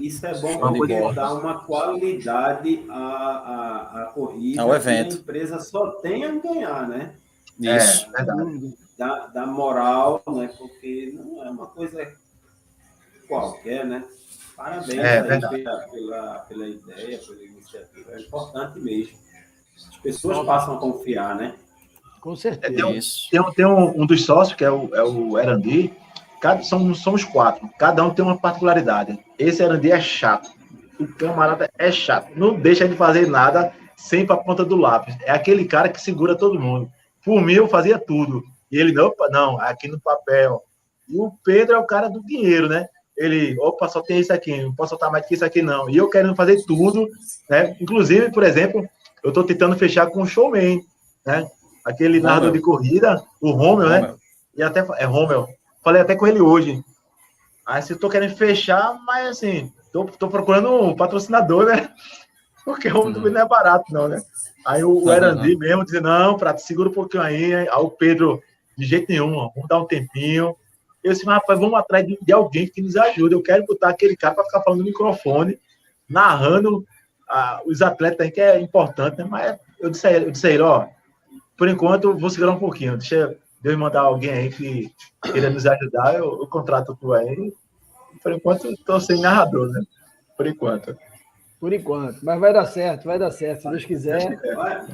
Isso 0.00 0.26
é 0.26 0.34
bom 0.38 0.58
porque 0.74 1.14
dá 1.14 1.32
uma 1.32 1.60
qualidade 1.64 2.84
à, 2.88 2.96
à, 2.96 4.02
à 4.02 4.04
corrida. 4.06 4.62
Ao 4.62 4.74
evento. 4.74 5.16
a 5.16 5.18
empresa 5.18 5.60
só 5.60 5.90
tem 5.92 6.24
a 6.24 6.34
ganhar, 6.34 6.88
né? 6.88 7.12
Isso. 7.58 8.06
É, 8.06 8.24
verdade. 8.24 8.74
Da, 8.98 9.26
da 9.26 9.46
moral, 9.46 10.22
né? 10.26 10.50
Porque 10.58 11.14
não 11.14 11.44
é 11.44 11.50
uma 11.50 11.66
coisa 11.66 12.02
qualquer, 13.26 13.84
né? 13.84 14.04
Parabéns 14.56 14.98
é, 14.98 15.22
pela, 15.22 15.48
pela, 15.48 16.38
pela 16.48 16.68
ideia, 16.68 17.18
pela 17.18 17.44
iniciativa. 17.44 18.12
É 18.12 18.20
importante 18.20 18.78
mesmo. 18.80 19.18
As 19.76 19.98
pessoas 19.98 20.46
passam 20.46 20.76
a 20.76 20.80
confiar, 20.80 21.36
né? 21.36 21.54
Com 22.20 22.34
certeza. 22.34 22.72
É, 22.72 22.76
tem, 22.76 22.84
um, 22.84 22.98
tem, 23.30 23.40
um, 23.40 23.52
tem 23.52 23.66
um, 23.66 24.02
um, 24.02 24.06
dos 24.06 24.24
sócios, 24.24 24.56
que 24.56 24.64
é 24.64 24.70
o, 24.70 24.94
é 24.94 25.02
o 25.02 25.38
Erandi, 25.38 25.92
cada, 26.40 26.62
são, 26.62 26.94
somos 26.94 27.22
quatro. 27.22 27.68
Cada 27.78 28.02
um 28.02 28.12
tem 28.12 28.24
uma 28.24 28.38
particularidade. 28.38 29.18
Esse 29.38 29.62
Erandi 29.62 29.92
é 29.92 30.00
chato. 30.00 30.50
O 30.98 31.06
camarada 31.06 31.70
é 31.78 31.92
chato. 31.92 32.30
Não 32.34 32.58
deixa 32.58 32.84
ele 32.84 32.96
fazer 32.96 33.28
nada 33.28 33.72
sem 33.96 34.24
para 34.24 34.36
a 34.36 34.42
ponta 34.42 34.64
do 34.64 34.76
lápis. 34.76 35.16
É 35.22 35.30
aquele 35.30 35.66
cara 35.66 35.90
que 35.90 36.00
segura 36.00 36.34
todo 36.34 36.58
mundo. 36.58 36.90
Por 37.22 37.42
mim, 37.42 37.54
eu 37.54 37.68
fazia 37.68 37.98
tudo. 37.98 38.42
E 38.72 38.78
ele, 38.78 38.92
não, 38.92 39.12
não, 39.30 39.60
aqui 39.60 39.86
no 39.86 40.00
papel. 40.00 40.62
E 41.08 41.18
o 41.18 41.30
Pedro 41.44 41.76
é 41.76 41.78
o 41.78 41.86
cara 41.86 42.08
do 42.08 42.24
dinheiro, 42.24 42.68
né? 42.68 42.88
Ele, 43.16 43.58
opa, 43.60 43.88
só 43.88 44.02
tem 44.02 44.20
isso 44.20 44.32
aqui, 44.32 44.62
não 44.62 44.74
posso 44.74 44.90
soltar 44.90 45.10
mais 45.10 45.26
que 45.26 45.34
isso 45.34 45.44
aqui, 45.44 45.62
não. 45.62 45.88
E 45.88 45.96
eu 45.96 46.10
querendo 46.10 46.36
fazer 46.36 46.62
tudo, 46.66 47.08
né? 47.48 47.76
Inclusive, 47.80 48.30
por 48.30 48.42
exemplo, 48.42 48.86
eu 49.22 49.28
estou 49.28 49.44
tentando 49.44 49.76
fechar 49.76 50.06
com 50.08 50.22
o 50.22 50.26
showman, 50.26 50.84
né? 51.24 51.48
Aquele 51.84 52.20
narrador 52.20 52.52
de 52.52 52.60
corrida, 52.60 53.22
o 53.40 53.52
Romel, 53.52 53.88
né? 53.88 54.14
E 54.56 54.62
até, 54.62 54.84
é 54.98 55.04
Romel. 55.04 55.48
Falei 55.82 56.02
até 56.02 56.14
com 56.14 56.26
ele 56.26 56.40
hoje. 56.40 56.84
Aí 57.64 57.82
se 57.82 57.92
eu 57.92 57.98
tô 57.98 58.08
querendo 58.08 58.36
fechar, 58.36 58.98
mas 59.04 59.28
assim, 59.28 59.72
tô, 59.92 60.04
tô 60.04 60.28
procurando 60.28 60.72
um 60.72 60.94
patrocinador, 60.94 61.66
né? 61.66 61.88
Porque 62.64 62.88
o 62.88 62.92
Romel 62.92 63.32
não 63.32 63.40
é 63.40 63.46
barato, 63.46 63.92
não, 63.92 64.08
né? 64.08 64.20
Aí 64.66 64.82
o, 64.82 65.04
o 65.04 65.12
Erandi 65.12 65.56
mesmo 65.56 65.84
dizendo, 65.84 66.08
não, 66.08 66.36
Prato, 66.36 66.60
segura 66.60 66.88
um 66.88 66.92
pouquinho 66.92 67.22
aí. 67.22 67.54
Aí 67.54 67.68
o 67.70 67.88
Pedro, 67.88 68.42
de 68.76 68.84
jeito 68.84 69.06
nenhum, 69.08 69.30
vamos 69.54 69.68
dar 69.68 69.78
um 69.78 69.86
tempinho. 69.86 70.56
Eu 71.06 71.12
disse, 71.12 71.24
rapaz, 71.24 71.56
vamos 71.60 71.78
atrás 71.78 72.04
de, 72.04 72.18
de, 72.20 72.32
alguém 72.32 72.66
que 72.66 72.82
nos 72.82 72.96
ajude. 72.96 73.32
Eu 73.32 73.40
quero 73.40 73.64
botar 73.64 73.90
aquele 73.90 74.16
cara 74.16 74.34
para 74.34 74.44
ficar 74.44 74.60
falando 74.62 74.80
no 74.80 74.86
microfone, 74.86 75.56
narrando 76.08 76.84
ah, 77.28 77.62
os 77.64 77.80
atletas 77.80 78.26
aí, 78.26 78.32
que 78.32 78.40
é 78.40 78.60
importante, 78.60 79.18
né? 79.18 79.24
Mas 79.30 79.56
eu 79.78 79.88
disse 79.88 80.04
a 80.04 80.12
ele, 80.12 80.24
eu 80.24 80.30
disse 80.32 80.48
a 80.48 80.50
ele 80.50 80.62
ó, 80.64 80.88
por 81.56 81.68
enquanto, 81.68 82.18
vou 82.18 82.28
segurar 82.28 82.50
um 82.50 82.58
pouquinho. 82.58 82.96
Deixa 82.96 83.36
Deus 83.60 83.76
mandar 83.76 84.00
alguém 84.00 84.32
aí 84.32 84.50
que 84.50 84.92
queira 85.22 85.48
nos 85.48 85.64
ajudar, 85.64 86.16
eu, 86.16 86.40
eu 86.40 86.46
contrato 86.48 86.98
tu 87.00 87.12
aí. 87.12 87.52
Por 88.20 88.32
enquanto, 88.32 88.66
estou 88.66 89.00
sem 89.00 89.20
narrador, 89.20 89.68
né? 89.68 89.82
Por 90.36 90.48
enquanto. 90.48 90.96
Por 91.60 91.72
enquanto. 91.72 92.18
Mas 92.24 92.40
vai 92.40 92.52
dar 92.52 92.66
certo, 92.66 93.04
vai 93.04 93.16
dar 93.16 93.30
certo, 93.30 93.62
se 93.62 93.70
Deus 93.70 93.84
quiser. 93.84 94.40
Vai. 94.56 94.84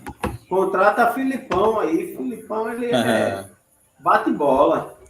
Contrata 0.46 1.10
Filipão 1.14 1.80
aí. 1.80 2.14
Filipão, 2.14 2.70
ele 2.70 2.94
é, 2.94 3.46
bate 3.98 4.30
bola. 4.30 5.00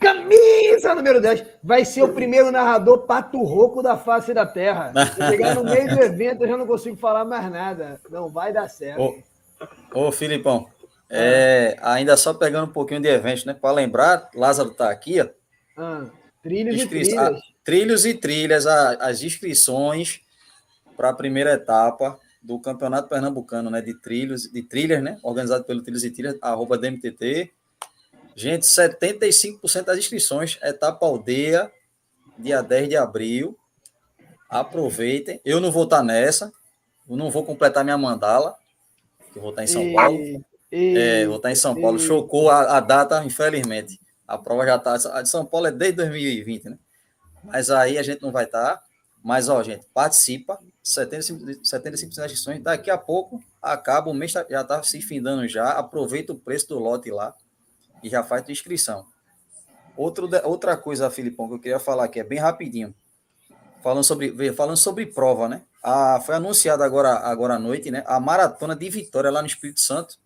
Camisa 0.00 0.94
número 0.94 1.20
10. 1.20 1.44
Vai 1.62 1.84
ser 1.84 2.02
o 2.02 2.12
primeiro 2.12 2.50
narrador 2.50 3.06
pato 3.06 3.42
rouco 3.42 3.82
da 3.82 3.96
face 3.96 4.32
da 4.34 4.46
terra. 4.46 4.92
Se 5.14 5.26
chegar 5.28 5.54
no 5.54 5.64
meio 5.64 5.88
do 5.88 6.02
evento, 6.02 6.44
eu 6.44 6.48
já 6.48 6.56
não 6.56 6.66
consigo 6.66 6.96
falar 6.96 7.24
mais 7.24 7.50
nada. 7.50 8.00
Não 8.10 8.28
vai 8.28 8.52
dar 8.52 8.68
certo. 8.68 9.00
Ô, 9.92 10.06
ô 10.08 10.12
Filipão, 10.12 10.68
é, 11.08 11.76
ainda 11.80 12.16
só 12.16 12.34
pegando 12.34 12.68
um 12.68 12.72
pouquinho 12.72 13.00
de 13.00 13.08
evento, 13.08 13.46
né? 13.46 13.54
Para 13.54 13.72
lembrar, 13.72 14.28
Lázaro 14.34 14.74
tá 14.74 14.90
aqui, 14.90 15.20
ó. 15.20 15.28
Ah, 15.76 16.06
trilhos 16.42 16.76
Inscri... 16.76 17.00
e 17.00 17.04
trilhas. 17.04 17.40
trilhos 17.64 18.06
e 18.06 18.14
trilhas, 18.14 18.66
a, 18.66 18.90
as 18.94 19.22
inscrições 19.22 20.20
para 20.96 21.10
a 21.10 21.14
primeira 21.14 21.52
etapa 21.52 22.18
do 22.42 22.58
Campeonato 22.60 23.08
Pernambucano, 23.08 23.70
né? 23.70 23.80
De 23.80 23.94
trilhos, 23.94 24.50
de 24.50 24.62
trilhas, 24.62 25.02
né? 25.02 25.18
Organizado 25.22 25.64
pelo 25.64 25.82
Trilhos 25.82 26.04
e 26.04 26.10
Trilhas, 26.10 26.36
arroba 26.40 26.78
DMTT. 26.78 27.52
Gente, 28.38 28.66
75% 28.66 29.84
das 29.84 29.96
inscrições, 29.98 30.58
etapa 30.62 31.06
aldeia, 31.06 31.72
dia 32.38 32.60
10 32.62 32.90
de 32.90 32.96
abril. 32.96 33.58
Aproveitem. 34.48 35.40
Eu 35.44 35.58
não 35.58 35.72
vou 35.72 35.84
estar 35.84 36.02
nessa. 36.02 36.52
Eu 37.08 37.16
não 37.16 37.30
vou 37.30 37.44
completar 37.44 37.82
minha 37.82 37.96
mandala, 37.96 38.54
que 39.32 39.38
eu 39.38 39.42
vou 39.42 39.50
estar 39.50 39.64
em 39.64 39.66
São 39.66 39.82
E- 39.82 39.94
Paulo. 39.94 40.18
e- 40.70 40.98
É, 40.98 41.26
vou 41.26 41.36
estar 41.36 41.50
em 41.50 41.54
São 41.54 41.80
Paulo. 41.80 41.96
e- 41.96 42.00
Chocou 42.00 42.50
a, 42.50 42.76
a 42.76 42.80
data, 42.80 43.24
infelizmente. 43.24 43.98
A 44.28 44.36
prova 44.36 44.66
já 44.66 44.76
está. 44.76 44.94
A 45.18 45.22
de 45.22 45.28
São 45.30 45.44
Paulo 45.46 45.66
é 45.68 45.72
desde 45.72 45.96
2020, 45.96 46.64
né? 46.68 46.78
Mas 47.42 47.70
aí 47.70 47.96
a 47.96 48.02
gente 48.02 48.20
não 48.22 48.30
vai 48.32 48.44
estar. 48.44 48.82
Mas, 49.22 49.48
ó, 49.48 49.62
gente, 49.62 49.86
participa. 49.94 50.58
75%, 50.84 51.64
75 51.64 52.14
das 52.14 52.26
inscrições. 52.26 52.62
Daqui 52.62 52.90
a 52.90 52.98
pouco 52.98 53.42
acaba. 53.62 54.10
O 54.10 54.14
mês 54.14 54.32
tá- 54.32 54.44
já 54.48 54.60
está 54.60 54.82
se 54.82 55.00
findando 55.00 55.48
já. 55.48 55.70
Aproveita 55.70 56.32
o 56.32 56.38
preço 56.38 56.68
do 56.68 56.78
lote 56.78 57.10
lá 57.10 57.34
e 58.02 58.08
já 58.08 58.22
faz 58.22 58.42
tua 58.42 58.52
inscrição. 58.52 59.06
Outro, 59.96 60.28
outra 60.44 60.76
coisa, 60.76 61.10
Filipão, 61.10 61.48
que 61.48 61.54
eu 61.54 61.58
queria 61.58 61.78
falar 61.80 62.04
aqui, 62.04 62.20
é 62.20 62.24
bem 62.24 62.38
rapidinho. 62.38 62.94
Falando 63.82 64.04
sobre, 64.04 64.52
falando 64.52 64.76
sobre 64.76 65.06
prova, 65.06 65.48
né? 65.48 65.62
A, 65.82 66.20
foi 66.20 66.34
anunciada 66.34 66.84
agora, 66.84 67.14
agora 67.20 67.54
à 67.54 67.58
noite, 67.58 67.90
né? 67.90 68.02
A 68.06 68.18
maratona 68.20 68.74
de 68.74 68.88
Vitória 68.90 69.30
lá 69.30 69.40
no 69.40 69.46
Espírito 69.46 69.80
Santo. 69.80 70.18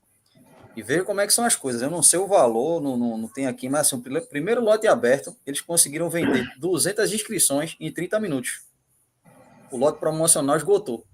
E 0.74 0.82
veja 0.82 1.04
como 1.04 1.20
é 1.20 1.26
que 1.26 1.32
são 1.32 1.44
as 1.44 1.56
coisas. 1.56 1.82
Eu 1.82 1.90
não 1.90 2.02
sei 2.02 2.18
o 2.18 2.26
valor, 2.26 2.80
não, 2.80 2.96
não, 2.96 3.18
não 3.18 3.28
tem 3.28 3.46
aqui, 3.46 3.68
mas 3.68 3.82
assim, 3.86 3.96
o 3.96 4.00
prime- 4.00 4.20
primeiro 4.22 4.62
lote 4.62 4.86
aberto, 4.86 5.36
eles 5.44 5.60
conseguiram 5.60 6.08
vender 6.08 6.46
200 6.58 7.12
inscrições 7.12 7.76
em 7.78 7.92
30 7.92 8.18
minutos. 8.18 8.62
O 9.70 9.76
lote 9.76 9.98
promocional 10.00 10.56
esgotou. 10.56 11.04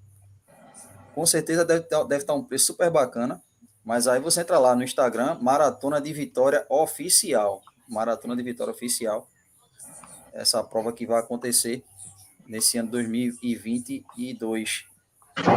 Com 1.15 1.27
certeza 1.27 1.65
deve, 1.65 1.87
deve 1.89 2.17
estar 2.23 2.35
um 2.35 2.45
preço 2.45 2.67
super 2.67 2.91
bacana. 2.91 3.43
Mas 3.87 4.09
aí 4.09 4.19
você 4.19 4.41
entra 4.41 4.59
lá 4.59 4.75
no 4.75 4.83
Instagram, 4.83 5.39
Maratona 5.41 6.01
de 6.01 6.13
Vitória 6.13 6.67
Oficial. 6.69 7.63
Maratona 7.89 8.35
de 8.35 8.43
Vitória 8.43 8.73
Oficial. 8.73 9.29
Essa 10.33 10.61
prova 10.65 10.93
que 10.93 11.07
vai 11.07 11.21
acontecer 11.21 11.85
nesse 12.49 12.79
ano 12.79 12.91
2022. 12.91 14.87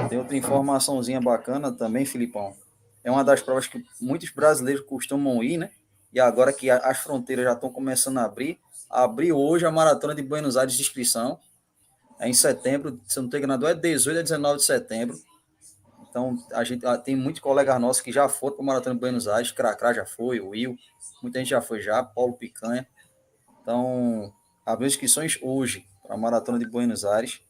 Tem 0.07 0.19
outra 0.19 0.37
informaçãozinha 0.37 1.19
bacana 1.19 1.71
também, 1.71 2.05
Filipão. 2.05 2.55
É 3.03 3.09
uma 3.09 3.23
das 3.23 3.41
provas 3.41 3.65
que 3.65 3.83
muitos 3.99 4.29
brasileiros 4.29 4.85
costumam 4.85 5.43
ir, 5.43 5.57
né? 5.57 5.71
E 6.13 6.19
agora 6.19 6.53
que 6.53 6.69
as 6.69 6.99
fronteiras 6.99 7.45
já 7.45 7.53
estão 7.53 7.71
começando 7.71 8.19
a 8.19 8.25
abrir, 8.25 8.59
abriu 8.87 9.37
hoje 9.37 9.65
a 9.65 9.71
Maratona 9.71 10.13
de 10.13 10.21
Buenos 10.21 10.55
Aires 10.55 10.75
de 10.75 10.81
inscrição. 10.83 11.39
É 12.19 12.29
em 12.29 12.33
setembro, 12.33 13.01
se 13.07 13.17
eu 13.17 13.23
não 13.23 13.27
estou 13.27 13.39
enganado, 13.39 13.65
é 13.65 13.73
18 13.73 14.19
a 14.19 14.21
19 14.21 14.57
de 14.59 14.65
setembro. 14.65 15.19
Então, 16.09 16.35
a 16.53 16.63
gente 16.63 16.85
ah, 16.85 16.97
tem 16.97 17.15
muitos 17.15 17.41
colegas 17.41 17.79
nossos 17.79 18.01
que 18.01 18.11
já 18.11 18.27
foram 18.27 18.55
para 18.55 18.63
a 18.63 18.65
Maratona 18.65 18.95
de 18.95 19.01
Buenos 19.01 19.27
Aires, 19.27 19.51
Cracrá 19.51 19.93
já 19.93 20.05
foi, 20.05 20.39
o 20.39 20.49
Will, 20.49 20.75
muita 21.21 21.39
gente 21.39 21.49
já 21.49 21.61
foi 21.61 21.81
já, 21.81 22.03
Paulo 22.03 22.33
Picanha. 22.33 22.87
Então, 23.61 24.33
abriu 24.65 24.87
inscrições 24.87 25.37
hoje 25.41 25.85
para 26.03 26.15
a 26.15 26.17
Maratona 26.17 26.57
de 26.57 26.65
Buenos 26.65 27.05
Aires. 27.05 27.41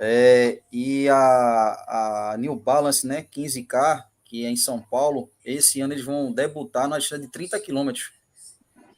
É, 0.00 0.62
e 0.72 1.08
a, 1.08 2.32
a 2.32 2.36
New 2.38 2.56
Balance, 2.56 3.06
né, 3.06 3.22
15K, 3.22 4.04
que 4.24 4.46
é 4.46 4.50
em 4.50 4.56
São 4.56 4.80
Paulo, 4.80 5.30
esse 5.44 5.80
ano 5.80 5.92
eles 5.92 6.04
vão 6.04 6.32
debutar 6.32 6.86
na 6.86 6.98
distância 6.98 7.24
de 7.24 7.32
30 7.32 7.58
quilômetros. 7.60 8.12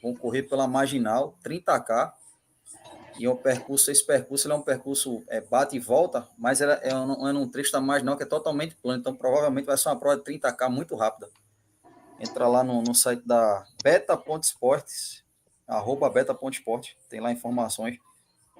Vão 0.02 0.14
correr 0.14 0.44
pela 0.44 0.66
Marginal, 0.68 1.38
30K. 1.44 2.12
E 3.18 3.28
um 3.28 3.36
percurso, 3.36 3.90
esse 3.90 4.04
percurso 4.06 4.50
é 4.50 4.54
um 4.54 4.62
percurso 4.62 5.22
é, 5.28 5.40
bate 5.40 5.76
e 5.76 5.80
volta, 5.80 6.28
mas 6.38 6.60
ela 6.60 6.74
é, 6.74 6.94
um, 6.94 7.28
é 7.28 7.32
num 7.32 7.48
trecho 7.48 7.72
da 7.72 7.80
Marginal 7.80 8.16
que 8.16 8.22
é 8.22 8.26
totalmente 8.26 8.76
plano. 8.76 9.00
Então, 9.00 9.14
provavelmente 9.14 9.66
vai 9.66 9.76
ser 9.76 9.88
uma 9.88 9.98
prova 9.98 10.16
de 10.16 10.22
30K 10.22 10.68
muito 10.68 10.94
rápida. 10.96 11.28
Entra 12.18 12.46
lá 12.46 12.62
no, 12.62 12.82
no 12.82 12.94
site 12.94 13.26
da 13.26 13.66
Beta.Esportes, 13.82 15.24
arroba 15.66 16.08
Beta.Esporte, 16.10 16.96
tem 17.08 17.20
lá 17.20 17.32
informações 17.32 17.98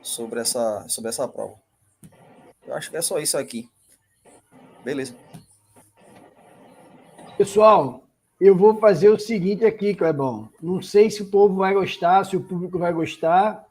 sobre 0.03 0.41
essa, 0.41 0.87
sobre 0.89 1.11
essa 1.11 1.29
prova. 1.29 1.55
Eu 2.67 2.75
acho 2.75 2.91
que 2.91 2.97
é 2.97 3.03
só 3.03 3.19
isso 3.19 3.37
aqui. 3.37 3.69
Beleza. 4.85 5.15
Pessoal, 7.37 8.03
eu 8.41 8.57
vou 8.57 8.77
fazer 8.77 9.11
o 9.11 9.19
seguinte 9.19 9.65
aqui, 9.65 9.95
Clebão. 9.95 10.49
Não 10.63 10.81
sei 10.81 11.11
se 11.11 11.23
o 11.23 11.31
povo 11.31 11.57
vai 11.57 11.75
gostar, 11.75 12.25
se 12.25 12.37
o 12.37 12.41
público 12.41 12.79
vai 12.79 12.93
gostar. 12.93 13.67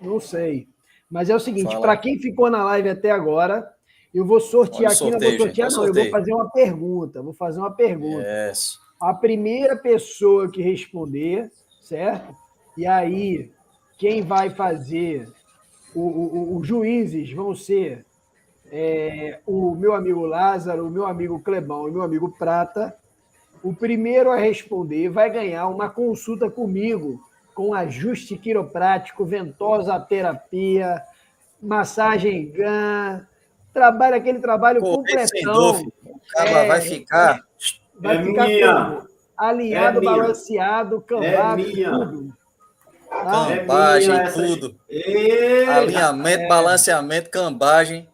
Não 0.00 0.20
sei. 0.20 0.68
Mas 1.10 1.30
é 1.30 1.34
o 1.34 1.40
seguinte, 1.40 1.78
para 1.80 1.96
quem 1.96 2.18
ficou 2.18 2.50
na 2.50 2.64
live 2.64 2.88
até 2.88 3.10
agora, 3.10 3.70
eu 4.12 4.24
vou 4.24 4.40
sortear 4.40 4.92
aqui, 4.92 5.10
não 5.10 5.20
vou 5.20 5.30
sortear, 5.38 5.70
gente, 5.70 5.78
não, 5.78 5.86
eu 5.86 5.94
vou 5.94 6.10
fazer 6.10 6.32
uma 6.32 6.50
pergunta. 6.50 7.22
Vou 7.22 7.34
fazer 7.34 7.60
uma 7.60 7.70
pergunta. 7.70 8.26
Yes. 8.26 8.78
A 9.00 9.14
primeira 9.14 9.76
pessoa 9.76 10.50
que 10.50 10.62
responder, 10.62 11.50
certo? 11.82 12.34
E 12.76 12.86
aí, 12.86 13.50
quem 13.98 14.22
vai 14.22 14.50
fazer 14.50 15.28
os 15.94 16.66
juízes 16.66 17.32
vão 17.32 17.54
ser 17.54 18.04
é, 18.70 19.40
o 19.46 19.74
meu 19.74 19.94
amigo 19.94 20.26
Lázaro, 20.26 20.86
o 20.86 20.90
meu 20.90 21.06
amigo 21.06 21.40
Clebão 21.40 21.86
e 21.86 21.90
o 21.90 21.94
meu 21.94 22.02
amigo 22.02 22.34
Prata. 22.38 22.94
O 23.62 23.74
primeiro 23.74 24.30
a 24.30 24.36
responder 24.36 25.08
vai 25.08 25.30
ganhar 25.30 25.66
uma 25.68 25.88
consulta 25.88 26.50
comigo 26.50 27.20
com 27.56 27.72
ajuste 27.72 28.36
quiroprático, 28.36 29.24
ventosa 29.24 29.98
terapia, 29.98 31.02
massagem 31.60 32.52
GAN, 32.52 33.26
trabalho, 33.72 34.14
aquele 34.14 34.38
trabalho 34.40 34.80
sem 34.84 34.94
completão. 34.94 35.90
cara 36.34 36.50
É, 36.50 36.68
vai 36.68 36.80
ficar. 36.82 37.40
Vai 37.98 38.16
É 38.18 38.22
ficar 38.22 38.46
minha. 38.46 38.98
Alinhado, 39.38 39.98
É 39.98 40.04
balanceado, 40.04 41.00
cambado, 41.00 41.56
minha. 41.62 41.90
tudo. 41.90 42.36
É 43.10 43.56
Cambagem, 43.56 44.14
essa- 44.20 44.42
tudo. 44.42 44.76
Alinhamento, 45.74 46.42
é. 46.42 46.48
balanceamento, 46.48 47.30
cambagem. 47.30 48.06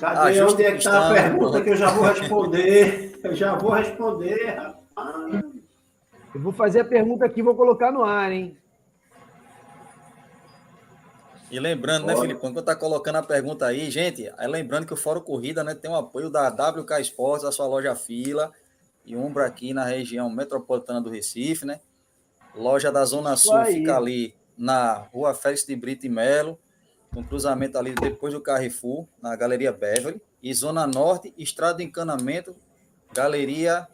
Cadê 0.00 0.18
ajuste 0.40 0.54
onde 0.54 0.64
é 0.64 0.70
que 0.72 0.78
está 0.78 1.10
a 1.10 1.12
pergunta 1.12 1.50
pronto. 1.50 1.64
que 1.64 1.70
eu 1.70 1.76
já 1.76 1.90
vou 1.90 2.04
responder? 2.04 3.20
Eu 3.22 3.34
já 3.36 3.54
vou 3.54 3.70
responder, 3.72 4.46
rapaz. 4.54 5.44
Eu 6.34 6.40
vou 6.40 6.52
fazer 6.52 6.80
a 6.80 6.84
pergunta 6.86 7.26
aqui, 7.26 7.42
vou 7.42 7.54
colocar 7.54 7.92
no 7.92 8.02
ar, 8.02 8.32
hein? 8.32 8.56
E 11.52 11.60
lembrando, 11.60 12.06
né, 12.06 12.14
Olha. 12.14 12.22
Filipão, 12.22 12.48
enquanto 12.48 12.64
tá 12.64 12.74
colocando 12.74 13.16
a 13.16 13.22
pergunta 13.22 13.66
aí, 13.66 13.90
gente, 13.90 14.26
é 14.38 14.48
lembrando 14.48 14.86
que 14.86 14.94
o 14.94 14.96
Fórum 14.96 15.20
Corrida, 15.20 15.62
né, 15.62 15.74
tem 15.74 15.90
o 15.90 15.94
apoio 15.94 16.30
da 16.30 16.48
WK 16.48 16.98
Esportes, 16.98 17.44
a 17.44 17.52
sua 17.52 17.66
loja 17.66 17.94
Fila 17.94 18.50
e 19.04 19.14
Umbra 19.14 19.44
aqui 19.44 19.74
na 19.74 19.84
região 19.84 20.30
metropolitana 20.30 20.98
do 20.98 21.10
Recife, 21.10 21.66
né? 21.66 21.80
Loja 22.54 22.90
da 22.90 23.04
Zona 23.04 23.36
Sul 23.36 23.54
aí. 23.54 23.74
fica 23.74 23.98
ali 23.98 24.34
na 24.56 24.94
Rua 24.94 25.34
Félix 25.34 25.66
de 25.66 25.76
Brito 25.76 26.06
e 26.06 26.08
Melo, 26.08 26.58
no 27.12 27.22
cruzamento 27.22 27.76
ali 27.76 27.94
depois 27.94 28.32
do 28.32 28.40
Carrefour, 28.40 29.06
na 29.20 29.36
Galeria 29.36 29.72
Beverly, 29.72 30.22
e 30.42 30.54
Zona 30.54 30.86
Norte, 30.86 31.34
Estrada 31.36 31.78
de 31.78 31.84
Encanamento, 31.84 32.56
Galeria, 33.12 33.86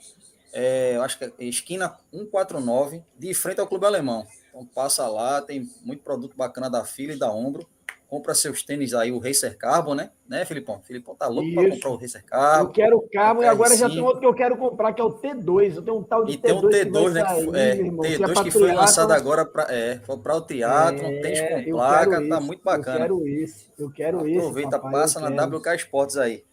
é, 0.53 0.97
acho 1.03 1.19
que 1.19 1.25
é 1.25 1.33
esquina 1.41 1.99
149, 2.13 3.03
de 3.19 3.35
frente 3.35 3.61
ao 3.61 3.67
Clube 3.67 3.85
Alemão. 3.85 4.25
Então 4.59 4.67
passa 4.75 5.07
lá, 5.07 5.41
tem 5.41 5.69
muito 5.85 6.03
produto 6.03 6.37
bacana 6.37 6.69
da 6.69 6.85
fila 6.85 7.13
e 7.13 7.19
da 7.19 7.31
Ombro. 7.33 7.65
Compra 8.09 8.35
seus 8.35 8.63
tênis 8.63 8.93
aí, 8.95 9.13
o 9.13 9.19
Racer 9.19 9.57
Carbon, 9.59 9.95
né? 9.95 10.11
Né, 10.27 10.45
Filipão? 10.47 10.81
Filipão 10.83 11.15
tá 11.15 11.29
louco 11.29 11.53
para 11.55 11.71
comprar 11.71 11.91
o 11.91 11.97
Racer 11.97 12.23
Eu 12.23 12.27
Carbon. 12.27 12.73
quero 12.73 12.97
o 12.97 13.09
Cabo 13.09 13.43
e 13.43 13.47
agora 13.47 13.77
já 13.77 13.87
R5. 13.87 13.93
tem 13.93 14.01
outro 14.03 14.21
que 14.21 14.27
eu 14.27 14.35
quero 14.35 14.57
comprar, 14.57 14.93
que 14.95 15.01
é 15.01 15.05
o 15.05 15.13
T2. 15.13 15.77
Eu 15.77 15.83
tenho 15.83 15.99
um 15.99 16.03
tal 16.03 16.25
de 16.25 16.33
E 16.33 16.37
tem 16.39 16.55
T2 16.55 16.65
um 16.65 16.69
que 16.71 16.77
T2, 16.87 17.03
vai 17.03 17.13
né? 17.13 17.21
sair, 17.29 17.45
foi- 17.45 17.59
é, 17.61 17.77
irmão. 17.77 18.05
Se 18.05 18.15
é 18.15 18.17
T2 18.19 18.33
pra 18.33 18.43
que 18.45 18.51
foi 18.51 18.61
triatlon, 18.63 18.81
lançado 18.81 19.13
agora 19.13 19.45
para 19.45 19.67
é, 19.75 19.97
para 20.23 20.37
o 20.37 20.41
teatro, 20.41 21.05
é, 21.07 21.21
tênis 21.21 21.39
eu 21.39 21.49
com 21.65 21.71
placa, 21.79 22.29
tá 22.29 22.41
muito 22.41 22.65
bacana. 22.65 22.97
Eu 23.07 23.19
quero 23.19 23.29
esse, 23.29 23.67
eu 23.79 23.91
quero 23.91 24.27
esse. 24.27 24.39
Aproveita, 24.39 24.79
passa 24.79 25.19
eu 25.21 25.31
na 25.31 25.37
quero. 25.37 25.57
WK 25.59 25.75
Esportes 25.77 26.17
aí. 26.17 26.45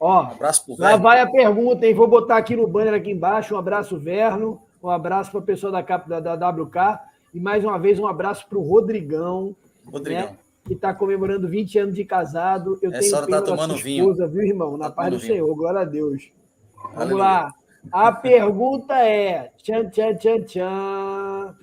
Ó, 0.00 0.20
Abraço 0.20 0.64
pro 0.64 0.76
Lá 0.78 0.96
vai 0.96 1.20
a 1.20 1.28
pergunta, 1.30 1.84
hein? 1.84 1.94
Vou 1.94 2.06
botar 2.06 2.36
aqui 2.36 2.54
no 2.54 2.68
banner 2.68 2.94
aqui 2.94 3.10
embaixo. 3.10 3.54
Um 3.54 3.58
abraço, 3.58 3.98
Verno. 3.98 4.62
Um 4.80 4.90
abraço 4.90 5.30
para 5.32 5.40
a 5.40 5.42
pessoa 5.42 5.72
da, 5.72 5.80
da, 6.20 6.36
da 6.36 6.50
WK. 6.50 7.00
E 7.34 7.40
mais 7.40 7.64
uma 7.64 7.78
vez, 7.78 7.98
um 7.98 8.06
abraço 8.06 8.46
para 8.48 8.56
o 8.56 8.62
Rodrigão, 8.62 9.56
Rodrigão. 9.84 10.22
Né? 10.22 10.38
que 10.64 10.72
está 10.72 10.94
comemorando 10.94 11.48
20 11.48 11.78
anos 11.80 11.94
de 11.94 12.04
casado. 12.04 12.78
Eu 12.80 12.90
Essa 12.90 13.00
tenho 13.00 13.16
hora 13.16 13.26
tá 13.26 13.42
tomando 13.42 13.74
esposa, 13.74 14.26
vinho. 14.26 14.28
viu, 14.28 14.42
irmão? 14.42 14.76
Na 14.78 14.86
tá 14.86 14.92
paz 14.92 15.12
do 15.12 15.18
vinho. 15.18 15.32
Senhor, 15.34 15.54
glória 15.54 15.80
a 15.80 15.84
Deus. 15.84 16.30
Vamos 16.76 16.96
Aleluia. 16.96 17.24
lá. 17.24 17.54
A 17.92 18.12
pergunta 18.12 18.94
é: 18.94 19.50
tchan, 19.62 19.88
tchan, 19.90 20.14
tchan, 20.16 20.42
tchan. 20.42 21.54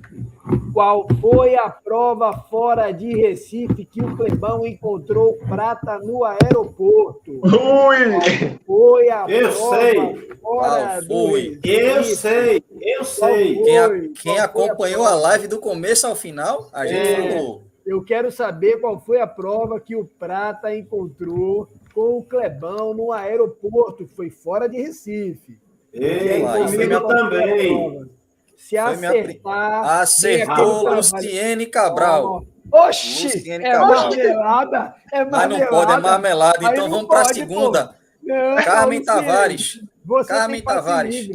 Qual 0.74 1.06
foi 1.20 1.56
a 1.56 1.70
prova 1.70 2.32
fora 2.34 2.92
de 2.92 3.14
Recife 3.14 3.86
que 3.86 4.02
o 4.02 4.16
Clebão 4.16 4.66
encontrou 4.66 5.38
prata 5.48 6.00
no 6.00 6.24
aeroporto? 6.24 7.42
Ui! 7.44 8.60
Foi 8.66 9.10
a 9.10 9.26
eu 9.28 9.50
prova 9.50 9.76
sei. 9.76 10.36
fora 10.42 11.02
foi? 11.06 11.60
Eu 11.64 12.04
sei, 12.04 12.64
eu 12.80 13.04
sei. 13.04 13.64
Quem, 13.64 13.78
a, 13.78 13.90
quem 14.22 14.40
acompanhou 14.40 15.04
a, 15.04 15.12
a, 15.12 15.16
live 15.16 15.48
do 15.48 15.60
começo 15.60 16.08
ao 16.08 16.16
final, 16.16 16.70
a 16.72 16.86
gente 16.88 17.08
é, 17.08 17.32
falou. 17.32 17.64
Eu 17.86 18.04
quero 18.04 18.32
saber 18.32 18.80
qual 18.80 19.00
foi 19.00 19.20
a 19.20 19.28
prova 19.28 19.80
que 19.80 19.96
o 19.96 20.06
Prata 20.06 20.74
encontrou 20.74 21.68
com 21.94 22.20
o 22.20 22.24
Clebão 22.24 22.94
no 22.94 23.12
aeroporto. 23.12 24.08
Foi 24.08 24.30
fora 24.30 24.70
de 24.70 24.78
Recife. 24.78 25.58
Ei, 25.94 26.42
comigo 26.42 27.08
também. 27.08 28.10
Se 28.58 28.78
acertar. 28.78 30.02
Acertou 30.02 30.94
Luciene 30.96 31.66
Cabral. 31.66 32.46
Oxi! 32.72 33.26
Luciene 33.26 33.66
é 33.66 33.72
Cabral. 33.74 34.10
marmelada. 34.10 34.96
É 35.12 35.26
marmelada. 35.26 35.48
Mas 35.48 35.50
não 35.60 35.68
pode, 35.68 35.92
é 35.92 35.98
marmelada. 35.98 36.60
Então 36.62 36.90
vamos 36.90 37.08
para 37.08 37.22
a 37.22 37.26
segunda. 37.26 37.96
Não, 38.24 38.56
Carmen 38.64 39.04
Tavares. 39.04 39.82
Carmen 40.28 40.62
Tavares. 40.62 41.30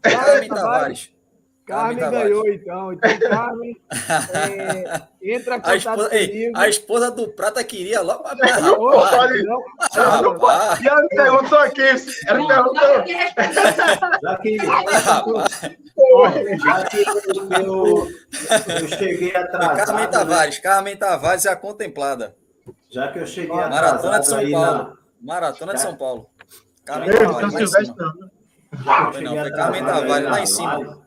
Carmen 0.00 0.48
Tavares. 0.48 1.13
Carmen, 1.66 1.98
Carmen 1.98 2.20
ganhou, 2.20 2.46
então. 2.46 2.92
Então, 2.92 3.18
Carmen, 3.30 3.74
é, 4.34 5.00
entra 5.34 5.58
a 5.64 5.76
esposa, 5.76 6.14
ei, 6.14 6.52
a 6.54 6.68
esposa 6.68 7.10
do 7.10 7.28
Prata 7.28 7.64
queria 7.64 8.02
logo. 8.02 8.22
Mas, 8.22 8.38
rapaz, 8.38 9.42
não, 9.44 9.62
não, 9.96 10.22
não, 10.34 10.82
e 10.82 10.86
ela 10.86 11.02
me 11.02 11.08
perguntou 11.08 11.58
aqui. 11.58 11.80
Ela 12.26 12.38
me 12.38 12.46
perguntou. 12.46 13.04
Já 14.22 14.36
que, 14.36 14.58
já 14.58 14.84
que 16.84 17.02
eu, 17.56 18.08
eu 18.82 18.88
cheguei 18.88 19.34
atrasado. 19.34 19.86
Carmen 19.86 20.10
Tavares, 20.10 20.56
né? 20.56 20.62
Carmen 20.62 20.96
Tavares 20.98 21.46
é 21.46 21.50
a 21.50 21.56
contemplada. 21.56 22.36
Já 22.90 23.10
que 23.10 23.20
eu 23.20 23.26
cheguei 23.26 23.58
atrasado. 23.58 24.04
Maratona 24.04 24.20
de 24.20 24.26
São 24.26 24.50
Paulo. 24.50 24.78
Na... 24.78 24.92
Maratona 25.22 25.72
de 25.74 25.80
São 25.80 25.96
Paulo. 25.96 26.28
Carmen 26.84 27.10
Tavares. 27.10 27.72
Não, 29.22 29.40
foi 29.40 29.50
Carmen 29.50 29.82
Tavares 29.82 30.28
lá 30.28 30.40
em 30.40 30.46
cima. 30.46 31.03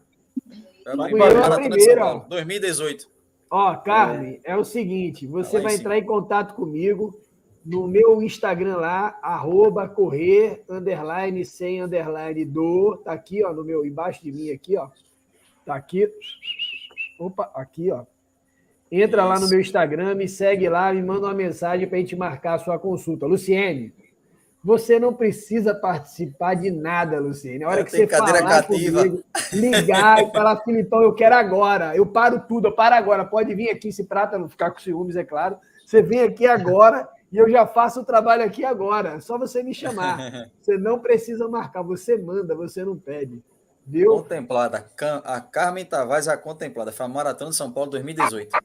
Foi 0.96 1.22
a 1.22 1.52
primeira. 1.52 2.26
2018. 2.30 3.10
Ó, 3.50 3.76
Carmen, 3.76 4.40
é, 4.44 4.52
é 4.52 4.58
o 4.58 4.64
seguinte: 4.64 5.26
você 5.26 5.60
vai 5.60 5.76
entrar 5.76 5.98
em 5.98 6.06
contato 6.06 6.54
comigo 6.54 7.20
no 7.66 7.88
meu 7.88 8.22
Instagram 8.22 8.78
lá, 8.78 9.20
arroba 9.22 9.88
correr, 9.88 10.64
underline, 10.70 11.44
sem 11.46 11.82
underline 11.82 12.46
do. 12.46 12.98
Tá 13.04 13.14
aqui, 13.14 13.44
ó, 13.44 13.54
no 13.54 13.64
meu, 13.64 13.86
embaixo 13.86 14.24
de 14.24 14.32
mim 14.32 14.52
aqui, 14.52 14.78
ó. 14.78 14.90
Tá 15.66 15.76
aqui. 15.76 16.10
Opa, 17.20 17.52
aqui, 17.54 17.92
ó. 17.92 18.06
Entra 18.90 19.22
Isso. 19.22 19.30
lá 19.30 19.40
no 19.40 19.50
meu 19.50 19.60
Instagram, 19.60 20.16
me 20.16 20.30
segue 20.30 20.70
lá, 20.70 20.94
me 20.94 21.04
manda 21.04 21.28
uma 21.28 21.34
mensagem 21.34 21.88
para 21.88 21.98
a 21.98 22.00
gente 22.00 22.16
marcar 22.16 22.54
a 22.54 22.60
sua 22.60 22.80
consulta. 22.80 23.26
Luciene, 23.26 23.94
você 24.64 25.00
não 25.00 25.14
precisa 25.14 25.74
participar 25.74 26.56
de 26.56 26.72
nada, 26.72 27.20
Luciene. 27.20 27.64
A 27.64 27.70
hora 27.70 27.84
que 27.84 27.92
você 27.92 28.08
falar 28.08 28.42
cativa. 28.42 29.02
comigo, 29.02 29.24
ligar 29.54 30.24
e 30.24 30.32
falar, 30.32 30.58
Filipão, 30.64 31.02
eu 31.02 31.14
quero 31.14 31.36
agora. 31.36 31.96
Eu 31.96 32.06
paro 32.06 32.42
tudo, 32.48 32.68
eu 32.68 32.72
paro 32.74 32.96
agora. 32.96 33.24
Pode 33.24 33.54
vir 33.56 33.70
aqui, 33.70 33.92
se 33.92 34.04
prata 34.04 34.38
não 34.38 34.50
ficar 34.50 34.72
com 34.72 34.80
ciúmes, 34.80 35.16
é 35.16 35.24
claro. 35.24 35.58
Você 35.86 36.02
vem 36.02 36.22
aqui 36.22 36.46
agora 36.46 37.08
e 37.32 37.38
eu 37.38 37.50
já 37.50 37.66
faço 37.66 38.02
o 38.02 38.06
trabalho 38.06 38.44
aqui 38.44 38.66
agora. 38.66 39.16
É 39.16 39.20
só 39.20 39.38
você 39.38 39.64
me 39.64 39.74
chamar. 39.74 40.18
Você 40.62 40.78
não 40.78 41.00
precisa 41.00 41.48
marcar, 41.48 41.82
você 41.82 42.18
manda, 42.18 42.54
você 42.54 42.84
não 42.84 42.98
pede. 42.98 43.42
Viu? 43.86 44.12
Contemplada. 44.12 44.86
A 45.24 45.40
Carmen 45.40 45.86
Tavares, 45.86 46.28
a 46.28 46.36
contemplada. 46.36 46.92
Foi 46.92 47.06
a 47.06 47.10
Maratona 47.10 47.52
de 47.52 47.56
São 47.56 47.72
Paulo 47.72 47.90
2018. 47.92 48.58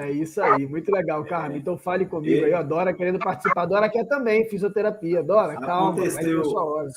É 0.00 0.10
isso 0.10 0.40
aí, 0.42 0.66
muito 0.66 0.90
legal, 0.90 1.22
Carmen. 1.26 1.58
Então 1.58 1.76
fale 1.76 2.06
comigo 2.06 2.46
aí, 2.46 2.54
a 2.54 2.62
Dora 2.62 2.94
querendo 2.94 3.18
participar. 3.18 3.62
A 3.62 3.66
Dora 3.66 3.88
quer 3.90 4.06
também 4.06 4.48
fisioterapia. 4.48 5.22
Dora, 5.22 5.56
calma, 5.60 5.90
aconteceu, 5.90 6.42
sua 6.42 6.64
hora. 6.64 6.88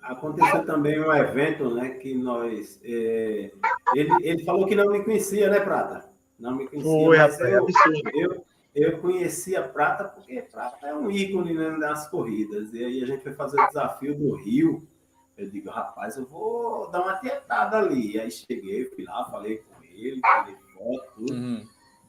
Aconteceu 0.00 0.64
também 0.64 1.00
um 1.00 1.12
evento, 1.12 1.74
né, 1.74 1.90
que 1.90 2.14
nós... 2.14 2.80
É, 2.84 3.50
ele, 3.92 4.10
ele 4.22 4.44
falou 4.44 4.66
que 4.66 4.76
não 4.76 4.90
me 4.90 5.02
conhecia, 5.02 5.50
né, 5.50 5.58
Prata? 5.58 6.08
Não 6.38 6.54
me 6.54 6.68
conhecia, 6.68 6.90
Foi, 6.90 7.18
mas 7.18 7.40
eu, 7.40 7.66
eu, 8.14 8.44
eu 8.72 8.98
conhecia 8.98 9.60
Prata 9.62 10.04
porque 10.04 10.40
Prata 10.42 10.86
é 10.86 10.94
um 10.94 11.10
ícone 11.10 11.52
né, 11.54 11.70
nas 11.70 12.08
corridas. 12.08 12.72
E 12.72 12.84
aí 12.84 13.02
a 13.02 13.06
gente 13.06 13.22
foi 13.22 13.32
fazer 13.32 13.60
o 13.60 13.66
desafio 13.66 14.16
do 14.16 14.36
Rio. 14.36 14.86
Eu 15.36 15.50
digo, 15.50 15.70
rapaz, 15.70 16.16
eu 16.16 16.24
vou 16.24 16.88
dar 16.88 17.02
uma 17.02 17.16
tietada 17.16 17.78
ali. 17.78 18.14
E 18.14 18.20
aí 18.20 18.30
cheguei, 18.30 18.84
fui 18.84 19.04
lá, 19.04 19.24
falei 19.24 19.58
com 19.58 19.82
ele, 19.82 20.20
falei 20.20 20.56
foto, 20.72 21.12
tudo. 21.16 21.32
Uhum. 21.32 21.66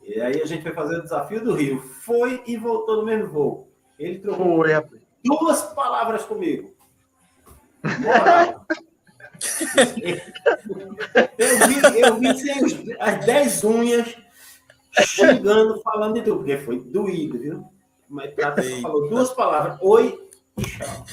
E 0.10 0.20
aí 0.20 0.42
a 0.42 0.46
gente 0.46 0.64
foi 0.64 0.72
fazer 0.72 0.98
o 0.98 1.04
desafio 1.04 1.44
do 1.44 1.54
Rio. 1.54 1.80
Foi 1.80 2.42
e 2.48 2.58
voltou 2.58 2.98
no 2.98 3.06
mesmo 3.06 3.28
voo. 3.28 3.72
Ele 4.00 4.18
trocou 4.18 4.64
foi. 4.64 5.00
duas 5.24 5.62
palavras 5.74 6.26
comigo. 6.26 6.74
eu 11.38 11.68
vi, 11.68 12.00
eu 12.00 12.16
vi 12.16 12.38
sem 12.40 12.96
as 13.00 13.26
dez 13.26 13.64
unhas 13.64 14.18
xingando, 15.00 15.80
falando 15.82 16.16
de 16.16 16.24
tudo, 16.24 16.38
porque 16.38 16.58
foi 16.58 16.80
doído, 16.80 17.38
viu? 17.38 17.64
Mas 18.10 18.34
Prata 18.34 18.64
só 18.64 18.82
falou 18.82 19.10
duas 19.10 19.30
palavras: 19.30 19.78
oi 19.80 20.28
e 20.58 20.64
tchau. 20.64 21.06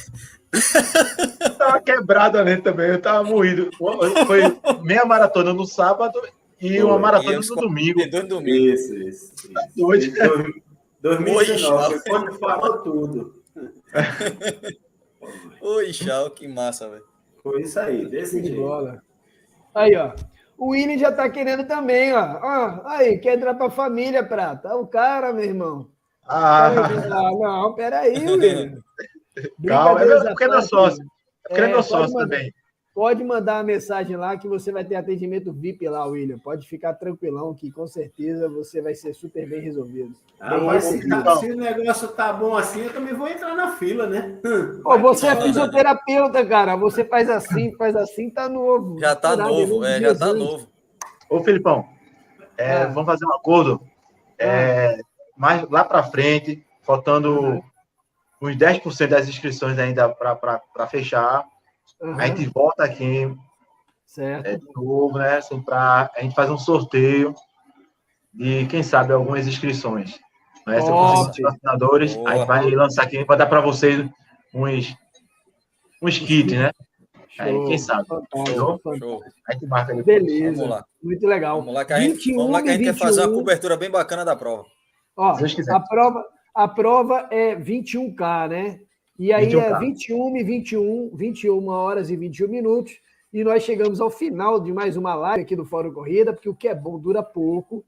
tava 1.58 1.80
quebrado 1.82 2.38
ali 2.38 2.56
também, 2.62 2.88
eu 2.88 3.02
tava 3.02 3.22
morrido. 3.22 3.70
Foi 4.26 4.40
meia 4.82 5.04
maratona 5.04 5.52
no 5.52 5.66
sábado 5.66 6.18
e 6.60 6.82
uma 6.82 6.98
maratona 6.98 7.38
no 7.38 7.56
domingo. 7.56 8.08
Dois 8.10 8.28
domingos. 8.28 8.80
Isso, 8.80 8.94
isso. 8.96 9.34
isso. 9.34 9.52
Tá 9.52 9.60
doido. 9.76 10.62
2019, 11.02 12.00
quando 12.08 12.38
falou 12.38 12.78
tudo. 12.78 13.42
Oi, 15.60 15.92
Chau, 15.92 16.30
que 16.30 16.48
massa, 16.48 16.88
velho. 16.88 17.04
Foi 17.42 17.62
isso 17.62 17.78
aí, 17.78 18.06
desse 18.06 18.40
de 18.40 18.52
bola. 18.52 19.02
Aí, 19.74 19.94
ó. 19.96 20.14
O 20.58 20.70
William 20.70 20.98
já 20.98 21.12
tá 21.12 21.28
querendo 21.28 21.66
também, 21.66 22.12
ó. 22.14 22.40
ó 22.42 22.82
aí, 22.86 23.18
quer 23.18 23.36
entrar 23.36 23.54
pra 23.54 23.70
família, 23.70 24.24
Prata. 24.24 24.74
O 24.74 24.86
cara, 24.86 25.32
meu 25.32 25.44
irmão. 25.44 25.90
Ah, 26.26 26.68
ah 26.68 27.30
não, 27.32 27.74
peraí, 27.74 28.14
William. 28.26 28.78
Calma, 29.66 30.02
é 30.02 30.28
porque 30.28 30.44
é 30.44 30.48
meu 30.48 30.62
sócio. 30.62 31.04
É 31.44 31.48
porque 31.48 31.60
é 31.60 31.68
meu 31.68 31.82
sócio 31.82 32.16
também. 32.16 32.52
Pode 32.96 33.22
mandar 33.22 33.56
uma 33.58 33.62
mensagem 33.62 34.16
lá 34.16 34.38
que 34.38 34.48
você 34.48 34.72
vai 34.72 34.82
ter 34.82 34.94
atendimento 34.94 35.52
VIP 35.52 35.86
lá, 35.86 36.06
William. 36.06 36.38
Pode 36.38 36.66
ficar 36.66 36.94
tranquilão 36.94 37.52
que 37.52 37.70
com 37.70 37.86
certeza 37.86 38.48
você 38.48 38.80
vai 38.80 38.94
ser 38.94 39.12
super 39.12 39.46
bem 39.46 39.60
resolvido. 39.60 40.14
Ah, 40.40 40.56
bem 40.56 40.64
mas 40.64 40.84
se, 40.84 41.06
tá, 41.06 41.36
se, 41.36 41.52
o 41.52 41.56
negócio 41.56 42.08
tá 42.08 42.32
bom 42.32 42.56
assim, 42.56 42.84
eu 42.84 42.94
também 42.94 43.12
vou 43.12 43.28
entrar 43.28 43.54
na 43.54 43.72
fila, 43.72 44.06
né? 44.06 44.40
Pô, 44.82 44.98
você 44.98 45.26
é 45.26 45.36
fisioterapeuta, 45.36 46.42
cara. 46.46 46.74
Você 46.76 47.04
faz 47.04 47.28
assim, 47.28 47.76
faz 47.76 47.94
assim, 47.94 48.30
tá 48.30 48.48
novo. 48.48 48.98
Já 48.98 49.14
tá 49.14 49.36
novo, 49.36 49.84
é, 49.84 50.00
já 50.00 50.14
tá 50.14 50.32
novo. 50.32 50.66
Ô, 51.28 51.44
Filipão, 51.44 51.86
é, 52.56 52.76
ah. 52.76 52.86
vamos 52.86 53.04
fazer 53.04 53.26
um 53.26 53.34
acordo. 53.34 53.78
É, 54.38 54.96
ah. 54.98 55.04
mais 55.36 55.68
lá 55.68 55.84
para 55.84 56.02
frente, 56.02 56.64
faltando 56.80 57.62
uns 58.40 58.56
10% 58.56 59.06
das 59.06 59.28
inscrições 59.28 59.78
ainda 59.78 60.08
para 60.08 60.86
fechar 60.88 61.44
Uhum. 62.00 62.18
A 62.18 62.26
gente 62.26 62.46
volta 62.46 62.84
aqui 62.84 63.34
certo. 64.06 64.46
É, 64.46 64.56
de 64.56 64.64
novo, 64.74 65.18
né? 65.18 65.36
Assim, 65.36 65.60
pra, 65.62 66.10
a 66.16 66.20
gente 66.22 66.34
faz 66.34 66.50
um 66.50 66.58
sorteio 66.58 67.34
de, 68.32 68.66
quem 68.66 68.82
sabe, 68.82 69.12
algumas 69.12 69.46
inscrições. 69.46 70.18
Né? 70.66 70.80
Se 70.80 70.88
eu 70.88 70.94
conseguir 70.94 71.42
patrocinadores, 71.42 72.14
Boa. 72.14 72.30
a 72.30 72.36
gente 72.36 72.46
vai 72.46 72.70
lançar 72.70 73.02
aqui 73.04 73.24
para 73.24 73.36
dar 73.36 73.46
para 73.46 73.60
vocês 73.60 74.08
uns, 74.54 74.96
uns 76.02 76.18
kits, 76.18 76.52
né? 76.52 76.70
Aí, 77.38 77.52
quem 77.66 77.78
sabe? 77.78 78.06
Show, 78.08 78.80
show. 78.98 79.22
A 79.46 79.52
gente 79.52 79.66
marca 79.66 79.92
ali. 79.92 80.02
Beleza. 80.02 80.56
Vamos 80.56 80.70
lá. 80.70 80.84
Muito 81.02 81.26
legal. 81.26 81.58
Vamos 81.58 81.74
lá 81.74 81.84
que 81.84 81.92
a 81.92 82.00
gente, 82.00 82.34
vamos 82.34 82.50
lá 82.50 82.62
que 82.62 82.70
a 82.70 82.72
gente 82.72 82.84
quer 82.84 82.94
fazer 82.94 83.26
uma 83.26 83.34
cobertura 83.34 83.76
bem 83.76 83.90
bacana 83.90 84.24
da 84.24 84.34
prova. 84.34 84.64
Ó, 85.16 85.32
a 85.32 85.80
prova, 85.80 86.24
a 86.54 86.68
prova 86.68 87.28
é 87.30 87.54
21K, 87.56 88.48
né? 88.48 88.80
E 89.18 89.32
aí 89.32 89.46
21, 89.46 89.60
é 89.60 89.78
21 89.78 90.36
e 90.36 90.44
21, 90.44 91.10
21 91.14 91.68
horas 91.68 92.10
e 92.10 92.16
21 92.16 92.48
minutos. 92.48 93.00
E 93.32 93.42
nós 93.42 93.62
chegamos 93.62 94.00
ao 94.00 94.10
final 94.10 94.60
de 94.60 94.72
mais 94.72 94.96
uma 94.96 95.14
live 95.14 95.42
aqui 95.42 95.56
do 95.56 95.64
Fórum 95.64 95.92
Corrida, 95.92 96.32
porque 96.32 96.48
o 96.48 96.54
que 96.54 96.68
é 96.68 96.74
bom 96.74 96.98
dura 96.98 97.22
pouco. 97.22 97.84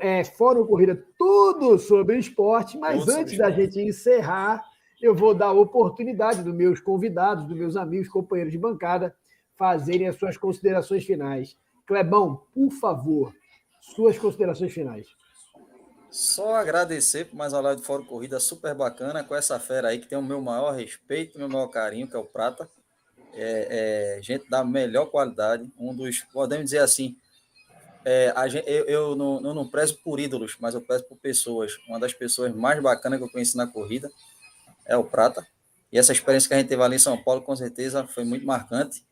É, 0.00 0.22
Fórum 0.22 0.66
Corrida, 0.66 1.02
tudo 1.18 1.78
sobre 1.78 2.18
esporte, 2.18 2.78
mas 2.78 3.00
Nossa, 3.00 3.20
antes 3.20 3.36
da 3.36 3.50
gente 3.50 3.80
encerrar, 3.80 4.62
eu 5.00 5.14
vou 5.14 5.34
dar 5.34 5.46
a 5.46 5.52
oportunidade 5.52 6.42
dos 6.42 6.54
meus 6.54 6.78
convidados, 6.78 7.46
dos 7.46 7.56
meus 7.56 7.76
amigos, 7.76 8.08
companheiros 8.08 8.52
de 8.52 8.58
bancada, 8.58 9.14
fazerem 9.56 10.08
as 10.08 10.16
suas 10.16 10.36
considerações 10.36 11.04
finais. 11.04 11.56
Clebão, 11.86 12.42
por 12.54 12.70
favor, 12.70 13.34
suas 13.80 14.18
considerações 14.18 14.72
finais. 14.72 15.08
Só 16.10 16.56
agradecer 16.56 17.26
por 17.26 17.36
mais 17.36 17.52
uma 17.52 17.60
live 17.60 17.80
de 17.80 17.86
Fórum 17.86 18.04
Corrida 18.04 18.40
super 18.40 18.74
bacana 18.74 19.22
com 19.22 19.34
essa 19.34 19.60
fera 19.60 19.88
aí 19.88 20.00
que 20.00 20.08
tem 20.08 20.18
o 20.18 20.22
meu 20.22 20.40
maior 20.42 20.72
respeito, 20.72 21.38
meu 21.38 21.48
maior 21.48 21.68
carinho, 21.68 22.08
que 22.08 22.16
é 22.16 22.18
o 22.18 22.24
Prata. 22.24 22.68
É, 23.32 24.16
é 24.18 24.22
gente 24.22 24.50
da 24.50 24.64
melhor 24.64 25.06
qualidade, 25.06 25.70
um 25.78 25.94
dos, 25.94 26.18
podemos 26.32 26.64
dizer 26.64 26.78
assim, 26.78 27.16
é, 28.04 28.34
gente, 28.48 28.68
eu, 28.68 28.84
eu, 28.86 29.14
não, 29.14 29.40
eu 29.44 29.54
não 29.54 29.68
prezo 29.68 29.98
por 30.02 30.18
ídolos, 30.18 30.56
mas 30.58 30.74
eu 30.74 30.80
prezo 30.80 31.04
por 31.04 31.16
pessoas. 31.16 31.78
Uma 31.86 32.00
das 32.00 32.12
pessoas 32.12 32.52
mais 32.52 32.82
bacanas 32.82 33.20
que 33.20 33.24
eu 33.24 33.30
conheci 33.30 33.56
na 33.56 33.68
corrida 33.68 34.10
é 34.84 34.96
o 34.96 35.04
Prata. 35.04 35.46
E 35.92 35.98
essa 35.98 36.12
experiência 36.12 36.48
que 36.48 36.54
a 36.54 36.58
gente 36.58 36.68
teve 36.68 36.82
ali 36.82 36.96
em 36.96 37.00
São 37.00 37.16
Paulo, 37.22 37.42
com 37.42 37.54
certeza, 37.54 38.04
foi 38.06 38.24
muito 38.24 38.44
marcante. 38.44 39.04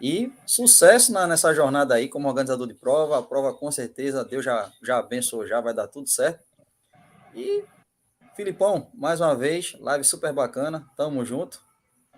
E 0.00 0.32
sucesso 0.44 1.12
na, 1.12 1.26
nessa 1.26 1.54
jornada 1.54 1.94
aí 1.94 2.08
como 2.08 2.28
organizador 2.28 2.66
de 2.66 2.74
prova. 2.74 3.18
A 3.18 3.22
prova, 3.22 3.54
com 3.54 3.70
certeza, 3.70 4.24
Deus 4.24 4.44
já, 4.44 4.70
já 4.82 4.98
abençoou, 4.98 5.46
já 5.46 5.60
vai 5.60 5.72
dar 5.72 5.88
tudo 5.88 6.08
certo. 6.08 6.44
E, 7.34 7.64
Filipão, 8.34 8.90
mais 8.94 9.20
uma 9.20 9.34
vez, 9.34 9.74
live 9.80 10.04
super 10.04 10.32
bacana. 10.32 10.86
Tamo 10.96 11.24
junto. 11.24 11.64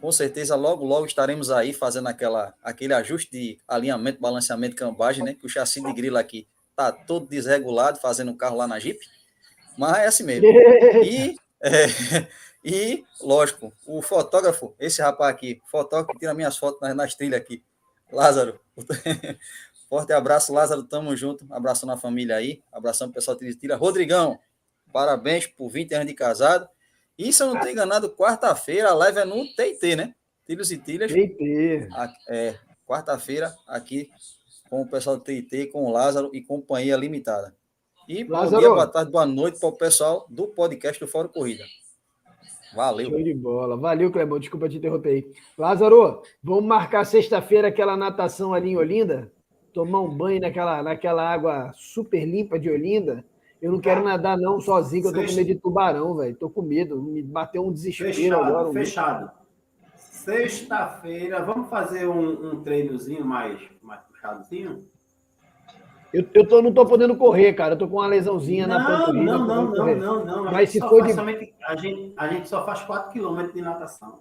Com 0.00 0.12
certeza, 0.12 0.54
logo, 0.54 0.84
logo 0.84 1.06
estaremos 1.06 1.50
aí 1.50 1.72
fazendo 1.72 2.08
aquela, 2.08 2.54
aquele 2.62 2.94
ajuste 2.94 3.30
de 3.30 3.58
alinhamento, 3.66 4.20
balanceamento, 4.20 4.76
cambagem, 4.76 5.24
né? 5.24 5.34
Que 5.34 5.46
o 5.46 5.48
chassi 5.48 5.82
de 5.82 5.92
grilo 5.92 6.16
aqui 6.16 6.46
tá 6.76 6.92
todo 6.92 7.28
desregulado, 7.28 7.98
fazendo 7.98 8.30
um 8.30 8.36
carro 8.36 8.56
lá 8.56 8.68
na 8.68 8.78
Jeep. 8.78 8.98
Mas 9.76 9.98
é 9.98 10.06
assim 10.06 10.24
mesmo. 10.24 10.46
E, 11.04 11.36
é, 11.60 11.86
e, 12.64 13.04
lógico, 13.20 13.72
o 13.86 14.02
fotógrafo, 14.02 14.74
esse 14.78 15.00
rapaz 15.00 15.34
aqui, 15.34 15.60
fotógrafo 15.70 16.12
que 16.12 16.18
tira 16.18 16.34
minhas 16.34 16.56
fotos 16.56 16.80
nas, 16.80 16.94
nas 16.94 17.14
trilhas 17.14 17.40
aqui, 17.40 17.62
Lázaro. 18.12 18.60
Forte 19.88 20.12
abraço, 20.12 20.52
Lázaro, 20.52 20.82
tamo 20.82 21.16
junto. 21.16 21.46
Abração 21.50 21.86
na 21.86 21.96
família 21.96 22.36
aí. 22.36 22.62
Abração 22.70 23.08
pro 23.08 23.14
pessoal 23.14 23.38
de 23.38 23.54
Trilha. 23.54 23.74
Rodrigão, 23.74 24.38
parabéns 24.92 25.46
por 25.46 25.70
20 25.70 25.94
anos 25.94 26.06
de 26.08 26.14
casado. 26.14 26.68
E 27.16 27.32
se 27.32 27.42
eu 27.42 27.46
não 27.46 27.54
estou 27.54 27.70
enganado, 27.70 28.10
quarta-feira 28.10 28.90
a 28.90 28.94
live 28.94 29.18
é 29.18 29.24
no 29.24 29.46
TT, 29.54 29.96
né? 29.96 30.14
Tilhos 30.46 30.70
e 30.70 30.76
Tilhas. 30.76 31.10
TT. 31.10 31.88
É, 32.28 32.58
quarta-feira 32.86 33.56
aqui 33.66 34.10
com 34.68 34.82
o 34.82 34.86
pessoal 34.86 35.16
do 35.16 35.24
TT, 35.24 35.68
com 35.72 35.86
o 35.86 35.90
Lázaro 35.90 36.30
e 36.34 36.42
Companhia 36.42 36.94
Limitada. 36.94 37.56
E 38.06 38.24
Lázaro. 38.24 38.50
bom 38.50 38.58
dia, 38.58 38.68
boa 38.68 38.86
tarde, 38.86 39.10
boa 39.10 39.26
noite 39.26 39.58
para 39.58 39.68
o 39.70 39.76
pessoal 39.76 40.26
do 40.28 40.48
podcast 40.48 41.00
do 41.00 41.08
Fórum 41.08 41.28
Corrida. 41.28 41.64
Valeu. 42.74 43.10
Show 43.10 43.22
de 43.22 43.34
bola. 43.34 43.76
Valeu, 43.76 44.10
Clebão. 44.10 44.38
Desculpa 44.38 44.68
te 44.68 44.76
interromper 44.76 45.08
aí. 45.08 45.32
Lázaro, 45.56 46.22
vamos 46.42 46.64
marcar 46.64 47.04
sexta-feira 47.04 47.68
aquela 47.68 47.96
natação 47.96 48.52
ali 48.52 48.70
em 48.70 48.76
Olinda? 48.76 49.32
Tomar 49.72 50.00
um 50.00 50.08
banho 50.08 50.40
naquela, 50.40 50.82
naquela 50.82 51.28
água 51.28 51.72
super 51.74 52.24
limpa 52.24 52.58
de 52.58 52.70
Olinda? 52.70 53.24
Eu 53.60 53.72
não 53.72 53.80
quero 53.80 54.04
nadar, 54.04 54.38
não, 54.38 54.60
sozinho, 54.60 55.02
que 55.02 55.08
eu 55.08 55.12
tô 55.12 55.26
com 55.26 55.34
medo 55.34 55.46
de 55.46 55.54
tubarão, 55.56 56.16
velho. 56.16 56.36
Tô 56.36 56.48
com 56.48 56.62
medo. 56.62 57.02
Me 57.02 57.22
bateu 57.22 57.66
um 57.66 57.72
desespero 57.72 58.14
fechado, 58.14 58.44
agora. 58.44 58.72
Fechado. 58.72 59.30
Sexta-feira, 59.94 61.42
vamos 61.42 61.68
fazer 61.68 62.06
um, 62.06 62.52
um 62.52 62.62
treinozinho 62.62 63.24
mais, 63.24 63.60
mais 63.82 64.00
puxadozinho? 64.02 64.84
Eu, 66.12 66.24
eu 66.32 66.46
tô, 66.46 66.62
não 66.62 66.72
tô 66.72 66.86
podendo 66.86 67.16
correr, 67.16 67.52
cara. 67.52 67.74
Eu 67.74 67.78
tô 67.78 67.86
com 67.88 67.96
uma 67.96 68.06
lesãozinha 68.06 68.66
não, 68.66 68.78
na 68.78 68.86
panturrilha. 68.86 69.24
Não, 69.24 69.46
não, 69.46 69.64
não, 69.64 69.86
não, 69.86 70.24
não, 70.24 70.44
não. 70.44 70.52
Mas 70.52 70.70
se 70.70 70.80
for 70.80 71.04
de... 71.04 71.12
Somente, 71.12 71.54
a, 71.66 71.76
gente, 71.76 72.12
a 72.16 72.28
gente 72.28 72.48
só 72.48 72.64
faz 72.64 72.80
4 72.82 73.12
km 73.12 73.52
de 73.52 73.60
natação. 73.60 74.20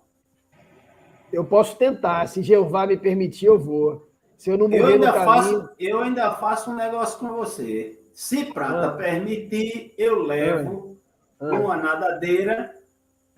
Eu 1.32 1.46
posso 1.46 1.76
tentar. 1.78 2.28
Se 2.28 2.42
Jeová 2.42 2.86
me 2.86 2.98
permitir, 2.98 3.46
eu 3.46 3.58
vou. 3.58 4.08
Se 4.38 4.50
eu 4.50 4.58
não 4.58 4.68
morrer 4.68 4.82
eu 4.82 4.88
ainda 4.88 5.14
caminho... 5.14 5.26
Faço, 5.26 5.70
eu 5.80 6.00
ainda 6.02 6.32
faço 6.32 6.72
um 6.72 6.76
negócio 6.76 7.20
com 7.20 7.34
você. 7.34 8.00
Se 8.14 8.46
Prata 8.46 8.88
ah. 8.88 8.92
permitir, 8.92 9.94
eu 9.98 10.24
levo 10.24 10.98
ah. 11.40 11.50
ah. 11.50 11.60
uma 11.60 11.78
nadadeira 11.78 12.76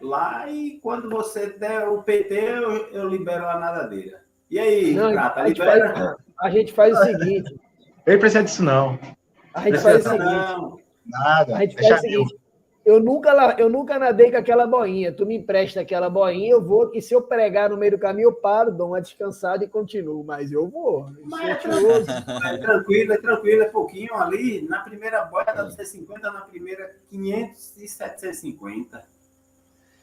lá 0.01 0.49
e 0.49 0.79
quando 0.81 1.09
você 1.09 1.47
der 1.47 1.87
o 1.87 2.01
PT, 2.01 2.33
eu, 2.33 2.71
eu 2.87 3.07
libero 3.07 3.47
a 3.47 3.59
nadadeira. 3.59 4.23
E 4.49 4.57
aí, 4.57 4.93
não, 4.93 5.11
Prata, 5.11 5.41
a 5.41 5.47
libera? 5.47 5.93
Faz, 5.93 6.15
a 6.39 6.49
gente 6.49 6.73
faz 6.73 6.97
o 6.97 7.03
seguinte. 7.03 7.59
Ele 8.05 8.17
precisa 8.17 8.43
disso, 8.43 8.63
não. 8.63 8.99
A 9.53 9.61
gente 9.61 9.79
faz 9.79 10.05
o 10.05 10.09
seguinte. 10.09 10.25
Não. 10.25 10.79
Nada. 11.05 11.55
A 11.55 11.59
gente 11.61 11.75
faz 11.75 11.97
o 11.97 12.01
seguinte 12.01 12.39
eu 12.89 12.99
nunca, 12.99 13.55
eu 13.59 13.69
nunca 13.69 13.99
nadei 13.99 14.31
com 14.31 14.37
aquela 14.37 14.65
boinha. 14.65 15.11
Tu 15.11 15.23
me 15.25 15.35
empresta 15.35 15.81
aquela 15.81 16.09
boinha, 16.09 16.49
eu 16.49 16.61
vou, 16.61 16.91
e 16.93 17.01
se 17.01 17.13
eu 17.13 17.21
pregar 17.21 17.69
no 17.69 17.77
meio 17.77 17.91
do 17.91 17.99
caminho, 17.99 18.29
eu 18.29 18.33
paro, 18.33 18.71
dou 18.71 18.87
uma 18.87 19.01
descansada 19.01 19.63
e 19.63 19.67
continuo. 19.67 20.23
Mas 20.23 20.51
eu 20.51 20.67
vou. 20.67 21.07
Mas 21.25 21.49
é, 21.49 21.55
tranquilo, 21.55 22.05
é 22.09 22.57
tranquilo, 22.57 23.13
é 23.13 23.17
tranquilo, 23.17 23.61
é 23.61 23.65
pouquinho 23.65 24.15
ali. 24.15 24.67
Na 24.67 24.79
primeira 24.79 25.23
boia 25.25 25.45
dá 25.45 25.63
250, 25.63 26.31
na 26.31 26.41
primeira 26.41 26.95
500 27.09 27.77
e 27.77 27.87
750. 27.87 29.03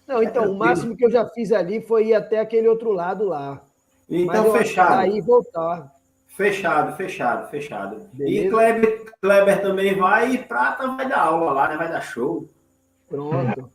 Não, 0.06 0.22
então, 0.22 0.44
é 0.44 0.48
o 0.48 0.54
máximo 0.54 0.96
que 0.96 1.04
eu 1.04 1.10
já 1.10 1.28
fiz 1.30 1.50
ali 1.50 1.80
foi 1.80 2.08
ir 2.08 2.14
até 2.14 2.38
aquele 2.38 2.68
outro 2.68 2.92
lado 2.92 3.24
lá. 3.24 3.60
Então, 4.08 4.52
fechado. 4.52 5.00
Aí 5.00 5.20
voltar. 5.20 5.92
Fechado, 6.36 6.94
fechado, 6.96 7.48
fechado. 7.48 8.10
Beleza. 8.12 8.46
E 8.46 8.50
Kleber, 8.50 9.04
Kleber 9.22 9.62
também 9.62 9.94
vai 9.94 10.34
e 10.34 10.38
Prata 10.38 10.86
vai 10.88 11.08
dar 11.08 11.20
aula 11.20 11.50
lá, 11.50 11.68
né? 11.68 11.78
Vai 11.78 11.88
dar 11.88 12.02
show. 12.02 12.46
Pronto. 13.08 13.72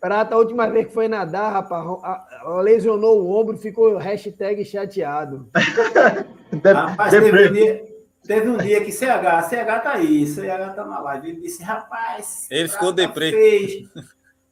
Prata, 0.00 0.36
a 0.36 0.38
última 0.38 0.68
vez 0.68 0.86
que 0.86 0.94
foi 0.94 1.08
nadar, 1.08 1.52
rapaz, 1.52 1.84
lesionou 2.62 3.22
o 3.22 3.30
ombro, 3.30 3.58
ficou 3.58 3.96
hashtag 3.96 4.64
chateado. 4.64 5.48
rapaz, 6.64 7.10
teve 7.10 7.48
um, 7.48 7.52
dia, 7.52 7.84
teve 8.24 8.48
um 8.48 8.56
dia 8.56 8.84
que 8.84 8.92
CH, 8.92 9.48
CH 9.48 9.82
tá 9.82 9.92
aí, 9.94 10.26
CH 10.26 10.74
tá 10.76 10.84
na 10.84 11.00
live, 11.00 11.30
ele 11.30 11.40
disse, 11.40 11.62
rapaz... 11.62 12.46
Ele 12.50 12.68
ficou 12.68 12.92
deprê. 12.92 13.32
Fez, 13.32 13.88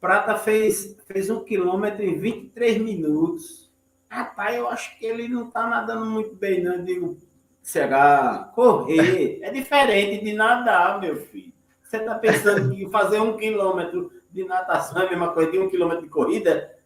Prata 0.00 0.36
fez, 0.36 0.96
fez 1.06 1.30
um 1.30 1.44
quilômetro 1.44 2.02
em 2.02 2.18
23 2.18 2.78
minutos. 2.78 3.69
Rapaz, 4.10 4.56
eu 4.56 4.68
acho 4.68 4.98
que 4.98 5.06
ele 5.06 5.28
não 5.28 5.48
tá 5.48 5.68
nadando 5.68 6.04
muito 6.04 6.34
bem, 6.34 6.60
não. 6.60 6.74
Eu 6.74 6.84
digo, 6.84 7.18
CH, 7.62 8.50
correr 8.54 9.38
é 9.40 9.50
diferente 9.52 10.24
de 10.24 10.32
nadar, 10.32 11.00
meu 11.00 11.16
filho. 11.16 11.52
Você 11.82 11.98
está 11.98 12.16
pensando 12.16 12.74
em 12.74 12.90
fazer 12.90 13.20
um 13.20 13.36
quilômetro 13.36 14.12
de 14.32 14.44
natação 14.44 15.02
é 15.02 15.06
a 15.06 15.10
mesma 15.10 15.32
coisa 15.32 15.52
de 15.52 15.58
um 15.58 15.68
quilômetro 15.68 16.02
de 16.02 16.08
corrida? 16.08 16.76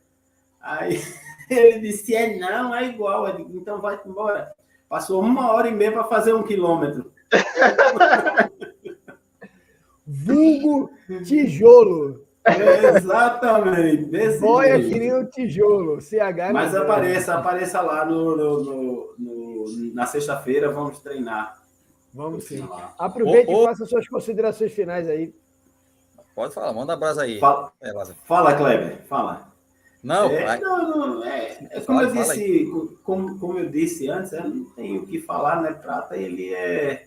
Aí 0.60 1.00
ele 1.48 1.80
disse: 1.80 2.14
é 2.14 2.38
não, 2.38 2.74
é 2.74 2.86
igual. 2.86 3.26
Eu 3.26 3.36
digo, 3.36 3.56
então 3.56 3.80
vai 3.80 3.98
embora. 4.04 4.54
Passou 4.86 5.22
uma 5.22 5.50
hora 5.52 5.68
e 5.68 5.74
meia 5.74 5.92
para 5.92 6.04
fazer 6.04 6.34
um 6.34 6.42
quilômetro. 6.42 7.10
Vulgo 10.06 10.90
tijolo. 11.24 12.23
Exatamente. 12.96 14.38
Boia 14.38 14.78
que 14.78 14.98
nem 14.98 15.14
o 15.14 15.26
tijolo. 15.26 16.00
CH 16.00 16.52
Mas 16.52 16.74
apareça, 16.74 17.34
apareça 17.34 17.80
lá 17.80 18.04
no, 18.04 18.36
no, 18.36 18.62
no, 18.62 19.14
no 19.18 19.94
na 19.94 20.06
sexta-feira, 20.06 20.70
vamos 20.70 20.98
treinar. 20.98 21.58
Vamos 22.12 22.44
sim. 22.44 22.66
Aproveite 22.98 23.50
ô, 23.50 23.58
ô. 23.58 23.62
e 23.62 23.66
faça 23.66 23.86
suas 23.86 24.06
considerações 24.06 24.72
finais 24.72 25.08
aí. 25.08 25.34
Pode 26.34 26.52
falar, 26.52 26.72
manda 26.72 26.92
a 26.92 26.96
brasa 26.96 27.22
aí. 27.22 27.38
Fala, 27.38 27.72
é, 27.80 27.92
fala 28.24 28.54
Kleber, 28.54 29.02
fala. 29.06 29.52
Não, 30.02 30.28
é, 30.28 30.60
não, 30.60 31.06
não 31.06 31.24
é, 31.24 31.66
é 31.70 31.80
como 31.80 31.98
fala, 32.00 32.02
eu 32.02 32.12
disse, 32.12 32.66
como, 33.02 33.38
como 33.38 33.58
eu 33.58 33.70
disse 33.70 34.10
antes, 34.10 34.32
eu 34.32 34.46
não 34.46 34.64
tenho 34.66 35.02
o 35.02 35.06
que 35.06 35.18
falar, 35.18 35.62
né? 35.62 35.72
Prata, 35.72 36.14
ele 36.14 36.52
é, 36.52 37.06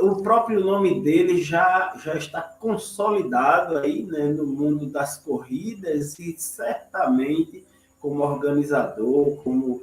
o 0.00 0.22
próprio 0.22 0.60
nome 0.60 1.00
dele 1.02 1.42
já, 1.42 1.94
já 2.02 2.14
está 2.14 2.40
consolidado 2.40 3.76
aí 3.76 4.04
né, 4.04 4.26
no 4.26 4.46
mundo 4.46 4.86
das 4.86 5.18
corridas 5.18 6.16
e 6.18 6.36
certamente 6.38 7.64
como 7.98 8.22
organizador, 8.22 9.36
como 9.42 9.82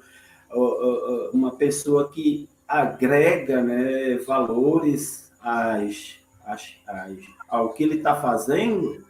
uma 1.34 1.52
pessoa 1.52 2.10
que 2.10 2.48
agrega 2.68 3.62
né, 3.62 4.18
valores 4.20 5.32
às, 5.42 6.20
às, 6.46 6.76
às, 6.88 7.18
ao 7.50 7.74
que 7.74 7.84
ele 7.84 7.98
está 7.98 8.16
fazendo, 8.16 9.04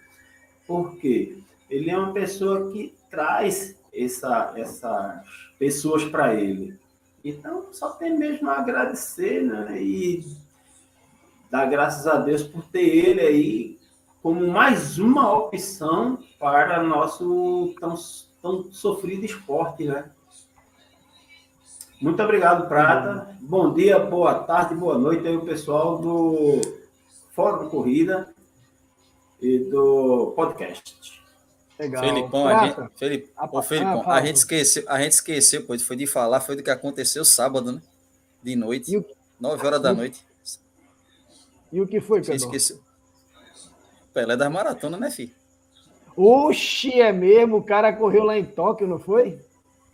porque 0.65 1.37
ele 1.69 1.89
é 1.89 1.97
uma 1.97 2.13
pessoa 2.13 2.71
que 2.71 2.95
traz 3.09 3.75
essa, 3.93 4.53
essas 4.55 5.21
pessoas 5.59 6.05
para 6.05 6.33
ele. 6.33 6.79
Então, 7.23 7.67
só 7.71 7.91
tem 7.91 8.17
mesmo 8.17 8.49
a 8.49 8.59
agradecer 8.59 9.43
né, 9.43 9.79
e 9.79 10.25
dar 11.51 11.65
graças 11.65 12.07
a 12.07 12.15
Deus 12.15 12.43
por 12.43 12.63
ter 12.63 12.79
ele 12.79 13.19
aí 13.19 13.77
como 14.23 14.47
mais 14.47 14.97
uma 14.97 15.33
opção 15.33 16.17
para 16.39 16.81
nosso 16.81 17.75
tão, 17.77 17.95
tão 18.41 18.71
sofrido 18.71 19.25
esporte, 19.25 19.83
né? 19.83 20.09
Muito 22.01 22.23
obrigado, 22.23 22.69
Prata. 22.69 23.35
Bom 23.41 23.73
dia, 23.73 23.99
boa 23.99 24.35
tarde, 24.35 24.75
boa 24.75 24.97
noite 24.97 25.27
aí 25.27 25.35
o 25.35 25.45
pessoal 25.45 25.97
do 25.97 26.61
Fórum 27.35 27.67
Corrida 27.67 28.33
e 29.41 29.59
do 29.59 30.31
podcast. 30.35 31.21
Legal. 31.77 32.03
Felipão, 32.03 32.47
a 32.47 32.65
gente, 32.65 32.97
Felip, 32.97 33.29
ô, 33.51 33.61
Felipão, 33.61 34.03
ah, 34.05 34.15
a 34.15 34.25
gente 34.25 34.37
esqueceu, 34.37 34.83
a 34.87 35.01
gente 35.01 35.13
esqueceu, 35.13 35.65
pois 35.65 35.81
foi 35.81 35.97
de 35.97 36.07
falar, 36.07 36.39
foi 36.39 36.55
do 36.55 36.63
que 36.63 36.69
aconteceu 36.69 37.25
sábado, 37.25 37.73
né? 37.73 37.81
De 38.41 38.55
noite, 38.55 39.03
nove 39.39 39.65
horas 39.65 39.81
da 39.81 39.93
noite. 39.93 40.30
E 41.71 41.79
o 41.79 41.87
que 41.87 42.01
foi, 42.01 42.21
Pedro? 42.21 42.35
Esqueci. 42.35 42.79
Pelé 44.13 44.35
das 44.35 44.51
maratonas, 44.51 44.99
né, 44.99 45.09
filho? 45.09 45.31
Oxi, 46.15 46.99
é 46.99 47.11
mesmo? 47.13 47.57
O 47.57 47.63
cara 47.63 47.93
correu 47.93 48.23
lá 48.23 48.37
em 48.37 48.43
Tóquio, 48.43 48.87
não 48.87 48.99
foi? 48.99 49.39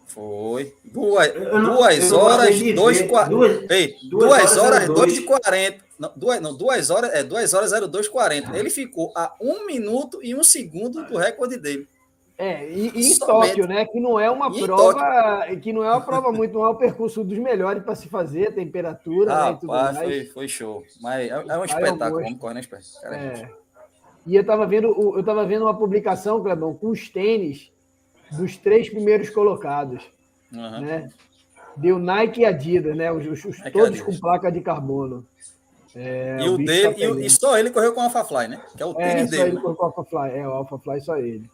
Foi. 0.08 0.74
Duas, 0.86 1.32
duas 1.34 2.12
horas, 2.12 2.60
dois, 2.74 3.02
duas, 3.30 3.70
ei, 3.70 3.96
duas, 4.10 4.58
horas, 4.58 4.88
dois 4.88 5.14
de 5.14 5.22
quarenta. 5.22 5.86
Não, 6.00 6.12
duas, 6.16 6.42
não, 6.42 6.56
duas 6.56 6.90
horas, 6.90 7.12
é 7.14 7.24
duas 7.24 7.54
horas, 7.54 7.72
zero 7.72 7.88
dois 7.88 8.08
quarenta. 8.08 8.58
Ele 8.58 8.70
ficou 8.70 9.12
a 9.16 9.36
um 9.40 9.66
minuto 9.66 10.20
e 10.24 10.34
um 10.34 10.44
segundo 10.44 11.04
do 11.06 11.18
recorde 11.18 11.58
dele. 11.58 11.88
É, 12.38 12.70
e, 12.70 12.92
e 12.94 13.14
em 13.14 13.18
Tóquio, 13.18 13.68
né? 13.68 13.86
Que 13.86 14.00
não 14.00 14.20
é 14.20 14.30
uma 14.30 14.56
e 14.56 14.62
prova, 14.62 15.48
que 15.60 15.74
não 15.74 15.84
é 15.84 15.90
uma 15.90 16.02
prova 16.02 16.32
muito, 16.32 16.54
não 16.54 16.66
é 16.66 16.70
o 16.70 16.76
percurso 16.76 17.24
dos 17.24 17.38
melhores 17.40 17.82
para 17.84 17.96
se 17.96 18.08
fazer, 18.08 18.54
temperatura, 18.54 19.34
ah, 19.34 19.46
né, 19.46 19.52
e 19.52 19.56
tudo 19.56 19.68
pá, 19.70 19.92
mais. 19.92 19.98
Foi, 19.98 20.26
foi 20.26 20.48
show. 20.48 20.84
Mas 21.02 21.32
é, 21.32 21.34
é 21.34 21.58
um 21.58 21.66
espetáculo, 21.66 22.22
vamos 22.22 22.40
correr 22.40 22.54
na 22.54 23.16
É. 23.16 23.50
E 24.28 24.36
eu 24.36 24.42
estava 24.42 24.68
vendo, 24.68 24.88
eu 25.18 25.24
tava 25.24 25.46
vendo 25.46 25.64
uma 25.64 25.76
publicação, 25.76 26.44
Clebão, 26.44 26.76
com 26.76 26.90
os 26.90 27.10
tênis 27.10 27.72
dos 28.32 28.56
três 28.58 28.88
primeiros 28.88 29.30
colocados. 29.32 30.04
Uhum. 30.54 30.82
Né? 30.82 31.10
Deu 31.76 31.98
Nike 31.98 32.42
e 32.42 32.46
Adidas, 32.46 32.96
né? 32.96 33.12
Os, 33.12 33.26
os, 33.26 33.46
os 33.46 33.72
todos 33.72 34.02
com 34.02 34.16
placa 34.20 34.52
de 34.52 34.62
carbono. 34.62 35.26
É, 35.96 36.38
e 36.42 36.50
o, 36.50 36.58
dele, 36.58 36.94
tá 36.94 37.22
e, 37.22 37.30
só 37.30 37.58
ele 37.58 37.72
correu 37.72 37.94
com 37.94 38.02
o 38.02 38.04
AlphaFly, 38.04 38.48
né? 38.50 38.62
Que 38.76 38.84
é 38.84 38.86
o 38.86 38.92
é, 38.92 39.16
tênis 39.16 39.34
é, 39.34 39.38
dele. 39.38 39.38
Só 39.38 39.48
ele 39.48 39.56
né? 39.56 39.62
correu 39.62 39.76
com 39.76 39.84
o 39.84 39.86
AlphaFly, 39.86 40.38
é, 40.38 40.48
o 40.48 40.52
AlphaFly 40.52 41.02
só 41.02 41.18
ele. 41.18 41.50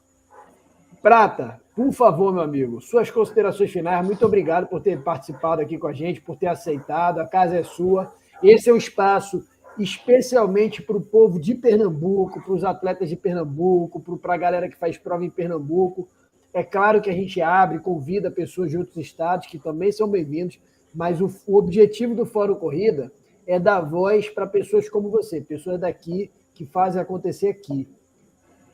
Prata, 1.03 1.59
por 1.75 1.91
favor, 1.91 2.31
meu 2.31 2.41
amigo, 2.41 2.79
suas 2.79 3.11
considerações 3.11 3.69
finais. 3.69 4.05
Muito 4.05 4.25
obrigado 4.25 4.67
por 4.67 4.79
ter 4.79 5.03
participado 5.03 5.61
aqui 5.61 5.77
com 5.77 5.87
a 5.87 5.91
gente, 5.91 6.21
por 6.21 6.37
ter 6.37 6.47
aceitado. 6.47 7.19
A 7.19 7.27
casa 7.27 7.57
é 7.57 7.61
sua. 7.61 8.15
Esse 8.41 8.69
é 8.69 8.73
o 8.73 8.77
espaço 8.77 9.43
especialmente 9.77 10.81
para 10.81 10.95
o 10.95 11.01
povo 11.01 11.41
de 11.41 11.55
Pernambuco, 11.55 12.41
para 12.41 12.53
os 12.53 12.63
atletas 12.63 13.09
de 13.09 13.17
Pernambuco, 13.17 13.99
para 14.17 14.33
a 14.33 14.37
galera 14.37 14.69
que 14.69 14.77
faz 14.77 14.97
prova 14.97 15.25
em 15.25 15.29
Pernambuco. 15.29 16.07
É 16.53 16.63
claro 16.63 17.01
que 17.01 17.09
a 17.09 17.13
gente 17.13 17.41
abre, 17.41 17.79
convida 17.79 18.31
pessoas 18.31 18.71
de 18.71 18.77
outros 18.77 18.95
estados 18.95 19.47
que 19.47 19.59
também 19.59 19.91
são 19.91 20.07
bem-vindos, 20.07 20.57
mas 20.95 21.19
o, 21.19 21.29
o 21.45 21.57
objetivo 21.57 22.15
do 22.15 22.25
Fórum 22.25 22.55
Corrida 22.55 23.11
é 23.45 23.59
dar 23.59 23.81
voz 23.81 24.29
para 24.29 24.47
pessoas 24.47 24.87
como 24.87 25.09
você, 25.09 25.41
pessoas 25.41 25.81
daqui 25.81 26.31
que 26.53 26.65
fazem 26.65 27.01
acontecer 27.01 27.49
aqui. 27.49 27.89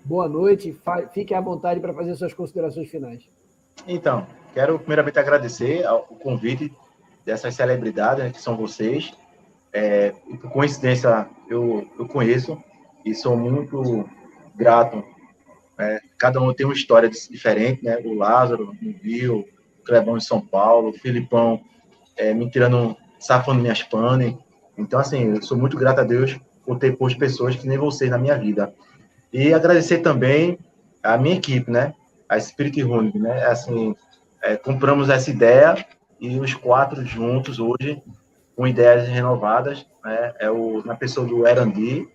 Boa 0.03 0.27
noite, 0.27 0.75
fique 1.13 1.33
à 1.33 1.41
vontade 1.41 1.79
para 1.79 1.93
fazer 1.93 2.15
suas 2.15 2.33
considerações 2.33 2.89
finais. 2.89 3.29
Então, 3.87 4.25
quero 4.53 4.77
primeiramente 4.79 5.19
agradecer 5.19 5.85
o 5.87 6.15
convite 6.15 6.73
dessas 7.25 7.53
celebridades, 7.55 8.23
né, 8.23 8.31
que 8.31 8.41
são 8.41 8.57
vocês, 8.57 9.13
é, 9.71 10.11
por 10.41 10.49
coincidência, 10.51 11.27
eu, 11.47 11.87
eu 11.97 12.07
conheço 12.07 12.61
e 13.05 13.13
sou 13.13 13.37
muito 13.37 14.09
grato. 14.55 15.03
É, 15.77 15.99
cada 16.17 16.41
um 16.41 16.53
tem 16.53 16.65
uma 16.65 16.73
história 16.73 17.09
diferente, 17.09 17.83
né? 17.83 17.97
O 18.03 18.13
Lázaro, 18.13 18.75
no 18.81 18.91
Rio, 18.91 19.45
o 19.79 19.83
Clebão 19.83 20.17
em 20.17 20.21
São 20.21 20.41
Paulo, 20.41 20.89
o 20.89 20.93
Filipão 20.93 21.61
é, 22.17 22.33
me 22.33 22.49
tirando, 22.49 22.97
safando 23.19 23.61
minhas 23.61 23.83
panes. 23.83 24.35
Então, 24.77 24.99
assim, 24.99 25.35
eu 25.35 25.41
sou 25.41 25.57
muito 25.57 25.77
grato 25.77 25.99
a 25.99 26.03
Deus 26.03 26.37
por 26.65 26.77
ter 26.79 26.97
posto 26.97 27.17
pessoas 27.17 27.55
que 27.55 27.67
nem 27.67 27.77
vocês 27.77 28.09
na 28.09 28.17
minha 28.17 28.37
vida. 28.37 28.73
E 29.31 29.53
agradecer 29.53 29.99
também 29.99 30.57
a 31.03 31.17
minha 31.17 31.35
equipe, 31.35 31.69
né? 31.69 31.93
A 32.27 32.39
Spirit 32.39 32.81
Running, 32.81 33.19
né? 33.19 33.45
Assim, 33.45 33.95
é, 34.41 34.55
compramos 34.55 35.09
essa 35.09 35.29
ideia 35.29 35.85
e 36.19 36.39
os 36.39 36.53
quatro 36.53 37.05
juntos 37.05 37.59
hoje 37.59 38.01
com 38.55 38.67
ideias 38.67 39.07
renovadas, 39.07 39.85
né? 40.03 40.33
é 40.39 40.51
o, 40.51 40.83
na 40.85 40.95
pessoa 40.95 41.25
do 41.25 41.47
Erandi, 41.47 42.07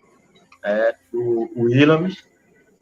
é, 0.62 0.94
do 1.10 1.50
Williams 1.56 2.22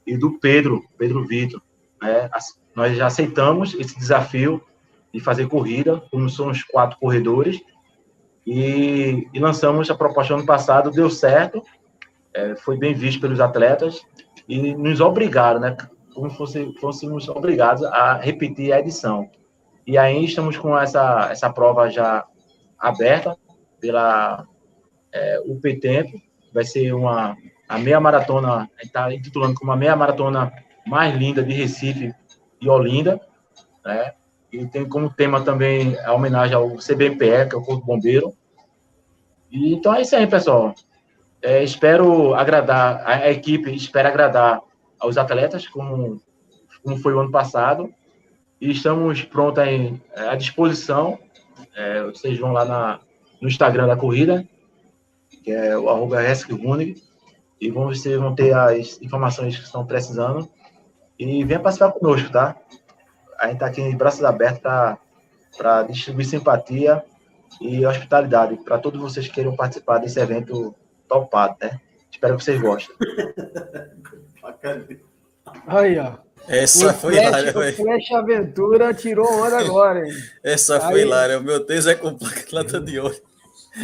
e 0.06 0.16
do 0.16 0.38
Pedro, 0.38 0.84
Pedro 0.98 1.24
Vitor. 1.24 1.62
Né? 2.00 2.28
Nós 2.74 2.96
já 2.96 3.06
aceitamos 3.06 3.74
esse 3.74 3.96
desafio 3.96 4.62
de 5.12 5.20
fazer 5.20 5.46
corrida, 5.46 6.02
como 6.10 6.28
somos 6.28 6.64
quatro 6.64 6.98
corredores, 6.98 7.60
e, 8.46 9.28
e 9.32 9.38
lançamos 9.38 9.88
a 9.90 9.94
proposta 9.94 10.34
ano 10.34 10.46
passado, 10.46 10.90
deu 10.90 11.08
certo, 11.08 11.62
é, 12.34 12.56
foi 12.56 12.78
bem 12.78 12.94
visto 12.94 13.20
pelos 13.20 13.40
atletas, 13.40 14.02
e 14.48 14.74
nos 14.74 15.00
obrigaram, 15.00 15.60
né? 15.60 15.76
como 16.14 16.30
fosse, 16.30 16.72
fôssemos 16.80 17.28
obrigados 17.28 17.82
a 17.84 18.14
repetir 18.14 18.72
a 18.72 18.80
edição. 18.80 19.30
E 19.86 19.98
aí 19.98 20.24
estamos 20.24 20.56
com 20.56 20.78
essa, 20.78 21.28
essa 21.30 21.50
prova 21.52 21.90
já 21.90 22.24
aberta, 22.78 23.36
pela 23.80 24.46
é, 25.12 25.40
UP 25.46 25.80
Tempo, 25.80 26.20
vai 26.52 26.64
ser 26.64 26.92
uma 26.92 27.36
a 27.68 27.78
meia 27.78 27.98
maratona, 27.98 28.70
está 28.82 29.12
intitulando 29.12 29.54
como 29.54 29.72
a 29.72 29.76
meia 29.76 29.96
maratona 29.96 30.52
mais 30.86 31.16
linda 31.16 31.42
de 31.42 31.54
Recife 31.54 32.14
e 32.60 32.68
Olinda, 32.68 33.18
né? 33.84 34.12
E 34.52 34.66
tem 34.66 34.86
como 34.86 35.08
tema 35.08 35.40
também 35.40 35.98
a 36.00 36.12
homenagem 36.12 36.54
ao 36.54 36.76
CBPE, 36.76 37.48
que 37.48 37.54
é 37.54 37.58
o 37.58 37.62
Corpo 37.62 37.86
Bombeiro. 37.86 38.34
E, 39.50 39.72
então 39.74 39.94
é 39.94 40.02
isso 40.02 40.14
aí, 40.14 40.26
pessoal. 40.26 40.74
É, 41.42 41.64
espero 41.64 42.34
agradar, 42.34 43.02
a, 43.04 43.28
equipe 43.28 43.74
espera 43.74 44.08
agradar 44.08 44.60
aos 44.98 45.16
atletas, 45.16 45.66
como, 45.66 46.22
como 46.84 46.96
foi 46.98 47.12
o 47.14 47.20
ano 47.20 47.32
passado. 47.32 47.92
E 48.60 48.70
estamos 48.70 49.22
prontos 49.24 49.58
aí, 49.58 50.00
à 50.14 50.36
disposição. 50.36 51.18
É, 51.74 52.04
vocês 52.04 52.38
vão 52.38 52.52
lá 52.52 52.64
na, 52.64 53.00
no 53.40 53.48
Instagram 53.48 53.88
da 53.88 53.96
corrida, 53.96 54.46
que 55.42 55.50
é 55.50 55.76
o 55.76 55.88
arroba 55.88 56.22
e 57.60 57.70
vamos, 57.70 58.00
vocês 58.00 58.18
vão 58.18 58.34
ter 58.34 58.52
as 58.54 59.00
informações 59.02 59.56
que 59.56 59.64
estão 59.64 59.84
precisando. 59.84 60.48
E 61.18 61.44
venha 61.44 61.60
participar 61.60 61.92
conosco, 61.92 62.30
tá? 62.30 62.56
A 63.38 63.46
gente 63.46 63.54
está 63.54 63.66
aqui 63.66 63.82
de 63.82 63.96
braços 63.96 64.24
abertos 64.24 64.60
para 65.56 65.82
distribuir 65.84 66.26
simpatia 66.26 67.04
e 67.60 67.84
hospitalidade 67.84 68.56
para 68.64 68.78
todos 68.78 69.00
vocês 69.00 69.26
que 69.26 69.34
queiram 69.34 69.54
participar 69.54 69.98
desse 69.98 70.18
evento 70.20 70.74
topado, 71.12 71.56
né? 71.60 71.80
Espero 72.10 72.36
que 72.36 72.44
vocês 72.44 72.60
gostem. 72.60 72.94
Aí, 75.66 75.98
ó. 75.98 76.14
Essa 76.48 76.90
o 76.90 76.94
foi 76.94 77.14
lá, 77.14 77.38
O 77.38 77.72
Flash 77.72 78.10
Aventura 78.12 78.92
tirou 78.92 79.30
onda 79.30 79.58
agora, 79.58 80.06
hein? 80.06 80.14
Essa 80.42 80.84
Aí, 80.84 80.92
foi 80.92 81.04
lá, 81.04 81.38
O 81.38 81.42
meu 81.42 81.64
texto 81.64 81.88
é 81.88 81.94
com 81.94 82.16
lata 82.52 82.80
de 82.80 82.98
óleo. 82.98 83.22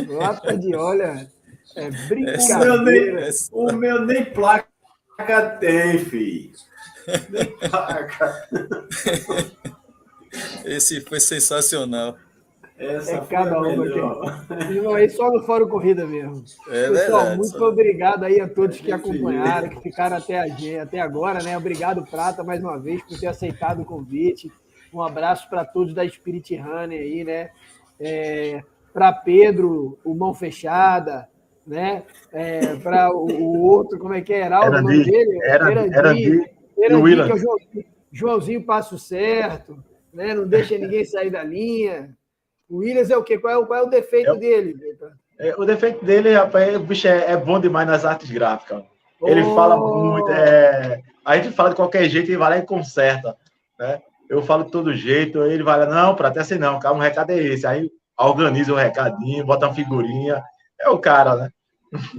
Lata 0.09 0.57
de 0.57 0.75
óleo 0.75 1.29
é 1.77 1.91
brincadeira. 2.09 2.57
O 2.57 2.59
meu 2.59 2.83
nem, 2.83 3.31
o 3.53 3.73
meu 3.73 4.05
nem 4.05 4.25
placa 4.25 4.67
tem, 5.61 5.99
filho. 5.99 6.53
Nem 7.31 7.47
placa. 7.71 8.49
Esse 10.65 11.01
foi 11.01 11.21
sensacional. 11.21 12.17
Essa 12.79 13.17
é 13.17 13.21
cada 13.27 13.61
uma 13.61 13.85
aqui. 13.85 14.81
Não, 14.81 14.95
aí 14.95 15.11
só 15.11 15.29
no 15.31 15.43
Fórum 15.43 15.69
Corrida 15.69 16.07
mesmo. 16.07 16.45
É 16.69 16.89
Pessoal, 16.89 16.93
verdade, 16.93 17.37
muito 17.37 17.59
só... 17.59 17.69
obrigado 17.69 18.23
aí 18.23 18.41
a 18.41 18.49
todos 18.49 18.81
que 18.81 18.93
acompanharam, 18.93 19.69
que 19.69 19.81
ficaram 19.81 20.17
até, 20.17 20.39
a, 20.39 20.83
até 20.83 21.01
agora, 21.01 21.43
né? 21.43 21.59
Obrigado, 21.59 22.05
Prata, 22.09 22.45
mais 22.45 22.63
uma 22.63 22.79
vez, 22.79 23.03
por 23.03 23.19
ter 23.19 23.27
aceitado 23.27 23.83
o 23.83 23.85
convite. 23.85 24.51
Um 24.95 25.03
abraço 25.03 25.51
para 25.51 25.65
todos 25.65 25.93
da 25.93 26.09
Spirit 26.09 26.57
Runner 26.57 27.01
aí, 27.01 27.25
né? 27.25 27.51
É, 27.99 28.63
para 28.93 29.13
Pedro, 29.13 29.99
o 30.05 30.15
Mão 30.15 30.33
Fechada, 30.33 31.29
né? 31.67 32.05
É, 32.33 32.77
para 32.77 33.11
o, 33.13 33.27
o, 33.27 33.61
outro, 33.61 33.99
como 33.99 34.15
é 34.15 34.23
que 34.23 34.33
é? 34.33 34.47
Heraldo, 34.47 34.67
era 34.69 34.79
o 34.79 34.83
nome 34.83 35.05
dele? 35.05 35.39
Era, 35.43 35.71
Erandi, 35.73 35.95
Erandi, 35.95 36.51
Erandi, 36.79 37.15
que 37.17 37.33
é 37.33 37.35
o 37.35 37.39
Joãozinho, 37.39 37.85
Joãozinho 38.13 38.65
Passo 38.65 38.99
Certo, 38.99 39.83
né? 40.15 40.33
Não 40.33 40.47
deixa 40.47 40.79
ninguém 40.79 41.05
sair 41.05 41.31
da 41.31 41.43
linha. 41.43 42.17
O 42.69 42.79
Williams 42.79 43.11
é 43.11 43.17
o 43.17 43.25
quê? 43.25 43.39
Qual 43.39 43.53
é 43.53 43.57
o, 43.57 43.67
qual 43.67 43.81
é 43.81 43.83
o 43.83 43.91
defeito 43.91 44.33
é, 44.33 44.37
dele? 44.37 44.77
É, 45.39 45.55
o 45.57 45.65
defeito 45.65 46.05
dele, 46.05 46.33
rapaz, 46.35 46.77
o 46.77 46.81
bicho 46.81 47.09
é, 47.09 47.33
é 47.33 47.37
bom 47.37 47.59
demais 47.59 47.87
nas 47.87 48.05
artes 48.05 48.31
gráficas. 48.31 48.83
Ele 49.23 49.43
oh. 49.43 49.55
fala 49.55 49.77
muito. 49.77 50.31
É, 50.31 51.01
a 51.25 51.37
gente 51.37 51.55
fala 51.55 51.71
de 51.71 51.77
qualquer 51.77 52.09
jeito, 52.09 52.29
ele 52.29 52.37
vai 52.37 52.51
lá 52.51 52.59
e 52.59 52.67
conserta. 52.67 53.37
Né? 53.79 54.01
Eu 54.29 54.43
falo 54.43 54.65
de 54.65 54.71
todo 54.71 54.95
jeito, 54.95 55.43
ele 55.43 55.63
vai 55.63 55.79
lá, 55.79 55.87
não, 55.87 56.15
para 56.15 56.29
até 56.29 56.41
assim 56.41 56.59
não, 56.59 56.79
calma, 56.79 57.01
um 57.01 57.03
recado 57.03 57.31
é 57.31 57.39
esse. 57.39 57.67
Aí 57.67 57.91
organiza 58.19 58.73
o 58.73 58.77
um 58.77 58.79
recadinho, 58.79 59.47
bota 59.47 59.67
uma 59.67 59.75
figurinha. 59.75 60.43
É 60.81 60.89
o 60.91 60.99
cara, 60.99 61.35
né? 61.37 61.51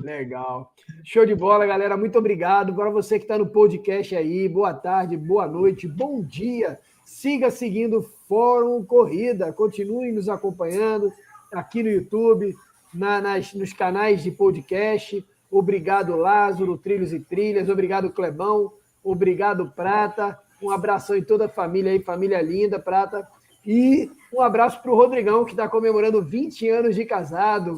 Legal. 0.01 0.71
Show 1.03 1.25
de 1.25 1.35
bola, 1.35 1.65
galera. 1.65 1.95
Muito 1.95 2.17
obrigado. 2.17 2.73
Para 2.73 2.89
você 2.89 3.19
que 3.19 3.25
está 3.25 3.37
no 3.37 3.47
podcast 3.47 4.15
aí, 4.15 4.49
boa 4.49 4.73
tarde, 4.73 5.15
boa 5.15 5.47
noite, 5.47 5.87
bom 5.87 6.21
dia. 6.21 6.79
Siga 7.05 7.51
seguindo 7.51 7.99
o 7.99 8.03
Fórum 8.29 8.85
Corrida. 8.85 9.51
Continue 9.51 10.11
nos 10.11 10.29
acompanhando 10.29 11.11
aqui 11.51 11.81
no 11.81 11.89
YouTube, 11.89 12.55
na, 12.93 13.19
nas, 13.19 13.55
nos 13.55 13.73
canais 13.73 14.21
de 14.21 14.29
podcast. 14.29 15.25
Obrigado, 15.49 16.15
Lázaro, 16.15 16.77
Trilhos 16.77 17.11
e 17.11 17.19
Trilhas. 17.19 17.67
Obrigado, 17.69 18.11
Clebão. 18.11 18.71
Obrigado, 19.03 19.73
Prata. 19.75 20.37
Um 20.61 20.69
abração 20.69 21.15
em 21.15 21.23
toda 21.23 21.45
a 21.45 21.49
família 21.49 21.91
aí, 21.91 22.03
família 22.03 22.39
linda, 22.39 22.77
Prata. 22.77 23.27
E 23.65 24.11
um 24.31 24.41
abraço 24.41 24.79
para 24.79 24.91
o 24.91 24.95
Rodrigão, 24.95 25.43
que 25.43 25.51
está 25.51 25.67
comemorando 25.67 26.21
20 26.21 26.69
anos 26.69 26.95
de 26.95 27.05
casado. 27.05 27.77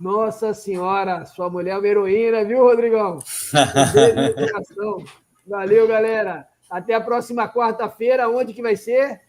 Nossa 0.00 0.52
Senhora, 0.52 1.24
sua 1.26 1.48
mulher 1.48 1.76
é 1.76 1.78
uma 1.78 1.86
heroína, 1.86 2.44
viu, 2.44 2.64
Rodrigão? 2.64 3.20
Valeu, 5.46 5.86
galera. 5.86 6.48
Até 6.68 6.94
a 6.94 7.00
próxima 7.00 7.48
quarta-feira. 7.48 8.28
Onde 8.28 8.52
que 8.52 8.62
vai 8.62 8.74
ser? 8.74 9.20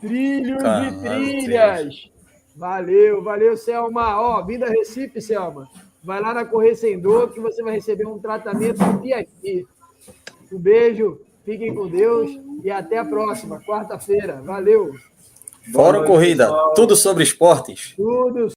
Trilhos 0.00 0.62
Caramba, 0.62 1.16
e 1.18 1.38
trilhas. 1.38 2.10
Valeu, 2.56 3.22
valeu, 3.22 3.56
Selma. 3.56 4.20
Ó, 4.20 4.44
Vida 4.44 4.66
Recife, 4.66 5.20
Selma. 5.20 5.68
Vai 6.02 6.20
lá 6.20 6.32
na 6.32 6.44
Correr 6.44 6.74
Sem 6.74 6.98
Dor 6.98 7.32
que 7.32 7.40
você 7.40 7.62
vai 7.62 7.74
receber 7.74 8.06
um 8.06 8.18
tratamento 8.18 8.80
aqui. 8.82 9.66
Um 10.52 10.58
beijo, 10.58 11.20
fiquem 11.44 11.74
com 11.74 11.86
Deus 11.86 12.30
e 12.62 12.70
até 12.70 12.98
a 12.98 13.04
próxima, 13.04 13.60
quarta-feira. 13.60 14.40
Valeu. 14.42 14.92
Fora 15.72 16.04
corrida, 16.04 16.50
tudo 16.74 16.96
sobre 16.96 17.22
esportes. 17.22 17.92
Tudo 17.96 18.46